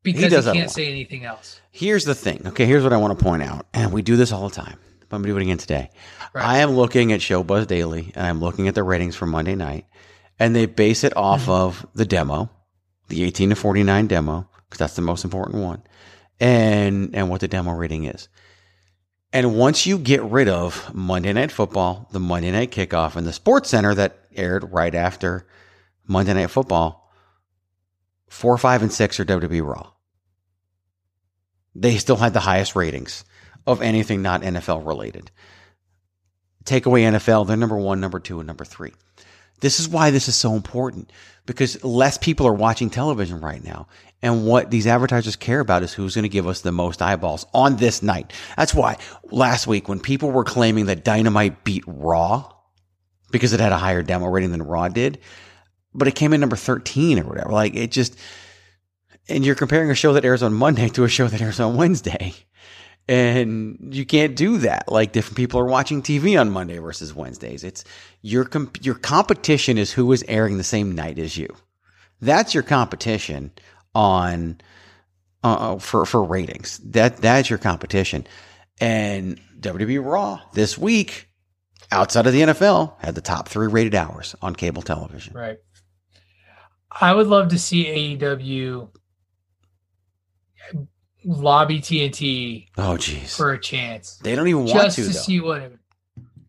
Because 0.02 0.32
he, 0.32 0.50
he 0.50 0.58
can't 0.58 0.70
say 0.70 0.90
anything 0.90 1.24
else. 1.24 1.60
Here's 1.70 2.04
the 2.04 2.14
thing. 2.14 2.46
Okay 2.48 2.66
here's 2.66 2.82
what 2.82 2.92
i 2.92 2.96
want 2.96 3.18
to 3.18 3.24
point 3.24 3.42
out 3.42 3.66
and 3.72 3.92
we 3.92 4.02
do 4.02 4.16
this 4.16 4.32
all 4.32 4.48
the 4.48 4.54
time 4.54 4.78
but 5.08 5.16
i'm 5.16 5.22
gonna 5.22 5.34
do 5.34 5.38
it 5.38 5.42
again 5.42 5.58
today. 5.58 5.90
Right. 6.34 6.44
i 6.44 6.58
am 6.58 6.72
looking 6.72 7.12
at 7.12 7.20
showbuzz 7.20 7.66
daily 7.66 8.12
and 8.14 8.26
i'm 8.26 8.40
looking 8.40 8.68
at 8.68 8.74
the 8.74 8.82
ratings 8.82 9.14
for 9.16 9.26
monday 9.26 9.54
night 9.54 9.86
and 10.38 10.54
they 10.54 10.66
base 10.66 11.04
it 11.04 11.16
off 11.16 11.42
mm-hmm. 11.42 11.52
of 11.52 11.86
the 11.94 12.04
demo 12.04 12.50
the 13.08 13.22
18 13.24 13.50
to 13.50 13.56
49 13.56 14.06
demo 14.06 14.48
because 14.68 14.78
that's 14.78 14.96
the 14.96 15.02
most 15.02 15.24
important 15.24 15.62
one 15.62 15.82
and 16.40 17.14
and 17.14 17.28
what 17.28 17.40
the 17.40 17.48
demo 17.48 17.72
rating 17.72 18.04
is. 18.04 18.28
And 19.34 19.56
once 19.56 19.84
you 19.84 19.98
get 19.98 20.22
rid 20.22 20.48
of 20.48 20.94
Monday 20.94 21.32
Night 21.32 21.50
Football, 21.50 22.08
the 22.12 22.20
Monday 22.20 22.52
Night 22.52 22.70
Kickoff, 22.70 23.16
and 23.16 23.26
the 23.26 23.32
Sports 23.32 23.68
Center 23.68 23.92
that 23.92 24.20
aired 24.32 24.72
right 24.72 24.94
after 24.94 25.44
Monday 26.06 26.34
Night 26.34 26.50
Football, 26.50 27.12
four, 28.28 28.56
five, 28.56 28.82
and 28.82 28.92
six 28.92 29.18
are 29.18 29.24
WWE 29.24 29.66
Raw. 29.66 29.90
They 31.74 31.98
still 31.98 32.14
had 32.14 32.32
the 32.32 32.38
highest 32.38 32.76
ratings 32.76 33.24
of 33.66 33.82
anything 33.82 34.22
not 34.22 34.42
NFL 34.42 34.86
related. 34.86 35.32
Take 36.64 36.86
away 36.86 37.02
NFL, 37.02 37.48
they're 37.48 37.56
number 37.56 37.76
one, 37.76 37.98
number 38.00 38.20
two, 38.20 38.38
and 38.38 38.46
number 38.46 38.64
three. 38.64 38.92
This 39.60 39.80
is 39.80 39.88
why 39.88 40.12
this 40.12 40.28
is 40.28 40.36
so 40.36 40.54
important 40.54 41.10
because 41.44 41.82
less 41.82 42.18
people 42.18 42.46
are 42.46 42.54
watching 42.54 42.88
television 42.88 43.40
right 43.40 43.64
now. 43.64 43.88
And 44.24 44.46
what 44.46 44.70
these 44.70 44.86
advertisers 44.86 45.36
care 45.36 45.60
about 45.60 45.82
is 45.82 45.92
who's 45.92 46.14
going 46.14 46.22
to 46.22 46.30
give 46.30 46.46
us 46.46 46.62
the 46.62 46.72
most 46.72 47.02
eyeballs 47.02 47.44
on 47.52 47.76
this 47.76 48.02
night. 48.02 48.32
That's 48.56 48.72
why 48.72 48.96
last 49.24 49.66
week 49.66 49.86
when 49.86 50.00
people 50.00 50.30
were 50.30 50.44
claiming 50.44 50.86
that 50.86 51.04
Dynamite 51.04 51.62
beat 51.62 51.84
Raw 51.86 52.50
because 53.30 53.52
it 53.52 53.60
had 53.60 53.72
a 53.72 53.76
higher 53.76 54.02
demo 54.02 54.26
rating 54.28 54.50
than 54.50 54.62
Raw 54.62 54.88
did, 54.88 55.18
but 55.92 56.08
it 56.08 56.14
came 56.14 56.32
in 56.32 56.40
number 56.40 56.56
13 56.56 57.18
or 57.18 57.24
whatever. 57.24 57.50
Like 57.50 57.76
it 57.76 57.90
just, 57.90 58.18
and 59.28 59.44
you're 59.44 59.54
comparing 59.54 59.90
a 59.90 59.94
show 59.94 60.14
that 60.14 60.24
airs 60.24 60.42
on 60.42 60.54
Monday 60.54 60.88
to 60.94 61.04
a 61.04 61.08
show 61.08 61.28
that 61.28 61.42
airs 61.42 61.60
on 61.60 61.76
Wednesday. 61.76 62.32
And 63.06 63.94
you 63.94 64.06
can't 64.06 64.34
do 64.34 64.56
that. 64.58 64.90
Like 64.90 65.12
different 65.12 65.36
people 65.36 65.60
are 65.60 65.66
watching 65.66 66.00
TV 66.00 66.40
on 66.40 66.48
Monday 66.48 66.78
versus 66.78 67.12
Wednesdays. 67.12 67.62
It's 67.62 67.84
your, 68.22 68.46
comp- 68.46 68.82
your 68.82 68.94
competition 68.94 69.76
is 69.76 69.92
who 69.92 70.10
is 70.12 70.24
airing 70.28 70.56
the 70.56 70.64
same 70.64 70.92
night 70.92 71.18
as 71.18 71.36
you. 71.36 71.54
That's 72.22 72.54
your 72.54 72.62
competition 72.62 73.52
on 73.94 74.60
uh, 75.42 75.78
for 75.78 76.06
for 76.06 76.22
ratings. 76.22 76.78
That 76.78 77.18
that's 77.18 77.50
your 77.50 77.58
competition. 77.58 78.26
And 78.80 79.40
WWE 79.60 80.04
Raw 80.04 80.40
this 80.52 80.76
week, 80.76 81.28
outside 81.92 82.26
of 82.26 82.32
the 82.32 82.40
NFL, 82.40 82.94
had 82.98 83.14
the 83.14 83.20
top 83.20 83.48
three 83.48 83.68
rated 83.68 83.94
hours 83.94 84.34
on 84.42 84.56
cable 84.56 84.82
television. 84.82 85.34
Right. 85.34 85.58
I 86.90 87.12
would 87.12 87.26
love 87.26 87.48
to 87.48 87.58
see 87.58 88.16
AEW 88.18 88.88
lobby 91.24 91.80
TNT. 91.80 92.68
Oh, 92.76 92.96
geez, 92.96 93.36
for 93.36 93.52
a 93.52 93.60
chance. 93.60 94.16
They 94.18 94.34
don't 94.34 94.48
even 94.48 94.64
want 94.64 94.72
just 94.72 94.96
to, 94.96 95.04
to 95.04 95.12
see 95.12 95.40
what. 95.40 95.62
It, 95.62 95.78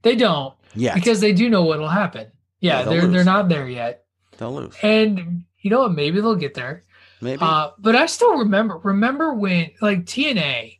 they 0.02 0.16
don't. 0.16 0.54
Yeah, 0.76 0.94
because 0.94 1.20
they 1.22 1.34
do 1.34 1.50
know 1.50 1.64
what'll 1.64 1.88
happen. 1.88 2.32
Yeah, 2.60 2.80
yeah 2.80 2.86
they're 2.86 3.02
lose. 3.04 3.14
they're 3.14 3.24
not 3.24 3.50
there 3.50 3.68
yet. 3.68 4.06
They'll 4.38 4.54
lose. 4.54 4.76
And 4.82 5.46
you 5.60 5.70
know 5.70 5.80
what? 5.82 5.94
Maybe 5.94 6.22
they'll 6.22 6.36
get 6.36 6.54
there. 6.54 6.84
Maybe. 7.26 7.40
Uh, 7.42 7.72
but 7.80 7.96
I 7.96 8.06
still 8.06 8.38
remember 8.38 8.78
remember 8.78 9.34
when 9.34 9.72
like 9.82 10.06
TNA 10.06 10.78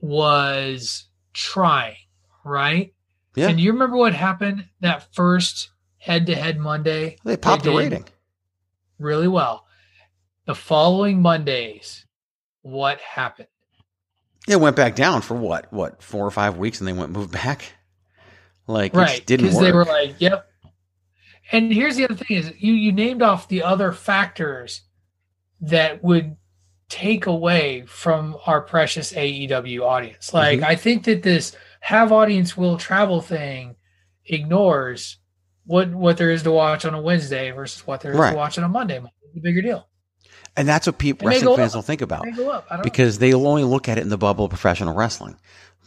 was 0.00 1.04
trying, 1.34 1.96
right? 2.44 2.94
Yeah. 3.36 3.48
And 3.48 3.60
you 3.60 3.72
remember 3.72 3.98
what 3.98 4.14
happened 4.14 4.66
that 4.80 5.14
first 5.14 5.68
head 5.98 6.24
to 6.26 6.34
head 6.34 6.58
Monday? 6.58 7.18
They 7.24 7.36
popped 7.36 7.64
the 7.64 7.72
rating. 7.72 8.06
really 8.98 9.28
well. 9.28 9.66
The 10.46 10.54
following 10.54 11.20
Mondays, 11.20 12.06
what 12.62 12.98
happened? 12.98 13.48
It 14.48 14.58
went 14.58 14.76
back 14.76 14.96
down 14.96 15.20
for 15.20 15.34
what? 15.34 15.70
What, 15.70 16.02
four 16.02 16.26
or 16.26 16.30
five 16.30 16.56
weeks 16.56 16.80
and 16.80 16.88
they 16.88 16.94
went 16.94 17.12
moved 17.12 17.32
back? 17.32 17.74
Like, 18.66 18.94
right 18.94 19.24
didn't 19.26 19.46
because 19.46 19.60
they 19.60 19.72
were 19.72 19.84
like 19.84 20.14
yep 20.20 20.48
and 21.52 21.72
here's 21.72 21.96
the 21.96 22.04
other 22.04 22.14
thing 22.14 22.36
is 22.36 22.52
you 22.56 22.72
you 22.72 22.92
named 22.92 23.20
off 23.20 23.48
the 23.48 23.64
other 23.64 23.90
factors 23.90 24.82
that 25.62 26.02
would 26.02 26.36
take 26.88 27.26
away 27.26 27.84
from 27.86 28.36
our 28.46 28.60
precious 28.60 29.12
aew 29.12 29.80
audience 29.82 30.34
like 30.34 30.60
Mhm. 30.60 30.64
i 30.64 30.74
think 30.74 31.04
that 31.04 31.22
this 31.22 31.54
have 31.80 32.10
audience 32.12 32.56
will 32.56 32.76
travel 32.78 33.20
thing 33.20 33.76
ignores 34.24 35.18
what 35.66 35.90
what 35.94 36.16
there 36.16 36.30
is 36.30 36.42
to 36.42 36.50
watch 36.50 36.84
on 36.84 36.94
a 36.94 37.00
wednesday 37.00 37.50
versus 37.50 37.86
what 37.86 38.00
there 38.00 38.12
is 38.12 38.18
Right. 38.18 38.30
to 38.32 38.36
watch 38.36 38.58
on 38.58 38.64
a 38.64 38.68
monday 38.68 38.96
It's 38.98 39.36
a 39.36 39.40
bigger 39.40 39.62
deal 39.62 39.86
and 40.56 40.66
that's 40.68 40.86
what 40.88 40.98
people, 40.98 41.28
may 41.28 41.36
wrestling 41.36 41.56
fans 41.56 41.70
up. 41.70 41.74
don't 41.74 41.86
think 41.86 42.02
about. 42.02 42.26
It 42.26 42.32
may 42.32 42.36
go 42.38 42.50
up. 42.50 42.66
I 42.68 42.74
don't 42.74 42.78
know. 42.80 42.82
because 42.82 43.18
they'll 43.18 43.46
only 43.46 43.62
look 43.62 43.88
at 43.88 43.98
it 43.98 44.00
in 44.00 44.08
the 44.08 44.18
bubble 44.18 44.46
of 44.46 44.50
professional 44.50 44.96
wrestling. 44.96 45.36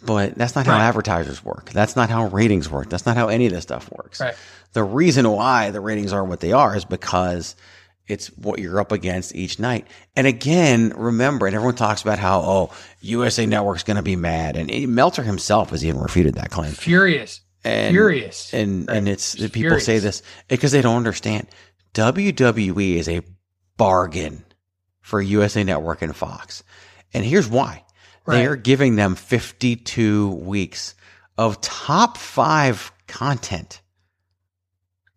But 0.05 0.35
that's 0.35 0.55
not 0.55 0.65
how 0.65 0.71
Right. 0.77 0.83
advertisers 0.83 1.43
work. 1.43 1.71
That's 1.71 1.97
not 1.97 2.09
how 2.09 2.27
ratings 2.27 2.69
work. 2.69 2.89
That's 2.89 3.05
not 3.05 3.17
how 3.17 3.27
any 3.27 3.45
of 3.45 3.51
this 3.51 3.63
stuff 3.63 3.89
works. 3.91 4.21
Right. 4.21 4.35
The 4.71 4.83
reason 4.85 5.29
why 5.29 5.71
the 5.71 5.81
ratings 5.81 6.13
are 6.13 6.23
what 6.23 6.39
they 6.39 6.53
are 6.53 6.77
is 6.77 6.85
because 6.85 7.57
it's 8.07 8.27
what 8.37 8.59
you're 8.59 8.79
up 8.79 8.91
against 8.91 9.33
each 9.35 9.59
night. 9.59 9.87
And 10.15 10.27
again, 10.27 10.93
remember, 10.95 11.47
and 11.47 11.55
everyone 11.55 11.75
talks 11.75 12.01
about 12.01 12.19
how, 12.19 12.41
oh, 12.41 12.71
USA 13.01 13.45
Network's 13.45 13.83
going 13.83 13.97
to 13.97 14.03
be 14.03 14.15
mad. 14.15 14.57
And 14.57 14.93
Meltzer 14.93 15.23
himself 15.23 15.69
has 15.69 15.85
even 15.85 16.01
refuted 16.01 16.35
that 16.35 16.51
claim. 16.51 16.73
furious 16.73 17.41
And, 17.63 17.93
Furious. 17.93 18.53
And, 18.53 18.89
and 18.89 19.07
it's, 19.07 19.35
people 19.35 19.51
Furious. 19.51 19.85
say 19.85 19.99
this 19.99 20.21
because 20.49 20.73
they 20.73 20.81
don't 20.81 20.97
understand. 20.97 21.47
WWE 21.93 22.95
is 22.95 23.07
a 23.07 23.21
bargain 23.77 24.43
for 25.01 25.21
USA 25.21 25.63
Network 25.63 26.01
and 26.01 26.15
Fox. 26.15 26.63
And 27.13 27.23
here's 27.23 27.47
why. 27.47 27.83
they 28.25 28.45
are 28.47 28.55
giving 28.55 28.95
them 28.95 29.15
52 29.15 30.31
weeks 30.31 30.95
of 31.37 31.61
top 31.61 32.17
five 32.17 32.91
content. 33.07 33.81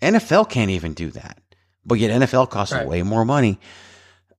NFL 0.02 0.50
can't 0.50 0.70
even 0.70 0.94
do 0.94 1.10
that. 1.12 1.40
But 1.86 1.98
yet 1.98 2.10
NFL 2.10 2.50
costs 2.50 2.74
Right. 2.74 2.86
way 2.86 3.02
more 3.02 3.24
money. 3.24 3.58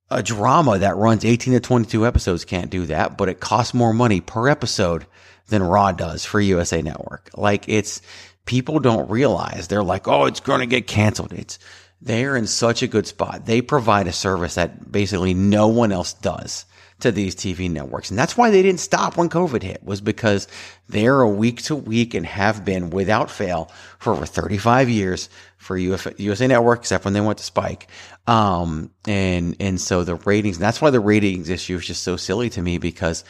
A 0.10 0.22
drama 0.24 0.78
that 0.80 0.95
runs 0.98 1.26
18 1.26 1.53
to 1.53 1.60
22 1.60 2.06
episodes 2.06 2.45
can't 2.45 2.69
do 2.69 2.86
that, 2.86 3.18
but 3.18 3.30
it 3.30 3.40
costs 3.40 3.74
more 3.74 3.94
money 3.94 4.22
per 4.22 4.48
episode 4.48 5.06
than 5.48 5.64
Raw 5.64 5.91
does 5.91 6.26
for 6.26 6.40
USA 6.40 6.82
Network. 6.82 7.30
Like 7.36 7.68
it's 7.68 8.02
people 8.45 8.80
don't 8.80 9.10
realize 9.10 9.68
they're 9.68 9.84
like, 9.84 10.07
oh, 10.07 10.26
it's 10.26 10.40
going 10.40 10.61
to 10.61 10.65
get 10.65 10.88
canceled. 10.88 11.34
It's 11.34 11.60
they're 12.02 12.36
in 12.38 12.48
such 12.48 12.84
a 12.84 12.88
good 12.88 13.07
spot. 13.07 13.45
They 13.45 13.61
provide 13.61 14.07
a 14.07 14.14
service 14.14 14.56
that 14.56 14.91
basically 14.91 15.34
no 15.34 15.68
one 15.68 15.91
else 15.91 16.14
does 16.14 16.65
to 16.99 17.11
these 17.11 17.36
TV 17.36 17.69
networks. 17.69 18.10
And 18.10 18.18
that's 18.18 18.36
why 18.36 18.49
they 18.49 18.61
didn't 18.61 18.80
stop 18.80 19.18
when 19.18 19.30
COVID 19.30 19.61
hit 19.61 19.84
was 19.84 20.02
because 20.02 20.48
they're 20.90 21.22
a 21.22 21.30
week 21.30 21.61
to 21.64 21.76
week 21.76 22.14
and 22.14 22.26
have 22.26 22.65
been 22.65 22.90
without 22.90 23.30
fail 23.30 23.72
for 23.99 24.14
over 24.14 24.26
35 24.26 24.90
years 24.90 25.30
for 25.57 25.78
UF, 25.78 26.07
USA 26.19 26.48
Network, 26.48 26.80
except 26.80 27.06
when 27.06 27.14
they 27.14 27.22
went 27.22 27.38
to 27.38 27.44
Spike. 27.44 27.88
Um, 28.26 28.91
and, 29.06 29.56
and 29.60 29.80
so 29.80 30.03
the 30.03 30.15
ratings, 30.15 30.57
that's 30.57 30.82
why 30.82 30.90
the 30.90 30.99
ratings 30.99 31.49
issue 31.49 31.76
is 31.78 31.86
just 31.86 32.03
so 32.03 32.18
silly 32.18 32.49
to 32.52 32.61
me 32.61 32.80
because 32.80 33.24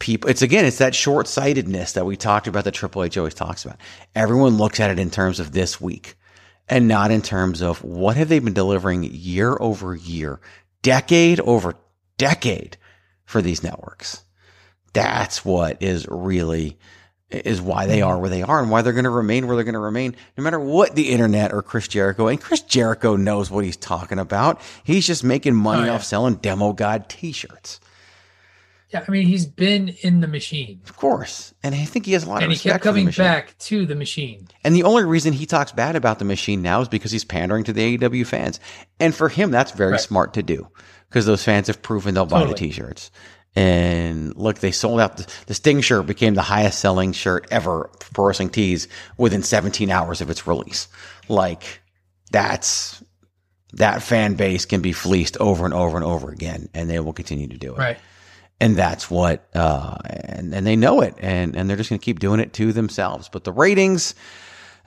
people, 0.00 0.28
it's 0.28 0.42
again, 0.42 0.64
it's 0.64 0.78
that 0.78 0.94
short 0.94 1.28
sightedness 1.28 1.92
that 1.92 2.06
we 2.06 2.16
talked 2.16 2.48
about 2.48 2.64
that 2.64 2.74
Triple 2.74 3.04
H 3.04 3.16
always 3.16 3.34
talks 3.34 3.64
about. 3.64 3.78
Everyone 4.14 4.56
looks 4.56 4.80
at 4.80 4.90
it 4.90 4.98
in 4.98 5.10
terms 5.10 5.38
of 5.38 5.52
this 5.52 5.80
week 5.80 6.16
and 6.68 6.88
not 6.88 7.12
in 7.12 7.22
terms 7.22 7.62
of 7.62 7.84
what 7.84 8.16
have 8.16 8.28
they 8.28 8.40
been 8.40 8.54
delivering 8.54 9.04
year 9.04 9.56
over 9.60 9.94
year, 9.94 10.40
decade 10.82 11.38
over 11.40 11.76
decade 12.16 12.76
for 13.24 13.40
these 13.42 13.62
networks. 13.62 14.22
That's 14.92 15.44
what 15.44 15.82
is 15.82 16.06
really 16.08 16.78
is 17.30 17.60
why 17.60 17.86
they 17.86 18.00
are 18.00 18.16
where 18.18 18.30
they 18.30 18.42
are 18.42 18.60
and 18.62 18.70
why 18.70 18.80
they're 18.82 18.92
going 18.92 19.04
to 19.04 19.10
remain 19.10 19.46
where 19.48 19.56
they're 19.56 19.64
going 19.64 19.72
to 19.72 19.78
remain 19.80 20.14
no 20.38 20.44
matter 20.44 20.60
what 20.60 20.94
the 20.94 21.10
internet 21.10 21.52
or 21.52 21.62
Chris 21.62 21.88
Jericho 21.88 22.28
and 22.28 22.40
Chris 22.40 22.60
Jericho 22.60 23.16
knows 23.16 23.50
what 23.50 23.64
he's 23.64 23.76
talking 23.76 24.20
about. 24.20 24.60
He's 24.84 25.04
just 25.06 25.24
making 25.24 25.54
money 25.56 25.82
Oh, 25.82 25.86
yeah. 25.86 25.94
off 25.94 26.04
selling 26.04 26.36
demo 26.36 26.72
god 26.72 27.08
t-shirts. 27.08 27.80
yeah 27.82 27.88
i 28.94 29.10
mean 29.10 29.26
he's 29.26 29.46
been 29.46 29.88
in 30.02 30.20
the 30.20 30.26
machine 30.28 30.80
Of 30.84 30.96
course. 30.96 31.52
And 31.62 31.74
I 31.74 31.84
think 31.84 32.06
he 32.06 32.12
has 32.12 32.24
a 32.24 32.28
lot 32.28 32.42
and 32.42 32.44
of 32.44 32.50
he 32.50 32.54
respect 32.54 32.72
kept 32.72 32.84
for 32.84 32.92
the 32.92 33.00
coming 33.00 33.14
back 33.14 33.58
to 33.58 33.86
the 33.86 33.94
machine 33.94 34.48
And 34.62 34.74
the 34.74 34.82
only 34.84 35.04
reason 35.04 35.32
he 35.32 35.46
talks 35.46 35.72
bad 35.72 35.96
about 35.96 36.18
the 36.18 36.24
machine 36.24 36.62
now 36.62 36.80
is 36.80 36.88
because 36.88 37.10
he's 37.10 37.24
pandering 37.24 37.64
to 37.64 37.72
the 37.72 37.96
AEW 37.98 38.26
fans. 38.26 38.60
And 39.00 39.14
for 39.14 39.28
him, 39.28 39.50
that's 39.50 39.72
very 39.72 39.92
Right. 39.92 40.00
smart 40.00 40.34
to 40.34 40.42
do 40.42 40.68
because 41.08 41.26
those 41.26 41.42
fans 41.44 41.66
have 41.68 41.82
proven 41.82 42.14
they'll 42.14 42.26
buy 42.26 42.44
the 42.46 42.54
t-shirts. 42.54 43.10
And 43.56 44.34
look, 44.36 44.58
they 44.58 44.72
sold 44.72 45.00
out. 45.00 45.16
The, 45.16 45.32
the 45.46 45.54
Sting 45.54 45.80
shirt 45.80 46.06
became 46.06 46.34
the 46.34 46.42
highest 46.42 46.80
selling 46.80 47.12
shirt 47.12 47.46
ever 47.50 47.88
for 48.00 48.26
Wrestling 48.26 48.50
Tees 48.50 48.88
within 49.16 49.42
17 49.42 49.90
hours 49.90 50.20
of 50.20 50.28
its 50.28 50.46
release. 50.46 50.88
Like 51.28 51.80
that's 52.32 53.02
that 53.74 54.02
fan 54.02 54.34
base 54.34 54.66
can 54.66 54.80
be 54.80 54.92
fleeced 54.92 55.36
over 55.38 55.64
and 55.64 55.74
over 55.74 55.96
and 55.96 56.04
over 56.04 56.30
again, 56.30 56.68
and 56.74 56.90
they 56.90 56.98
will 57.00 57.12
continue 57.12 57.46
to 57.48 57.56
do 57.58 57.74
it 57.74 57.78
right 57.78 57.98
and 58.60 58.76
that's 58.76 59.10
what 59.10 59.46
uh 59.54 59.96
and 60.04 60.54
and 60.54 60.66
they 60.66 60.76
know 60.76 61.00
it 61.00 61.14
and 61.18 61.56
and 61.56 61.68
they're 61.68 61.76
just 61.76 61.90
going 61.90 61.98
to 61.98 62.04
keep 62.04 62.18
doing 62.20 62.40
it 62.40 62.52
to 62.52 62.72
themselves 62.72 63.28
but 63.28 63.44
the 63.44 63.52
ratings 63.52 64.14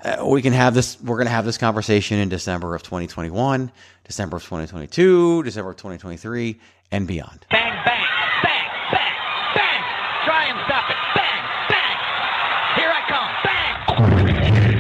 uh, 0.04 0.24
we 0.28 0.42
can 0.42 0.54
have 0.54 0.74
this 0.74 1.00
we're 1.02 1.18
going 1.18 1.26
to 1.26 1.32
have 1.32 1.46
this 1.46 1.58
conversation 1.58 2.20
in 2.20 2.30
December 2.30 2.76
of 2.76 2.84
2021 2.84 3.72
December 4.06 4.38
of 4.38 4.44
2022 4.44 5.44
December 5.44 5.72
of 5.72 5.76
2023 5.78 6.60
and 6.92 7.08
beyond 7.08 7.46
Bang, 7.52 7.74
bang, 7.86 8.06
bang, 8.44 8.70
bang, 8.92 9.14
bang. 9.56 9.84
Try 10.26 10.46
and 10.46 10.60
stop 10.66 10.90
it. 10.90 10.96
Bang, 11.16 11.44
bang. 11.70 11.98
Here 12.78 12.92
I 12.94 13.02
come. 13.10 13.30
Bang. 13.44 14.80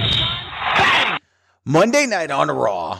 Bang. 0.77 1.19
Monday 1.65 2.05
night 2.05 2.31
on 2.31 2.49
Raw 2.49 2.99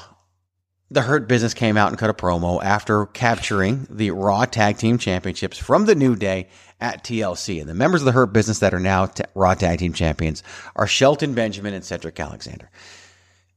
the 0.90 1.02
Hurt 1.02 1.28
Business 1.28 1.54
came 1.54 1.76
out 1.76 1.90
and 1.90 1.98
cut 1.98 2.10
a 2.10 2.14
promo 2.14 2.64
after 2.64 3.06
capturing 3.08 3.88
the 3.90 4.12
Raw 4.12 4.46
Tag 4.46 4.78
Team 4.78 4.98
Championships 4.98 5.58
from 5.58 5.86
the 5.86 5.96
New 5.96 6.16
Day 6.16 6.48
at 6.80 7.04
TLC. 7.04 7.60
And 7.60 7.70
the 7.70 7.74
members 7.74 8.02
of 8.02 8.06
the 8.06 8.14
Hurt 8.14 8.32
Business 8.32 8.60
that 8.60 8.74
are 8.74 8.80
now 8.80 9.08
ta- 9.08 9.26
Raw 9.36 9.54
Tag 9.54 9.80
Team 9.80 9.94
Champions 9.94 10.44
are 10.76 10.88
Shelton 10.88 11.34
Benjamin 11.34 11.74
and 11.74 11.84
Cedric 11.84 12.20
Alexander. 12.20 12.70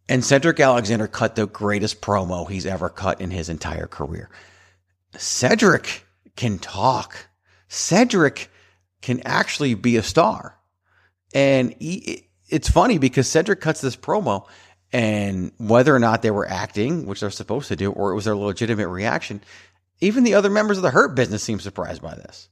And 0.08 0.24
Cedric 0.24 0.58
Alexander 0.58 1.06
cut 1.06 1.36
the 1.36 1.46
greatest 1.46 2.00
promo 2.00 2.50
he's 2.50 2.66
ever 2.66 2.88
cut 2.88 3.20
in 3.20 3.30
his 3.30 3.48
entire 3.48 3.86
career. 3.86 4.28
Cedric 5.16 6.04
can 6.34 6.58
talk. 6.58 7.28
Cedric 7.68 8.50
can 9.02 9.20
actually 9.24 9.74
be 9.74 9.96
a 9.96 10.02
star. 10.02 10.58
And 11.32 11.76
he, 11.78 12.28
it's 12.48 12.68
funny 12.68 12.98
because 12.98 13.28
Cedric 13.28 13.60
cuts 13.60 13.80
this 13.80 13.94
promo 13.94 14.48
and 14.92 15.52
whether 15.58 15.94
or 15.94 15.98
not 15.98 16.22
they 16.22 16.30
were 16.30 16.48
acting, 16.48 17.06
which 17.06 17.20
they're 17.20 17.30
supposed 17.30 17.68
to 17.68 17.76
do, 17.76 17.92
or 17.92 18.10
it 18.10 18.14
was 18.14 18.24
their 18.24 18.36
legitimate 18.36 18.88
reaction, 18.88 19.40
even 20.00 20.24
the 20.24 20.34
other 20.34 20.50
members 20.50 20.76
of 20.76 20.82
the 20.82 20.90
Hurt 20.90 21.14
business 21.14 21.42
seem 21.42 21.60
surprised 21.60 22.02
by 22.02 22.14
this. 22.14 22.48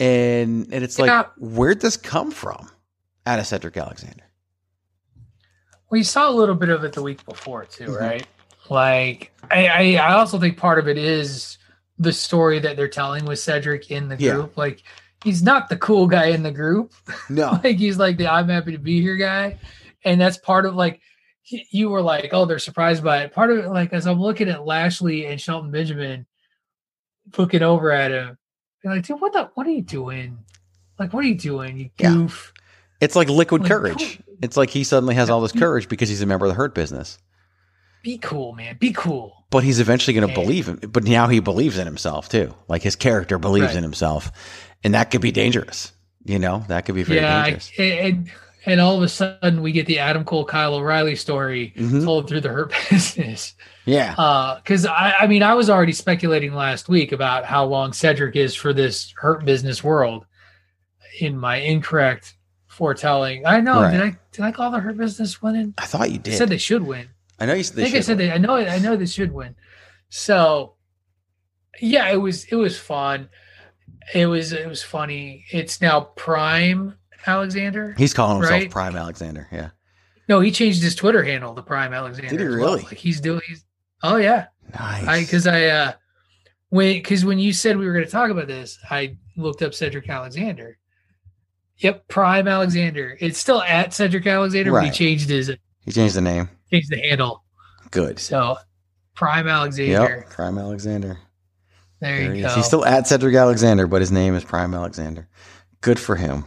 And 0.00 0.72
and 0.72 0.82
it's 0.84 0.98
Yeah. 0.98 1.04
like, 1.18 1.26
where'd 1.38 1.80
this 1.80 1.96
come 1.96 2.30
from? 2.30 2.68
Out 3.26 3.38
of 3.38 3.46
Cedric 3.46 3.76
Alexander. 3.76 4.24
we 5.90 6.02
saw 6.02 6.28
a 6.28 6.32
little 6.32 6.54
bit 6.54 6.70
of 6.70 6.82
it 6.84 6.92
the 6.94 7.02
week 7.02 7.22
before 7.26 7.66
too 7.66 7.84
Mhm. 7.84 8.00
right 8.00 8.26
like 8.70 9.30
I, 9.50 9.96
I 9.96 10.14
also 10.14 10.40
think 10.40 10.56
part 10.56 10.78
of 10.78 10.88
it 10.88 10.96
is 10.96 11.58
the 11.98 12.14
story 12.14 12.58
that 12.60 12.76
they're 12.78 12.88
telling 12.88 13.26
with 13.26 13.38
cedric 13.40 13.90
in 13.90 14.08
the 14.08 14.16
Yeah. 14.16 14.32
group 14.32 14.56
like 14.56 14.82
he's 15.22 15.42
not 15.42 15.68
the 15.68 15.76
cool 15.76 16.06
guy 16.06 16.28
in 16.28 16.42
the 16.44 16.50
group 16.50 16.94
No. 17.28 17.60
like 17.64 17.76
he's 17.76 17.98
like 17.98 18.16
the 18.16 18.26
i'm 18.26 18.48
happy 18.48 18.72
to 18.72 18.78
be 18.78 19.02
here 19.02 19.16
guy 19.16 19.58
and 20.04 20.20
that's 20.20 20.38
part 20.38 20.66
of 20.66 20.74
like 20.74 21.00
you 21.44 21.88
were 21.90 22.02
like 22.02 22.30
oh 22.32 22.44
they're 22.46 22.58
surprised 22.58 23.02
by 23.02 23.22
it 23.22 23.32
part 23.32 23.50
of 23.50 23.58
it 23.58 23.68
like 23.68 23.92
as 23.92 24.06
i'm 24.06 24.20
looking 24.20 24.48
at 24.48 24.64
lashley 24.64 25.26
and 25.26 25.40
shelton 25.40 25.70
benjamin 25.70 26.24
looking 27.38 27.62
over 27.62 27.90
at 27.90 28.10
him 28.10 28.36
you're 28.82 28.94
like 28.94 29.04
dude 29.04 29.20
what 29.20 29.32
the 29.32 29.50
what 29.54 29.66
are 29.66 29.70
you 29.70 29.82
doing 29.82 30.38
like 30.98 31.12
what 31.12 31.24
are 31.24 31.28
you 31.28 31.34
doing 31.36 31.76
you 31.78 31.90
Yeah. 31.98 32.12
goof 32.14 32.52
It's 33.00 33.16
like 33.16 33.28
liquid 33.28 33.62
Like, 33.62 33.70
courage. 33.70 34.20
It's 34.42 34.56
like 34.56 34.70
he 34.70 34.82
suddenly 34.84 35.14
has 35.14 35.30
all 35.30 35.40
this 35.40 35.52
courage 35.52 35.88
because 35.88 36.08
he's 36.08 36.22
a 36.22 36.26
member 36.26 36.46
of 36.46 36.50
the 36.50 36.56
Hurt 36.56 36.74
business. 36.74 37.18
be 38.02 38.18
cool 38.18 38.52
man 38.52 38.76
be 38.78 38.92
cool 38.92 39.44
But 39.50 39.62
he's 39.64 39.80
eventually 39.80 40.14
going 40.14 40.28
to 40.28 40.34
believe 40.34 40.66
him. 40.68 40.76
But 40.76 41.04
now 41.04 41.28
he 41.28 41.40
believes 41.40 41.78
in 41.78 41.86
himself 41.86 42.28
too. 42.28 42.54
Like 42.68 42.82
his 42.82 42.96
character 42.96 43.38
believes 43.38 43.66
Right. 43.68 43.76
in 43.76 43.82
himself. 43.82 44.32
And 44.84 44.94
that 44.94 45.10
could 45.10 45.20
be 45.20 45.30
dangerous. 45.30 45.92
You 46.24 46.38
know, 46.38 46.64
that 46.68 46.86
could 46.86 46.94
be 46.94 47.02
very 47.04 47.20
yeah, 47.20 47.40
I- 47.40 47.50
dangerous. 47.50 47.70
and 47.78 48.30
and 48.66 48.80
all 48.80 48.96
of 48.96 49.02
a 49.02 49.08
sudden 49.08 49.62
we 49.62 49.72
get 49.72 49.86
the 49.86 49.98
Adam 49.98 50.24
Cole 50.24 50.44
Kyle 50.44 50.74
O'Reilly 50.74 51.16
story 51.16 51.72
Mhm. 51.76 52.04
told 52.04 52.28
through 52.28 52.40
the 52.42 52.48
Hurt 52.48 52.72
Business. 52.90 53.54
yeah. 53.84 54.58
Because 54.62 54.86
I, 54.86 55.14
I 55.20 55.26
mean, 55.26 55.42
I 55.42 55.54
was 55.54 55.68
already 55.70 55.92
speculating 55.92 56.54
last 56.54 56.88
week 56.88 57.12
about 57.12 57.44
how 57.44 57.64
long 57.64 57.92
Cedric 57.92 58.36
is 58.36 58.54
for 58.54 58.72
this 58.72 59.12
Hurt 59.16 59.44
Business 59.44 59.82
world 59.82 60.26
in 61.20 61.36
my 61.36 61.56
incorrect 61.56 62.34
foretelling. 62.68 63.44
I 63.46 63.60
know. 63.60 63.82
Right. 63.82 63.90
Did 63.92 64.00
I 64.02 64.16
did 64.32 64.44
I 64.44 64.52
call 64.52 64.70
the 64.70 64.80
Hurt 64.80 64.96
Business 64.96 65.42
winning? 65.42 65.74
I 65.78 65.84
thought 65.86 66.10
you 66.10 66.18
did. 66.18 66.34
I 66.34 66.36
said 66.38 66.48
they 66.48 66.56
should 66.58 66.82
win. 66.82 67.08
I 67.38 67.46
know 67.46 67.54
you 67.54 67.62
said 67.64 67.74
I 67.74 67.76
they 67.76 67.84
think 67.84 67.96
I 67.96 68.00
said 68.00 68.18
win. 68.18 68.28
they. 68.28 68.32
I 68.32 68.38
know. 68.38 68.54
I 68.56 68.78
know 68.78 68.96
they 68.96 69.06
should 69.06 69.32
win. 69.32 69.56
So, 70.08 70.74
yeah, 71.80 72.08
it 72.10 72.16
was 72.16 72.44
it 72.44 72.54
was 72.54 72.78
fun. 72.78 73.28
It 74.14 74.26
was 74.26 74.52
it 74.52 74.68
was 74.68 74.82
funny. 74.82 75.44
It's 75.50 75.80
now 75.80 76.00
Prime 76.00 76.94
Alexander. 77.26 77.94
He's 77.98 78.14
calling 78.14 78.36
himself 78.38 78.60
right? 78.60 78.70
Prime 78.70 78.96
Alexander. 78.96 79.48
Yeah. 79.52 79.70
No, 80.28 80.40
he 80.40 80.50
changed 80.50 80.82
his 80.82 80.94
Twitter 80.94 81.22
handle 81.22 81.54
to 81.54 81.62
Prime 81.62 81.92
Alexander. 81.92 82.30
Did 82.30 82.40
he 82.40 82.46
as 82.46 82.50
well. 82.56 82.58
really? 82.58 82.82
Like 82.82 82.96
he's 82.98 83.20
doing. 83.20 83.40
He's 83.46 83.64
oh 84.02 84.16
yeah. 84.16 84.46
Nice. 84.78 85.26
Because 85.26 85.46
I 85.46 85.66
uh 85.66 85.92
when 86.70 86.94
because 86.94 87.24
when 87.24 87.38
you 87.38 87.52
said 87.52 87.76
we 87.76 87.86
were 87.86 87.92
going 87.92 88.04
to 88.04 88.10
talk 88.10 88.30
about 88.30 88.46
this, 88.46 88.78
I 88.90 89.16
looked 89.36 89.62
up 89.62 89.74
Cedric 89.74 90.08
Alexander. 90.08 90.78
Yep, 91.78 92.06
Prime 92.08 92.46
Alexander. 92.48 93.16
It's 93.20 93.38
still 93.38 93.62
at 93.62 93.92
Cedric 93.92 94.26
Alexander, 94.26 94.70
but 94.70 94.84
he 94.84 94.90
changed 94.90 95.28
his 95.28 95.52
he 95.84 95.90
changed 95.92 96.14
the 96.14 96.20
name. 96.20 96.48
changed 96.70 96.90
the 96.90 96.98
handle. 97.00 97.44
Good. 97.90 98.18
So 98.20 98.56
Prime 99.14 99.48
Alexander. 99.48 100.16
Yep. 100.18 100.30
Prime 100.30 100.56
Alexander. 100.58 101.18
There, 102.00 102.18
There 102.18 102.24
you 102.28 102.32
he 102.32 102.40
go. 102.42 102.48
is. 102.48 102.54
He's 102.54 102.66
still 102.66 102.84
at 102.84 103.06
Cedric 103.06 103.34
Alexander, 103.34 103.86
but 103.86 104.00
his 104.00 104.12
name 104.12 104.34
is 104.34 104.44
Prime 104.44 104.74
Alexander. 104.74 105.28
Good 105.80 105.98
for 105.98 106.16
him. 106.16 106.44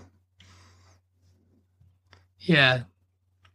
Yeah, 2.46 2.84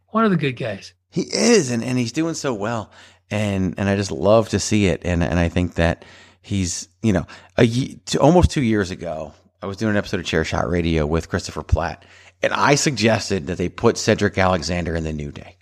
one 0.07 0.25
of 0.25 0.31
the 0.31 0.37
good 0.37 0.53
guys. 0.53 0.93
He 1.09 1.21
is, 1.21 1.71
and, 1.71 1.83
and 1.83 1.97
he's 1.97 2.11
doing 2.11 2.33
so 2.33 2.53
well, 2.53 2.91
and 3.29 3.75
and 3.77 3.89
I 3.89 3.95
just 3.95 4.11
love 4.11 4.49
to 4.49 4.59
see 4.59 4.87
it, 4.87 5.01
and 5.05 5.23
and 5.23 5.39
I 5.39 5.49
think 5.49 5.75
that 5.75 6.05
he's 6.41 6.89
you 7.01 7.13
know 7.13 7.25
a 7.57 7.67
to, 7.67 8.19
almost 8.19 8.51
two 8.51 8.61
years 8.61 8.91
ago, 8.91 9.33
I 9.61 9.65
was 9.65 9.77
doing 9.77 9.91
an 9.91 9.97
episode 9.97 10.19
of 10.19 10.25
Chairshot 10.25 10.69
Radio 10.69 11.05
with 11.05 11.29
Christopher 11.29 11.63
Platt, 11.63 12.05
and 12.41 12.53
I 12.53 12.75
suggested 12.75 13.47
that 13.47 13.57
they 13.57 13.69
put 13.69 13.97
Cedric 13.97 14.37
Alexander 14.37 14.95
in 14.95 15.03
the 15.03 15.13
New 15.13 15.31
Day, 15.31 15.57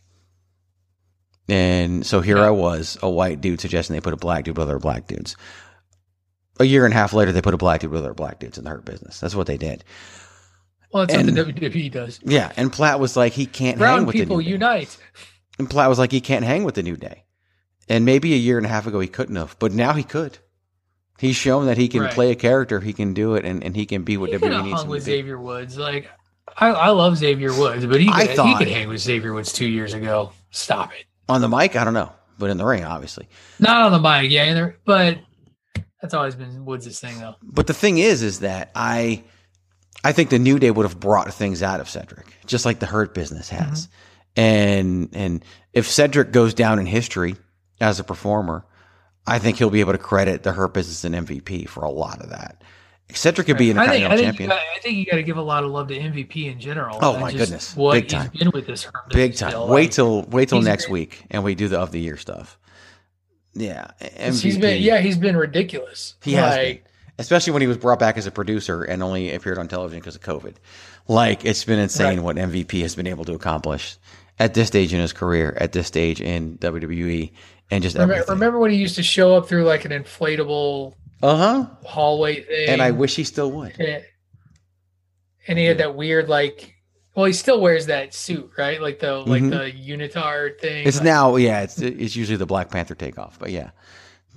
and 1.48 2.06
so 2.06 2.22
here 2.22 2.40
I 2.40 2.52
was, 2.52 2.98
a 3.02 3.10
white 3.10 3.42
dude 3.42 3.62
suggesting 3.62 3.96
they 3.96 4.02
put 4.02 4.14
a 4.14 4.18
black 4.18 4.46
dude 4.46 4.58
with 4.58 4.68
other 4.68 4.80
black 4.80 5.08
dudes. 5.08 5.36
A 6.60 6.66
year 6.66 6.86
and 6.86 6.94
a 6.94 6.98
half 6.98 7.14
later, 7.14 7.32
they 7.32 7.42
put 7.42 7.54
a 7.54 7.58
black 7.58 7.82
dude 7.82 7.92
with 7.92 8.02
other 8.02 8.14
black 8.14 8.40
dudes 8.40 8.58
in 8.58 8.66
the 8.66 8.70
Hurt 8.70 8.86
Business. 8.86 9.20
That's 9.20 9.36
what 9.36 9.48
they 9.48 9.58
did. 9.58 9.84
Well, 10.92 11.06
that's 11.06 11.18
And- 11.20 11.36
what 11.36 11.56
the 11.56 11.70
WWE 11.70 11.92
does. 11.92 12.20
Yeah, 12.24 12.52
and 12.58 12.72
Platt 12.74 13.00
was 13.00 13.16
like, 13.16 13.34
he 13.34 13.46
can't 13.46 13.78
hang 13.78 13.80
Brown 13.80 14.06
with 14.06 14.16
people 14.16 14.38
the 14.38 14.44
New 14.44 14.50
Day. 14.50 14.52
unite. 14.54 14.98
And 15.60 15.70
Platt 15.70 15.90
was 15.90 16.00
like, 16.00 16.12
he 16.12 16.22
can't 16.22 16.46
hang 16.46 16.64
with 16.64 16.76
the 16.76 16.84
New 16.84 16.96
Day. 16.98 17.26
And 17.88 18.06
maybe 18.06 18.34
a 18.34 18.38
year 18.38 18.58
and 18.58 18.66
a 18.66 18.70
half 18.70 18.88
ago 18.88 19.00
he 19.00 19.08
couldn't 19.08 19.36
have, 19.36 19.56
but 19.60 19.72
now 19.72 19.94
he 19.94 20.04
could. 20.04 20.38
He's 21.20 21.36
shown 21.36 21.66
that 21.66 21.78
he 21.78 21.88
can 21.90 22.02
Right. 22.02 22.14
play 22.14 22.32
a 22.32 22.36
character, 22.36 22.80
he 22.80 22.94
can 22.94 23.14
do 23.14 23.36
it, 23.36 23.44
and, 23.46 23.64
and 23.64 23.76
he 23.76 23.86
can 23.86 24.04
be 24.04 24.16
what 24.18 24.30
He 24.30 24.38
WWE 24.38 24.64
needs 24.64 24.74
hung 24.78 24.86
him 24.86 24.90
with 24.90 25.04
to 25.04 25.06
be. 25.12 25.18
Xavier 25.18 25.38
Woods. 25.40 25.78
Like 25.78 26.10
I, 26.58 26.70
I 26.70 26.90
love 26.90 27.18
Xavier 27.18 27.54
Woods, 27.54 27.86
but 27.86 28.00
he 28.00 28.08
I 28.10 28.28
could, 28.28 28.40
he 28.46 28.56
could 28.56 28.68
hang 28.70 28.88
with 28.90 29.00
Xavier 29.02 29.34
Woods 29.34 29.52
two 29.52 29.68
years 29.68 29.94
ago. 29.94 30.32
Stop 30.52 30.92
it. 30.94 31.06
On 31.28 31.42
the 31.42 31.50
mic, 31.50 31.76
I 31.76 31.84
don't 31.84 31.94
know, 31.94 32.12
but 32.40 32.50
in 32.50 32.58
the 32.58 32.66
ring, 32.66 32.84
obviously. 32.86 33.28
Not 33.60 33.84
on 33.84 33.92
the 33.92 34.00
mic, 34.00 34.32
yeah, 34.32 34.44
and 34.46 34.58
there- 34.58 34.78
but 34.86 35.20
that's 36.02 36.14
always 36.14 36.36
been 36.36 36.64
Woods' 36.66 37.00
thing 37.00 37.20
though. 37.20 37.36
But 37.44 37.68
the 37.68 37.74
thing 37.74 37.98
is, 37.98 38.24
is 38.24 38.40
that 38.40 38.72
I, 38.74 39.24
I 40.04 40.12
think 40.14 40.30
the 40.30 40.40
New 40.40 40.60
Day 40.60 40.72
would 40.72 40.86
have 40.86 41.00
brought 41.00 41.34
things 41.34 41.62
out 41.62 41.80
of 41.80 41.90
Cedric, 41.90 42.26
just 42.46 42.66
like 42.66 42.80
the 42.80 42.86
Hurt 42.86 43.14
Business 43.14 43.50
has. 43.50 43.88
Mm-hmm. 43.88 43.94
And 44.42 45.10
and 45.14 45.46
if 45.74 45.88
Cedric 45.90 46.32
goes 46.32 46.54
down 46.54 46.80
in 46.80 46.86
history 46.86 47.36
as 47.82 48.00
a 48.00 48.04
performer, 48.04 48.66
I 49.28 49.40
think 49.40 49.58
he'll 49.58 49.70
be 49.70 49.80
able 49.82 49.92
to 49.94 49.98
credit 49.98 50.44
the 50.44 50.54
Hurt 50.54 50.74
Business 50.74 51.04
and 51.04 51.16
MVP 51.28 51.68
for 51.68 51.84
a 51.84 51.90
lot 51.92 52.22
of 52.22 52.30
that. 52.30 52.64
Cedric 53.12 53.48
could 53.48 53.58
be 53.58 53.72
an 53.72 53.80
I 53.80 53.88
think, 53.88 54.04
Intercontinental 54.04 54.14
I 54.14 54.18
think, 54.32 54.40
you 54.40 54.48
champion. 54.48 54.50
got, 54.50 54.60
I 54.60 54.80
think 54.82 54.98
you 55.00 55.06
got 55.08 55.16
to 55.16 55.24
give 55.24 55.38
a 55.38 55.42
lot 55.42 55.64
of 55.64 55.72
love 55.72 55.88
to 55.88 55.98
MVP 55.98 56.46
in 56.52 56.60
general. 56.60 57.00
Oh, 57.02 57.20
my 57.20 57.32
goodness. 57.34 57.76
what 57.76 57.94
Big 57.94 58.08
time. 58.08 58.30
been 58.38 58.52
with 58.52 58.68
this 58.68 58.84
Hurt 58.84 59.10
Big 59.10 59.36
time. 59.36 59.50
still. 59.50 59.68
wait 59.68 59.92
till 59.94 60.22
wait 60.26 60.50
till 60.50 60.60
he's 60.60 60.68
next 60.68 60.86
been- 60.86 60.94
week, 60.94 61.26
and 61.32 61.44
we 61.44 61.56
do 61.56 61.68
the 61.68 61.80
of 61.80 61.92
the 61.92 62.00
year 62.00 62.18
stuff. 62.18 62.58
Yeah, 63.56 63.88
MVP. 64.00 64.42
He's 64.44 64.58
been 64.60 64.82
yeah, 64.82 65.00
he's 65.00 65.18
been 65.18 65.36
ridiculous. 65.36 66.16
He 66.24 66.34
has 66.34 66.56
Like, 66.56 66.84
been. 66.84 66.89
Especially 67.20 67.54
when 67.54 67.62
he 67.62 67.68
was 67.68 67.78
brought 67.78 68.00
back 68.00 68.18
as 68.18 68.26
a 68.26 68.32
producer 68.32 68.84
and 68.84 69.04
only 69.04 69.32
appeared 69.34 69.58
on 69.60 69.68
television 69.68 70.00
because 70.00 70.16
of 70.16 70.22
COVID. 70.22 70.56
Like, 71.08 71.46
it's 71.46 71.64
been 71.66 71.78
insane 71.80 72.18
Right. 72.18 72.24
what 72.24 72.38
MVP 72.38 72.82
has 72.82 72.96
been 72.96 73.08
able 73.08 73.26
to 73.26 73.34
accomplish 73.34 73.98
at 74.40 74.54
this 74.56 74.68
stage 74.68 74.94
in 74.94 75.00
his 75.02 75.12
career, 75.14 75.56
at 75.60 75.74
this 75.74 75.86
stage 75.86 76.22
in 76.22 76.58
WWE, 76.60 77.32
and 77.70 77.84
just 77.84 77.96
Remember, 77.96 78.14
everything. 78.16 78.34
remember 78.36 78.58
when 78.60 78.72
he 78.72 78.78
used 78.78 78.96
to 78.96 79.04
show 79.04 79.36
up 79.36 79.48
through 79.50 79.66
like 79.66 79.86
an 79.86 79.92
inflatable 79.92 80.94
Uh 81.22 81.36
huh. 81.36 81.66
hallway 81.86 82.42
thing? 82.42 82.70
And 82.70 82.82
I 82.82 82.92
wish 82.92 83.16
he 83.18 83.24
still 83.26 83.52
would. 83.52 83.78
And, 83.80 84.04
and 85.48 85.58
he 85.60 85.66
had 85.66 85.78
that 85.80 85.96
weird 85.96 86.30
like. 86.30 86.74
Well, 87.16 87.26
he 87.26 87.34
still 87.34 87.60
wears 87.60 87.88
that 87.88 88.14
suit, 88.14 88.52
right? 88.58 88.82
Like 88.82 89.00
the 89.00 89.16
like 89.18 89.42
Mhm. 89.44 89.50
the 89.50 89.72
unitard 89.74 90.60
thing. 90.62 90.88
It's 90.88 90.98
Like, 90.98 91.04
now, 91.06 91.36
yeah, 91.36 91.62
it's 91.64 91.80
it's 91.82 92.16
usually 92.16 92.38
the 92.38 92.46
Black 92.46 92.70
Panther 92.70 92.96
takeoff, 92.96 93.38
but 93.40 93.52
yeah, 93.52 93.72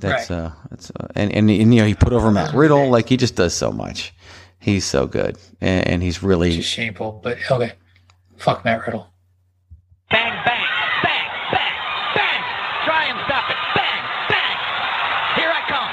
that's 0.02 0.30
Right. 0.30 0.36
uh, 0.38 0.50
that's 0.70 0.90
uh, 0.90 1.06
and, 1.14 1.32
and 1.32 1.50
and 1.50 1.74
you 1.74 1.80
know 1.80 1.86
he 1.86 1.94
put 1.94 2.12
over 2.12 2.30
Matt 2.30 2.54
Riddle, 2.54 2.90
like 2.90 3.08
he 3.08 3.16
just 3.16 3.34
does 3.36 3.54
so 3.54 3.72
much. 3.72 4.12
He's 4.58 4.84
so 4.84 5.06
good, 5.06 5.38
and, 5.60 5.86
and 5.88 6.02
he's 6.02 6.22
really 6.22 6.56
just 6.56 6.68
shameful. 6.68 7.20
But 7.22 7.38
okay, 7.50 7.72
fuck 8.36 8.64
Matt 8.64 8.84
Riddle. 8.86 9.08
Bang, 10.10 10.30
bang, 10.44 10.64
bang, 11.02 11.28
bang, 11.52 11.74
bang. 12.14 12.42
Try 12.84 13.04
and 13.06 13.18
stop 13.26 13.50
it. 13.50 13.56
Bang, 13.74 14.04
bang. 14.28 14.56
Here 15.40 15.50
I 15.50 15.62
come. 15.66 15.88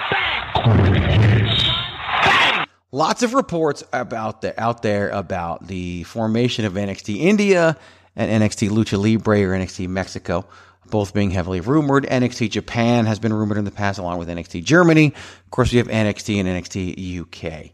Bang. 2.60 2.66
lots 2.92 3.24
of 3.24 3.34
reports 3.34 3.84
about 3.94 4.42
the 4.42 4.60
out 4.62 4.82
there 4.82 5.10
about 5.10 5.68
the 5.68 6.04
formation 6.04 6.66
of 6.66 6.74
NXT 6.74 7.18
India 7.20 7.78
and 8.16 8.44
NXT 8.44 8.70
Lucha 8.70 9.02
Libre 9.02 9.42
or 9.44 9.52
NXT 9.58 9.88
Mexico, 9.88 10.46
both 10.90 11.14
being 11.14 11.32
heavily 11.32 11.62
rumored. 11.62 12.06
NXT 12.06 12.50
Japan 12.52 13.06
has 13.06 13.20
been 13.20 13.34
rumored 13.34 13.58
in 13.58 13.66
the 13.66 13.72
past, 13.72 14.00
along 14.00 14.20
with 14.20 14.28
NXT 14.30 14.64
Germany. 14.64 15.08
Of 15.46 15.52
course, 15.52 15.72
we 15.72 15.78
have 15.78 15.88
NXT 15.88 16.40
and 16.40 16.48
NXT 16.48 17.22
UK. 17.22 17.72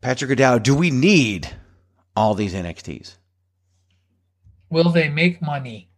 Patrick 0.00 0.30
O'Dowd, 0.30 0.62
do 0.62 0.74
we 0.74 0.90
need 0.90 1.48
all 2.14 2.34
these 2.34 2.54
NXTs? 2.54 3.14
Will 4.70 4.90
they 4.90 5.08
make 5.08 5.40
money? 5.42 5.88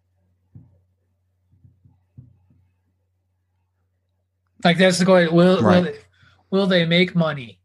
Like 4.64 4.78
that's 4.78 4.98
the 4.98 5.05
question. 5.05 5.35
Will 5.35 5.56
will, 5.56 5.62
Right. 5.62 5.85
they, 5.85 5.98
will 6.51 6.66
they 6.66 6.85
make 6.85 7.14
money? 7.14 7.60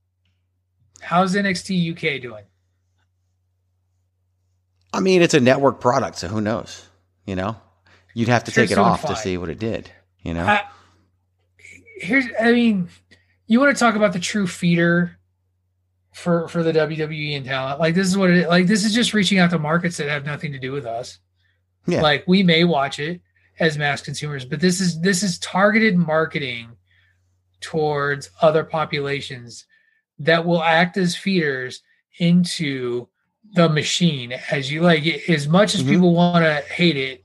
How's 1.02 1.36
NXT 1.36 1.92
UK 1.92 2.22
doing? 2.22 2.44
I 4.94 5.00
mean, 5.00 5.22
it's 5.22 5.34
a 5.34 5.40
network 5.40 5.80
product, 5.82 6.18
so 6.18 6.28
who 6.28 6.40
knows? 6.40 6.86
You 7.26 7.36
know, 7.36 7.56
you'd 8.14 8.30
have 8.30 8.44
to 8.46 8.52
take 8.52 8.72
it 8.72 8.78
off 8.78 9.06
to 9.06 9.16
see 9.16 9.38
what 9.38 9.50
it 9.50 9.60
did. 9.60 9.92
You 10.22 10.34
know, 10.34 10.46
I- 10.46 10.64
Here's, 11.98 12.26
I 12.40 12.52
mean, 12.52 12.90
you 13.48 13.60
want 13.60 13.76
to 13.76 13.80
talk 13.80 13.96
about 13.96 14.14
the 14.14 14.20
true 14.20 14.48
feeder 14.48 15.18
for 16.14 16.48
for 16.48 16.62
the 16.64 16.74
WWE 16.74 17.38
and 17.38 17.46
talent? 17.46 17.80
Like 17.80 17.96
this 17.96 18.08
is 18.08 18.18
what 18.18 18.30
it 18.32 18.50
like. 18.50 18.68
This 18.68 18.84
is 18.84 18.94
just 18.94 19.14
reaching 19.14 19.38
out 19.40 19.52
to 19.52 19.60
markets 19.60 19.98
that 19.98 20.10
have 20.10 20.26
nothing 20.26 20.52
to 20.54 20.60
do 20.60 20.72
with 20.72 20.86
us. 20.86 21.20
yeah, 21.88 22.02
Like 22.02 22.26
we 22.28 22.44
may 22.44 22.64
watch 22.66 23.00
it 23.00 23.22
as 23.60 23.78
mass 23.78 24.02
consumers, 24.02 24.44
but 24.44 24.60
this 24.60 24.82
is 24.82 25.00
this 25.02 25.24
is 25.24 25.40
targeted 25.40 25.96
marketing 25.98 26.76
towards 27.62 28.30
other 28.42 28.64
populations 28.64 29.66
that 30.20 30.46
will 30.46 30.64
act 30.64 30.98
as 30.98 31.16
feeders 31.16 31.82
into 32.20 33.08
the 33.54 33.70
machine. 33.70 34.34
As 34.52 34.72
you 34.72 34.82
like, 34.82 35.06
as 35.06 35.48
much 35.48 35.76
as 35.76 35.84
Mhm. 35.84 35.90
people 35.90 36.14
want 36.14 36.44
to 36.44 36.56
hate 36.74 36.98
it, 36.98 37.23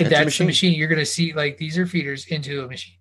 a 0.00 0.04
that's 0.08 0.24
machine. 0.26 0.46
the 0.46 0.48
machine. 0.50 0.74
You're 0.78 0.88
going 0.88 0.98
to 1.00 1.06
see 1.06 1.32
like 1.32 1.58
these 1.58 1.78
are 1.78 1.86
feeders 1.86 2.26
into 2.26 2.64
a 2.64 2.68
machine, 2.68 2.94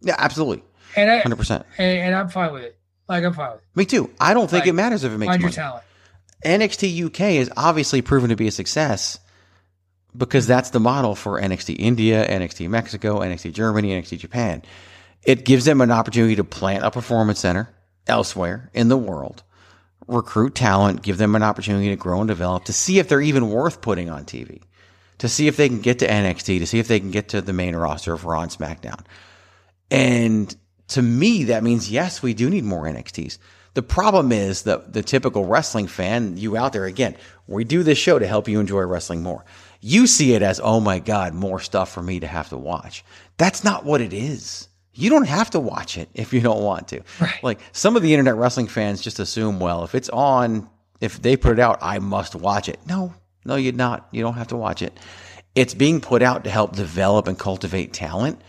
yeah, 0.00 0.14
absolutely, 0.18 0.62
and 0.96 1.10
I 1.10 1.18
hundred 1.20 1.36
percent. 1.36 1.66
and, 1.78 1.98
and 1.98 2.14
I'm 2.14 2.28
fine 2.28 2.52
with 2.52 2.62
it. 2.64 2.78
Like 3.08 3.24
I'm 3.24 3.32
fine 3.34 3.52
with 3.52 3.60
it. 3.62 3.66
Me 3.76 3.84
too. 3.84 4.10
I 4.20 4.34
don't 4.34 4.50
think 4.50 4.62
Like, 4.62 4.70
it 4.70 4.74
matters 4.74 5.04
if 5.04 5.12
it 5.12 5.18
makes 5.18 5.30
Find 5.30 5.40
your 5.40 5.48
money. 5.48 5.54
talent. 5.54 5.84
NXT 6.44 7.06
UK 7.06 7.20
is 7.40 7.50
obviously 7.56 8.02
proven 8.02 8.30
to 8.30 8.36
be 8.36 8.46
a 8.46 8.50
success 8.52 9.18
because 10.16 10.46
that's 10.46 10.70
the 10.70 10.80
model 10.80 11.14
for 11.14 11.40
NXT 11.40 11.76
India, 11.78 12.26
NXT 12.28 12.68
Mexico, 12.68 13.20
NXT 13.20 13.52
Germany, 13.52 13.90
NXT 14.00 14.18
Japan. 14.18 14.62
It 15.24 15.44
gives 15.44 15.64
them 15.64 15.80
an 15.80 15.90
opportunity 15.90 16.36
to 16.36 16.44
plant 16.44 16.84
a 16.84 16.90
performance 16.90 17.40
center 17.40 17.68
elsewhere 18.06 18.70
in 18.74 18.88
the 18.88 18.96
world, 18.96 19.42
recruit 20.06 20.54
talent, 20.54 21.02
give 21.02 21.18
them 21.18 21.34
an 21.34 21.42
opportunity 21.42 21.88
to 21.88 21.96
grow 21.96 22.20
and 22.20 22.28
develop, 22.28 22.64
to 22.66 22.72
see 22.72 22.98
if 22.98 23.08
they're 23.08 23.20
even 23.20 23.50
worth 23.50 23.80
putting 23.80 24.08
on 24.08 24.24
TV, 24.24 24.62
to 25.18 25.28
see 25.28 25.48
if 25.48 25.56
they 25.56 25.68
can 25.68 25.80
get 25.80 25.98
to 26.00 26.06
NXT, 26.06 26.58
to 26.58 26.66
see 26.66 26.78
if 26.78 26.88
they 26.88 27.00
can 27.00 27.10
get 27.10 27.28
to 27.28 27.40
the 27.40 27.52
main 27.52 27.74
roster 27.74 28.12
of 28.12 28.24
Raw 28.24 28.42
and 28.42 28.50
SmackDown. 28.50 29.04
And 29.90 30.54
to 30.88 31.02
me, 31.02 31.44
that 31.44 31.62
means 31.62 31.90
yes, 31.90 32.22
we 32.22 32.34
do 32.34 32.50
need 32.50 32.64
more 32.64 32.84
NXTs. 32.84 33.38
The 33.74 33.82
problem 33.82 34.32
is 34.32 34.62
that 34.62 34.94
the 34.94 35.02
typical 35.02 35.44
wrestling 35.44 35.86
fan, 35.86 36.38
you 36.38 36.56
out 36.56 36.72
there 36.72 36.86
again, 36.86 37.16
we 37.46 37.64
do 37.64 37.82
this 37.82 37.98
show 37.98 38.18
to 38.18 38.26
help 38.26 38.48
you 38.48 38.58
enjoy 38.58 38.80
wrestling 38.82 39.22
more. 39.22 39.44
You 39.80 40.06
see 40.06 40.32
it 40.32 40.42
as, 40.42 40.60
oh 40.62 40.80
my 40.80 40.98
God, 40.98 41.34
more 41.34 41.60
stuff 41.60 41.92
for 41.92 42.02
me 42.02 42.20
to 42.20 42.26
have 42.26 42.48
to 42.48 42.56
watch. 42.56 43.04
That's 43.36 43.64
not 43.64 43.84
what 43.84 44.00
it 44.00 44.14
is. 44.14 44.68
You 44.94 45.10
don't 45.10 45.28
have 45.28 45.50
to 45.50 45.60
watch 45.60 45.98
it 45.98 46.08
if 46.14 46.32
you 46.32 46.40
don't 46.40 46.62
want 46.62 46.88
to. 46.88 47.02
Like 47.42 47.60
some 47.72 47.96
of 47.96 48.02
the 48.02 48.14
internet 48.14 48.36
wrestling 48.36 48.66
fans 48.66 49.02
just 49.02 49.18
assume, 49.18 49.60
well, 49.60 49.84
if 49.84 49.94
it's 49.94 50.08
on 50.08 50.70
if 51.00 51.20
they 51.20 51.36
put 51.36 51.52
it 51.52 51.58
out, 51.58 51.78
I 51.82 51.98
must 51.98 52.34
watch 52.34 52.68
it. 52.68 52.80
No, 52.86 53.14
no, 53.46 53.56
you're 53.56 53.72
not. 53.72 54.08
You 54.10 54.22
don't 54.22 54.34
have 54.34 54.48
to 54.48 54.56
watch 54.56 54.82
it. 54.82 54.98
It's 55.54 55.74
being 55.74 56.00
put 56.00 56.22
out 56.22 56.44
to 56.44 56.50
help 56.50 56.76
develop 56.76 57.28
and 57.28 57.38
cultivate 57.38 57.92
talent 57.92 58.40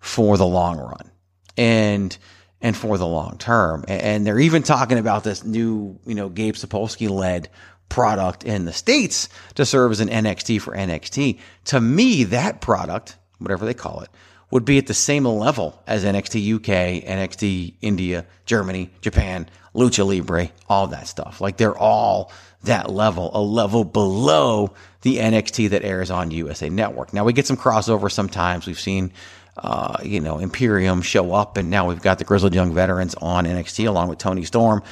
for 0.00 0.36
the 0.36 0.46
long 0.46 0.78
run 0.78 1.10
and 1.56 2.16
and 2.60 2.76
for 2.76 2.98
the 2.98 3.06
long 3.06 3.36
term. 3.38 3.84
And 3.86 4.26
they're 4.26 4.40
even 4.40 4.62
talking 4.62 4.98
about 4.98 5.24
this 5.24 5.44
new, 5.44 5.98
you 6.06 6.14
know, 6.14 6.28
Gabe 6.28 6.54
Sapolsky 6.54 7.08
led 7.08 7.48
product 7.88 8.44
in 8.44 8.64
the 8.64 8.72
States 8.72 9.28
to 9.54 9.64
serve 9.64 9.92
as 9.92 10.00
an 10.00 10.08
NXT 10.08 10.60
for 10.60 10.74
NXT. 10.74 11.38
To 11.66 11.80
me, 11.80 12.24
that 12.24 12.60
product, 12.60 13.16
whatever 13.38 13.64
they 13.64 13.74
call 13.74 14.00
it, 14.00 14.08
would 14.50 14.64
be 14.64 14.78
at 14.78 14.86
the 14.86 14.94
same 14.94 15.24
level 15.24 15.82
as 15.86 16.04
NXT 16.04 16.56
UK, 16.56 17.04
NXT 17.04 17.74
India, 17.80 18.26
Germany, 18.44 18.90
Japan, 19.00 19.48
Lucha 19.74 20.06
Libre, 20.06 20.50
all 20.68 20.86
that 20.88 21.08
stuff. 21.08 21.40
Like 21.40 21.56
they're 21.56 21.76
all 21.76 22.32
that 22.66 22.90
level, 22.90 23.30
a 23.34 23.40
level 23.42 23.84
below 23.84 24.72
the 25.02 25.16
NXT 25.18 25.70
that 25.70 25.84
airs 25.84 26.10
on 26.10 26.30
USA 26.30 26.68
Network. 26.68 27.12
Now 27.12 27.24
we 27.24 27.32
get 27.32 27.46
some 27.46 27.56
crossover 27.56 28.10
sometimes. 28.10 28.66
We've 28.66 28.78
seen, 28.78 29.12
uh, 29.56 29.96
you 30.02 30.20
know, 30.20 30.38
Imperium 30.38 31.02
show 31.02 31.32
up, 31.32 31.56
and 31.56 31.70
now 31.70 31.88
we've 31.88 32.02
got 32.02 32.18
the 32.18 32.24
Grizzled 32.24 32.54
Young 32.54 32.74
Veterans 32.74 33.14
on 33.16 33.44
NXT 33.46 33.86
along 33.88 34.08
with 34.08 34.18
Toni 34.18 34.44
Storm. 34.44 34.82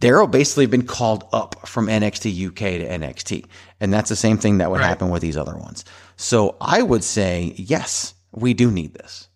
Daryl 0.00 0.30
basically 0.30 0.66
been 0.66 0.86
called 0.86 1.24
up 1.32 1.66
from 1.68 1.86
NXT 1.88 2.46
UK 2.48 2.58
to 2.78 2.88
NXT. 2.88 3.44
And 3.80 3.92
that's 3.92 4.08
the 4.08 4.16
same 4.16 4.38
thing 4.38 4.58
that 4.58 4.70
would 4.70 4.80
Right. 4.80 4.86
happen 4.86 5.10
with 5.10 5.20
these 5.20 5.36
other 5.36 5.56
ones. 5.56 5.84
So 6.16 6.56
I 6.60 6.80
would 6.80 7.02
say, 7.04 7.54
yes, 7.56 8.14
we 8.32 8.54
do 8.54 8.70
need 8.70 8.94
this. 8.94 9.28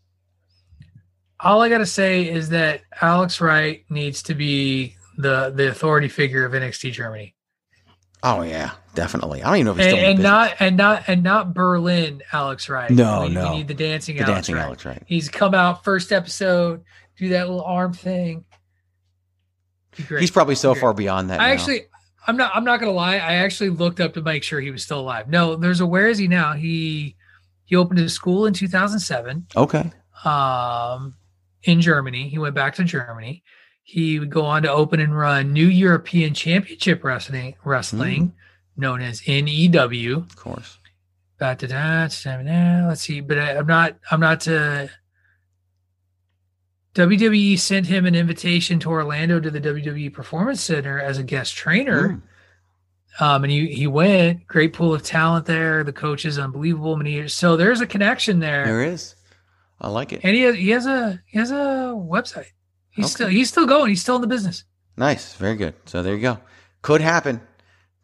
All 1.40 1.60
I 1.60 1.68
gotta 1.68 1.86
say 1.86 2.22
is 2.28 2.50
that 2.50 2.82
Alex 3.02 3.40
Wright 3.40 3.84
needs 3.90 4.22
to 4.24 4.34
be 4.34 4.96
the 5.18 5.52
the 5.54 5.68
authority 5.68 6.08
figure 6.08 6.44
of 6.46 6.52
NXT 6.54 6.92
Germany, 6.92 7.34
Oh 8.24 8.40
yeah, 8.40 8.70
definitely. 8.94 9.42
I 9.42 9.48
don't 9.48 9.56
even 9.56 9.66
know 9.66 9.72
if 9.72 9.76
he's 9.76 9.86
and, 9.86 9.96
still 9.96 10.10
and 10.10 10.22
not 10.22 10.54
and 10.58 10.76
not 10.78 11.04
and 11.08 11.22
not 11.22 11.52
Berlyn 11.54 12.22
Alex 12.32 12.70
Wright. 12.70 12.90
No, 12.90 13.22
we, 13.22 13.28
no. 13.28 13.50
we 13.50 13.58
need 13.58 13.68
the 13.68 13.74
dancing 13.74 14.16
The 14.16 14.22
Alex 14.22 14.34
dancing 14.34 14.54
Wright. 14.54 14.64
Alex 14.64 14.84
Wright. 14.86 15.02
He's 15.06 15.28
come 15.28 15.54
out 15.54 15.84
first 15.84 16.10
episode, 16.10 16.82
do 17.18 17.28
that 17.28 17.48
little 17.48 17.62
arm 17.62 17.92
thing. 17.92 18.46
He's 19.94 20.30
probably 20.30 20.54
so 20.54 20.74
far 20.74 20.94
beyond 20.94 21.30
that. 21.30 21.38
I 21.38 21.48
now. 21.48 21.52
actually, 21.52 21.82
I'm 22.26 22.38
not. 22.38 22.50
I'm 22.56 22.64
not 22.64 22.80
gonna 22.80 22.92
lie. 22.92 23.16
I 23.16 23.34
actually 23.34 23.70
looked 23.70 24.00
up 24.00 24.14
to 24.14 24.22
make 24.22 24.42
sure 24.42 24.58
he 24.58 24.70
was 24.70 24.82
still 24.82 25.00
alive. 25.00 25.28
No, 25.28 25.54
there's 25.54 25.80
a 25.80 25.86
where 25.86 26.08
is 26.08 26.16
he 26.16 26.26
now? 26.26 26.54
He 26.54 27.16
he 27.66 27.76
opened 27.76 28.00
a 28.00 28.08
school 28.08 28.46
in 28.46 28.54
2007. 28.54 29.46
okay. 29.54 29.92
um, 30.24 31.14
in 31.62 31.80
Germany. 31.80 32.28
He 32.28 32.38
went 32.38 32.54
back 32.54 32.74
to 32.76 32.84
Germany. 32.84 33.42
He 33.86 34.18
would 34.18 34.30
go 34.30 34.46
on 34.46 34.62
to 34.62 34.72
open 34.72 34.98
and 34.98 35.16
run 35.16 35.52
New 35.52 35.66
European 35.66 36.32
Championship 36.32 37.04
Wrestling, 37.04 37.54
wrestling 37.64 38.32
hmm. 38.74 38.80
known 38.80 39.02
as 39.02 39.20
NEW. 39.28 40.16
Of 40.16 40.36
course. 40.36 40.78
Da, 41.38 41.54
Let's 41.54 43.02
see, 43.02 43.20
but 43.20 43.38
I, 43.38 43.58
I'm 43.58 43.66
not. 43.66 43.96
I'm 44.10 44.20
not 44.20 44.48
uh, 44.48 44.86
to. 44.86 44.90
WWE 46.94 47.58
sent 47.58 47.86
him 47.86 48.06
an 48.06 48.14
invitation 48.14 48.78
to 48.78 48.90
Orlando 48.90 49.38
to 49.38 49.50
the 49.50 49.60
WWE 49.60 50.12
Performance 50.14 50.62
Center 50.62 50.98
as 50.98 51.18
a 51.18 51.22
guest 51.22 51.54
trainer. 51.54 52.08
Hmm. 52.08 52.18
Um, 53.20 53.44
and 53.44 53.50
he, 53.52 53.66
he 53.68 53.86
went, 53.86 54.46
great 54.46 54.72
pool 54.72 54.94
of 54.94 55.02
talent 55.02 55.44
there. 55.44 55.84
The 55.84 55.92
coach 55.92 56.24
is 56.24 56.38
unbelievable. 56.38 56.96
Many 56.96 57.12
years. 57.12 57.34
So 57.34 57.56
there's 57.56 57.82
a 57.82 57.86
connection 57.86 58.40
there. 58.40 58.64
There 58.64 58.82
is. 58.82 59.14
I 59.78 59.88
like 59.88 60.12
it. 60.12 60.20
And 60.24 60.34
he 60.34 60.42
has, 60.42 60.54
he 60.54 60.70
has 60.70 60.86
a 60.86 61.20
he 61.26 61.38
has 61.38 61.50
a 61.50 61.92
website. 61.94 62.52
He's 62.94 63.06
Okay. 63.06 63.12
still 63.14 63.28
he's 63.28 63.48
still 63.48 63.66
going. 63.66 63.88
He's 63.90 64.00
still 64.00 64.16
in 64.16 64.20
the 64.22 64.26
business. 64.26 64.64
Nice. 64.96 65.34
Very 65.34 65.56
good. 65.56 65.74
So 65.86 66.02
there 66.02 66.14
you 66.14 66.20
go. 66.22 66.38
Could 66.82 67.00
happen. 67.00 67.40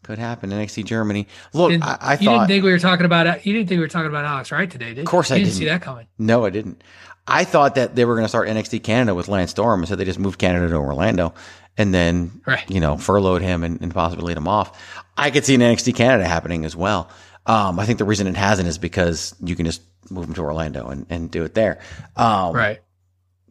Could 0.02 0.18
happen. 0.18 0.50
NXT 0.50 0.84
Germany. 0.86 1.28
Look, 1.52 1.72
I, 1.82 1.98
I 2.00 2.12
you 2.14 2.28
didn't 2.30 2.46
think 2.48 2.64
we 2.64 2.72
were 2.72 2.78
talking 2.78 3.06
about 3.06 3.44
you 3.46 3.52
didn't 3.52 3.68
think 3.68 3.78
we 3.78 3.82
were 3.84 3.88
talking 3.88 4.08
about 4.08 4.24
Alex 4.24 4.50
Wright 4.50 4.70
today, 4.70 4.86
did 4.88 4.96
you? 4.98 5.02
Of 5.02 5.08
course 5.08 5.30
you 5.30 5.36
I 5.36 5.38
didn't 5.38 5.48
didn't. 5.50 5.58
see 5.58 5.64
that 5.66 5.82
coming. 5.82 6.06
No, 6.18 6.44
I 6.44 6.50
didn't. 6.50 6.82
I 7.26 7.44
thought 7.44 7.74
that 7.76 7.94
they 7.94 8.04
were 8.04 8.14
going 8.14 8.24
to 8.24 8.28
start 8.28 8.48
NXT 8.48 8.82
Canada 8.82 9.14
with 9.14 9.28
Lance 9.28 9.50
Storm, 9.50 9.80
and 9.80 9.88
so 9.88 9.94
they 9.94 10.04
just 10.04 10.18
moved 10.18 10.38
Canada 10.38 10.68
to 10.68 10.74
Orlando, 10.76 11.34
and 11.76 11.92
then 11.94 12.40
Right. 12.46 12.68
you 12.68 12.80
know 12.80 12.96
furloughed 12.96 13.42
him 13.42 13.62
and, 13.62 13.80
and 13.82 13.94
possibly 13.94 14.24
laid 14.24 14.36
him 14.38 14.48
off. 14.48 15.04
I 15.16 15.30
could 15.30 15.44
see 15.44 15.54
an 15.54 15.60
NXT 15.60 15.94
Canada 15.94 16.24
happening 16.26 16.64
as 16.64 16.74
well. 16.74 17.08
Um, 17.46 17.78
I 17.78 17.84
think 17.84 17.98
the 17.98 18.04
reason 18.04 18.26
it 18.26 18.36
hasn't 18.36 18.66
is 18.68 18.78
because 18.78 19.34
you 19.44 19.54
can 19.54 19.66
just 19.66 19.82
move 20.10 20.24
him 20.26 20.34
to 20.34 20.40
Orlando 20.42 20.88
and, 20.88 21.06
and 21.10 21.30
do 21.30 21.44
it 21.44 21.54
there. 21.54 21.78
Um, 22.16 22.54
Right. 22.54 22.80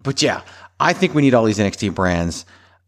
But 0.01 0.21
yeah, 0.21 0.41
I 0.79 0.93
think 0.93 1.13
we 1.13 1.21
need 1.21 1.33
all 1.33 1.43
these 1.43 1.59
NXT 1.59 1.93
brands. 1.93 2.45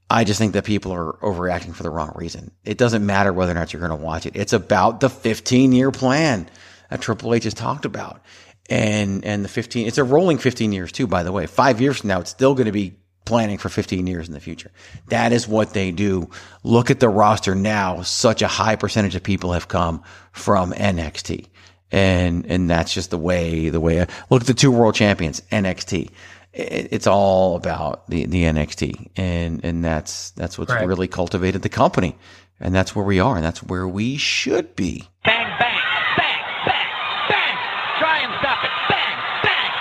I 0.09 0.23
just 0.23 0.39
think 0.39 0.53
that 0.53 0.65
people 0.65 0.93
are 0.93 1.13
overreacting 1.21 1.73
for 1.73 1.83
the 1.83 1.89
wrong 1.89 2.11
reason. 2.15 2.51
It 2.63 2.77
doesn't 2.77 3.05
matter 3.05 3.31
whether 3.31 3.51
or 3.51 3.55
not 3.55 3.71
you're 3.71 3.79
going 3.85 3.97
to 3.97 4.05
watch 4.05 4.25
it. 4.25 4.35
It's 4.35 4.53
about 4.53 4.99
the 4.99 5.09
15 5.09 5.71
year 5.71 5.91
plan 5.91 6.49
that 6.89 7.01
Triple 7.01 7.33
H 7.33 7.45
has 7.45 7.53
talked 7.53 7.85
about. 7.85 8.21
And, 8.69 9.25
and 9.25 9.43
the 9.43 9.49
15, 9.49 9.87
it's 9.87 9.97
a 9.97 10.03
rolling 10.03 10.37
15 10.37 10.71
years 10.71 10.91
too, 10.91 11.07
by 11.07 11.23
the 11.23 11.31
way. 11.31 11.45
Five 11.45 11.81
years 11.81 11.99
from 11.99 12.09
now, 12.09 12.19
it's 12.19 12.29
still 12.29 12.55
going 12.55 12.65
to 12.65 12.71
be 12.71 12.95
planning 13.25 13.57
for 13.57 13.69
15 13.69 14.07
years 14.07 14.27
in 14.27 14.33
the 14.33 14.39
future. 14.39 14.71
That 15.07 15.31
is 15.31 15.47
what 15.47 15.73
they 15.73 15.91
do. 15.91 16.29
Look 16.63 16.91
at 16.91 16.99
the 16.99 17.09
roster 17.09 17.55
now. 17.55 18.01
Such 18.01 18.41
a 18.41 18.47
high 18.47 18.75
percentage 18.75 19.15
of 19.15 19.23
people 19.23 19.53
have 19.53 19.67
come 19.67 20.03
from 20.31 20.73
NXT. 20.73 21.47
And, 21.91 22.45
and 22.45 22.69
that's 22.69 22.93
just 22.93 23.11
the 23.11 23.17
way, 23.17 23.69
the 23.69 23.79
way, 23.79 24.05
look 24.29 24.41
at 24.41 24.47
the 24.47 24.53
two 24.53 24.71
world 24.71 24.95
champions, 24.95 25.41
NXT 25.51 26.11
it- 26.53 26.89
it's 26.91 27.07
all 27.07 27.55
about 27.55 28.07
the, 28.09 28.25
the 28.25 28.43
NXT 28.43 29.09
and, 29.15 29.63
and 29.63 29.83
that's, 29.83 30.31
that's 30.31 30.57
what's 30.57 30.71
Right. 30.71 30.85
really 30.87 31.07
cultivated 31.07 31.61
the 31.61 31.69
company. 31.69 32.15
And 32.59 32.75
that's 32.75 32.95
where 32.95 33.03
we 33.05 33.19
are. 33.19 33.35
And 33.37 33.43
that's 33.43 33.63
where 33.63 33.87
we 33.87 34.17
should 34.17 34.75
be. 34.75 35.09
Bang, 35.25 35.47
bang, 35.57 35.79
bang, 36.17 36.43
bang, 36.67 36.87
bang. 37.29 37.57
Try 37.97 38.19
and 38.19 38.33
stop 38.39 38.63
it. 38.63 38.69
Bang, 38.87 39.17
bang. 39.41 39.71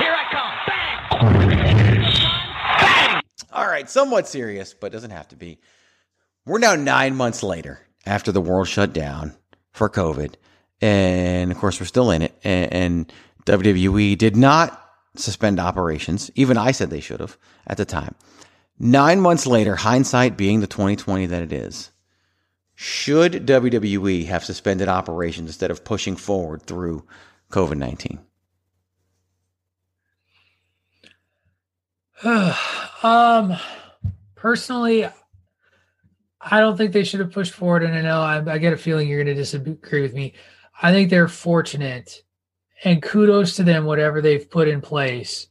Here 0.00 0.16
I 0.18 0.24
come. 0.32 0.52
Bang. 0.66 2.00
Bang. 2.80 3.22
All 3.52 3.66
right. 3.66 3.88
Somewhat 3.88 4.26
serious, 4.26 4.74
but 4.74 4.90
doesn't 4.90 5.10
have 5.12 5.28
to 5.28 5.36
be. 5.36 5.58
We're 6.46 6.58
now 6.58 6.74
nine 6.74 7.14
months 7.14 7.42
later 7.44 7.80
after 8.06 8.32
the 8.32 8.40
world 8.40 8.66
shut 8.66 8.92
down 8.92 9.34
for 9.72 9.88
COVID. 9.88 10.34
And 10.80 11.52
of 11.52 11.58
course, 11.58 11.78
we're 11.78 11.86
still 11.86 12.10
in 12.10 12.22
it. 12.22 12.34
And, 12.42 12.72
and 12.72 13.12
WWE 13.44 14.18
did 14.18 14.36
not 14.36 14.82
suspend 15.16 15.60
operations. 15.60 16.30
Even 16.34 16.56
I 16.56 16.70
said 16.72 16.90
they 16.90 17.00
should 17.00 17.20
have 17.20 17.36
at 17.66 17.76
the 17.76 17.84
time. 17.84 18.14
Nine 18.78 19.20
months 19.20 19.46
later, 19.46 19.76
hindsight 19.76 20.36
being 20.36 20.60
the 20.60 20.66
2020 20.66 21.26
that 21.26 21.42
it 21.42 21.52
is, 21.52 21.90
should 22.74 23.46
WWE 23.46 24.26
have 24.26 24.42
suspended 24.42 24.88
operations 24.88 25.50
instead 25.50 25.70
of 25.70 25.84
pushing 25.84 26.16
forward 26.16 26.62
through 26.62 27.04
COVID 27.50 27.76
19? 27.76 28.20
um, 33.02 33.56
personally, 34.34 35.06
I 36.40 36.60
don't 36.60 36.76
think 36.76 36.92
they 36.92 37.04
should 37.04 37.20
have 37.20 37.32
pushed 37.32 37.52
forward. 37.52 37.82
And 37.82 37.94
I 37.94 38.00
know 38.00 38.20
I, 38.20 38.54
I 38.54 38.58
get 38.58 38.72
a 38.72 38.78
feeling 38.78 39.08
you're 39.08 39.22
going 39.22 39.34
to 39.34 39.40
disagree 39.40 40.00
with 40.00 40.14
me. 40.14 40.34
I 40.80 40.92
think 40.92 41.10
they're 41.10 41.28
fortunate, 41.28 42.22
and 42.84 43.02
kudos 43.02 43.56
to 43.56 43.62
them 43.62 43.84
whatever 43.84 44.20
they've 44.20 44.50
put 44.50 44.68
in 44.68 44.80
place 44.80 45.48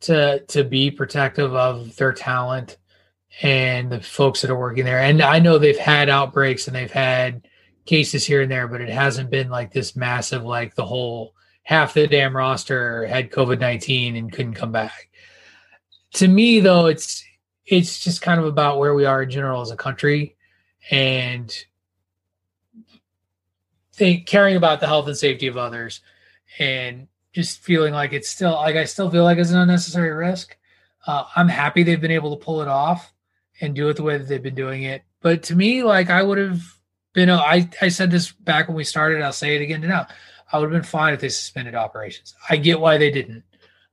to 0.00 0.40
to 0.48 0.64
be 0.64 0.90
protective 0.90 1.54
of 1.54 1.94
their 1.96 2.12
talent 2.12 2.78
and 3.42 3.90
the 3.90 4.00
folks 4.00 4.40
that 4.40 4.50
are 4.50 4.58
working 4.58 4.84
there. 4.84 5.00
And 5.00 5.22
I 5.22 5.38
know 5.38 5.58
they've 5.58 5.78
had 5.78 6.08
outbreaks 6.08 6.66
and 6.66 6.74
they've 6.74 6.90
had 6.90 7.46
cases 7.86 8.26
here 8.26 8.42
and 8.42 8.50
there, 8.50 8.66
but 8.66 8.80
it 8.80 8.88
hasn't 8.88 9.30
been 9.30 9.50
like 9.50 9.72
this 9.72 9.94
massive, 9.94 10.42
like 10.42 10.74
the 10.74 10.86
whole 10.86 11.34
half 11.62 11.94
the 11.94 12.06
damn 12.06 12.36
roster 12.36 13.06
had 13.06 13.30
COVID 13.30 13.60
nineteen 13.60 14.16
and 14.16 14.32
couldn't 14.32 14.54
come 14.54 14.72
back 14.72 15.10
to 16.12 16.28
me 16.28 16.60
though 16.60 16.86
it's 16.86 17.24
it's 17.66 18.02
just 18.02 18.22
kind 18.22 18.40
of 18.40 18.46
about 18.46 18.78
where 18.78 18.94
we 18.94 19.04
are 19.04 19.22
in 19.22 19.30
general 19.30 19.60
as 19.60 19.70
a 19.70 19.76
country 19.76 20.36
and 20.90 21.64
think 23.92 24.26
caring 24.26 24.56
about 24.56 24.80
the 24.80 24.86
health 24.86 25.06
and 25.06 25.16
safety 25.16 25.46
of 25.46 25.56
others 25.56 26.00
and 26.58 27.08
just 27.32 27.60
feeling 27.60 27.92
like 27.92 28.12
it's 28.12 28.28
still 28.28 28.52
like 28.52 28.76
i 28.76 28.84
still 28.84 29.10
feel 29.10 29.24
like 29.24 29.38
it's 29.38 29.50
an 29.50 29.58
unnecessary 29.58 30.10
risk. 30.10 30.56
Uh, 31.06 31.24
i'm 31.36 31.48
happy 31.48 31.82
they've 31.82 32.00
been 32.00 32.10
able 32.10 32.36
to 32.36 32.44
pull 32.44 32.60
it 32.62 32.68
off 32.68 33.12
and 33.60 33.74
do 33.74 33.88
it 33.88 33.96
the 33.96 34.02
way 34.02 34.18
that 34.18 34.28
they've 34.28 34.42
been 34.42 34.54
doing 34.54 34.84
it. 34.84 35.02
But 35.20 35.42
to 35.44 35.54
me 35.54 35.82
like 35.82 36.10
i 36.10 36.22
would 36.22 36.38
have 36.38 36.62
been 37.12 37.30
i 37.30 37.68
i 37.80 37.88
said 37.88 38.10
this 38.10 38.32
back 38.32 38.68
when 38.68 38.76
we 38.76 38.84
started 38.84 39.22
i'll 39.22 39.32
say 39.32 39.56
it 39.56 39.62
again 39.62 39.80
now 39.80 40.06
i 40.52 40.58
would 40.58 40.72
have 40.72 40.72
been 40.72 40.88
fine 40.88 41.14
if 41.14 41.20
they 41.20 41.28
suspended 41.28 41.74
operations. 41.74 42.34
I 42.48 42.56
get 42.56 42.80
why 42.80 42.98
they 42.98 43.10
didn't 43.10 43.44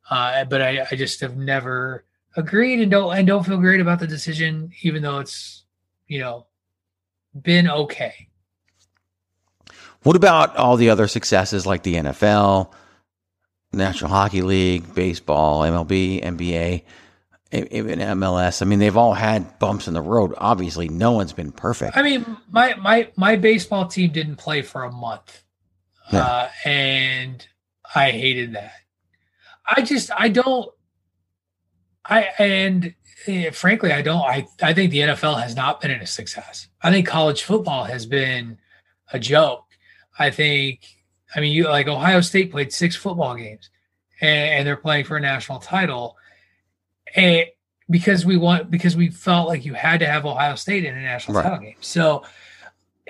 uh, 0.10 0.46
but 0.46 0.62
I, 0.62 0.88
I 0.90 0.96
just 0.96 1.20
have 1.22 1.38
never 1.38 2.06
agreed 2.36 2.80
and 2.80 2.92
don't 2.92 3.18
and 3.18 3.28
don't 3.28 3.46
feel 3.46 3.58
great 3.58 3.82
about 3.82 4.00
the 4.00 4.08
decision, 4.08 4.72
even 4.82 5.02
though 5.02 5.20
it's 5.20 5.66
you 6.08 6.20
know 6.20 6.48
been 7.42 7.70
okay. 7.70 8.27
What 10.04 10.16
about 10.16 10.56
all 10.56 10.78
the 10.78 10.90
other 10.90 11.08
successes 11.08 11.66
like 11.66 11.84
the 11.84 11.96
NFL, 11.96 12.72
National 13.74 14.10
Hockey 14.12 14.42
League, 14.42 14.94
baseball, 14.94 15.62
MLB, 15.62 16.24
NBA? 16.24 16.84
even 17.54 18.00
MLS. 18.00 18.62
I 18.62 18.66
mean, 18.66 18.80
they've 18.80 18.98
all 18.98 19.14
had 19.14 19.58
bumps 19.58 19.88
in 19.88 19.94
the 19.94 20.02
road. 20.02 20.34
Obviously, 20.38 20.90
no 20.90 21.14
one's 21.14 21.32
been 21.32 21.54
perfect. 21.54 21.96
I 21.96 22.02
mean, 22.04 22.38
my 22.52 22.74
my 22.76 23.10
my 23.16 23.38
baseball 23.38 23.88
team 23.88 24.12
didn't 24.12 24.36
play 24.36 24.62
for 24.62 24.84
a 24.84 24.92
month, 24.92 25.44
Yeah. 26.12 26.24
uh, 26.24 26.50
and 26.66 27.48
I 27.96 28.12
hated 28.12 28.54
that. 28.56 28.74
I 29.66 29.82
just 29.82 30.12
I 30.18 30.28
don't. 30.28 30.70
I 32.04 32.24
and 32.38 32.94
eh, 33.28 33.52
frankly, 33.52 33.94
I 33.94 34.02
don't. 34.02 34.22
I 34.24 34.46
I 34.62 34.74
think 34.74 34.92
the 34.92 35.00
NFL 35.00 35.42
has 35.42 35.56
not 35.56 35.80
been 35.80 35.92
a 35.92 36.06
success. 36.06 36.68
I 36.82 36.92
think 36.92 37.08
college 37.08 37.44
football 37.44 37.86
has 37.86 38.06
been 38.06 38.58
a 39.14 39.20
joke. 39.20 39.64
I 40.20 40.30
think. 40.32 40.96
I 41.36 41.42
mean, 41.42 41.52
you 41.52 41.66
like 41.66 41.88
Ohio 41.88 42.22
State 42.22 42.52
played 42.52 42.72
six 42.72 42.96
football 42.96 43.36
games, 43.36 43.70
and, 44.22 44.50
and 44.60 44.68
they're 44.68 44.78
playing 44.78 45.06
for 45.06 45.18
a 45.18 45.20
national 45.22 45.60
title, 45.60 46.16
and 47.16 47.46
because 47.90 48.26
we 48.26 48.38
want 48.38 48.72
because 48.72 48.96
we 48.96 49.10
felt 49.10 49.48
like 49.48 49.66
you 49.66 49.74
had 49.74 50.00
to 50.00 50.06
have 50.08 50.26
Ohio 50.26 50.56
State 50.56 50.86
in 50.86 50.96
a 50.96 51.02
national 51.02 51.38
Right. 51.38 51.44
title 51.44 51.60
game. 51.60 51.76
So, 51.82 52.24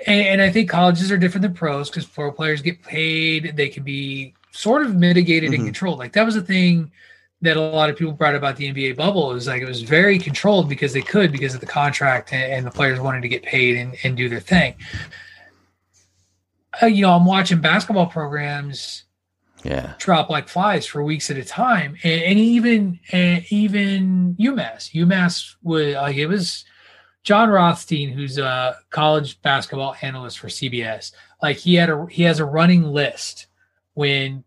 and, 0.06 0.26
and 0.26 0.42
I 0.42 0.50
think 0.50 0.68
colleges 0.70 1.10
are 1.12 1.16
different 1.18 1.42
than 1.42 1.54
pros 1.54 1.90
because 1.90 2.06
pro 2.06 2.30
players 2.32 2.60
get 2.62 2.82
paid. 2.82 3.54
They 3.56 3.68
can 3.68 3.82
be 3.84 4.34
sort 4.52 4.82
of 4.82 4.94
mitigated 4.96 5.52
and 5.52 5.62
Mhm. 5.62 5.66
controlled. 5.66 5.98
Like 5.98 6.12
that 6.14 6.24
was 6.26 6.34
the 6.34 6.42
thing 6.42 6.90
that 7.40 7.56
a 7.56 7.60
lot 7.60 7.88
of 7.90 7.96
people 7.96 8.12
brought 8.12 8.34
about 8.34 8.56
the 8.56 8.66
NBA 8.72 8.96
bubble. 8.96 9.30
It 9.30 9.34
was 9.34 9.46
like 9.46 9.62
it 9.62 9.68
was 9.68 9.82
very 9.82 10.18
controlled 10.18 10.68
because 10.68 10.92
they 10.92 11.02
could 11.02 11.30
because 11.30 11.54
of 11.54 11.60
the 11.60 11.66
contract 11.66 12.32
and, 12.32 12.52
and 12.52 12.66
the 12.66 12.70
players 12.70 12.98
wanted 12.98 13.22
to 13.22 13.28
get 13.28 13.42
paid 13.44 13.76
and, 13.76 13.96
and 14.02 14.16
do 14.16 14.28
their 14.28 14.40
thing. 14.40 14.74
Uh, 16.82 16.86
you 16.86 17.02
know, 17.02 17.12
I'm 17.12 17.24
watching 17.24 17.60
basketball 17.60 18.06
programs 18.06 19.04
yeah. 19.64 19.94
drop 19.98 20.30
like 20.30 20.48
flies 20.48 20.86
for 20.86 21.02
weeks 21.02 21.30
at 21.30 21.36
a 21.36 21.44
time, 21.44 21.96
and, 22.02 22.22
and 22.22 22.38
even 22.38 23.00
and 23.12 23.44
even 23.50 24.36
UMass, 24.38 24.92
UMass 24.94 25.56
would 25.62 25.94
like 25.94 26.16
it 26.16 26.26
was 26.26 26.64
Jon 27.24 27.50
Rothstein, 27.50 28.10
who's 28.10 28.38
a 28.38 28.76
college 28.90 29.40
basketball 29.42 29.96
analyst 30.02 30.38
for 30.38 30.48
CBS. 30.48 31.12
Like 31.42 31.56
he 31.56 31.74
had 31.74 31.90
a 31.90 32.06
he 32.10 32.22
has 32.22 32.40
a 32.40 32.44
running 32.44 32.84
list 32.84 33.46
when 33.94 34.44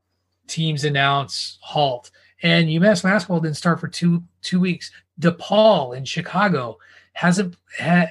teams 0.47 0.83
announce 0.83 1.57
halt, 1.61 2.11
and 2.41 2.67
UMass 2.69 3.03
basketball 3.03 3.39
didn't 3.39 3.57
start 3.57 3.79
for 3.79 3.87
two 3.87 4.23
two 4.41 4.59
weeks. 4.59 4.91
DePaul 5.19 5.95
in 5.95 6.05
Chicago 6.05 6.77
hasn't 7.13 7.55
ha, 7.77 8.07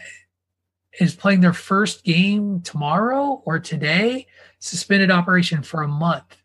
is 0.99 1.15
playing 1.15 1.41
their 1.41 1.53
first 1.53 2.03
game 2.05 2.61
tomorrow 2.63 3.43
or 3.45 3.59
today. 3.59 4.27
Suspended 4.59 5.11
operation 5.11 5.63
for 5.63 5.83
a 5.83 5.89
month. 5.89 6.37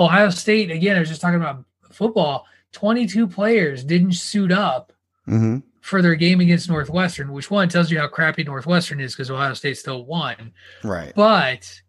Ohio 0.00 0.30
State, 0.30 0.70
again, 0.70 0.96
I 0.96 1.00
was 1.00 1.08
just 1.08 1.20
talking 1.20 1.40
about 1.40 1.64
football. 1.90 2.46
22 2.72 3.26
players 3.28 3.84
didn't 3.84 4.12
suit 4.12 4.52
up 4.52 4.92
Mm-hmm. 5.26 5.58
for 5.82 6.00
their 6.00 6.14
game 6.14 6.40
against 6.40 6.70
Northwestern, 6.70 7.32
which 7.32 7.50
one 7.50 7.68
tells 7.68 7.90
you 7.90 7.98
how 7.98 8.08
crappy 8.08 8.44
Northwestern 8.44 8.98
is 8.98 9.12
because 9.14 9.30
Ohio 9.30 9.52
State 9.52 9.76
still 9.76 10.06
won. 10.06 10.52
Right. 10.82 11.12
But 11.14 11.82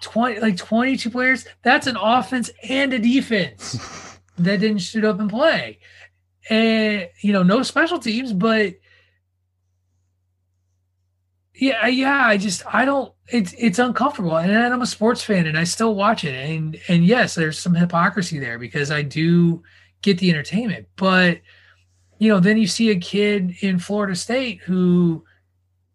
20 0.00 0.40
like 0.40 0.56
22 0.56 1.10
players, 1.10 1.44
that's 1.62 1.86
an 1.86 1.96
offense 2.00 2.50
and 2.66 2.94
a 2.94 2.98
defense 2.98 4.18
that 4.38 4.60
didn't 4.60 4.78
suit 4.80 5.04
up 5.04 5.20
and 5.20 5.28
play. 5.28 5.80
And 6.48 7.08
you 7.20 7.32
know, 7.34 7.42
no 7.42 7.62
special 7.62 7.98
teams, 7.98 8.32
but 8.32 8.74
yeah, 11.58 11.82
uh, 11.82 11.86
yeah, 11.86 12.24
I 12.24 12.36
just 12.36 12.62
I 12.72 12.84
don't 12.84 13.12
it's 13.26 13.52
it's 13.58 13.80
uncomfortable. 13.80 14.36
And 14.38 14.52
I'm 14.52 14.82
a 14.82 14.86
sports 14.86 15.22
fan 15.22 15.46
and 15.46 15.58
I 15.58 15.64
still 15.64 15.94
watch 15.94 16.24
it. 16.24 16.34
And 16.34 16.78
and 16.88 17.04
yes, 17.04 17.34
there's 17.34 17.58
some 17.58 17.74
hypocrisy 17.74 18.38
there 18.38 18.58
because 18.58 18.90
I 18.90 19.02
do 19.02 19.62
get 20.00 20.18
the 20.18 20.30
entertainment. 20.30 20.86
But 20.96 21.40
you 22.18 22.28
know, 22.28 22.38
then 22.38 22.58
you 22.58 22.68
see 22.68 22.90
a 22.90 22.96
kid 22.96 23.56
in 23.60 23.78
Florida 23.80 24.14
State 24.14 24.60
who 24.62 25.24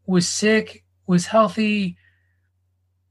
was 0.05 0.27
sick, 0.27 0.83
was 1.07 1.27
healthy, 1.27 1.97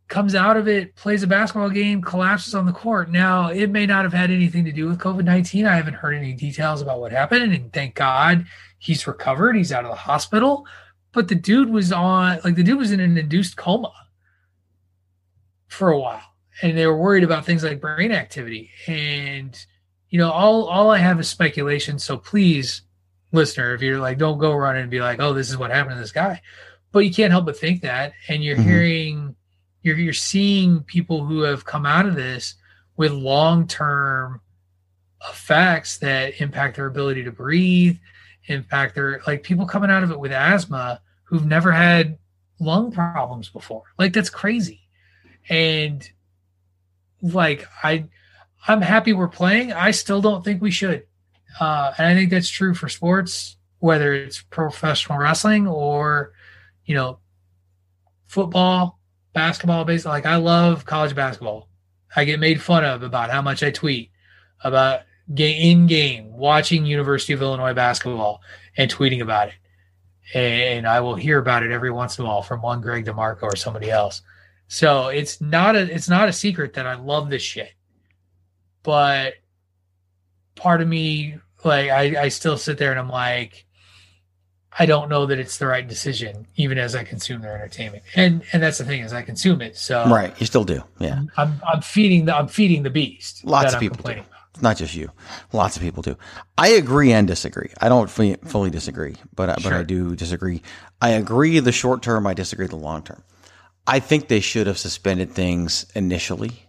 comes 0.08 0.34
out 0.34 0.58
of 0.58 0.68
it, 0.68 0.94
plays 0.94 1.22
a 1.22 1.26
basketball 1.26 1.70
game, 1.70 2.02
collapses 2.02 2.54
on 2.54 2.66
the 2.66 2.72
court. 2.72 3.10
Now, 3.10 3.48
it 3.48 3.70
may 3.70 3.86
not 3.86 4.04
have 4.04 4.12
had 4.12 4.30
anything 4.30 4.66
to 4.66 4.72
do 4.72 4.88
with 4.88 4.98
COVID 4.98 5.24
19. 5.24 5.66
I 5.66 5.76
haven't 5.76 5.94
heard 5.94 6.14
any 6.14 6.34
details 6.34 6.82
about 6.82 7.00
what 7.00 7.12
happened. 7.12 7.54
And 7.54 7.72
thank 7.72 7.94
God 7.94 8.44
he's 8.78 9.06
recovered. 9.06 9.56
He's 9.56 9.72
out 9.72 9.84
of 9.84 9.90
the 9.90 9.96
hospital. 9.96 10.66
But 11.12 11.28
the 11.28 11.34
dude 11.34 11.70
was 11.70 11.92
on, 11.92 12.40
like, 12.44 12.54
the 12.54 12.62
dude 12.62 12.78
was 12.78 12.90
in 12.92 13.00
an 13.00 13.18
induced 13.18 13.56
coma 13.56 13.92
for 15.68 15.90
a 15.90 15.98
while. 15.98 16.22
And 16.62 16.76
they 16.76 16.86
were 16.86 16.96
worried 16.96 17.24
about 17.24 17.44
things 17.46 17.64
like 17.64 17.80
brain 17.80 18.12
activity. 18.12 18.70
And, 18.86 19.58
you 20.10 20.18
know, 20.18 20.30
all, 20.30 20.64
all 20.64 20.90
I 20.90 20.98
have 20.98 21.18
is 21.20 21.28
speculation. 21.28 21.98
So 21.98 22.16
please, 22.16 22.82
listener, 23.32 23.74
if 23.74 23.82
you're 23.82 23.98
like, 24.00 24.18
don't 24.18 24.38
go 24.38 24.54
running 24.54 24.82
and 24.82 24.90
be 24.90 25.00
like, 25.00 25.20
oh, 25.20 25.32
this 25.32 25.50
is 25.50 25.56
what 25.56 25.70
happened 25.70 25.96
to 25.96 26.00
this 26.00 26.12
guy. 26.12 26.40
But 26.92 27.00
you 27.00 27.12
can't 27.12 27.30
help 27.30 27.46
but 27.46 27.58
think 27.58 27.82
that. 27.82 28.12
And 28.28 28.44
you're 28.44 28.56
Mhm. 28.56 28.64
hearing, 28.64 29.36
you're, 29.82 29.96
you're 29.96 30.12
seeing 30.12 30.80
people 30.80 31.24
who 31.24 31.40
have 31.40 31.64
come 31.64 31.86
out 31.86 32.06
of 32.06 32.14
this 32.14 32.54
with 32.96 33.12
long 33.12 33.66
term 33.66 34.40
effects 35.30 35.98
that 35.98 36.40
impact 36.40 36.76
their 36.76 36.86
ability 36.86 37.24
to 37.24 37.32
breathe, 37.32 37.96
impact 38.46 38.94
their, 38.94 39.20
like 39.26 39.42
people 39.42 39.66
coming 39.66 39.90
out 39.90 40.02
of 40.02 40.10
it 40.10 40.18
with 40.18 40.32
asthma 40.32 41.00
who've 41.24 41.46
never 41.46 41.72
had 41.72 42.18
lung 42.58 42.92
problems 42.92 43.48
before. 43.48 43.82
Like 43.98 44.12
that's 44.12 44.30
crazy. 44.30 44.80
And 45.48 46.08
like, 47.20 47.66
I, 47.82 48.08
I'm 48.66 48.80
happy 48.80 49.12
we're 49.12 49.28
playing. 49.28 49.72
I 49.72 49.90
still 49.90 50.20
don't 50.20 50.44
think 50.44 50.62
we 50.62 50.70
should. 50.70 51.04
Uh, 51.60 51.92
and 51.98 52.06
I 52.06 52.14
think 52.14 52.30
that's 52.30 52.48
true 52.48 52.74
for 52.74 52.88
sports, 52.88 53.56
whether 53.78 54.12
it's 54.12 54.40
professional 54.42 55.18
wrestling 55.18 55.66
or, 55.66 56.32
you 56.84 56.94
know, 56.94 57.18
football, 58.26 58.98
basketball, 59.32 59.84
baseball. 59.84 60.12
Like 60.12 60.26
I 60.26 60.36
love 60.36 60.84
college 60.84 61.14
basketball. 61.14 61.68
I 62.14 62.24
get 62.24 62.40
made 62.40 62.62
fun 62.62 62.84
of 62.84 63.02
about 63.02 63.30
how 63.30 63.42
much 63.42 63.62
I 63.62 63.70
tweet 63.70 64.10
about 64.62 65.00
in 65.36 65.86
game 65.86 66.32
watching 66.32 66.86
University 66.86 67.32
of 67.32 67.42
Illinois 67.42 67.74
basketball 67.74 68.42
and 68.76 68.90
tweeting 68.90 69.22
about 69.22 69.48
it. 69.48 69.54
And 70.34 70.86
I 70.86 71.00
will 71.00 71.14
hear 71.14 71.38
about 71.38 71.62
it 71.62 71.70
every 71.70 71.90
once 71.90 72.18
in 72.18 72.24
a 72.24 72.28
while 72.28 72.42
from 72.42 72.62
one 72.62 72.80
Greg 72.80 73.04
DeMarco 73.04 73.42
or 73.42 73.56
somebody 73.56 73.90
else. 73.90 74.22
So 74.68 75.08
it's 75.08 75.40
not 75.40 75.76
a 75.76 75.80
it's 75.94 76.08
not 76.08 76.28
a 76.28 76.32
secret 76.32 76.74
that 76.74 76.86
I 76.86 76.94
love 76.94 77.28
this 77.28 77.42
shit. 77.42 77.72
But 78.82 79.34
part 80.54 80.80
of 80.80 80.88
me 80.88 81.36
like 81.64 81.90
I, 81.90 82.22
I 82.22 82.28
still 82.28 82.56
sit 82.56 82.78
there 82.78 82.90
and 82.90 82.98
I'm 82.98 83.10
like 83.10 83.66
I 84.78 84.86
don't 84.86 85.10
know 85.10 85.26
that 85.26 85.38
it's 85.38 85.58
the 85.58 85.66
right 85.66 85.86
decision 85.86 86.46
even 86.56 86.78
as 86.78 86.96
I 86.96 87.04
consume 87.04 87.42
their 87.42 87.54
entertainment. 87.54 88.04
And 88.16 88.42
and 88.52 88.62
that's 88.62 88.78
the 88.78 88.84
thing 88.84 89.02
is 89.02 89.12
I 89.12 89.22
consume 89.22 89.60
it. 89.60 89.76
So 89.76 90.08
Right. 90.08 90.38
You 90.40 90.46
still 90.46 90.64
do. 90.64 90.82
Yeah. 90.98 91.20
I'm 91.36 91.60
I'm 91.66 91.82
feeding 91.82 92.24
the 92.24 92.34
I'm 92.34 92.48
feeding 92.48 92.82
the 92.82 92.90
beast. 92.90 93.44
Lots 93.44 93.74
of 93.74 93.80
people 93.80 93.96
complaining 93.96 94.24
do. 94.24 94.28
It's 94.54 94.62
not 94.62 94.76
just 94.76 94.94
you. 94.94 95.10
Lots 95.52 95.76
of 95.76 95.82
people 95.82 96.02
do. 96.02 96.16
I 96.58 96.68
agree 96.68 97.12
and 97.12 97.26
disagree. 97.26 97.70
I 97.80 97.88
don't 97.88 98.10
fully, 98.10 98.36
fully 98.44 98.70
disagree, 98.70 99.16
but 99.34 99.48
I, 99.48 99.54
but 99.62 99.72
I 99.72 99.82
do 99.82 100.14
disagree. 100.14 100.62
I 101.00 101.10
agree 101.10 101.58
the 101.58 101.72
short 101.72 102.02
term. 102.02 102.26
I 102.26 102.34
disagree 102.34 102.66
the 102.66 102.76
long 102.76 103.02
term. 103.02 103.22
I 103.86 103.98
think 103.98 104.28
they 104.28 104.40
should 104.40 104.66
have 104.66 104.78
suspended 104.78 105.32
things 105.32 105.86
initially 105.94 106.68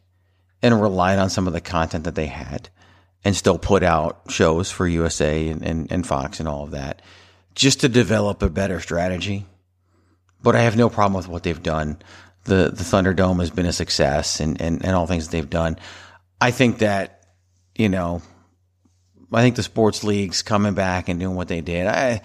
and 0.61 0.81
relied 0.81 1.19
on 1.19 1.30
some 1.30 1.45
of 1.45 1.53
the 1.53 1.61
content 1.61 2.05
that 2.05 2.15
they 2.15 2.27
had 2.27 2.69
and 3.26 3.35
still 3.35 3.60
put 3.60 3.84
out 3.84 4.22
shows 4.30 4.72
for 4.72 4.88
USA 4.88 5.49
and, 5.49 5.61
and, 5.61 5.91
and 5.91 6.07
Fox 6.07 6.39
and 6.39 6.47
all 6.47 6.64
of 6.64 6.72
that 6.72 7.01
just 7.55 7.81
to 7.81 7.89
develop 7.89 8.41
a 8.41 8.49
better 8.49 8.80
strategy. 8.80 9.45
But 10.41 10.55
I 10.55 10.61
have 10.61 10.76
no 10.76 10.89
problem 10.89 11.14
with 11.14 11.27
what 11.27 11.43
they've 11.43 11.61
done. 11.61 11.97
The 12.45 12.72
the 12.73 12.84
Thunderdome 12.84 13.39
has 13.39 13.49
been 13.49 13.65
a 13.65 13.73
success 13.73 14.39
and, 14.39 14.60
and, 14.60 14.84
and 14.84 14.95
all 14.95 15.07
things 15.07 15.27
that 15.27 15.31
they've 15.31 15.49
done. 15.49 15.77
I 16.41 16.51
think 16.51 16.80
that, 16.80 17.22
you 17.75 17.89
know, 17.89 18.21
I 19.31 19.41
think 19.41 19.55
the 19.55 19.63
sports 19.63 20.03
leagues 20.03 20.41
coming 20.41 20.73
back 20.73 21.09
and 21.09 21.19
doing 21.19 21.35
what 21.35 21.47
they 21.47 21.61
did. 21.61 21.87
I 21.87 22.21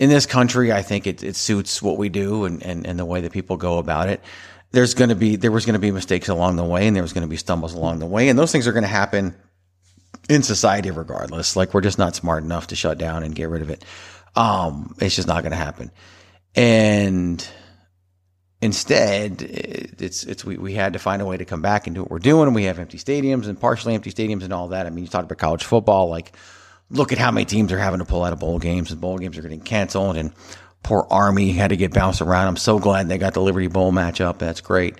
in 0.00 0.08
this 0.08 0.24
country, 0.24 0.72
I 0.72 0.80
think 0.80 1.06
it, 1.06 1.22
it 1.22 1.36
suits 1.36 1.82
what 1.82 1.98
we 1.98 2.08
do 2.08 2.46
and, 2.46 2.62
and, 2.62 2.86
and 2.86 2.98
the 2.98 3.04
way 3.04 3.20
that 3.20 3.32
people 3.32 3.58
go 3.58 3.76
about 3.76 4.08
it. 4.08 4.22
There's 4.72 4.94
going 4.94 5.10
to 5.10 5.14
be, 5.14 5.36
there 5.36 5.52
was 5.52 5.66
going 5.66 5.74
to 5.74 5.80
be 5.80 5.90
mistakes 5.90 6.28
along 6.28 6.56
the 6.56 6.64
way 6.64 6.86
and 6.86 6.96
there 6.96 7.02
was 7.02 7.12
going 7.12 7.22
to 7.22 7.28
be 7.28 7.36
stumbles 7.36 7.74
along 7.74 7.98
the 7.98 8.06
way. 8.06 8.30
And 8.30 8.38
those 8.38 8.50
things 8.50 8.66
are 8.66 8.72
going 8.72 8.84
to 8.84 8.88
happen 8.88 9.34
in 10.30 10.42
society 10.42 10.90
regardless. 10.90 11.54
Like 11.54 11.74
we're 11.74 11.82
just 11.82 11.98
not 11.98 12.14
smart 12.14 12.44
enough 12.44 12.68
to 12.68 12.76
shut 12.76 12.96
down 12.96 13.24
and 13.24 13.34
get 13.34 13.50
rid 13.50 13.60
of 13.60 13.68
it. 13.68 13.84
Um, 14.34 14.94
it's 15.00 15.16
just 15.16 15.28
not 15.28 15.42
going 15.42 15.50
to 15.50 15.58
happen. 15.58 15.90
And 16.54 17.46
instead, 18.62 19.42
it's, 19.42 20.24
it's, 20.24 20.44
we, 20.44 20.56
we 20.56 20.74
had 20.74 20.92
to 20.92 20.98
find 20.98 21.22
a 21.22 21.24
way 21.26 21.36
to 21.36 21.44
come 21.44 21.62
back 21.62 21.86
and 21.86 21.94
do 21.94 22.02
what 22.02 22.10
we're 22.10 22.18
doing. 22.18 22.52
We 22.54 22.64
have 22.64 22.78
empty 22.78 22.98
stadiums 22.98 23.46
and 23.46 23.58
partially 23.60 23.94
empty 23.94 24.12
stadiums 24.12 24.42
and 24.42 24.52
all 24.52 24.68
that. 24.68 24.86
I 24.86 24.90
mean, 24.90 25.04
you 25.04 25.10
talked 25.10 25.24
about 25.24 25.38
college 25.38 25.64
football, 25.64 26.08
like, 26.08 26.32
look 26.90 27.12
at 27.12 27.18
how 27.18 27.30
many 27.30 27.44
teams 27.44 27.72
are 27.72 27.78
having 27.78 28.00
to 28.00 28.04
pull 28.04 28.24
out 28.24 28.32
of 28.32 28.40
bowl 28.40 28.58
games 28.58 28.90
and 28.90 29.00
bowl 29.00 29.16
games 29.18 29.38
are 29.38 29.42
getting 29.42 29.60
canceled 29.60 30.16
and 30.16 30.32
poor 30.82 31.06
Army 31.10 31.52
had 31.52 31.70
to 31.70 31.76
get 31.76 31.92
bounced 31.92 32.20
around. 32.20 32.48
I'm 32.48 32.56
so 32.56 32.78
glad 32.78 33.08
they 33.08 33.18
got 33.18 33.34
the 33.34 33.42
Liberty 33.42 33.68
Bowl 33.68 33.92
matchup. 33.92 34.38
That's 34.38 34.60
great. 34.60 34.96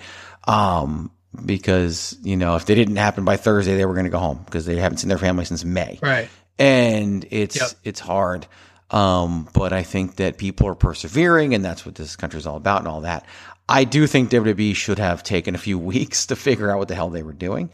Um, 0.46 1.10
because, 1.44 2.16
you 2.22 2.36
know, 2.36 2.56
if 2.56 2.66
they 2.66 2.74
didn't 2.74 2.96
happen 2.96 3.24
by 3.24 3.36
Thursday, 3.36 3.76
they 3.76 3.84
were 3.84 3.94
going 3.94 4.04
to 4.04 4.10
go 4.10 4.18
home 4.18 4.42
because 4.44 4.66
they 4.66 4.76
haven't 4.76 4.98
seen 4.98 5.08
their 5.08 5.18
family 5.18 5.44
since 5.44 5.64
May. 5.64 5.98
Right. 6.02 6.28
and 6.60 7.26
it's 7.30 7.74
it's 7.82 8.00
hard. 8.00 8.46
Um, 8.90 9.48
but 9.54 9.72
I 9.72 9.82
think 9.84 10.16
that 10.16 10.36
people 10.36 10.66
are 10.66 10.74
persevering, 10.74 11.54
and 11.54 11.64
that's 11.64 11.86
what 11.86 11.94
this 11.94 12.16
country 12.16 12.38
is 12.38 12.46
all 12.46 12.56
about, 12.56 12.80
and 12.80 12.88
all 12.88 13.02
that. 13.02 13.24
I 13.70 13.84
do 13.84 14.06
think 14.06 14.30
WWE 14.30 14.74
should 14.74 14.98
have 14.98 15.22
taken 15.22 15.54
a 15.54 15.58
few 15.58 15.78
weeks 15.92 16.26
to 16.26 16.36
figure 16.36 16.70
out 16.70 16.78
what 16.78 16.88
the 16.88 16.94
hell 16.94 17.10
they 17.10 17.22
were 17.22 17.32
doing, 17.32 17.70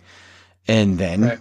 and 0.69 0.99
then 0.99 1.23
Right. 1.23 1.39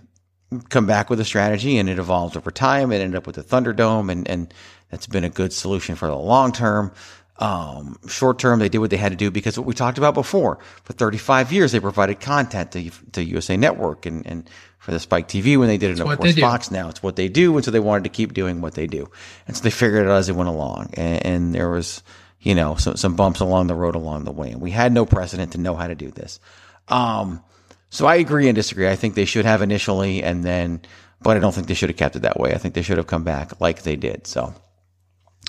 come 0.69 0.85
back 0.85 1.09
with 1.09 1.19
a 1.19 1.25
strategy. 1.25 1.77
And 1.77 1.89
it 1.89 1.99
evolved 1.99 2.37
over 2.37 2.51
time. 2.51 2.91
It 2.91 2.99
ended 3.01 3.17
up 3.17 3.27
with 3.27 3.35
the 3.35 3.43
Thunderdome, 3.43 4.11
and 4.11 4.27
and 4.29 4.53
that's 4.89 5.07
been 5.07 5.23
a 5.23 5.29
good 5.29 5.51
solution 5.53 5.95
for 5.95 6.07
the 6.07 6.15
long 6.15 6.51
term. 6.51 6.91
Um, 7.37 7.99
short 8.07 8.39
term, 8.39 8.59
they 8.59 8.69
did 8.69 8.77
what 8.77 8.91
they 8.91 8.95
had 8.97 9.11
to 9.11 9.17
do 9.17 9.29
because 9.29 9.57
what 9.57 9.67
we 9.67 9.73
talked 9.73 9.97
about 9.97 10.13
before. 10.13 10.57
For 10.85 10.93
35 10.93 11.51
years, 11.51 11.73
they 11.73 11.81
provided 11.81 12.21
content 12.21 12.71
to, 12.71 12.89
to 13.11 13.21
USA 13.25 13.57
Network 13.57 14.05
and, 14.05 14.25
and 14.25 14.49
for 14.79 14.91
the 14.91 15.01
Spike 15.01 15.27
TV 15.27 15.57
when 15.57 15.67
they 15.67 15.77
did 15.77 15.91
it, 15.91 15.99
of 15.99 16.05
course. 16.19 16.29
Fox 16.41 16.71
now. 16.71 16.87
It's 16.87 17.03
what 17.03 17.17
they 17.17 17.27
do, 17.27 17.53
and 17.57 17.65
so 17.65 17.71
they 17.71 17.81
wanted 17.81 18.05
to 18.05 18.09
keep 18.09 18.33
doing 18.33 18.61
what 18.61 18.75
they 18.75 18.87
do, 18.87 19.11
and 19.47 19.57
so 19.57 19.63
they 19.63 19.69
figured 19.69 20.05
it 20.05 20.09
out 20.09 20.15
as 20.15 20.27
they 20.27 20.33
went 20.33 20.47
along. 20.47 20.91
And, 20.93 21.25
and 21.25 21.53
there 21.55 21.69
was, 21.69 22.03
you 22.45 22.53
know, 22.53 22.75
some 22.75 22.95
some 22.95 23.15
bumps 23.15 23.39
along 23.39 23.67
the 23.67 23.75
road 23.75 23.95
along 23.95 24.23
the 24.23 24.31
way, 24.31 24.51
and 24.51 24.61
we 24.61 24.69
had 24.69 24.93
no 24.93 25.05
precedent 25.05 25.51
to 25.53 25.57
know 25.57 25.75
how 25.75 25.87
to 25.87 25.95
do 25.95 26.11
this. 26.11 26.39
Um, 26.87 27.43
so 27.89 28.05
I 28.05 28.15
agree 28.15 28.47
and 28.47 28.55
disagree. 28.55 28.87
I 28.87 28.95
think 28.95 29.15
they 29.15 29.25
should 29.25 29.45
have 29.45 29.63
initially, 29.63 30.21
and 30.21 30.43
then, 30.43 30.81
but 31.21 31.35
I 31.35 31.39
don't 31.39 31.53
think 31.55 31.65
they 31.67 31.73
should 31.73 31.89
have 31.89 31.97
kept 31.97 32.15
it 32.15 32.21
that 32.21 32.39
way. 32.39 32.53
I 32.53 32.59
think 32.59 32.75
they 32.75 32.83
should 32.83 32.97
have 32.97 33.07
come 33.07 33.23
back 33.23 33.59
like 33.59 33.81
they 33.81 33.95
did. 33.95 34.27
So, 34.27 34.53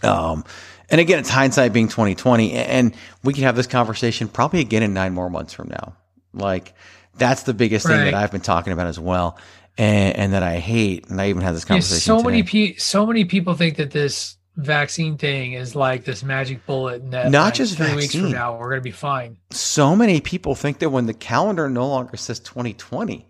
um, 0.02 0.44
and 0.88 0.98
again, 1.00 1.18
it's 1.18 1.28
hindsight 1.28 1.74
being 1.74 1.88
twenty 1.88 2.14
twenty, 2.14 2.52
and 2.54 2.94
we 3.22 3.34
can 3.34 3.42
have 3.42 3.56
this 3.56 3.66
conversation 3.66 4.26
probably 4.28 4.60
again 4.60 4.82
in 4.82 4.94
nine 4.94 5.12
more 5.12 5.28
months 5.28 5.52
from 5.52 5.68
now. 5.68 5.96
Like 6.32 6.72
that's 7.18 7.42
the 7.42 7.54
biggest 7.54 7.86
thing 7.86 8.04
that 8.04 8.14
I've 8.14 8.32
been 8.32 8.40
talking 8.40 8.72
about 8.72 8.86
as 8.86 8.98
well, 8.98 9.38
and, 9.76 10.16
and 10.16 10.32
that 10.32 10.42
I 10.42 10.60
hate. 10.60 11.10
And 11.10 11.20
I 11.20 11.28
even 11.28 11.42
had 11.42 11.54
this 11.54 11.64
Yeah, 11.64 11.68
conversation. 11.68 12.00
so 12.00 12.22
many 12.22 12.42
today. 12.42 12.72
pe- 12.72 12.76
so 12.78 13.04
many 13.06 13.26
people 13.26 13.54
think 13.54 13.76
that 13.76 13.90
this 13.90 14.35
vaccine 14.56 15.18
thing 15.18 15.52
is 15.52 15.76
like 15.76 16.04
this 16.04 16.22
magic 16.22 16.64
bullet 16.66 17.02
and 17.02 17.12
that 17.12 17.30
Not 17.30 17.44
like, 17.46 17.54
just 17.54 17.76
three 17.76 17.94
weeks 17.94 18.14
from 18.14 18.32
now 18.32 18.58
we're 18.58 18.70
gonna 18.70 18.80
be 18.80 18.90
fine. 18.90 19.36
so 19.50 19.94
many 19.94 20.20
people 20.20 20.54
think 20.54 20.78
that 20.78 20.90
when 20.90 21.06
the 21.06 21.14
calendar 21.14 21.68
no 21.68 21.86
longer 21.88 22.16
says 22.16 22.40
2020, 22.40 23.26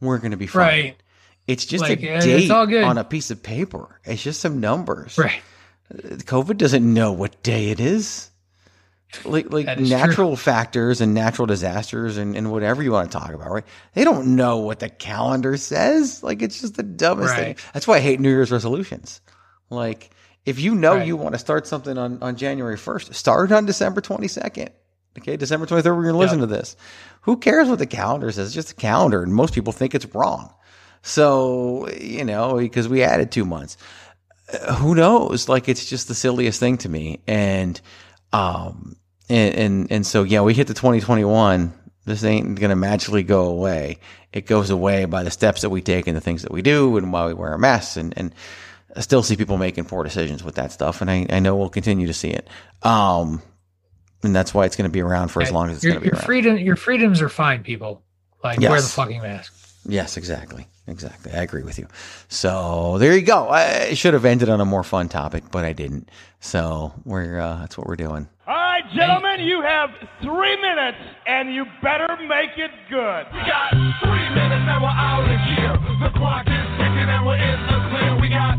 we're 0.00 0.18
going 0.18 0.30
to 0.30 0.36
be 0.36 0.46
fine. 0.46 0.60
Right. 0.62 0.96
It's 1.46 1.64
just 1.66 1.82
Like, 1.82 2.02
a 2.02 2.16
it's 2.16 2.24
date 2.24 2.50
all 2.50 2.66
good. 2.66 2.84
on 2.84 2.96
a 2.98 3.04
piece 3.04 3.30
of 3.30 3.42
paper. 3.42 4.00
It's 4.04 4.22
just 4.22 4.40
some 4.40 4.60
numbers. 4.60 5.18
Right. 5.18 5.40
COVID 5.92 6.56
doesn't 6.56 6.94
know 6.94 7.12
what 7.12 7.42
day 7.42 7.70
it 7.70 7.80
is. 7.80 8.30
Like, 9.24 9.52
like 9.52 9.66
is 9.78 9.90
natural 9.90 10.36
factors 10.36 11.00
and 11.00 11.12
natural 11.14 11.46
disasters 11.46 12.16
and, 12.16 12.36
and 12.36 12.52
whatever 12.52 12.82
you 12.82 12.92
want 12.92 13.10
to 13.10 13.18
talk 13.18 13.32
about, 13.32 13.50
right? 13.50 13.64
They 13.94 14.04
don't 14.04 14.36
know 14.36 14.58
what 14.58 14.78
the 14.78 14.88
calendar 14.88 15.56
says. 15.56 16.22
Like, 16.22 16.42
it's 16.42 16.60
just 16.60 16.76
the 16.76 16.84
dumbest 16.84 17.34
thing. 17.34 17.56
That's 17.74 17.88
why 17.88 17.96
I 17.96 18.00
hate 18.00 18.20
New 18.20 18.28
Year's 18.28 18.52
resolutions. 18.52 19.20
Like, 19.68 20.10
if 20.50 20.60
you 20.60 20.74
know 20.74 20.96
Right. 20.96 21.06
you 21.06 21.16
want 21.16 21.34
to 21.34 21.38
start 21.38 21.66
something 21.66 21.96
on, 21.96 22.18
on 22.22 22.36
January 22.36 22.76
1st, 22.76 23.14
start 23.14 23.52
on 23.52 23.66
December 23.66 24.00
22nd. 24.00 24.68
Okay, 25.18 25.36
December 25.36 25.66
23rd, 25.66 25.96
we're 25.96 26.02
going 26.02 26.12
to 26.12 26.18
listen 26.18 26.38
to 26.40 26.46
this. 26.46 26.76
Who 27.22 27.36
cares 27.36 27.68
what 27.68 27.78
the 27.78 27.86
calendar 27.86 28.30
says? 28.30 28.48
It's 28.48 28.54
just 28.54 28.72
a 28.72 28.74
calendar, 28.74 29.22
and 29.22 29.34
most 29.34 29.54
people 29.54 29.72
think 29.72 29.94
it's 29.94 30.06
wrong. 30.14 30.52
So, 31.02 31.88
you 31.90 32.24
know, 32.24 32.56
because 32.58 32.88
we 32.88 33.02
added 33.02 33.32
two 33.32 33.44
months. 33.44 33.76
Uh, 34.52 34.74
Who 34.76 34.94
knows? 34.94 35.48
Like, 35.48 35.68
it's 35.68 35.84
just 35.88 36.08
the 36.08 36.14
silliest 36.14 36.60
thing 36.60 36.78
to 36.78 36.88
me. 36.88 37.20
And, 37.26 37.80
um, 38.32 38.96
and, 39.28 39.54
and, 39.54 39.92
and 39.92 40.06
so, 40.06 40.22
yeah, 40.22 40.42
we 40.42 40.54
hit 40.54 40.66
the 40.68 40.74
2021. 40.74 41.72
This 42.06 42.24
ain't 42.24 42.58
going 42.58 42.70
to 42.70 42.76
magically 42.76 43.22
go 43.22 43.46
away. 43.46 43.98
It 44.32 44.46
goes 44.46 44.70
away 44.70 45.04
by 45.06 45.22
the 45.22 45.30
steps 45.30 45.62
that 45.62 45.70
we 45.70 45.82
take 45.82 46.06
and 46.06 46.16
the 46.16 46.20
things 46.20 46.42
that 46.42 46.52
we 46.52 46.62
do 46.62 46.96
and 46.96 47.12
why 47.12 47.26
we 47.26 47.34
wear 47.34 47.52
a 47.52 47.58
mask 47.58 47.96
and, 47.96 48.14
and 48.16 48.34
I 48.96 49.00
still 49.00 49.22
see 49.22 49.36
people 49.36 49.56
making 49.56 49.84
poor 49.84 50.02
decisions 50.04 50.42
with 50.42 50.56
that 50.56 50.72
stuff. 50.72 51.00
And 51.00 51.10
I, 51.10 51.26
I 51.30 51.40
know 51.40 51.56
we'll 51.56 51.68
continue 51.68 52.06
to 52.06 52.14
see 52.14 52.30
it. 52.30 52.48
Um, 52.82 53.42
and 54.22 54.34
that's 54.34 54.52
why 54.52 54.66
it's 54.66 54.76
going 54.76 54.88
to 54.88 54.92
be 54.92 55.00
around 55.00 55.28
for 55.28 55.42
as 55.42 55.50
long 55.50 55.70
as 55.70 55.76
it's 55.76 55.84
your, 55.84 55.94
going 55.94 56.02
to 56.02 56.04
be 56.04 56.08
your 56.08 56.16
around. 56.16 56.26
freedom 56.26 56.58
your 56.58 56.76
freedoms 56.76 57.22
are 57.22 57.28
fine, 57.28 57.62
people. 57.62 58.02
Like 58.42 58.60
wear 58.60 58.80
the 58.80 58.88
fucking 58.88 59.22
mask. 59.22 59.54
Yes, 59.86 60.16
exactly. 60.16 60.66
Exactly. 60.86 61.32
I 61.32 61.42
agree 61.42 61.62
with 61.62 61.78
you. 61.78 61.86
So 62.28 62.98
there 62.98 63.14
you 63.14 63.22
go. 63.22 63.48
I 63.48 63.94
should 63.94 64.12
have 64.12 64.24
ended 64.24 64.48
on 64.48 64.60
a 64.60 64.64
more 64.64 64.82
fun 64.82 65.08
topic, 65.08 65.44
but 65.50 65.64
I 65.64 65.72
didn't. 65.72 66.10
So 66.40 66.92
we're, 67.04 67.38
uh, 67.38 67.58
that's 67.58 67.78
what 67.78 67.86
we're 67.86 67.96
doing. 67.96 68.28
All 68.46 68.54
right, 68.54 68.82
gentlemen, 68.92 69.40
you 69.40 69.62
have 69.62 69.90
three 70.20 70.60
minutes, 70.60 70.98
and 71.26 71.54
you 71.54 71.64
better 71.82 72.08
make 72.26 72.58
it 72.58 72.72
good. 72.90 73.26
We 73.32 73.38
got 73.46 73.70
three 74.02 74.28
minutes 74.34 74.66
and 74.66 74.82
we're 74.82 74.88
out 74.88 75.30
of 75.30 75.40
here. 75.46 75.78
The 76.00 76.18
clock 76.18 76.46
is 76.48 76.66
ticking 76.76 77.08
and 77.08 77.24
we're 77.26 77.36
in 77.36 77.60
the 77.66 77.78
clear. 77.90 78.20
We 78.20 78.28
got 78.28 78.58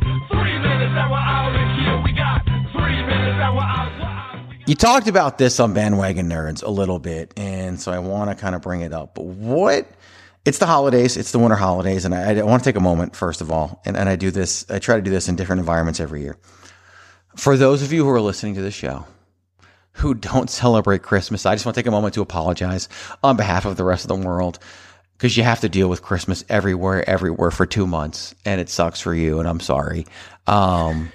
You 4.67 4.75
talked 4.75 5.07
about 5.07 5.37
this 5.37 5.59
on 5.59 5.73
Bandwagon 5.73 6.29
Nerds 6.29 6.63
a 6.63 6.69
little 6.69 6.99
bit, 6.99 7.33
and 7.35 7.77
so 7.77 7.91
I 7.91 7.99
want 7.99 8.29
to 8.29 8.35
kind 8.35 8.55
of 8.55 8.61
bring 8.61 8.81
it 8.81 8.93
up. 8.93 9.15
But 9.15 9.25
what? 9.25 9.85
It's 10.45 10.59
the 10.59 10.65
holidays. 10.65 11.17
It's 11.17 11.31
the 11.31 11.39
winter 11.39 11.57
holidays, 11.57 12.05
and 12.05 12.15
I, 12.15 12.39
I 12.39 12.41
want 12.43 12.63
to 12.63 12.69
take 12.69 12.77
a 12.77 12.81
moment 12.81 13.15
first 13.15 13.41
of 13.41 13.51
all, 13.51 13.81
and, 13.85 13.97
and 13.97 14.07
I 14.07 14.15
do 14.15 14.31
this. 14.31 14.65
I 14.69 14.79
try 14.79 14.95
to 14.95 15.01
do 15.01 15.11
this 15.11 15.27
in 15.27 15.35
different 15.35 15.59
environments 15.59 15.99
every 15.99 16.21
year. 16.21 16.37
For 17.35 17.57
those 17.57 17.83
of 17.83 17.91
you 17.91 18.05
who 18.05 18.09
are 18.11 18.21
listening 18.21 18.55
to 18.55 18.61
the 18.61 18.71
show 18.71 19.05
who 19.93 20.13
don't 20.13 20.49
celebrate 20.61 21.03
Christmas, 21.03 21.45
I 21.45 21.55
just 21.55 21.65
want 21.65 21.75
to 21.75 21.81
take 21.81 21.87
a 21.87 21.91
moment 21.91 22.13
to 22.13 22.21
apologize 22.21 22.87
on 23.23 23.35
behalf 23.35 23.65
of 23.65 23.77
the 23.77 23.83
rest 23.83 24.05
of 24.05 24.07
the 24.07 24.27
world 24.27 24.59
because 25.21 25.37
you 25.37 25.43
have 25.43 25.59
to 25.59 25.69
deal 25.69 25.87
with 25.87 26.01
Christmas 26.01 26.43
everywhere, 26.49 27.07
everywhere 27.07 27.51
for 27.51 27.67
two 27.67 27.85
months, 27.85 28.33
and 28.43 28.59
it 28.59 28.69
sucks 28.69 28.99
for 28.99 29.13
you. 29.13 29.37
And 29.37 29.47
I'm 29.47 29.59
sorry. 29.59 30.07
Um, 30.47 31.11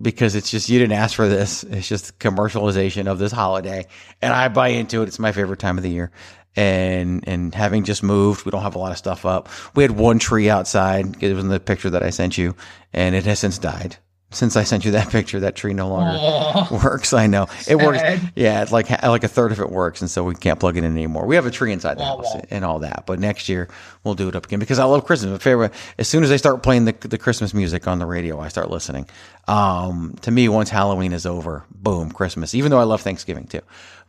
because 0.00 0.36
it's 0.36 0.52
just 0.52 0.68
you 0.68 0.78
didn't 0.78 0.96
ask 0.96 1.16
for 1.16 1.28
this. 1.28 1.64
It's 1.64 1.88
just 1.88 2.20
commercialization 2.20 3.08
of 3.08 3.18
this 3.18 3.32
holiday, 3.32 3.88
and 4.22 4.32
I 4.32 4.46
buy 4.46 4.68
into 4.68 5.02
it. 5.02 5.08
It's 5.08 5.18
my 5.18 5.32
favorite 5.32 5.58
time 5.58 5.78
of 5.78 5.82
the 5.82 5.90
year. 5.90 6.12
And 6.54 7.26
and 7.26 7.52
having 7.52 7.82
just 7.82 8.04
moved, 8.04 8.44
we 8.44 8.52
don't 8.52 8.62
have 8.62 8.76
a 8.76 8.78
lot 8.78 8.92
of 8.92 8.98
stuff 8.98 9.26
up. 9.26 9.48
We 9.74 9.82
had 9.82 9.90
one 9.90 10.20
tree 10.20 10.48
outside. 10.48 11.20
It 11.20 11.34
was 11.34 11.42
in 11.42 11.50
the 11.50 11.58
picture 11.58 11.90
that 11.90 12.04
I 12.04 12.10
sent 12.10 12.38
you, 12.38 12.54
and 12.92 13.16
it 13.16 13.24
has 13.24 13.40
since 13.40 13.58
died. 13.58 13.96
Since 14.34 14.56
I 14.56 14.64
sent 14.64 14.84
you 14.84 14.92
that 14.92 15.08
picture, 15.10 15.40
that 15.40 15.56
tree 15.56 15.74
no 15.74 15.88
longer 15.88 16.16
Aw. 16.18 16.82
works. 16.84 17.12
I 17.12 17.26
know 17.26 17.46
it 17.68 17.76
works. 17.76 18.00
Yeah, 18.34 18.62
it's 18.62 18.72
like 18.72 18.90
like 18.90 19.24
a 19.24 19.28
third 19.28 19.52
of 19.52 19.60
it 19.60 19.70
works, 19.70 20.00
and 20.00 20.10
so 20.10 20.24
we 20.24 20.34
can't 20.34 20.60
plug 20.60 20.76
it 20.76 20.84
in 20.84 20.92
anymore. 20.92 21.26
We 21.26 21.36
have 21.36 21.46
a 21.46 21.50
tree 21.50 21.72
inside 21.72 21.98
the 21.98 22.04
house 22.04 22.34
and 22.50 22.64
all 22.64 22.80
that, 22.80 23.04
but 23.06 23.18
next 23.18 23.48
year 23.48 23.68
we'll 24.02 24.14
do 24.14 24.28
it 24.28 24.36
up 24.36 24.46
again 24.46 24.58
because 24.58 24.78
I 24.78 24.84
love 24.84 25.04
Christmas. 25.04 25.42
Favorite. 25.42 25.72
As 25.98 26.08
soon 26.08 26.22
as 26.22 26.30
they 26.30 26.38
start 26.38 26.62
playing 26.62 26.84
the 26.84 26.92
the 27.00 27.18
Christmas 27.18 27.54
music 27.54 27.86
on 27.86 27.98
the 27.98 28.06
radio, 28.06 28.40
I 28.40 28.48
start 28.48 28.70
listening. 28.70 29.08
Um, 29.46 30.16
to 30.22 30.30
me, 30.30 30.48
once 30.48 30.70
Halloween 30.70 31.12
is 31.12 31.26
over, 31.26 31.64
boom, 31.70 32.10
Christmas. 32.10 32.54
Even 32.54 32.70
though 32.70 32.80
I 32.80 32.84
love 32.84 33.02
Thanksgiving 33.02 33.46
too, 33.46 33.60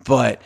but 0.05 0.41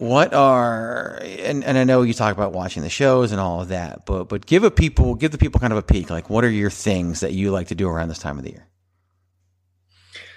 what 0.00 0.32
are 0.32 1.18
and, 1.22 1.62
and 1.62 1.76
I 1.76 1.84
know 1.84 2.00
you 2.00 2.14
talk 2.14 2.34
about 2.34 2.52
watching 2.52 2.82
the 2.82 2.88
shows 2.88 3.32
and 3.32 3.40
all 3.40 3.60
of 3.60 3.68
that, 3.68 4.06
but 4.06 4.30
but 4.30 4.46
give 4.46 4.64
a 4.64 4.70
people 4.70 5.14
give 5.14 5.30
the 5.30 5.36
people 5.36 5.60
kind 5.60 5.74
of 5.74 5.78
a 5.78 5.82
peek. 5.82 6.08
Like, 6.08 6.30
what 6.30 6.42
are 6.42 6.50
your 6.50 6.70
things 6.70 7.20
that 7.20 7.34
you 7.34 7.50
like 7.50 7.68
to 7.68 7.74
do 7.74 7.86
around 7.86 8.08
this 8.08 8.18
time 8.18 8.38
of 8.38 8.44
the 8.44 8.50
year? 8.52 8.66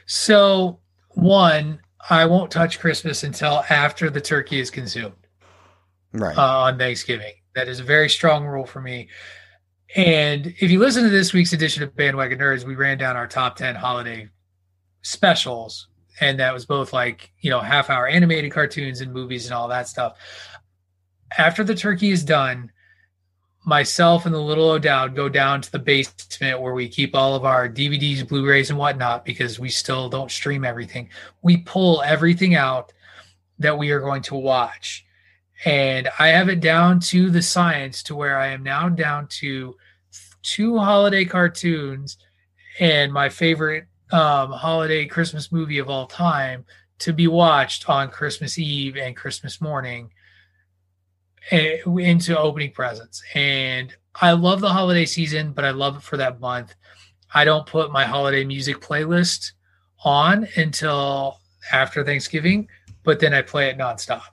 So 0.06 0.80
one, 1.10 1.80
I 2.10 2.26
won't 2.26 2.52
touch 2.52 2.80
Christmas 2.80 3.24
until 3.24 3.64
after 3.70 4.10
the 4.10 4.22
turkey 4.22 4.60
is 4.60 4.70
consumed. 4.70 5.14
Right. 6.14 6.38
uh, 6.38 6.60
on 6.60 6.78
Thanksgiving. 6.78 7.34
That 7.56 7.68
is 7.68 7.80
a 7.80 7.84
very 7.84 8.10
strong 8.10 8.46
rule 8.46 8.66
for 8.66 8.82
me. 8.82 9.10
And 9.96 10.48
if 10.60 10.72
you 10.72 10.80
listen 10.80 11.04
to 11.04 11.10
this 11.10 11.34
week's 11.34 11.54
edition 11.54 11.84
of 11.84 11.96
Bandwagon 11.96 12.40
Nerds, 12.40 12.64
we 12.64 12.76
ran 12.76 12.98
down 12.98 13.16
our 13.16 13.28
top 13.28 13.56
10 13.56 13.76
holiday 13.76 14.30
specials. 15.02 15.88
And 16.20 16.40
that 16.40 16.54
was 16.54 16.66
both 16.66 16.94
like, 16.94 17.32
you 17.42 17.50
know, 17.50 17.60
half 17.60 17.90
hour 17.90 18.08
animated 18.08 18.52
cartoons 18.52 19.02
and 19.02 19.12
movies 19.12 19.46
and 19.46 19.54
all 19.54 19.68
that 19.70 19.88
stuff. 19.88 20.18
After 21.38 21.64
the 21.64 21.76
turkey 21.76 22.12
is 22.12 22.24
done, 22.24 22.72
myself 23.66 24.26
and 24.26 24.36
the 24.36 24.40
little 24.40 24.70
O'Dowd 24.70 25.16
go 25.16 25.30
down 25.30 25.62
to 25.62 25.72
the 25.72 25.80
basement 25.80 26.60
where 26.60 26.74
we 26.74 26.88
keep 26.88 27.16
all 27.16 27.36
of 27.36 27.46
our 27.46 27.70
DVDs, 27.70 28.28
Blu 28.28 28.46
rays, 28.48 28.70
and 28.70 28.80
whatnot 28.80 29.26
because 29.26 29.60
we 29.60 29.70
still 29.70 30.10
don't 30.10 30.32
stream 30.32 30.66
everything. 30.66 31.10
We 31.42 31.58
pull 31.58 32.02
everything 32.02 32.56
out 32.56 32.92
that 33.60 33.78
we 33.78 33.92
are 33.92 34.00
going 34.00 34.24
to 34.24 34.36
watch 34.36 35.06
and 35.66 36.10
I 36.20 36.30
have 36.30 36.50
it 36.50 36.60
down 36.60 37.00
to 37.02 37.30
the 37.30 37.42
science 37.42 38.04
to 38.04 38.16
where 38.16 38.38
I 38.38 38.48
am 38.48 38.64
now 38.64 38.90
down 38.90 39.28
to 39.40 39.76
two 40.42 40.78
holiday 40.78 41.24
cartoons 41.24 42.18
and 42.80 43.14
my 43.14 43.30
favorite 43.30 43.86
um, 44.12 44.52
holiday 44.52 45.06
Christmas 45.06 45.52
movie 45.52 45.80
of 45.80 45.90
all 45.90 46.06
time 46.06 46.66
to 47.00 47.14
be 47.14 47.28
watched 47.28 47.90
on 47.90 48.10
Christmas 48.10 48.58
Eve 48.60 48.98
and 48.98 49.16
Christmas 49.16 49.62
morning 49.62 50.12
into 51.52 52.38
opening 52.38 52.72
presents. 52.72 53.22
And 53.36 53.96
I 54.16 54.32
love 54.32 54.62
the 54.62 54.70
holiday 54.70 55.06
season, 55.06 55.54
but 55.54 55.66
I 55.66 55.72
love 55.72 55.98
it 55.98 56.04
for 56.04 56.18
that 56.18 56.40
month. 56.40 56.76
I 57.34 57.46
don't 57.46 57.66
put 57.66 57.92
my 57.92 58.06
holiday 58.06 58.44
music 58.44 58.80
playlist 58.80 59.54
on 60.04 60.48
until 60.56 61.40
after 61.72 62.04
Thanksgiving, 62.04 62.68
but 63.04 63.20
then 63.20 63.34
I 63.34 63.42
play 63.42 63.70
it 63.70 63.78
nonstop. 63.78 64.24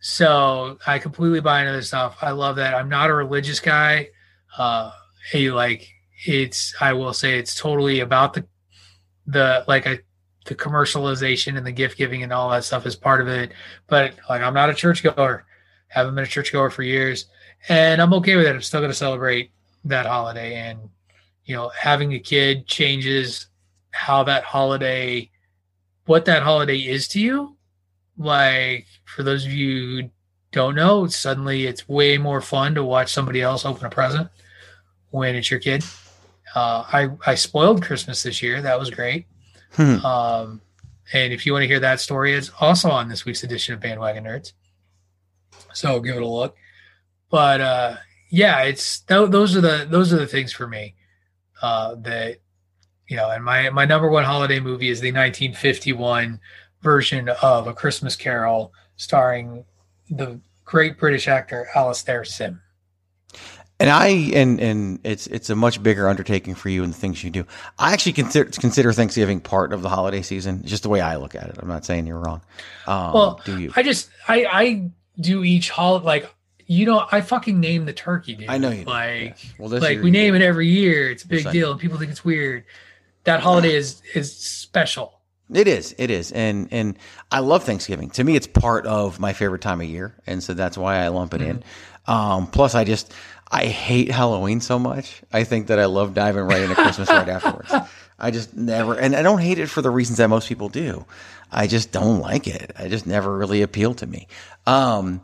So 0.00 0.78
I 0.86 0.98
completely 0.98 1.40
buy 1.40 1.62
into 1.62 1.72
this 1.72 1.88
stuff. 1.88 2.18
I 2.20 2.30
love 2.30 2.56
that. 2.56 2.74
I'm 2.74 2.88
not 2.88 3.10
a 3.10 3.14
religious 3.14 3.60
guy. 3.60 4.10
Uh, 4.56 4.92
he 5.32 5.50
like 5.50 5.88
it's 6.26 6.74
I 6.80 6.92
will 6.92 7.12
say 7.12 7.38
it's 7.38 7.54
totally 7.54 8.00
about 8.00 8.34
the 8.34 8.46
the 9.26 9.64
like 9.66 9.84
the 10.44 10.54
commercialization 10.54 11.56
and 11.56 11.66
the 11.66 11.72
gift 11.72 11.98
giving 11.98 12.22
and 12.22 12.32
all 12.32 12.50
that 12.50 12.64
stuff 12.64 12.86
is 12.86 12.94
part 12.94 13.20
of 13.20 13.28
it. 13.28 13.52
But 13.86 14.14
like 14.28 14.42
I'm 14.42 14.54
not 14.54 14.70
a 14.70 14.74
churchgoer. 14.74 15.45
I 15.96 16.00
haven't 16.00 16.14
been 16.14 16.24
a 16.24 16.28
churchgoer 16.28 16.68
for 16.68 16.82
years. 16.82 17.26
And 17.70 18.02
I'm 18.02 18.12
okay 18.14 18.36
with 18.36 18.46
it. 18.46 18.54
I'm 18.54 18.60
still 18.60 18.82
gonna 18.82 18.92
celebrate 18.94 19.50
that 19.86 20.04
holiday. 20.06 20.56
And 20.56 20.78
you 21.46 21.56
know, 21.56 21.70
having 21.70 22.12
a 22.12 22.18
kid 22.18 22.66
changes 22.66 23.46
how 23.92 24.22
that 24.24 24.44
holiday 24.44 25.30
what 26.04 26.26
that 26.26 26.42
holiday 26.42 26.78
is 26.78 27.08
to 27.08 27.20
you. 27.20 27.56
Like 28.18 28.86
for 29.04 29.22
those 29.22 29.46
of 29.46 29.52
you 29.52 30.02
who 30.02 30.10
don't 30.52 30.74
know, 30.74 31.06
suddenly 31.06 31.66
it's 31.66 31.88
way 31.88 32.18
more 32.18 32.40
fun 32.40 32.74
to 32.74 32.84
watch 32.84 33.12
somebody 33.12 33.40
else 33.40 33.64
open 33.64 33.86
a 33.86 33.90
present 33.90 34.28
when 35.10 35.34
it's 35.34 35.50
your 35.50 35.60
kid. 35.60 35.82
Uh, 36.54 36.84
I 36.92 37.10
I 37.26 37.34
spoiled 37.34 37.82
Christmas 37.82 38.22
this 38.22 38.42
year. 38.42 38.60
That 38.60 38.78
was 38.78 38.90
great. 38.90 39.26
Hmm. 39.72 40.04
Um, 40.04 40.60
and 41.12 41.32
if 41.32 41.46
you 41.46 41.52
want 41.52 41.62
to 41.62 41.68
hear 41.68 41.80
that 41.80 42.00
story, 42.00 42.34
it's 42.34 42.50
also 42.60 42.90
on 42.90 43.08
this 43.08 43.24
week's 43.24 43.44
edition 43.44 43.74
of 43.74 43.80
Bandwagon 43.80 44.24
Nerds. 44.24 44.52
So 45.76 46.00
give 46.00 46.16
it 46.16 46.22
a 46.22 46.26
look. 46.26 46.56
But 47.30 47.60
uh, 47.60 47.96
yeah, 48.30 48.62
it's 48.62 49.00
th- 49.00 49.30
those 49.30 49.56
are 49.56 49.60
the 49.60 49.86
those 49.88 50.12
are 50.12 50.18
the 50.18 50.26
things 50.26 50.52
for 50.52 50.66
me 50.66 50.94
uh, 51.62 51.96
that 51.96 52.38
you 53.08 53.16
know. 53.16 53.30
And 53.30 53.44
my 53.44 53.70
my 53.70 53.84
number 53.84 54.08
one 54.08 54.24
holiday 54.24 54.60
movie 54.60 54.88
is 54.88 55.00
the 55.00 55.12
1951 55.12 56.40
version 56.80 57.28
of 57.42 57.66
A 57.66 57.74
Christmas 57.74 58.16
Carol, 58.16 58.72
starring 58.96 59.64
the 60.08 60.40
great 60.64 60.98
British 60.98 61.28
actor 61.28 61.68
Alastair 61.74 62.24
Sim. 62.24 62.62
And 63.78 63.90
I 63.90 64.08
and 64.08 64.58
and 64.58 65.00
it's 65.04 65.26
it's 65.26 65.50
a 65.50 65.56
much 65.56 65.82
bigger 65.82 66.08
undertaking 66.08 66.54
for 66.54 66.70
you 66.70 66.82
and 66.82 66.94
the 66.94 66.96
things 66.96 67.22
you 67.22 67.28
do. 67.28 67.44
I 67.78 67.92
actually 67.92 68.14
consider 68.14 68.50
consider 68.50 68.92
Thanksgiving 68.94 69.40
part 69.40 69.74
of 69.74 69.82
the 69.82 69.90
holiday 69.90 70.22
season. 70.22 70.64
Just 70.64 70.82
the 70.82 70.88
way 70.88 71.02
I 71.02 71.16
look 71.16 71.34
at 71.34 71.50
it. 71.50 71.56
I'm 71.58 71.68
not 71.68 71.84
saying 71.84 72.06
you're 72.06 72.18
wrong. 72.18 72.40
Um, 72.86 73.12
well, 73.12 73.40
do 73.44 73.60
you? 73.60 73.72
I 73.76 73.82
just 73.82 74.08
I 74.28 74.46
I 74.50 74.90
do 75.20 75.44
each 75.44 75.70
holiday 75.70 76.04
like 76.04 76.34
you 76.66 76.84
know 76.86 77.06
I 77.10 77.20
fucking 77.20 77.58
name 77.60 77.84
the 77.84 77.92
turkey, 77.92 78.34
dude. 78.34 78.48
I 78.48 78.58
know 78.58 78.70
you 78.70 78.84
like 78.84 79.38
Well, 79.58 79.68
this 79.68 79.82
like 79.82 79.94
year 79.94 80.02
we 80.02 80.10
name 80.10 80.34
it 80.34 80.42
every 80.42 80.68
year. 80.68 81.10
It's 81.10 81.22
a 81.22 81.28
big 81.28 81.50
deal, 81.50 81.70
and 81.70 81.80
people 81.80 81.98
think 81.98 82.10
it's 82.10 82.24
weird. 82.24 82.64
That 83.24 83.40
holiday 83.40 83.74
is 83.74 84.02
is 84.14 84.36
special. 84.36 85.20
It 85.52 85.68
is. 85.68 85.94
It 85.96 86.10
is. 86.10 86.32
And 86.32 86.68
and 86.72 86.98
I 87.30 87.38
love 87.40 87.62
Thanksgiving. 87.64 88.10
To 88.10 88.24
me, 88.24 88.34
it's 88.34 88.48
part 88.48 88.86
of 88.86 89.20
my 89.20 89.32
favorite 89.32 89.62
time 89.62 89.80
of 89.80 89.86
year, 89.86 90.14
and 90.26 90.42
so 90.42 90.54
that's 90.54 90.76
why 90.76 90.98
I 90.98 91.08
lump 91.08 91.34
it 91.34 91.40
in. 91.40 91.62
Um, 92.06 92.48
plus, 92.48 92.74
I 92.74 92.84
just 92.84 93.12
I 93.50 93.66
hate 93.66 94.10
Halloween 94.10 94.60
so 94.60 94.78
much. 94.78 95.22
I 95.32 95.44
think 95.44 95.68
that 95.68 95.78
I 95.78 95.84
love 95.84 96.14
diving 96.14 96.44
right 96.44 96.62
into 96.62 96.74
Christmas 96.74 97.08
right 97.08 97.28
afterwards. 97.28 97.72
I 98.18 98.30
just 98.30 98.56
never, 98.56 98.94
and 98.94 99.14
I 99.14 99.22
don't 99.22 99.40
hate 99.40 99.58
it 99.58 99.68
for 99.68 99.82
the 99.82 99.90
reasons 99.90 100.18
that 100.18 100.28
most 100.28 100.48
people 100.48 100.68
do. 100.68 101.04
I 101.50 101.66
just 101.66 101.92
don't 101.92 102.20
like 102.20 102.46
it. 102.46 102.72
I 102.78 102.88
just 102.88 103.06
never 103.06 103.36
really 103.36 103.62
appealed 103.62 103.98
to 103.98 104.06
me. 104.06 104.26
Um, 104.66 105.22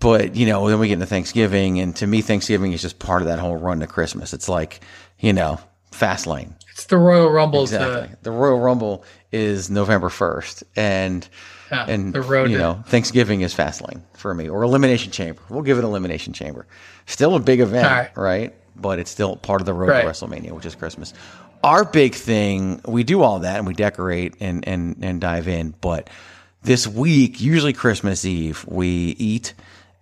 but 0.00 0.36
you 0.36 0.46
know, 0.46 0.68
then 0.68 0.78
we 0.78 0.88
get 0.88 0.94
into 0.94 1.06
Thanksgiving, 1.06 1.80
and 1.80 1.96
to 1.96 2.06
me, 2.06 2.20
Thanksgiving 2.22 2.72
is 2.72 2.82
just 2.82 2.98
part 2.98 3.22
of 3.22 3.28
that 3.28 3.38
whole 3.38 3.56
run 3.56 3.80
to 3.80 3.86
Christmas. 3.86 4.32
It's 4.34 4.48
like 4.48 4.80
you 5.18 5.32
know, 5.32 5.58
Fastlane. 5.90 6.52
It's 6.72 6.84
the 6.84 6.98
Royal 6.98 7.30
Rumble. 7.30 7.62
Exactly. 7.62 8.14
The 8.22 8.30
Royal 8.30 8.60
Rumble 8.60 9.04
is 9.32 9.68
November 9.70 10.08
first, 10.10 10.62
and 10.76 11.26
Yeah, 11.72 11.86
and 11.88 12.12
the 12.12 12.20
road 12.22 12.50
you 12.50 12.56
to- 12.58 12.62
know 12.62 12.84
Thanksgiving 12.86 13.40
is 13.40 13.54
Fastlane 13.54 14.02
for 14.14 14.34
me, 14.34 14.48
or 14.48 14.62
Elimination 14.62 15.10
Chamber. 15.10 15.40
We'll 15.48 15.62
give 15.62 15.78
it 15.78 15.84
Elimination 15.84 16.32
Chamber. 16.34 16.66
Still 17.06 17.34
a 17.34 17.40
big 17.40 17.60
event, 17.60 17.86
right. 17.88 18.16
right? 18.16 18.54
But 18.76 18.98
it's 19.00 19.10
still 19.10 19.34
part 19.36 19.60
of 19.60 19.66
the 19.66 19.72
road 19.74 19.88
Right. 19.88 20.02
to 20.02 20.08
WrestleMania, 20.08 20.52
which 20.52 20.66
is 20.66 20.74
Christmas. 20.76 21.12
Our 21.62 21.84
big 21.84 22.14
thing, 22.14 22.80
we 22.86 23.04
do 23.04 23.22
all 23.22 23.40
that 23.40 23.56
and 23.58 23.66
we 23.66 23.74
decorate 23.74 24.36
and 24.40 24.66
and 24.66 24.96
and 25.02 25.20
dive 25.20 25.48
in, 25.48 25.74
but 25.80 26.08
this 26.62 26.86
week, 26.86 27.40
usually 27.40 27.72
Christmas 27.72 28.24
Eve, 28.24 28.64
we 28.68 28.88
eat 29.18 29.54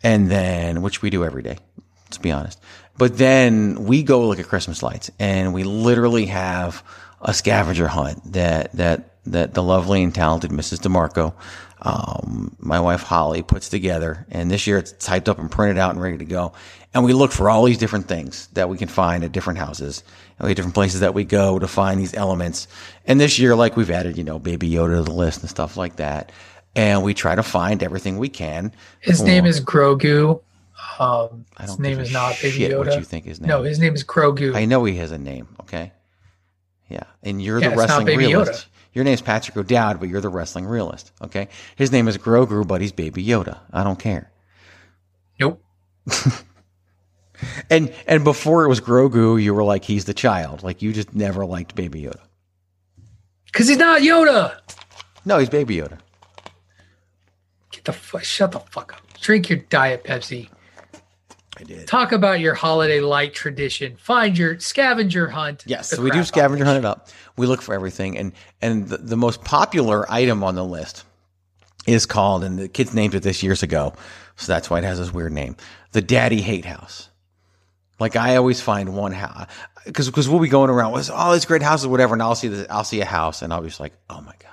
and 0.02 0.30
then 0.30 0.82
which 0.82 1.02
we 1.02 1.10
do 1.10 1.24
every 1.24 1.42
day. 1.42 1.58
Let's 2.04 2.18
be 2.18 2.32
honest. 2.32 2.60
But 2.98 3.18
then 3.18 3.84
we 3.84 4.02
go 4.02 4.26
look 4.26 4.38
at 4.38 4.46
Christmas 4.46 4.82
lights 4.82 5.10
and 5.18 5.52
we 5.52 5.64
literally 5.64 6.26
have 6.26 6.82
a 7.20 7.34
scavenger 7.34 7.88
hunt 7.88 8.32
that 8.32 8.72
that 8.72 9.10
that 9.26 9.54
the 9.54 9.62
lovely 9.62 10.02
and 10.02 10.14
talented 10.14 10.50
Mrs. 10.50 10.80
DeMarco, 10.80 11.34
um, 11.82 12.56
my 12.60 12.80
wife 12.80 13.02
Holly 13.02 13.42
puts 13.42 13.68
together. 13.68 14.26
And 14.30 14.50
this 14.50 14.66
year 14.66 14.78
it's 14.78 14.92
typed 14.92 15.28
up 15.28 15.38
and 15.38 15.50
printed 15.50 15.78
out 15.78 15.90
and 15.90 16.00
ready 16.00 16.18
to 16.18 16.24
go. 16.24 16.52
And 16.94 17.04
we 17.04 17.12
look 17.12 17.32
for 17.32 17.50
all 17.50 17.64
these 17.64 17.78
different 17.78 18.08
things 18.08 18.46
that 18.54 18.68
we 18.68 18.78
can 18.78 18.88
find 18.88 19.24
at 19.24 19.32
different 19.32 19.58
houses. 19.58 20.04
We 20.40 20.48
have 20.48 20.56
different 20.56 20.74
places 20.74 21.00
that 21.00 21.14
we 21.14 21.24
go 21.24 21.58
to 21.58 21.66
find 21.66 21.98
these 21.98 22.14
elements. 22.14 22.68
And 23.06 23.18
this 23.18 23.38
year, 23.38 23.56
like 23.56 23.76
we've 23.76 23.90
added, 23.90 24.18
you 24.18 24.24
know, 24.24 24.38
Baby 24.38 24.70
Yoda 24.70 24.98
to 24.98 25.02
the 25.02 25.12
list 25.12 25.40
and 25.40 25.48
stuff 25.48 25.76
like 25.76 25.96
that. 25.96 26.30
And 26.74 27.02
we 27.02 27.14
try 27.14 27.34
to 27.34 27.42
find 27.42 27.82
everything 27.82 28.18
we 28.18 28.28
can. 28.28 28.72
His 29.00 29.22
name 29.22 29.46
is 29.46 29.62
Grogu. 29.64 30.42
Um, 30.98 31.46
his 31.58 31.78
name 31.78 31.98
is 31.98 32.12
not 32.12 32.36
Baby 32.42 32.58
Yoda. 32.58 32.78
what 32.78 32.98
you 32.98 33.04
think 33.04 33.24
his 33.24 33.40
name 33.40 33.48
No, 33.48 33.62
his 33.62 33.78
name 33.78 33.94
is 33.94 34.04
Grogu. 34.04 34.54
I 34.54 34.66
know 34.66 34.84
he 34.84 34.96
has 34.96 35.10
a 35.10 35.18
name, 35.18 35.48
okay? 35.62 35.92
Yeah. 36.88 37.04
And 37.22 37.42
you're 37.42 37.60
Yeah, 37.60 37.70
the 37.70 37.76
wrestling 37.76 38.06
Baby 38.06 38.26
realist. 38.26 38.66
Yoda. 38.66 38.66
Your 38.92 39.04
name's 39.04 39.20
Patrick 39.22 39.56
O'Dowd, 39.56 40.00
but 40.00 40.08
you're 40.08 40.20
the 40.20 40.28
wrestling 40.28 40.66
realist, 40.66 41.12
okay? 41.22 41.48
His 41.76 41.92
name 41.92 42.08
is 42.08 42.16
Grogu, 42.18 42.66
but 42.66 42.80
he's 42.80 42.92
Baby 42.92 43.24
Yoda. 43.24 43.58
I 43.72 43.84
don't 43.84 43.98
care. 43.98 44.30
Nope. 45.40 45.62
And 47.70 47.92
and 48.06 48.24
before 48.24 48.64
it 48.64 48.68
was 48.68 48.80
Grogu, 48.80 49.42
you 49.42 49.54
were 49.54 49.64
like 49.64 49.84
he's 49.84 50.04
the 50.04 50.14
child. 50.14 50.62
Like 50.62 50.82
you 50.82 50.92
just 50.92 51.14
never 51.14 51.44
liked 51.44 51.74
Baby 51.74 52.02
Yoda. 52.02 52.20
Because 53.46 53.68
he's 53.68 53.78
not 53.78 54.02
Yoda. 54.02 54.58
No, 55.24 55.38
he's 55.38 55.48
Baby 55.48 55.76
Yoda. 55.76 55.98
Get 57.70 57.84
the 57.84 57.92
fu- 57.92 58.18
shut 58.20 58.52
the 58.52 58.60
fuck 58.60 58.94
up. 58.94 59.00
Drink 59.20 59.48
your 59.48 59.58
diet 59.58 60.04
Pepsi. 60.04 60.48
I 61.58 61.64
did. 61.64 61.88
Talk 61.88 62.12
about 62.12 62.40
your 62.40 62.54
holiday 62.54 63.00
light 63.00 63.32
tradition. 63.32 63.96
Find 63.96 64.36
your 64.36 64.58
scavenger 64.60 65.28
hunt. 65.28 65.64
Yes, 65.66 65.88
so 65.88 66.02
we 66.02 66.10
do 66.10 66.22
scavenger 66.22 66.64
hunt 66.64 66.78
it 66.78 66.84
up. 66.84 67.08
We 67.38 67.46
look 67.46 67.62
for 67.62 67.74
everything, 67.74 68.18
and 68.18 68.32
and 68.60 68.88
the, 68.88 68.98
the 68.98 69.16
most 69.16 69.42
popular 69.42 70.10
item 70.10 70.44
on 70.44 70.54
the 70.54 70.64
list 70.64 71.04
is 71.86 72.04
called, 72.04 72.44
and 72.44 72.58
the 72.58 72.68
kids 72.68 72.92
named 72.92 73.14
it 73.14 73.22
this 73.22 73.42
years 73.42 73.62
ago, 73.62 73.94
so 74.36 74.52
that's 74.52 74.68
why 74.68 74.78
it 74.78 74.84
has 74.84 74.98
this 74.98 75.12
weird 75.12 75.32
name, 75.32 75.56
the 75.92 76.02
Daddy 76.02 76.42
Hate 76.42 76.64
House. 76.64 77.08
Like 77.98 78.16
I 78.16 78.36
always 78.36 78.60
find 78.60 78.94
one 78.94 79.12
house 79.12 79.46
because 79.84 80.06
because 80.06 80.28
we'll 80.28 80.40
be 80.40 80.48
going 80.48 80.70
around 80.70 80.92
with 80.92 81.10
all 81.10 81.32
these 81.32 81.46
great 81.46 81.62
houses, 81.62 81.86
whatever, 81.86 82.14
and 82.14 82.22
I'll 82.22 82.34
see 82.34 82.48
this, 82.48 82.66
I'll 82.68 82.84
see 82.84 83.00
a 83.00 83.06
house, 83.06 83.42
and 83.42 83.52
I'll 83.52 83.62
be 83.62 83.68
just 83.68 83.80
like, 83.80 83.94
oh 84.10 84.20
my 84.20 84.34
god. 84.38 84.52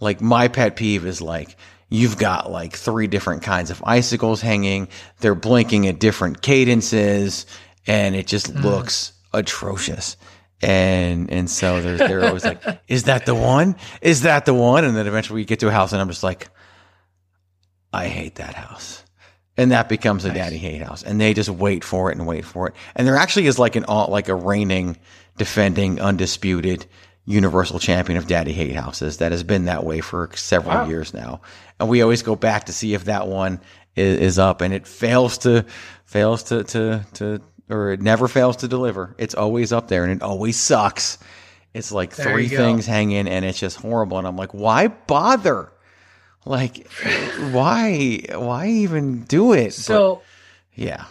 Like 0.00 0.20
my 0.20 0.48
pet 0.48 0.76
peeve 0.76 1.06
is 1.06 1.20
like 1.22 1.56
you've 1.88 2.18
got 2.18 2.50
like 2.50 2.74
three 2.76 3.06
different 3.06 3.42
kinds 3.42 3.70
of 3.70 3.82
icicles 3.86 4.40
hanging. 4.42 4.88
They're 5.20 5.34
blinking 5.34 5.86
at 5.88 5.98
different 5.98 6.42
cadences, 6.42 7.46
and 7.86 8.14
it 8.14 8.26
just 8.26 8.52
Mm. 8.52 8.62
looks 8.62 9.12
atrocious. 9.32 10.16
And 10.60 11.30
and 11.32 11.48
so 11.48 11.80
they're 11.80 11.96
they're 11.96 12.24
always 12.26 12.44
like, 12.44 12.62
is 12.88 13.04
that 13.04 13.24
the 13.26 13.34
one? 13.34 13.76
Is 14.02 14.22
that 14.22 14.44
the 14.44 14.52
one? 14.54 14.84
And 14.84 14.96
then 14.96 15.06
eventually 15.06 15.36
we 15.40 15.44
get 15.44 15.60
to 15.60 15.68
a 15.68 15.72
house, 15.72 15.92
and 15.92 16.00
I'm 16.02 16.08
just 16.08 16.22
like, 16.24 16.48
I 17.92 18.08
hate 18.08 18.34
that 18.36 18.54
house. 18.54 19.02
And 19.58 19.72
that 19.72 19.88
becomes 19.88 20.24
a 20.24 20.32
daddy 20.32 20.56
hate 20.56 20.80
house, 20.80 21.02
and 21.02 21.20
they 21.20 21.34
just 21.34 21.50
wait 21.50 21.82
for 21.84 22.10
it 22.10 22.16
and 22.16 22.26
wait 22.26 22.44
for 22.44 22.68
it. 22.68 22.74
And 22.94 23.06
there 23.06 23.16
actually 23.16 23.46
is 23.48 23.58
like 23.58 23.74
an 23.76 23.84
all 23.84 24.06
like 24.08 24.28
a 24.28 24.34
reigning, 24.34 24.96
defending, 25.36 26.00
undisputed 26.00 26.86
universal 27.26 27.78
champion 27.78 28.16
of 28.16 28.26
daddy 28.26 28.52
hate 28.52 28.74
houses 28.74 29.18
that 29.18 29.32
has 29.32 29.42
been 29.42 29.66
that 29.66 29.84
way 29.84 30.00
for 30.00 30.30
several 30.34 30.74
Wow. 30.78 30.86
years 30.88 31.12
now. 31.12 31.42
And 31.78 31.88
we 31.88 32.00
always 32.00 32.22
go 32.22 32.36
back 32.36 32.64
to 32.66 32.72
see 32.72 32.94
if 32.94 33.04
that 33.04 33.26
one 33.28 33.60
is, 33.96 34.18
is 34.20 34.38
up, 34.38 34.60
and 34.62 34.72
it 34.72 34.86
fails 34.86 35.38
to 35.38 35.66
fails 36.06 36.44
to 36.44 36.64
to 36.64 37.04
to 37.14 37.40
or 37.68 37.90
it 37.90 38.00
never 38.00 38.28
fails 38.28 38.56
to 38.58 38.68
deliver. 38.68 39.14
It's 39.18 39.34
always 39.34 39.72
up 39.72 39.88
there, 39.88 40.04
and 40.04 40.12
it 40.12 40.22
always 40.22 40.56
sucks. 40.56 41.18
It's 41.74 41.92
like 41.92 42.14
There 42.16 42.30
three 42.32 42.48
things 42.48 42.86
hanging, 42.86 43.28
and 43.28 43.44
it's 43.44 43.58
just 43.58 43.76
horrible. 43.76 44.18
And 44.18 44.26
I'm 44.26 44.36
like, 44.36 44.54
why 44.54 44.88
bother? 44.88 45.70
Like, 46.48 46.90
why 47.52 48.22
why 48.32 48.68
even 48.68 49.24
do 49.24 49.52
it? 49.52 49.66
But, 49.66 49.74
So 49.74 50.22
yeah, 50.74 51.04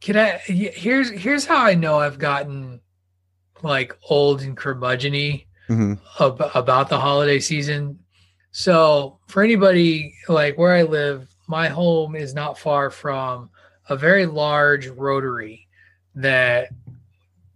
can 0.00 0.16
I? 0.16 0.38
Here's 0.44 1.08
here's 1.10 1.46
how 1.46 1.64
I 1.64 1.74
know 1.74 2.00
I've 2.00 2.18
gotten 2.18 2.80
like 3.62 3.96
old 4.10 4.42
and 4.42 4.56
curmudgeony 4.56 5.46
hmm 5.68 5.94
ab- 6.18 6.50
about 6.54 6.88
the 6.88 6.98
holiday 6.98 7.38
season. 7.38 8.00
So 8.50 9.20
for 9.28 9.44
anybody 9.44 10.14
like 10.28 10.58
where 10.58 10.74
I 10.74 10.82
live, 10.82 11.28
my 11.46 11.68
home 11.68 12.16
is 12.16 12.34
not 12.34 12.58
far 12.58 12.90
from 12.90 13.50
a 13.88 13.96
very 13.96 14.26
large 14.26 14.88
rotary 14.88 15.68
that 16.16 16.70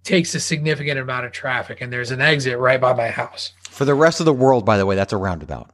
takes 0.05 0.33
a 0.37 0.41
significant 0.41 1.01
amount 1.01 1.27
of 1.27 1.33
traffic, 1.33 1.81
and 1.81 1.93
there's 1.93 2.13
an 2.13 2.21
exit 2.21 2.57
right 2.57 2.81
by 2.81 2.93
my 2.93 3.09
house. 3.09 3.53
For 3.69 3.85
the 3.85 3.97
rest 3.97 4.21
of 4.21 4.27
the 4.27 4.33
world, 4.33 4.65
by 4.65 4.77
the 4.77 4.87
way, 4.87 4.95
that's 4.95 5.13
a 5.13 5.17
roundabout. 5.17 5.69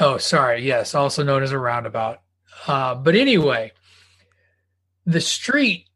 Oh, 0.00 0.16
sorry. 0.16 0.64
Yes, 0.66 0.94
also 0.94 1.22
known 1.22 1.42
as 1.42 1.52
a 1.52 1.58
roundabout. 1.58 2.22
Uh, 2.66 2.94
but 2.94 3.14
anyway, 3.14 3.72
the 5.04 5.20
street 5.20 5.86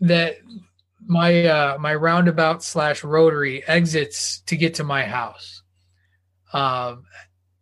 that 0.00 0.36
my 1.06 1.44
uh 1.44 1.78
my 1.78 1.94
roundabout 1.94 2.62
slash 2.62 3.04
rotary 3.04 3.66
exits 3.66 4.40
to 4.40 4.56
get 4.56 4.74
to 4.74 4.84
my 4.84 5.04
house 5.04 5.62
um 6.52 7.04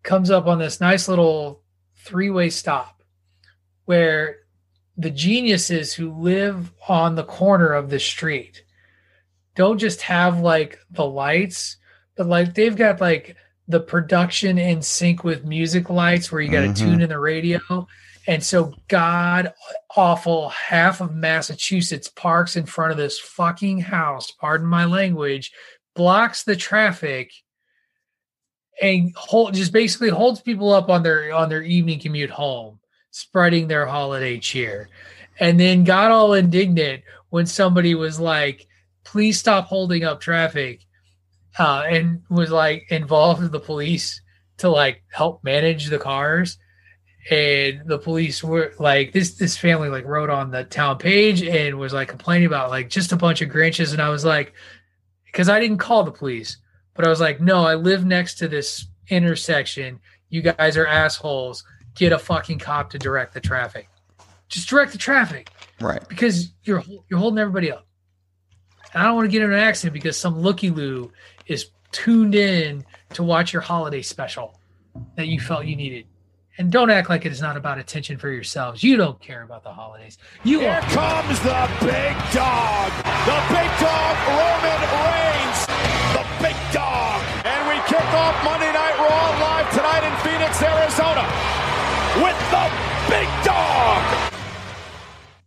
comes 0.03 0.31
up 0.31 0.47
on 0.47 0.59
this 0.59 0.81
nice 0.81 1.09
little 1.09 1.63
three-way 1.97 2.49
stop 2.49 3.03
where 3.85 4.37
the 4.97 5.11
geniuses 5.11 5.93
who 5.93 6.11
live 6.13 6.73
on 6.89 7.15
the 7.15 7.25
corner 7.25 7.73
of 7.73 7.91
the 7.91 8.01
street 8.01 8.65
don't 9.55 9.79
just 9.79 10.01
have 10.03 10.41
like 10.41 10.79
the 10.91 11.05
lights 11.05 11.77
but 12.17 12.27
like 12.27 12.55
they've 12.55 12.77
got 12.77 13.01
like 13.01 13.37
the 13.69 13.81
production 13.81 14.59
in 14.59 14.83
sync 14.83 15.25
with 15.25 15.45
music 15.45 15.89
lights 15.91 16.31
where 16.31 16.41
you 16.43 16.51
got 16.51 16.61
to 16.63 16.69
Mhm. 16.69 16.77
tune 16.77 17.01
in 17.03 17.09
the 17.09 17.19
radio. 17.19 17.61
And 18.27 18.43
so 18.43 18.75
god 18.89 19.53
awful 19.97 20.49
half 20.49 21.01
of 21.03 21.15
massachusetts 21.15 22.09
parks 22.09 22.57
in 22.57 22.65
front 22.65 22.91
of 22.91 22.97
this 22.97 23.19
fucking 23.19 23.81
house 23.81 24.31
pardon 24.31 24.67
my 24.67 24.87
language 24.87 25.53
blocks 25.95 26.43
the 26.43 26.57
traffic 26.57 27.31
and 28.81 29.13
hold 29.15 29.55
just 29.55 29.73
basically 29.73 30.09
holds 30.09 30.41
people 30.41 30.73
up 30.73 30.89
on 30.89 31.03
their 31.03 31.33
on 31.35 31.49
their 31.49 31.63
evening 31.63 32.01
commute 32.01 32.31
home 32.31 32.81
spreading 33.11 33.69
their 33.69 33.87
holiday 33.87 34.39
cheer. 34.39 34.89
And 35.39 35.61
then 35.61 35.85
got 35.85 36.11
all 36.11 36.33
indignant 36.35 37.03
when 37.31 37.47
somebody 37.47 37.95
was 37.95 38.19
like 38.19 38.67
please 39.05 39.39
stop 39.39 39.67
holding 39.67 40.03
up 40.03 40.21
traffic 40.21 40.81
uh, 41.59 41.85
and 41.89 42.23
was 42.29 42.51
like 42.51 42.87
involved 42.91 43.43
with 43.43 43.53
the 43.53 43.61
police 43.61 44.21
to 44.59 44.69
like 44.69 45.03
help 45.13 45.43
manage 45.45 45.87
the 45.87 45.99
cars. 45.99 46.59
And 47.31 47.83
the 47.87 47.99
police 47.99 48.45
were 48.45 48.75
like 48.79 49.13
this 49.13 49.35
this 49.37 49.57
family 49.57 49.89
like 49.89 50.05
wrote 50.05 50.29
on 50.29 50.51
the 50.51 50.65
town 50.65 50.99
page 50.99 51.43
and 51.43 51.79
was 51.79 51.95
like 51.95 52.09
complaining 52.09 52.47
about 52.47 52.71
like 52.71 52.91
just 52.91 53.13
a 53.13 53.17
bunch 53.17 53.41
of 53.41 53.49
grinches. 53.49 53.93
And 53.95 54.03
i 54.03 54.11
was 54.11 54.27
like 54.27 54.53
because 55.25 55.49
i 55.49 55.59
didn't 55.59 55.79
call 55.79 56.05
the 56.05 56.13
police 56.13 56.59
but 56.93 57.07
i 57.07 57.09
was 57.09 57.21
like 57.21 57.41
no 57.41 57.65
i 57.65 57.77
live 57.77 58.05
next 58.05 58.35
to 58.39 58.49
this 58.49 58.87
intersection. 59.09 60.01
You 60.29 60.43
guys 60.43 60.77
are 60.77 60.87
assholes. 60.87 61.65
Get 61.95 62.13
a 62.13 62.19
fucking 62.19 62.59
cop 62.59 62.91
to 62.91 62.99
direct 62.99 63.35
the 63.35 63.41
traffic. 63.41 63.89
Just 64.49 64.69
direct 64.69 64.93
the 64.93 64.99
traffic. 64.99 65.51
Right. 65.81 66.07
because 66.09 66.53
you're 66.63 66.85
you're 67.09 67.19
holding 67.19 67.39
everybody 67.39 67.73
up. 67.73 67.87
And 68.93 69.03
I 69.03 69.07
don't 69.07 69.17
want 69.17 69.27
to 69.27 69.33
get 69.33 69.43
in 69.43 69.53
an 69.53 69.59
accident 69.59 69.93
because 69.93 70.17
some 70.17 70.39
looky 70.41 70.71
loo 70.71 71.11
is 71.47 71.71
tuned 71.93 72.35
in 72.35 72.85
to 73.15 73.23
watch 73.23 73.53
your 73.53 73.63
holiday 73.63 74.03
special 74.03 74.59
that 75.17 75.27
you 75.27 75.41
felt 75.41 75.67
you 75.67 75.77
needed. 75.77 76.07
And 76.57 76.71
don't 76.71 76.91
act 76.91 77.09
like 77.09 77.27
it 77.27 77.33
is 77.33 77.41
not 77.41 77.57
about 77.57 77.79
attention 77.79 78.17
for 78.17 78.31
yourselves. 78.31 78.83
You 78.85 78.97
don't 78.97 79.19
care 79.21 79.43
about 79.43 79.65
the 79.65 79.73
holidays. 79.73 80.19
You 80.45 80.61
Here 80.61 80.71
are 80.71 80.81
comes 80.83 81.41
the 81.41 81.69
big 81.81 82.15
dog. 82.31 82.93
The 83.27 83.41
big 83.51 83.71
dog, 83.83 84.15
Roman 84.31 84.81
Reigns. 85.03 85.61
The 86.15 86.25
big 86.39 86.57
dog. 86.73 87.23
And 87.45 87.69
we 87.69 87.75
kick 87.91 88.07
off 88.15 88.45
Monday 88.45 88.73
Night 88.73 88.97
Raw 88.99 89.35
live 89.43 89.71
tonight 89.75 90.07
in 90.07 90.15
Phoenix, 90.23 90.63
Arizona 90.63 91.27
with 92.23 92.39
the 92.51 92.71
big 93.11 93.29
dog. 93.45 94.33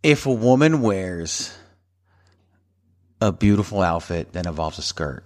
If 0.02 0.26
a 0.26 0.32
woman 0.32 0.82
wears 0.82 1.56
a 3.20 3.32
beautiful 3.32 3.80
outfit 3.80 4.32
that 4.34 4.46
involves 4.46 4.78
a 4.78 4.82
skirt 4.82 5.24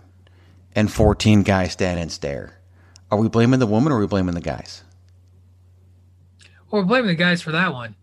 and 0.74 0.92
14 0.92 1.42
guys 1.42 1.72
stand 1.72 1.98
and 2.00 2.10
stare, 2.10 2.58
are 3.10 3.18
we 3.18 3.28
blaming 3.28 3.58
the 3.60 3.66
woman 3.66 3.92
or 3.92 3.96
are 3.96 4.00
we 4.00 4.06
blaming 4.06 4.34
the 4.34 4.40
guys? 4.40 4.82
or 6.70 6.82
blaming 6.84 7.08
the 7.08 7.14
guys 7.14 7.42
for 7.42 7.52
that 7.52 7.72
one. 7.74 7.94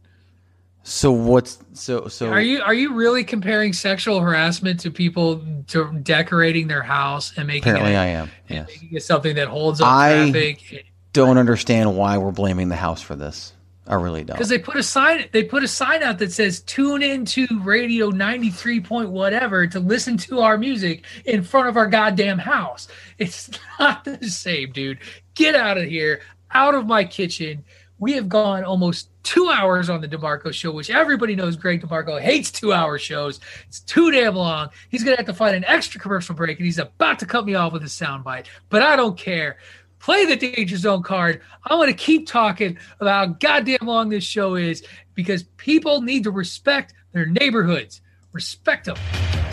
So 0.83 1.11
what's 1.11 1.57
so 1.73 2.07
so 2.07 2.29
Are 2.29 2.39
you 2.39 2.61
are 2.61 2.73
you 2.73 2.93
really 2.93 3.23
comparing 3.23 3.73
sexual 3.73 4.19
harassment 4.21 4.79
to 4.81 4.91
people 4.91 5.43
to 5.67 5.91
decorating 6.03 6.67
their 6.67 6.83
house 6.83 7.33
and 7.35 7.47
making 7.47 7.63
apparently 7.63 7.93
it, 7.93 7.97
I 7.97 8.05
am. 8.05 8.29
Yes. 8.47 8.67
making 8.67 8.95
it 8.95 9.03
something 9.03 9.35
that 9.35 9.47
holds 9.47 9.81
up 9.81 9.87
I 9.87 10.31
traffic? 10.31 10.85
don't 11.13 11.37
understand 11.37 11.97
why 11.97 12.17
we're 12.17 12.31
blaming 12.31 12.69
the 12.69 12.75
house 12.75 13.01
for 13.01 13.15
this. 13.15 13.53
I 13.89 13.95
really 13.95 14.23
don't. 14.23 14.35
because 14.35 14.49
they 14.49 14.59
put 14.59 14.75
a 14.75 14.83
sign 14.83 15.27
they 15.31 15.43
put 15.43 15.63
a 15.63 15.67
sign 15.67 16.03
out 16.03 16.19
that 16.19 16.31
says 16.31 16.61
tune 16.61 17.01
into 17.01 17.47
radio 17.63 18.09
93 18.11 18.81
point 18.81 19.09
whatever 19.09 19.65
to 19.65 19.79
listen 19.79 20.15
to 20.17 20.41
our 20.41 20.59
music 20.59 21.03
in 21.25 21.41
front 21.41 21.67
of 21.67 21.75
our 21.75 21.87
goddamn 21.87 22.37
house. 22.37 22.87
It's 23.17 23.49
not 23.79 24.05
the 24.05 24.29
same 24.29 24.71
dude. 24.71 24.99
Get 25.33 25.55
out 25.55 25.77
of 25.77 25.85
here. 25.85 26.21
Out 26.51 26.75
of 26.75 26.85
my 26.85 27.03
kitchen. 27.03 27.65
We 27.97 28.13
have 28.13 28.29
gone 28.29 28.63
almost 28.63 29.09
two 29.23 29.49
hours 29.49 29.89
on 29.89 29.99
the 29.99 30.07
demarco 30.07 30.53
show 30.53 30.71
which 30.71 30.89
everybody 30.89 31.35
knows 31.35 31.57
greg 31.57 31.81
demarco 31.81 32.21
hates 32.21 32.51
two 32.51 32.71
hour 32.71 32.97
shows. 32.99 33.39
It's 33.67 33.81
too 33.81 34.11
damn 34.11 34.35
long. 34.35 34.69
He's 34.89 35.03
gonna 35.03 35.17
have 35.17 35.25
to 35.25 35.33
find 35.33 35.55
an 35.55 35.65
extra 35.65 35.99
commercial 35.99 36.35
break 36.35 36.59
and 36.59 36.65
he's 36.65 36.77
about 36.79 37.19
to 37.19 37.25
cut 37.25 37.45
me 37.45 37.55
off 37.55 37.73
with 37.73 37.81
a 37.83 37.87
soundbite. 37.87 38.45
But 38.69 38.83
i 38.83 38.95
don't 38.95 39.17
care 39.17 39.57
play 39.99 40.25
the 40.25 40.35
danger 40.35 40.77
zone 40.77 41.03
card. 41.03 41.41
I 41.65 41.75
want 41.75 41.89
to 41.89 41.95
keep 41.95 42.27
talking 42.27 42.77
about 42.99 43.27
how 43.27 43.33
goddamn 43.33 43.87
long 43.87 44.09
this 44.09 44.23
show 44.23 44.55
is 44.55 44.83
because 45.13 45.43
people 45.57 46.01
need 46.01 46.23
to 46.23 46.31
respect 46.31 46.93
their 47.11 47.25
neighborhoods. 47.25 48.01
Respect 48.31 48.85
them. 48.85 48.97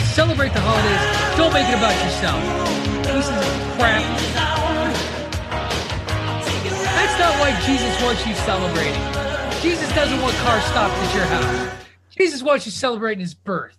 Celebrate 0.05 0.53
the 0.53 0.61
holidays. 0.61 1.37
Don't 1.37 1.53
make 1.53 1.69
it 1.69 1.77
about 1.77 1.95
yourself. 2.05 2.41
Pieces 3.05 3.37
of 3.37 3.79
crap. 3.79 4.03
That's 6.95 7.19
not 7.19 7.39
why 7.41 7.59
Jesus 7.67 8.03
wants 8.03 8.27
you 8.27 8.35
celebrating. 8.35 9.63
Jesus 9.63 9.93
doesn't 9.95 10.21
want 10.21 10.35
cars 10.37 10.65
stopped 10.65 10.95
at 10.95 11.15
your 11.15 11.25
house. 11.25 11.73
Jesus 12.11 12.43
wants 12.43 12.67
you 12.67 12.73
celebrating 12.73 13.21
his 13.21 13.35
birth. 13.35 13.77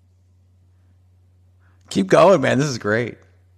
Keep 1.90 2.08
going, 2.08 2.42
man. 2.42 2.60
This 2.60 2.68
is 2.68 2.78
great. 2.78 3.18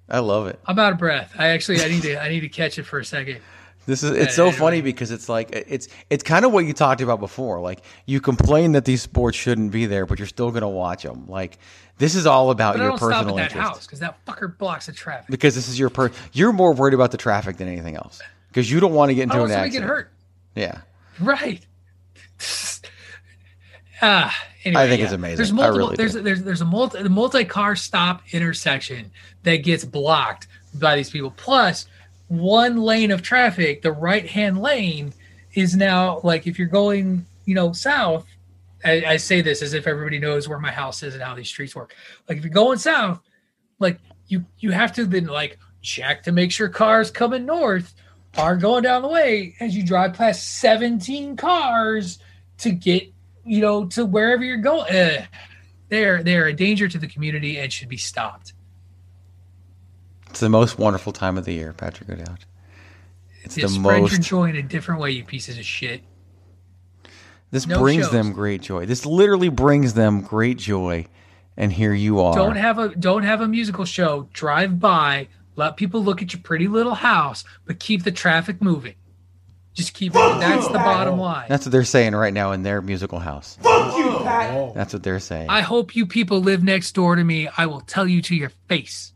I 0.09 0.19
love 0.19 0.47
it. 0.47 0.59
I'm 0.65 0.79
out 0.79 0.93
of 0.93 0.97
breath. 0.99 1.33
I 1.37 1.49
actually 1.49 1.81
I 1.81 1.87
need 1.87 2.01
to 2.03 2.21
I 2.21 2.29
need 2.29 2.41
to 2.41 2.49
catch 2.49 2.79
it 2.79 2.83
for 2.83 2.99
a 2.99 3.05
second. 3.05 3.39
This 3.85 4.03
is 4.03 4.11
it's 4.11 4.35
so 4.35 4.51
funny 4.51 4.81
because 4.81 5.09
it's 5.11 5.29
like 5.29 5.49
it's 5.51 5.87
it's 6.09 6.23
kind 6.23 6.45
of 6.45 6.51
what 6.51 6.65
you 6.65 6.73
talked 6.73 7.01
about 7.01 7.19
before. 7.19 7.59
Like 7.59 7.81
you 8.05 8.21
complain 8.21 8.73
that 8.73 8.85
these 8.85 9.01
sports 9.01 9.37
shouldn't 9.37 9.71
be 9.71 9.85
there, 9.87 10.05
but 10.05 10.19
you're 10.19 10.27
still 10.27 10.51
going 10.51 10.61
to 10.61 10.67
watch 10.67 11.03
them. 11.03 11.25
Like 11.27 11.57
this 11.97 12.13
is 12.15 12.25
all 12.27 12.51
about 12.51 12.75
But 12.75 12.81
I 12.81 12.83
your 12.83 12.89
don't 12.91 12.97
stop 12.99 13.09
at 13.09 13.13
personal 13.15 13.35
that 13.37 13.43
interest 13.51 13.67
house 13.67 13.85
because 13.87 13.99
that 13.99 14.23
fucker 14.25 14.55
blocks 14.55 14.85
the 14.85 14.91
traffic. 14.93 15.27
because 15.29 15.55
this 15.55 15.67
is 15.67 15.79
your 15.79 15.89
per. 15.89 16.11
You're 16.33 16.53
more 16.53 16.73
worried 16.73 16.93
about 16.93 17.11
the 17.11 17.17
traffic 17.17 17.57
than 17.57 17.67
anything 17.67 17.95
else 17.95 18.21
because 18.49 18.71
you 18.71 18.79
don't 18.79 18.93
want 18.93 19.09
to 19.09 19.15
get 19.15 19.23
into 19.23 19.35
I 19.35 19.37
into 19.41 19.53
don't 19.53 19.57
an 19.59 19.65
accident. 19.65 19.83
get 19.83 19.89
hurt. 19.89 20.11
Yeah, 20.55 20.81
Right. 21.19 21.65
Ah, 24.01 24.35
anyway, 24.63 24.83
I 24.83 24.87
think 24.87 24.99
yeah. 24.99 25.05
it's 25.05 25.13
amazing. 25.13 25.37
There's 25.37 25.53
multiple. 25.53 25.77
really 25.77 25.95
there's 25.95 26.13
there's 26.13 26.43
there's 26.43 26.61
a 26.61 26.65
multi 26.65 27.03
the 27.03 27.09
multi 27.09 27.45
car 27.45 27.75
stop 27.75 28.21
intersection 28.31 29.11
that 29.43 29.57
gets 29.57 29.83
blocked 29.83 30.47
by 30.73 30.95
these 30.95 31.09
people. 31.09 31.31
Plus, 31.31 31.85
one 32.27 32.77
lane 32.77 33.11
of 33.11 33.21
traffic, 33.21 33.81
the 33.81 33.91
right 33.91 34.25
hand 34.25 34.61
lane, 34.61 35.13
is 35.53 35.75
now 35.75 36.21
like 36.23 36.47
if 36.47 36.57
you're 36.57 36.67
going, 36.67 37.25
you 37.45 37.55
know, 37.55 37.73
south. 37.73 38.25
I, 38.85 39.03
I 39.05 39.17
say 39.17 39.41
this 39.41 39.61
as 39.61 39.73
if 39.73 39.87
everybody 39.87 40.19
knows 40.19 40.47
where 40.47 40.57
my 40.57 40.71
house 40.71 41.03
is 41.03 41.13
and 41.13 41.21
how 41.21 41.35
these 41.35 41.49
streets 41.49 41.75
work. 41.75 41.93
Like 42.29 42.37
if 42.37 42.45
you're 42.45 42.53
going 42.53 42.77
south, 42.77 43.19
like 43.77 43.99
you 44.27 44.45
you 44.59 44.71
have 44.71 44.93
to 44.93 45.05
then 45.05 45.25
like 45.25 45.59
check 45.81 46.23
to 46.23 46.31
make 46.31 46.51
sure 46.51 46.69
cars 46.69 47.11
coming 47.11 47.45
north 47.45 47.93
are 48.37 48.55
going 48.55 48.83
down 48.83 49.01
the 49.01 49.07
way 49.07 49.55
as 49.59 49.75
you 49.75 49.83
drive 49.83 50.13
past 50.13 50.59
17 50.59 51.35
cars 51.35 52.19
to 52.59 52.71
get 52.71 53.11
you 53.49 53.61
know 53.61 53.85
to 53.87 54.05
wherever 54.05 54.43
you're 54.43 54.57
going 54.57 54.93
Ugh. 54.95 55.23
they're 55.89 56.23
they're 56.23 56.47
a 56.47 56.53
danger 56.53 56.87
to 56.87 56.97
the 56.97 57.07
community 57.07 57.57
and 57.59 57.71
should 57.73 57.89
be 57.89 57.97
stopped 57.97 58.53
it's 60.29 60.39
the 60.41 60.49
most 60.49 60.77
wonderful 60.77 61.11
time 61.11 61.39
of 61.39 61.45
the 61.45 61.53
year, 61.53 61.73
Patrick 61.73 62.07
O'Dowd. 62.07 62.45
It's 63.43 63.55
Just 63.55 63.73
the 63.73 63.79
spread 63.79 63.97
your 63.97 64.09
most. 64.09 64.21
joy 64.21 64.49
in 64.51 64.55
a 64.57 64.61
different 64.61 65.01
way 65.01 65.09
you 65.11 65.23
pieces 65.23 65.57
of 65.57 65.65
shit 65.65 66.03
This 67.51 67.65
no 67.65 67.79
brings 67.79 68.03
shows. 68.03 68.11
them 68.11 68.31
great 68.33 68.61
joy. 68.61 68.85
This 68.85 69.05
literally 69.07 69.49
brings 69.49 69.95
them 69.95 70.21
great 70.21 70.57
joy, 70.59 71.07
and 71.57 71.73
here 71.73 71.93
you 71.95 72.19
are. 72.19 72.35
don't 72.35 72.57
have 72.57 72.77
a 72.77 72.89
don't 72.95 73.23
have 73.23 73.41
a 73.41 73.47
musical 73.47 73.85
show 73.85 74.29
drive 74.33 74.79
by 74.79 75.27
let 75.55 75.77
people 75.77 76.03
look 76.03 76.21
at 76.21 76.31
your 76.33 76.41
pretty 76.43 76.67
little 76.67 76.93
house 76.95 77.43
but 77.65 77.79
keep 77.79 78.03
the 78.03 78.11
traffic 78.11 78.61
moving 78.61 78.93
just 79.79 79.93
keep 79.93 80.11
it 80.13 80.39
that's 80.39 80.67
the 80.67 80.73
bottom 80.73 81.17
line 81.17 81.45
That's 81.49 81.65
what 81.65 81.71
they're 81.71 81.83
saying 81.85 82.13
right 82.15 82.33
now 82.33 82.51
in 82.51 82.63
their 82.63 82.81
musical 82.81 83.19
house. 83.19 83.57
Fuck 83.61 83.97
you, 83.97 84.17
Pat. 84.19 84.73
That's 84.75 84.93
what 84.93 85.03
they're 85.03 85.19
saying. 85.19 85.49
i 85.49 85.61
hope 85.61 85.95
you 85.95 86.05
people 86.05 86.41
live 86.41 86.63
next 86.63 86.91
door 86.93 87.15
to 87.15 87.23
me 87.23 87.47
i 87.57 87.65
will 87.65 87.81
tell 87.81 88.07
you 88.07 88.21
to 88.23 88.35
your 88.35 88.49
face 88.67 89.13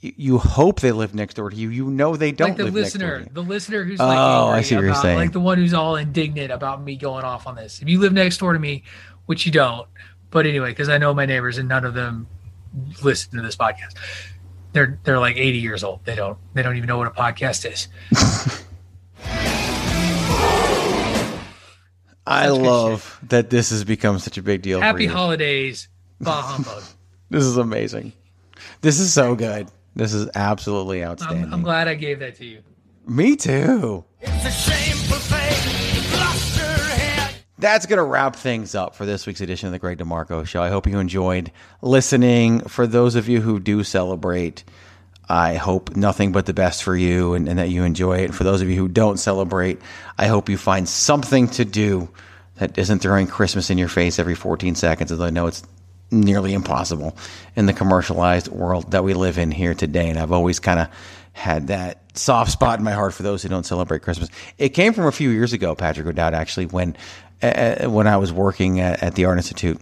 you, 0.00 0.12
you 0.16 0.38
hope 0.38 0.80
they 0.80 0.92
live 0.92 1.14
next 1.14 1.34
door 1.34 1.50
to 1.50 1.56
you. 1.56 1.70
You 1.70 1.90
know 1.90 2.16
they 2.16 2.30
don't 2.30 2.50
like 2.50 2.56
the 2.58 2.64
live 2.64 2.74
listener, 2.74 3.20
next 3.20 3.34
door 3.34 3.42
the 3.42 3.48
listener 3.48 3.84
who's 3.84 3.98
like, 3.98 4.18
Oh, 4.18 4.46
like, 4.48 4.58
I 4.58 4.62
see 4.62 4.74
what 4.74 4.84
you're 4.84 4.94
saying. 4.94 5.16
like 5.16 5.32
the 5.32 5.40
one 5.40 5.56
who's 5.58 5.72
all 5.74 5.96
indignant 5.96 6.52
about 6.52 6.82
me 6.82 6.96
going 6.96 7.24
off 7.24 7.46
on 7.46 7.56
this. 7.56 7.80
If 7.80 7.88
you 7.88 7.98
live 7.98 8.12
next 8.12 8.38
door 8.38 8.52
to 8.52 8.58
me, 8.58 8.82
which 9.24 9.46
you 9.46 9.52
don't, 9.52 9.88
but 10.30 10.46
anyway, 10.46 10.70
because 10.70 10.88
I 10.88 10.98
know 10.98 11.14
my 11.14 11.24
neighbors 11.24 11.56
and 11.58 11.68
none 11.68 11.84
of 11.84 11.94
them 11.94 12.26
listen 13.02 13.36
to 13.36 13.42
this 13.42 13.56
podcast. 13.56 13.94
They're 14.72 14.98
they're 15.04 15.18
like 15.18 15.36
80 15.36 15.58
years 15.58 15.82
old. 15.82 16.04
They 16.04 16.14
don't 16.14 16.36
they 16.52 16.62
don't 16.62 16.76
even 16.76 16.88
know 16.88 16.98
what 16.98 17.06
a 17.06 17.10
podcast 17.10 17.70
is. 17.70 17.88
I 22.26 22.48
love 22.48 23.18
that 23.28 23.50
this 23.50 23.70
has 23.70 23.84
become 23.84 24.18
such 24.18 24.36
a 24.38 24.42
big 24.42 24.62
deal 24.62 24.78
for 24.80 24.84
Happy 24.84 25.04
you. 25.04 25.10
holidays. 25.10 25.88
Bah 26.20 26.42
humbug. 26.42 26.82
This 27.28 27.42
is 27.42 27.56
amazing. 27.56 28.12
This 28.82 29.00
is 29.00 29.12
so 29.12 29.34
good. 29.34 29.68
This 29.96 30.12
is 30.14 30.28
absolutely 30.36 31.02
I'm, 31.02 31.10
outstanding. 31.10 31.52
I'm 31.52 31.62
glad 31.62 31.88
I 31.88 31.94
gave 31.94 32.20
that 32.20 32.36
to 32.36 32.44
you. 32.44 32.62
Me 33.04 33.34
too. 33.34 34.04
It's 34.20 34.44
a 34.46 34.50
shameful 34.52 35.16
thing. 35.16 35.96
You've 35.96 36.12
lost 36.14 36.56
your 36.56 36.66
head. 36.66 37.34
That's 37.58 37.86
going 37.86 37.96
to 37.96 38.04
wrap 38.04 38.36
things 38.36 38.76
up 38.76 38.94
for 38.94 39.04
this 39.06 39.26
week's 39.26 39.40
edition 39.40 39.66
of 39.66 39.72
the 39.72 39.80
Greg 39.80 39.98
DeMarco 39.98 40.46
Show. 40.46 40.62
I 40.62 40.68
hope 40.68 40.86
you 40.86 41.00
enjoyed 41.00 41.50
listening. 41.82 42.60
For 42.60 42.86
those 42.86 43.16
of 43.16 43.28
you 43.28 43.40
who 43.40 43.58
do 43.58 43.82
celebrate, 43.82 44.62
I 45.28 45.54
hope 45.54 45.96
nothing 45.96 46.32
but 46.32 46.46
the 46.46 46.54
best 46.54 46.82
for 46.82 46.96
you 46.96 47.34
and, 47.34 47.48
and 47.48 47.58
that 47.58 47.68
you 47.68 47.84
enjoy 47.84 48.18
it. 48.18 48.24
And 48.26 48.34
for 48.34 48.44
those 48.44 48.62
of 48.62 48.70
you 48.70 48.76
who 48.76 48.88
don't 48.88 49.18
celebrate, 49.18 49.80
I 50.18 50.26
hope 50.26 50.48
you 50.48 50.56
find 50.56 50.88
something 50.88 51.48
to 51.50 51.64
do 51.64 52.08
that 52.56 52.78
isn't 52.78 53.00
throwing 53.00 53.26
Christmas 53.26 53.70
in 53.70 53.78
your 53.78 53.88
face 53.88 54.18
every 54.18 54.34
14 54.34 54.74
seconds, 54.74 55.12
as 55.12 55.20
I 55.20 55.30
know 55.30 55.46
it's 55.46 55.62
nearly 56.10 56.54
impossible 56.54 57.16
in 57.56 57.66
the 57.66 57.72
commercialized 57.72 58.48
world 58.48 58.92
that 58.92 59.04
we 59.04 59.14
live 59.14 59.38
in 59.38 59.50
here 59.50 59.74
today. 59.74 60.08
And 60.08 60.18
I've 60.18 60.32
always 60.32 60.60
kind 60.60 60.78
of 60.78 60.88
had 61.32 61.66
that 61.66 62.00
soft 62.16 62.50
spot 62.50 62.78
in 62.78 62.84
my 62.84 62.92
heart 62.92 63.12
for 63.12 63.22
those 63.22 63.42
who 63.42 63.48
don't 63.48 63.66
celebrate 63.66 64.02
Christmas. 64.02 64.30
It 64.58 64.70
came 64.70 64.92
from 64.92 65.06
a 65.06 65.12
few 65.12 65.30
years 65.30 65.52
ago, 65.52 65.74
Patrick 65.74 66.06
O'Dowd, 66.06 66.34
actually, 66.34 66.66
when 66.66 66.96
uh, 67.42 67.90
when 67.90 68.06
I 68.06 68.16
was 68.16 68.32
working 68.32 68.80
at, 68.80 69.02
at 69.02 69.14
the 69.14 69.26
Art 69.26 69.38
Institute. 69.38 69.80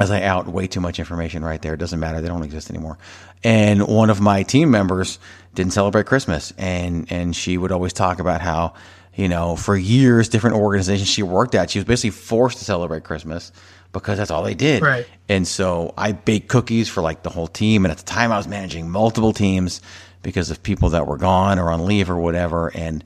As 0.00 0.10
I 0.10 0.22
out 0.22 0.48
way 0.48 0.66
too 0.66 0.80
much 0.80 0.98
information 0.98 1.44
right 1.44 1.62
there, 1.62 1.74
it 1.74 1.76
doesn't 1.76 2.00
matter; 2.00 2.20
they 2.20 2.26
don't 2.26 2.42
exist 2.42 2.70
anymore. 2.70 2.98
And 3.46 3.86
one 3.86 4.10
of 4.10 4.20
my 4.20 4.42
team 4.42 4.72
members 4.72 5.20
didn't 5.54 5.72
celebrate 5.72 6.06
Christmas, 6.06 6.52
and 6.58 7.06
and 7.12 7.34
she 7.34 7.56
would 7.56 7.70
always 7.70 7.92
talk 7.92 8.18
about 8.18 8.40
how 8.40 8.74
you 9.14 9.28
know 9.28 9.54
for 9.54 9.76
years 9.76 10.28
different 10.28 10.56
organizations 10.56 11.08
she 11.08 11.22
worked 11.22 11.54
at, 11.54 11.70
she 11.70 11.78
was 11.78 11.84
basically 11.84 12.10
forced 12.10 12.58
to 12.58 12.64
celebrate 12.64 13.04
Christmas 13.04 13.52
because 13.92 14.18
that's 14.18 14.30
all 14.30 14.42
they 14.42 14.54
did. 14.54 14.82
Right. 14.82 15.06
And 15.28 15.46
so 15.46 15.94
I 15.96 16.12
baked 16.12 16.48
cookies 16.48 16.88
for 16.88 17.02
like 17.02 17.22
the 17.22 17.30
whole 17.30 17.46
team. 17.46 17.84
And 17.84 17.92
at 17.92 17.98
the 17.98 18.04
time 18.04 18.32
I 18.32 18.36
was 18.36 18.48
managing 18.48 18.90
multiple 18.90 19.32
teams 19.32 19.80
because 20.22 20.50
of 20.50 20.62
people 20.62 20.90
that 20.90 21.06
were 21.06 21.16
gone 21.16 21.58
or 21.58 21.70
on 21.70 21.86
leave 21.86 22.10
or 22.10 22.18
whatever. 22.18 22.70
And, 22.74 23.02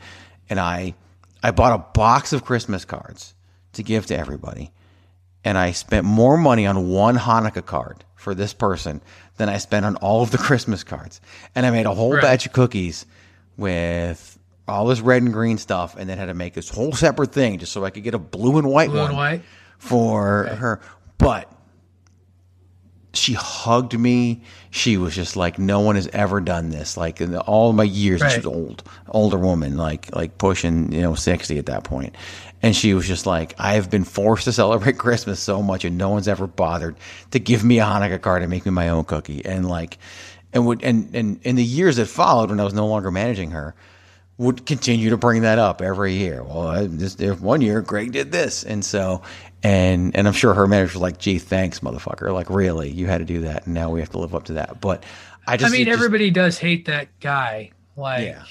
and 0.49 0.59
I, 0.59 0.95
I 1.43 1.51
bought 1.51 1.79
a 1.79 1.85
box 1.95 2.33
of 2.33 2.45
Christmas 2.45 2.85
cards 2.85 3.35
to 3.75 3.83
give 3.83 4.07
to 4.07 4.19
everybody. 4.19 4.73
And 5.45 5.57
I 5.57 5.73
spent 5.73 6.05
more 6.05 6.37
money 6.37 6.67
on 6.67 6.89
one 6.89 7.17
Hanukkah 7.17 7.65
card 7.65 8.05
for 8.17 8.35
this 8.35 8.53
person 8.53 9.01
than 9.41 9.49
I 9.49 9.59
spent 9.59 9.85
on 9.85 9.97
all 9.97 10.23
of 10.23 10.31
the 10.31 10.39
Christmas 10.39 10.85
cards. 10.85 11.21
And 11.55 11.67
I 11.67 11.71
made 11.71 11.87
a 11.87 11.95
whole 11.95 12.13
Right. 12.13 12.23
batch 12.23 12.47
of 12.47 12.53
cookies 12.53 13.05
with 13.57 14.39
all 14.69 14.87
this 14.87 15.01
red 15.01 15.23
and 15.23 15.33
green 15.33 15.59
stuff 15.59 15.97
and 15.99 16.09
then 16.09 16.17
had 16.19 16.27
to 16.27 16.35
make 16.35 16.55
this 16.55 16.69
whole 16.69 16.93
separate 16.93 17.33
thing 17.33 17.59
just 17.59 17.73
so 17.73 17.85
I 17.85 17.91
could 17.91 18.05
get 18.05 18.15
a 18.15 18.19
blue 18.19 18.59
and 18.59 18.69
white 18.69 18.89
Blue 18.91 18.99
one 19.01 19.09
and 19.09 19.17
white. 19.17 19.43
for 19.79 20.45
her. 20.45 20.81
But 21.19 21.51
she 23.13 23.33
hugged 23.33 23.99
me. 23.99 24.43
She 24.71 24.97
was 24.97 25.15
just 25.17 25.35
like, 25.37 25.59
no 25.59 25.81
one 25.81 25.97
has 25.97 26.07
ever 26.13 26.41
done 26.41 26.71
this. 26.71 26.97
Like 26.97 27.21
in 27.21 27.37
all 27.37 27.73
my 27.73 27.83
years, 27.83 28.21
she 28.31 28.37
was 28.37 28.47
old, 28.47 28.85
older 29.09 29.39
woman, 29.39 29.77
like 29.77 30.15
like 30.15 30.39
pushing 30.39 30.93
you 30.93 31.01
know 31.01 31.15
sixty 31.17 31.59
at 31.59 31.67
that 31.67 31.83
point, 31.83 32.15
and 32.63 32.75
she 32.77 32.95
was 32.95 33.07
just 33.07 33.27
like, 33.27 33.55
I 33.59 33.75
have 33.75 33.91
been 33.91 34.05
forced 34.05 34.45
to 34.45 34.53
celebrate 34.53 34.99
Christmas 34.99 35.41
so 35.41 35.63
much, 35.63 35.85
and 35.85 35.97
no 35.99 36.11
one's 36.11 36.29
ever 36.29 36.47
bothered 36.47 36.97
to 37.31 37.39
give 37.39 37.65
me 37.65 37.79
a 37.79 37.85
Hanukkah 37.85 38.21
card 38.21 38.43
and 38.43 38.51
make 38.51 38.65
me 38.65 38.71
my 38.71 38.89
own 38.89 39.05
cookie, 39.05 39.45
and 39.45 39.69
like, 39.69 39.99
and 40.53 40.67
would 40.67 40.83
and 40.83 41.15
and 41.15 41.41
in 41.43 41.57
the 41.57 41.65
years 41.65 41.97
that 41.97 42.07
followed, 42.07 42.51
when 42.51 42.61
I 42.61 42.65
was 42.65 42.75
no 42.75 42.87
longer 42.87 43.11
managing 43.11 43.53
her, 43.53 43.75
would 44.39 44.65
continue 44.67 45.11
to 45.11 45.17
bring 45.17 45.43
that 45.43 45.59
up 45.59 45.83
every 45.83 46.15
year. 46.15 46.43
Well, 46.43 46.67
I, 46.67 46.87
this 46.87 47.15
if 47.21 47.41
one 47.41 47.61
year 47.61 47.81
Greg 47.83 48.13
did 48.13 48.33
this, 48.33 48.65
and 48.65 48.85
so 48.85 49.23
and 49.63 50.17
and 50.17 50.27
I'm 50.27 50.33
sure 50.33 50.55
her 50.55 50.67
manager 50.67 50.95
was 50.95 51.03
like, 51.03 51.19
"Gee, 51.19 51.39
thanks, 51.39 51.81
motherfucker! 51.81 52.33
Like, 52.33 52.51
really, 52.51 52.91
you 52.91 53.07
had 53.07 53.19
to 53.19 53.25
do 53.25 53.41
that, 53.43 53.67
and 53.67 53.75
now 53.75 53.91
we 53.91 54.01
have 54.01 54.11
to 54.11 54.19
live 54.19 54.35
up 54.35 54.45
to 54.45 54.55
that." 54.55 54.81
But 54.81 55.05
I 55.47 55.57
just, 55.57 55.71
I 55.71 55.73
mean, 55.73 55.83
it 55.83 55.91
just- 55.91 55.99
everybody 55.99 56.31
does 56.31 56.59
hate 56.59 56.87
that 56.87 57.09
guy. 57.21 57.71
Like, 57.97 58.25
Yeah. 58.25 58.43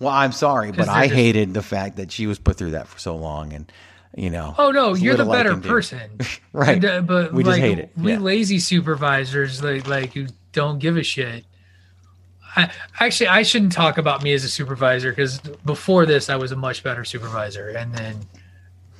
Well, 0.00 0.10
I'm 0.10 0.32
sorry, 0.32 0.70
but 0.72 0.88
I 0.88 1.08
hated 1.08 1.54
the 1.54 1.62
fact 1.62 1.96
that 1.96 2.12
she 2.12 2.26
was 2.26 2.38
put 2.38 2.56
through 2.56 2.70
that 2.72 2.86
for 2.88 2.98
so 2.98 3.16
long, 3.16 3.52
and 3.52 3.70
you 4.16 4.30
know. 4.30 4.54
oh 4.58 4.70
no, 4.70 4.94
you're 4.94 5.16
the 5.16 5.24
better 5.24 5.56
person, 5.56 6.18
right? 6.52 6.80
But, 6.80 6.90
uh, 6.90 7.00
but 7.02 7.32
we 7.32 7.42
just 7.44 7.58
hate 7.58 7.78
it. 7.78 7.90
We 7.96 8.12
Yeah. 8.12 8.18
lazy 8.18 8.58
supervisors, 8.60 9.62
like 9.62 9.86
like 9.88 10.12
who 10.14 10.26
don't 10.52 10.78
give 10.78 10.96
a 10.96 11.02
shit. 11.02 11.44
I, 12.56 12.70
actually, 13.00 13.28
I 13.28 13.42
shouldn't 13.42 13.72
talk 13.72 13.98
about 13.98 14.22
me 14.22 14.32
as 14.32 14.42
a 14.44 14.48
supervisor 14.48 15.10
because 15.10 15.38
before 15.64 16.06
this, 16.06 16.30
I 16.30 16.36
was 16.36 16.50
a 16.52 16.56
much 16.56 16.82
better 16.82 17.04
supervisor, 17.04 17.68
and 17.68 17.94
then 17.94 18.20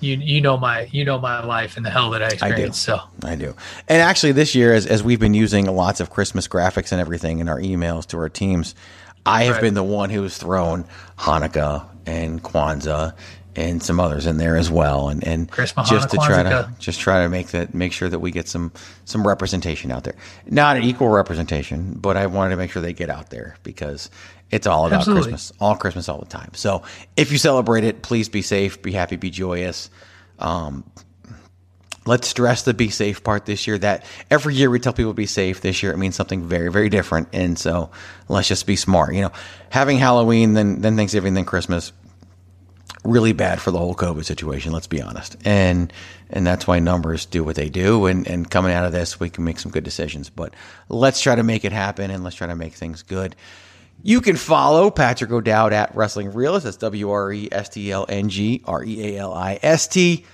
you 0.00 0.16
you 0.16 0.40
know 0.40 0.56
my 0.56 0.82
you 0.92 1.04
know 1.04 1.18
my 1.18 1.44
life 1.44 1.76
and 1.76 1.84
the 1.86 1.90
hell 1.90 2.10
that 2.10 2.22
I 2.22 2.26
I 2.26 2.28
do. 2.28 2.34
experienced. 2.34 2.82
So 2.82 3.00
I 3.24 3.36
do. 3.36 3.54
And 3.88 4.02
actually, 4.02 4.32
this 4.32 4.54
year, 4.54 4.74
as, 4.74 4.86
as 4.86 5.02
we've 5.02 5.18
been 5.20 5.34
using 5.34 5.66
lots 5.66 6.00
of 6.00 6.10
Christmas 6.10 6.46
graphics 6.46 6.92
and 6.92 7.00
everything 7.00 7.38
in 7.38 7.48
our 7.48 7.58
emails 7.58 8.06
to 8.08 8.18
our 8.18 8.28
teams, 8.28 8.74
I 9.26 9.44
have 9.44 9.54
Right. 9.56 9.62
been 9.62 9.74
the 9.74 9.82
one 9.84 10.10
who 10.10 10.22
has 10.22 10.36
thrown 10.38 10.84
Hanukkah 11.18 11.84
and 12.06 12.42
Kwanzaa 12.42 13.12
and 13.56 13.82
some 13.82 13.98
others 13.98 14.24
in 14.26 14.36
there 14.36 14.56
as 14.56 14.70
well, 14.70 15.08
and 15.08 15.26
and 15.26 15.50
Christmas, 15.50 15.88
just 15.90 16.10
to 16.10 16.16
try 16.18 16.42
to 16.44 16.70
just 16.78 17.00
try 17.00 17.22
to 17.24 17.28
make 17.28 17.48
that 17.48 17.74
make 17.74 17.92
sure 17.92 18.08
that 18.08 18.20
we 18.20 18.30
get 18.30 18.48
some 18.48 18.72
some 19.04 19.26
representation 19.26 19.90
out 19.90 20.04
there. 20.04 20.14
Not 20.46 20.76
an 20.76 20.84
equal 20.84 21.08
representation, 21.08 21.94
but 22.00 22.16
I 22.16 22.26
wanted 22.26 22.50
to 22.50 22.56
make 22.56 22.70
sure 22.70 22.80
they 22.82 22.92
get 22.92 23.10
out 23.10 23.30
there 23.30 23.56
because 23.64 24.10
it's 24.50 24.66
all 24.66 24.86
about 24.86 25.00
Absolutely. 25.00 25.22
Christmas, 25.32 25.52
all 25.60 25.74
Christmas, 25.76 26.08
all 26.08 26.18
the 26.20 26.26
time. 26.26 26.50
So 26.54 26.82
if 27.16 27.32
you 27.32 27.38
celebrate 27.38 27.84
it, 27.84 28.02
please 28.02 28.28
be 28.28 28.42
safe, 28.42 28.80
be 28.80 28.92
happy, 28.92 29.16
be 29.16 29.30
joyous. 29.30 29.90
Um, 30.38 30.84
let's 32.09 32.26
stress 32.26 32.62
the 32.62 32.74
be 32.74 32.89
safe 32.89 33.22
part 33.22 33.47
this 33.47 33.66
year. 33.66 33.78
That 33.78 34.05
every 34.30 34.55
year 34.55 34.70
we 34.70 34.80
tell 34.80 34.93
people 34.93 35.12
be 35.12 35.26
safe. 35.26 35.60
This 35.60 35.82
year 35.82 35.93
it 35.93 35.98
means 35.98 36.16
something 36.16 36.48
very, 36.48 36.70
very 36.70 36.89
different. 36.89 37.28
And 37.32 37.59
so 37.59 37.90
let's 38.28 38.48
just 38.48 38.66
be 38.66 38.76
smart. 38.76 39.14
You 39.14 39.22
know, 39.22 39.32
having 39.70 39.98
Halloween, 39.98 40.55
then 40.55 40.80
then 40.80 40.97
Thanksgiving, 40.97 41.35
then 41.35 41.44
Christmas, 41.44 41.93
really 43.05 43.32
bad 43.32 43.60
for 43.60 43.70
the 43.70 43.78
whole 43.78 43.94
COVID 43.94 44.24
situation. 44.24 44.72
Let's 44.72 44.86
be 44.86 45.02
honest. 45.02 45.36
And 45.44 45.93
and 46.30 46.47
that's 46.47 46.66
why 46.66 46.78
numbers 46.78 47.26
do 47.26 47.44
what 47.44 47.56
they 47.56 47.68
do. 47.68 48.06
And 48.06 48.26
and 48.26 48.51
coming 48.51 48.72
out 48.72 48.86
of 48.86 48.93
this, 48.93 49.20
we 49.20 49.30
can 49.30 49.44
make 49.44 49.60
some 49.60 49.70
good 49.70 49.85
decisions. 49.85 50.30
But 50.30 50.55
let's 50.89 51.20
try 51.20 51.35
to 51.35 51.43
make 51.43 51.64
it 51.64 51.72
happen, 51.72 52.10
and 52.10 52.24
let's 52.24 52.36
try 52.36 52.47
to 52.47 52.56
make 52.56 52.72
things 52.72 53.02
good. 53.02 53.36
You 54.02 54.20
can 54.20 54.36
follow 54.36 54.90
Patrick 54.90 55.30
O'Dowd 55.30 55.72
at 55.72 55.94
Wrestling 55.94 56.32
Realist. 56.32 56.64
That's 56.64 56.76
W 56.78 57.10
R 57.10 57.32
E 57.32 57.48
S 57.52 57.68
T 57.68 57.93
L 57.93 58.06
N 58.09 58.30
G 58.30 58.62
R 58.64 58.82
E 58.82 59.16
A 59.16 59.18
L 59.18 59.35
I 59.35 59.59
S 59.62 59.89
T 59.89 60.24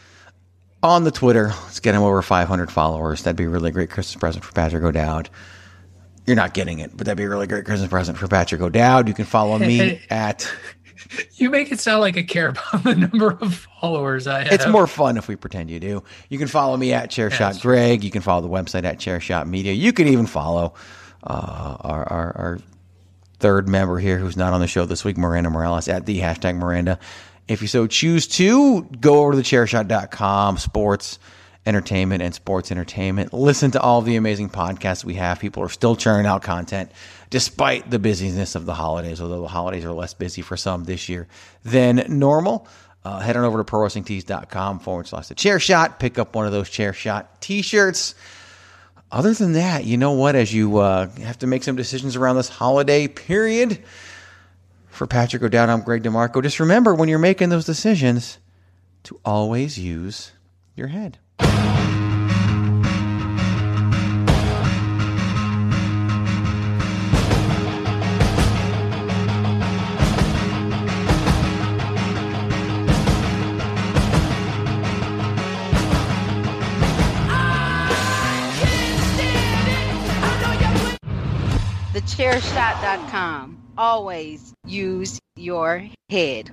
on 0.84 1.04
the 1.04 1.10
Twitter. 1.10 1.48
Let's 1.64 1.80
get 1.80 1.94
him 1.94 2.02
over 2.02 2.20
500 2.20 2.70
followers. 2.70 3.22
That'd 3.22 3.36
be 3.36 3.44
a 3.44 3.48
really 3.48 3.70
great 3.70 3.90
Christmas 3.90 4.20
present 4.20 4.44
for 4.44 4.52
Patrick 4.52 4.84
O'Dowd. 4.84 5.30
You're 6.26 6.36
not 6.36 6.54
getting 6.54 6.78
it, 6.78 6.96
but 6.96 7.06
that'd 7.06 7.16
be 7.16 7.24
a 7.24 7.28
really 7.28 7.46
great 7.46 7.64
Christmas 7.64 7.88
present 7.88 8.18
for 8.18 8.28
Patrick 8.28 8.60
O'Dowd. 8.60 9.08
You 9.08 9.14
can 9.14 9.24
follow 9.24 9.58
me 9.58 10.00
at. 10.10 10.50
you 11.36 11.50
make 11.50 11.72
it 11.72 11.80
sound 11.80 12.02
like 12.02 12.16
I 12.16 12.22
care 12.22 12.48
about 12.48 12.84
the 12.84 12.94
number 12.94 13.32
of 13.40 13.66
followers 13.80 14.26
I 14.26 14.44
have. 14.44 14.52
It's 14.52 14.66
more 14.66 14.86
fun 14.86 15.16
if 15.16 15.26
we 15.26 15.36
pretend 15.36 15.70
you 15.70 15.80
do. 15.80 16.02
You 16.28 16.38
can 16.38 16.48
follow 16.48 16.76
me 16.76 16.92
at 16.92 17.10
Chairshot 17.10 17.60
Greg. 17.62 18.04
You 18.04 18.10
can 18.10 18.22
follow 18.22 18.42
the 18.42 18.48
website 18.48 18.84
at 18.84 18.98
Chairshot 18.98 19.46
Media. 19.46 19.72
You 19.72 19.92
can 19.92 20.06
even 20.06 20.26
follow 20.26 20.74
uh, 21.22 21.76
our, 21.80 22.04
our, 22.08 22.36
our 22.36 22.58
third 23.38 23.68
member 23.68 23.98
here 23.98 24.18
who's 24.18 24.36
not 24.36 24.52
on 24.52 24.60
the 24.60 24.66
show 24.66 24.84
this 24.84 25.04
week, 25.04 25.16
Miranda 25.16 25.50
Morales, 25.50 25.88
at 25.88 26.06
the 26.06 26.20
hashtag 26.20 26.56
Miranda. 26.56 26.98
If 27.46 27.60
you 27.62 27.68
so 27.68 27.86
choose 27.86 28.26
to, 28.28 28.82
go 28.82 29.20
over 29.20 29.32
to 29.32 29.36
the 29.36 29.42
chairshot.com, 29.42 30.58
sports, 30.58 31.18
entertainment, 31.66 32.22
and 32.22 32.34
sports 32.34 32.70
entertainment. 32.70 33.32
Listen 33.32 33.70
to 33.72 33.80
all 33.80 34.02
the 34.02 34.16
amazing 34.16 34.50
podcasts 34.50 35.04
we 35.04 35.14
have. 35.14 35.40
People 35.40 35.62
are 35.62 35.68
still 35.68 35.96
churning 35.96 36.26
out 36.26 36.42
content 36.42 36.90
despite 37.30 37.90
the 37.90 37.98
busyness 37.98 38.54
of 38.54 38.64
the 38.64 38.74
holidays, 38.74 39.20
although 39.20 39.42
the 39.42 39.48
holidays 39.48 39.84
are 39.84 39.92
less 39.92 40.14
busy 40.14 40.40
for 40.40 40.56
some 40.56 40.84
this 40.84 41.08
year 41.08 41.26
than 41.64 42.04
normal. 42.08 42.66
Uh, 43.04 43.18
head 43.18 43.36
on 43.36 43.44
over 43.44 43.62
to 43.62 43.70
prowrestlingtees.com 43.70 44.78
forward 44.78 45.06
slash 45.06 45.28
the 45.28 45.34
chair 45.34 45.60
shot. 45.60 45.98
Pick 45.98 46.18
up 46.18 46.34
one 46.34 46.46
of 46.46 46.52
those 46.52 46.70
chair 46.70 46.94
shot 46.94 47.40
t 47.42 47.60
shirts. 47.60 48.14
Other 49.12 49.34
than 49.34 49.52
that, 49.52 49.84
you 49.84 49.96
know 49.96 50.12
what? 50.12 50.34
As 50.34 50.52
you 50.52 50.78
uh, 50.78 51.08
have 51.18 51.38
to 51.40 51.46
make 51.46 51.62
some 51.62 51.76
decisions 51.76 52.16
around 52.16 52.36
this 52.36 52.48
holiday 52.48 53.06
period, 53.06 53.82
for 54.94 55.06
Patrick 55.06 55.42
O'Dowd, 55.42 55.68
I'm 55.68 55.82
Greg 55.82 56.02
DeMarco. 56.02 56.42
Just 56.42 56.60
remember 56.60 56.94
when 56.94 57.08
you're 57.08 57.18
making 57.18 57.48
those 57.48 57.66
decisions 57.66 58.38
to 59.04 59.20
always 59.24 59.78
use 59.78 60.32
your 60.74 60.88
head. 60.88 61.18
TheChairShot.com. 81.94 83.63
Always 83.76 84.54
use 84.64 85.20
your 85.34 85.88
head. 86.08 86.52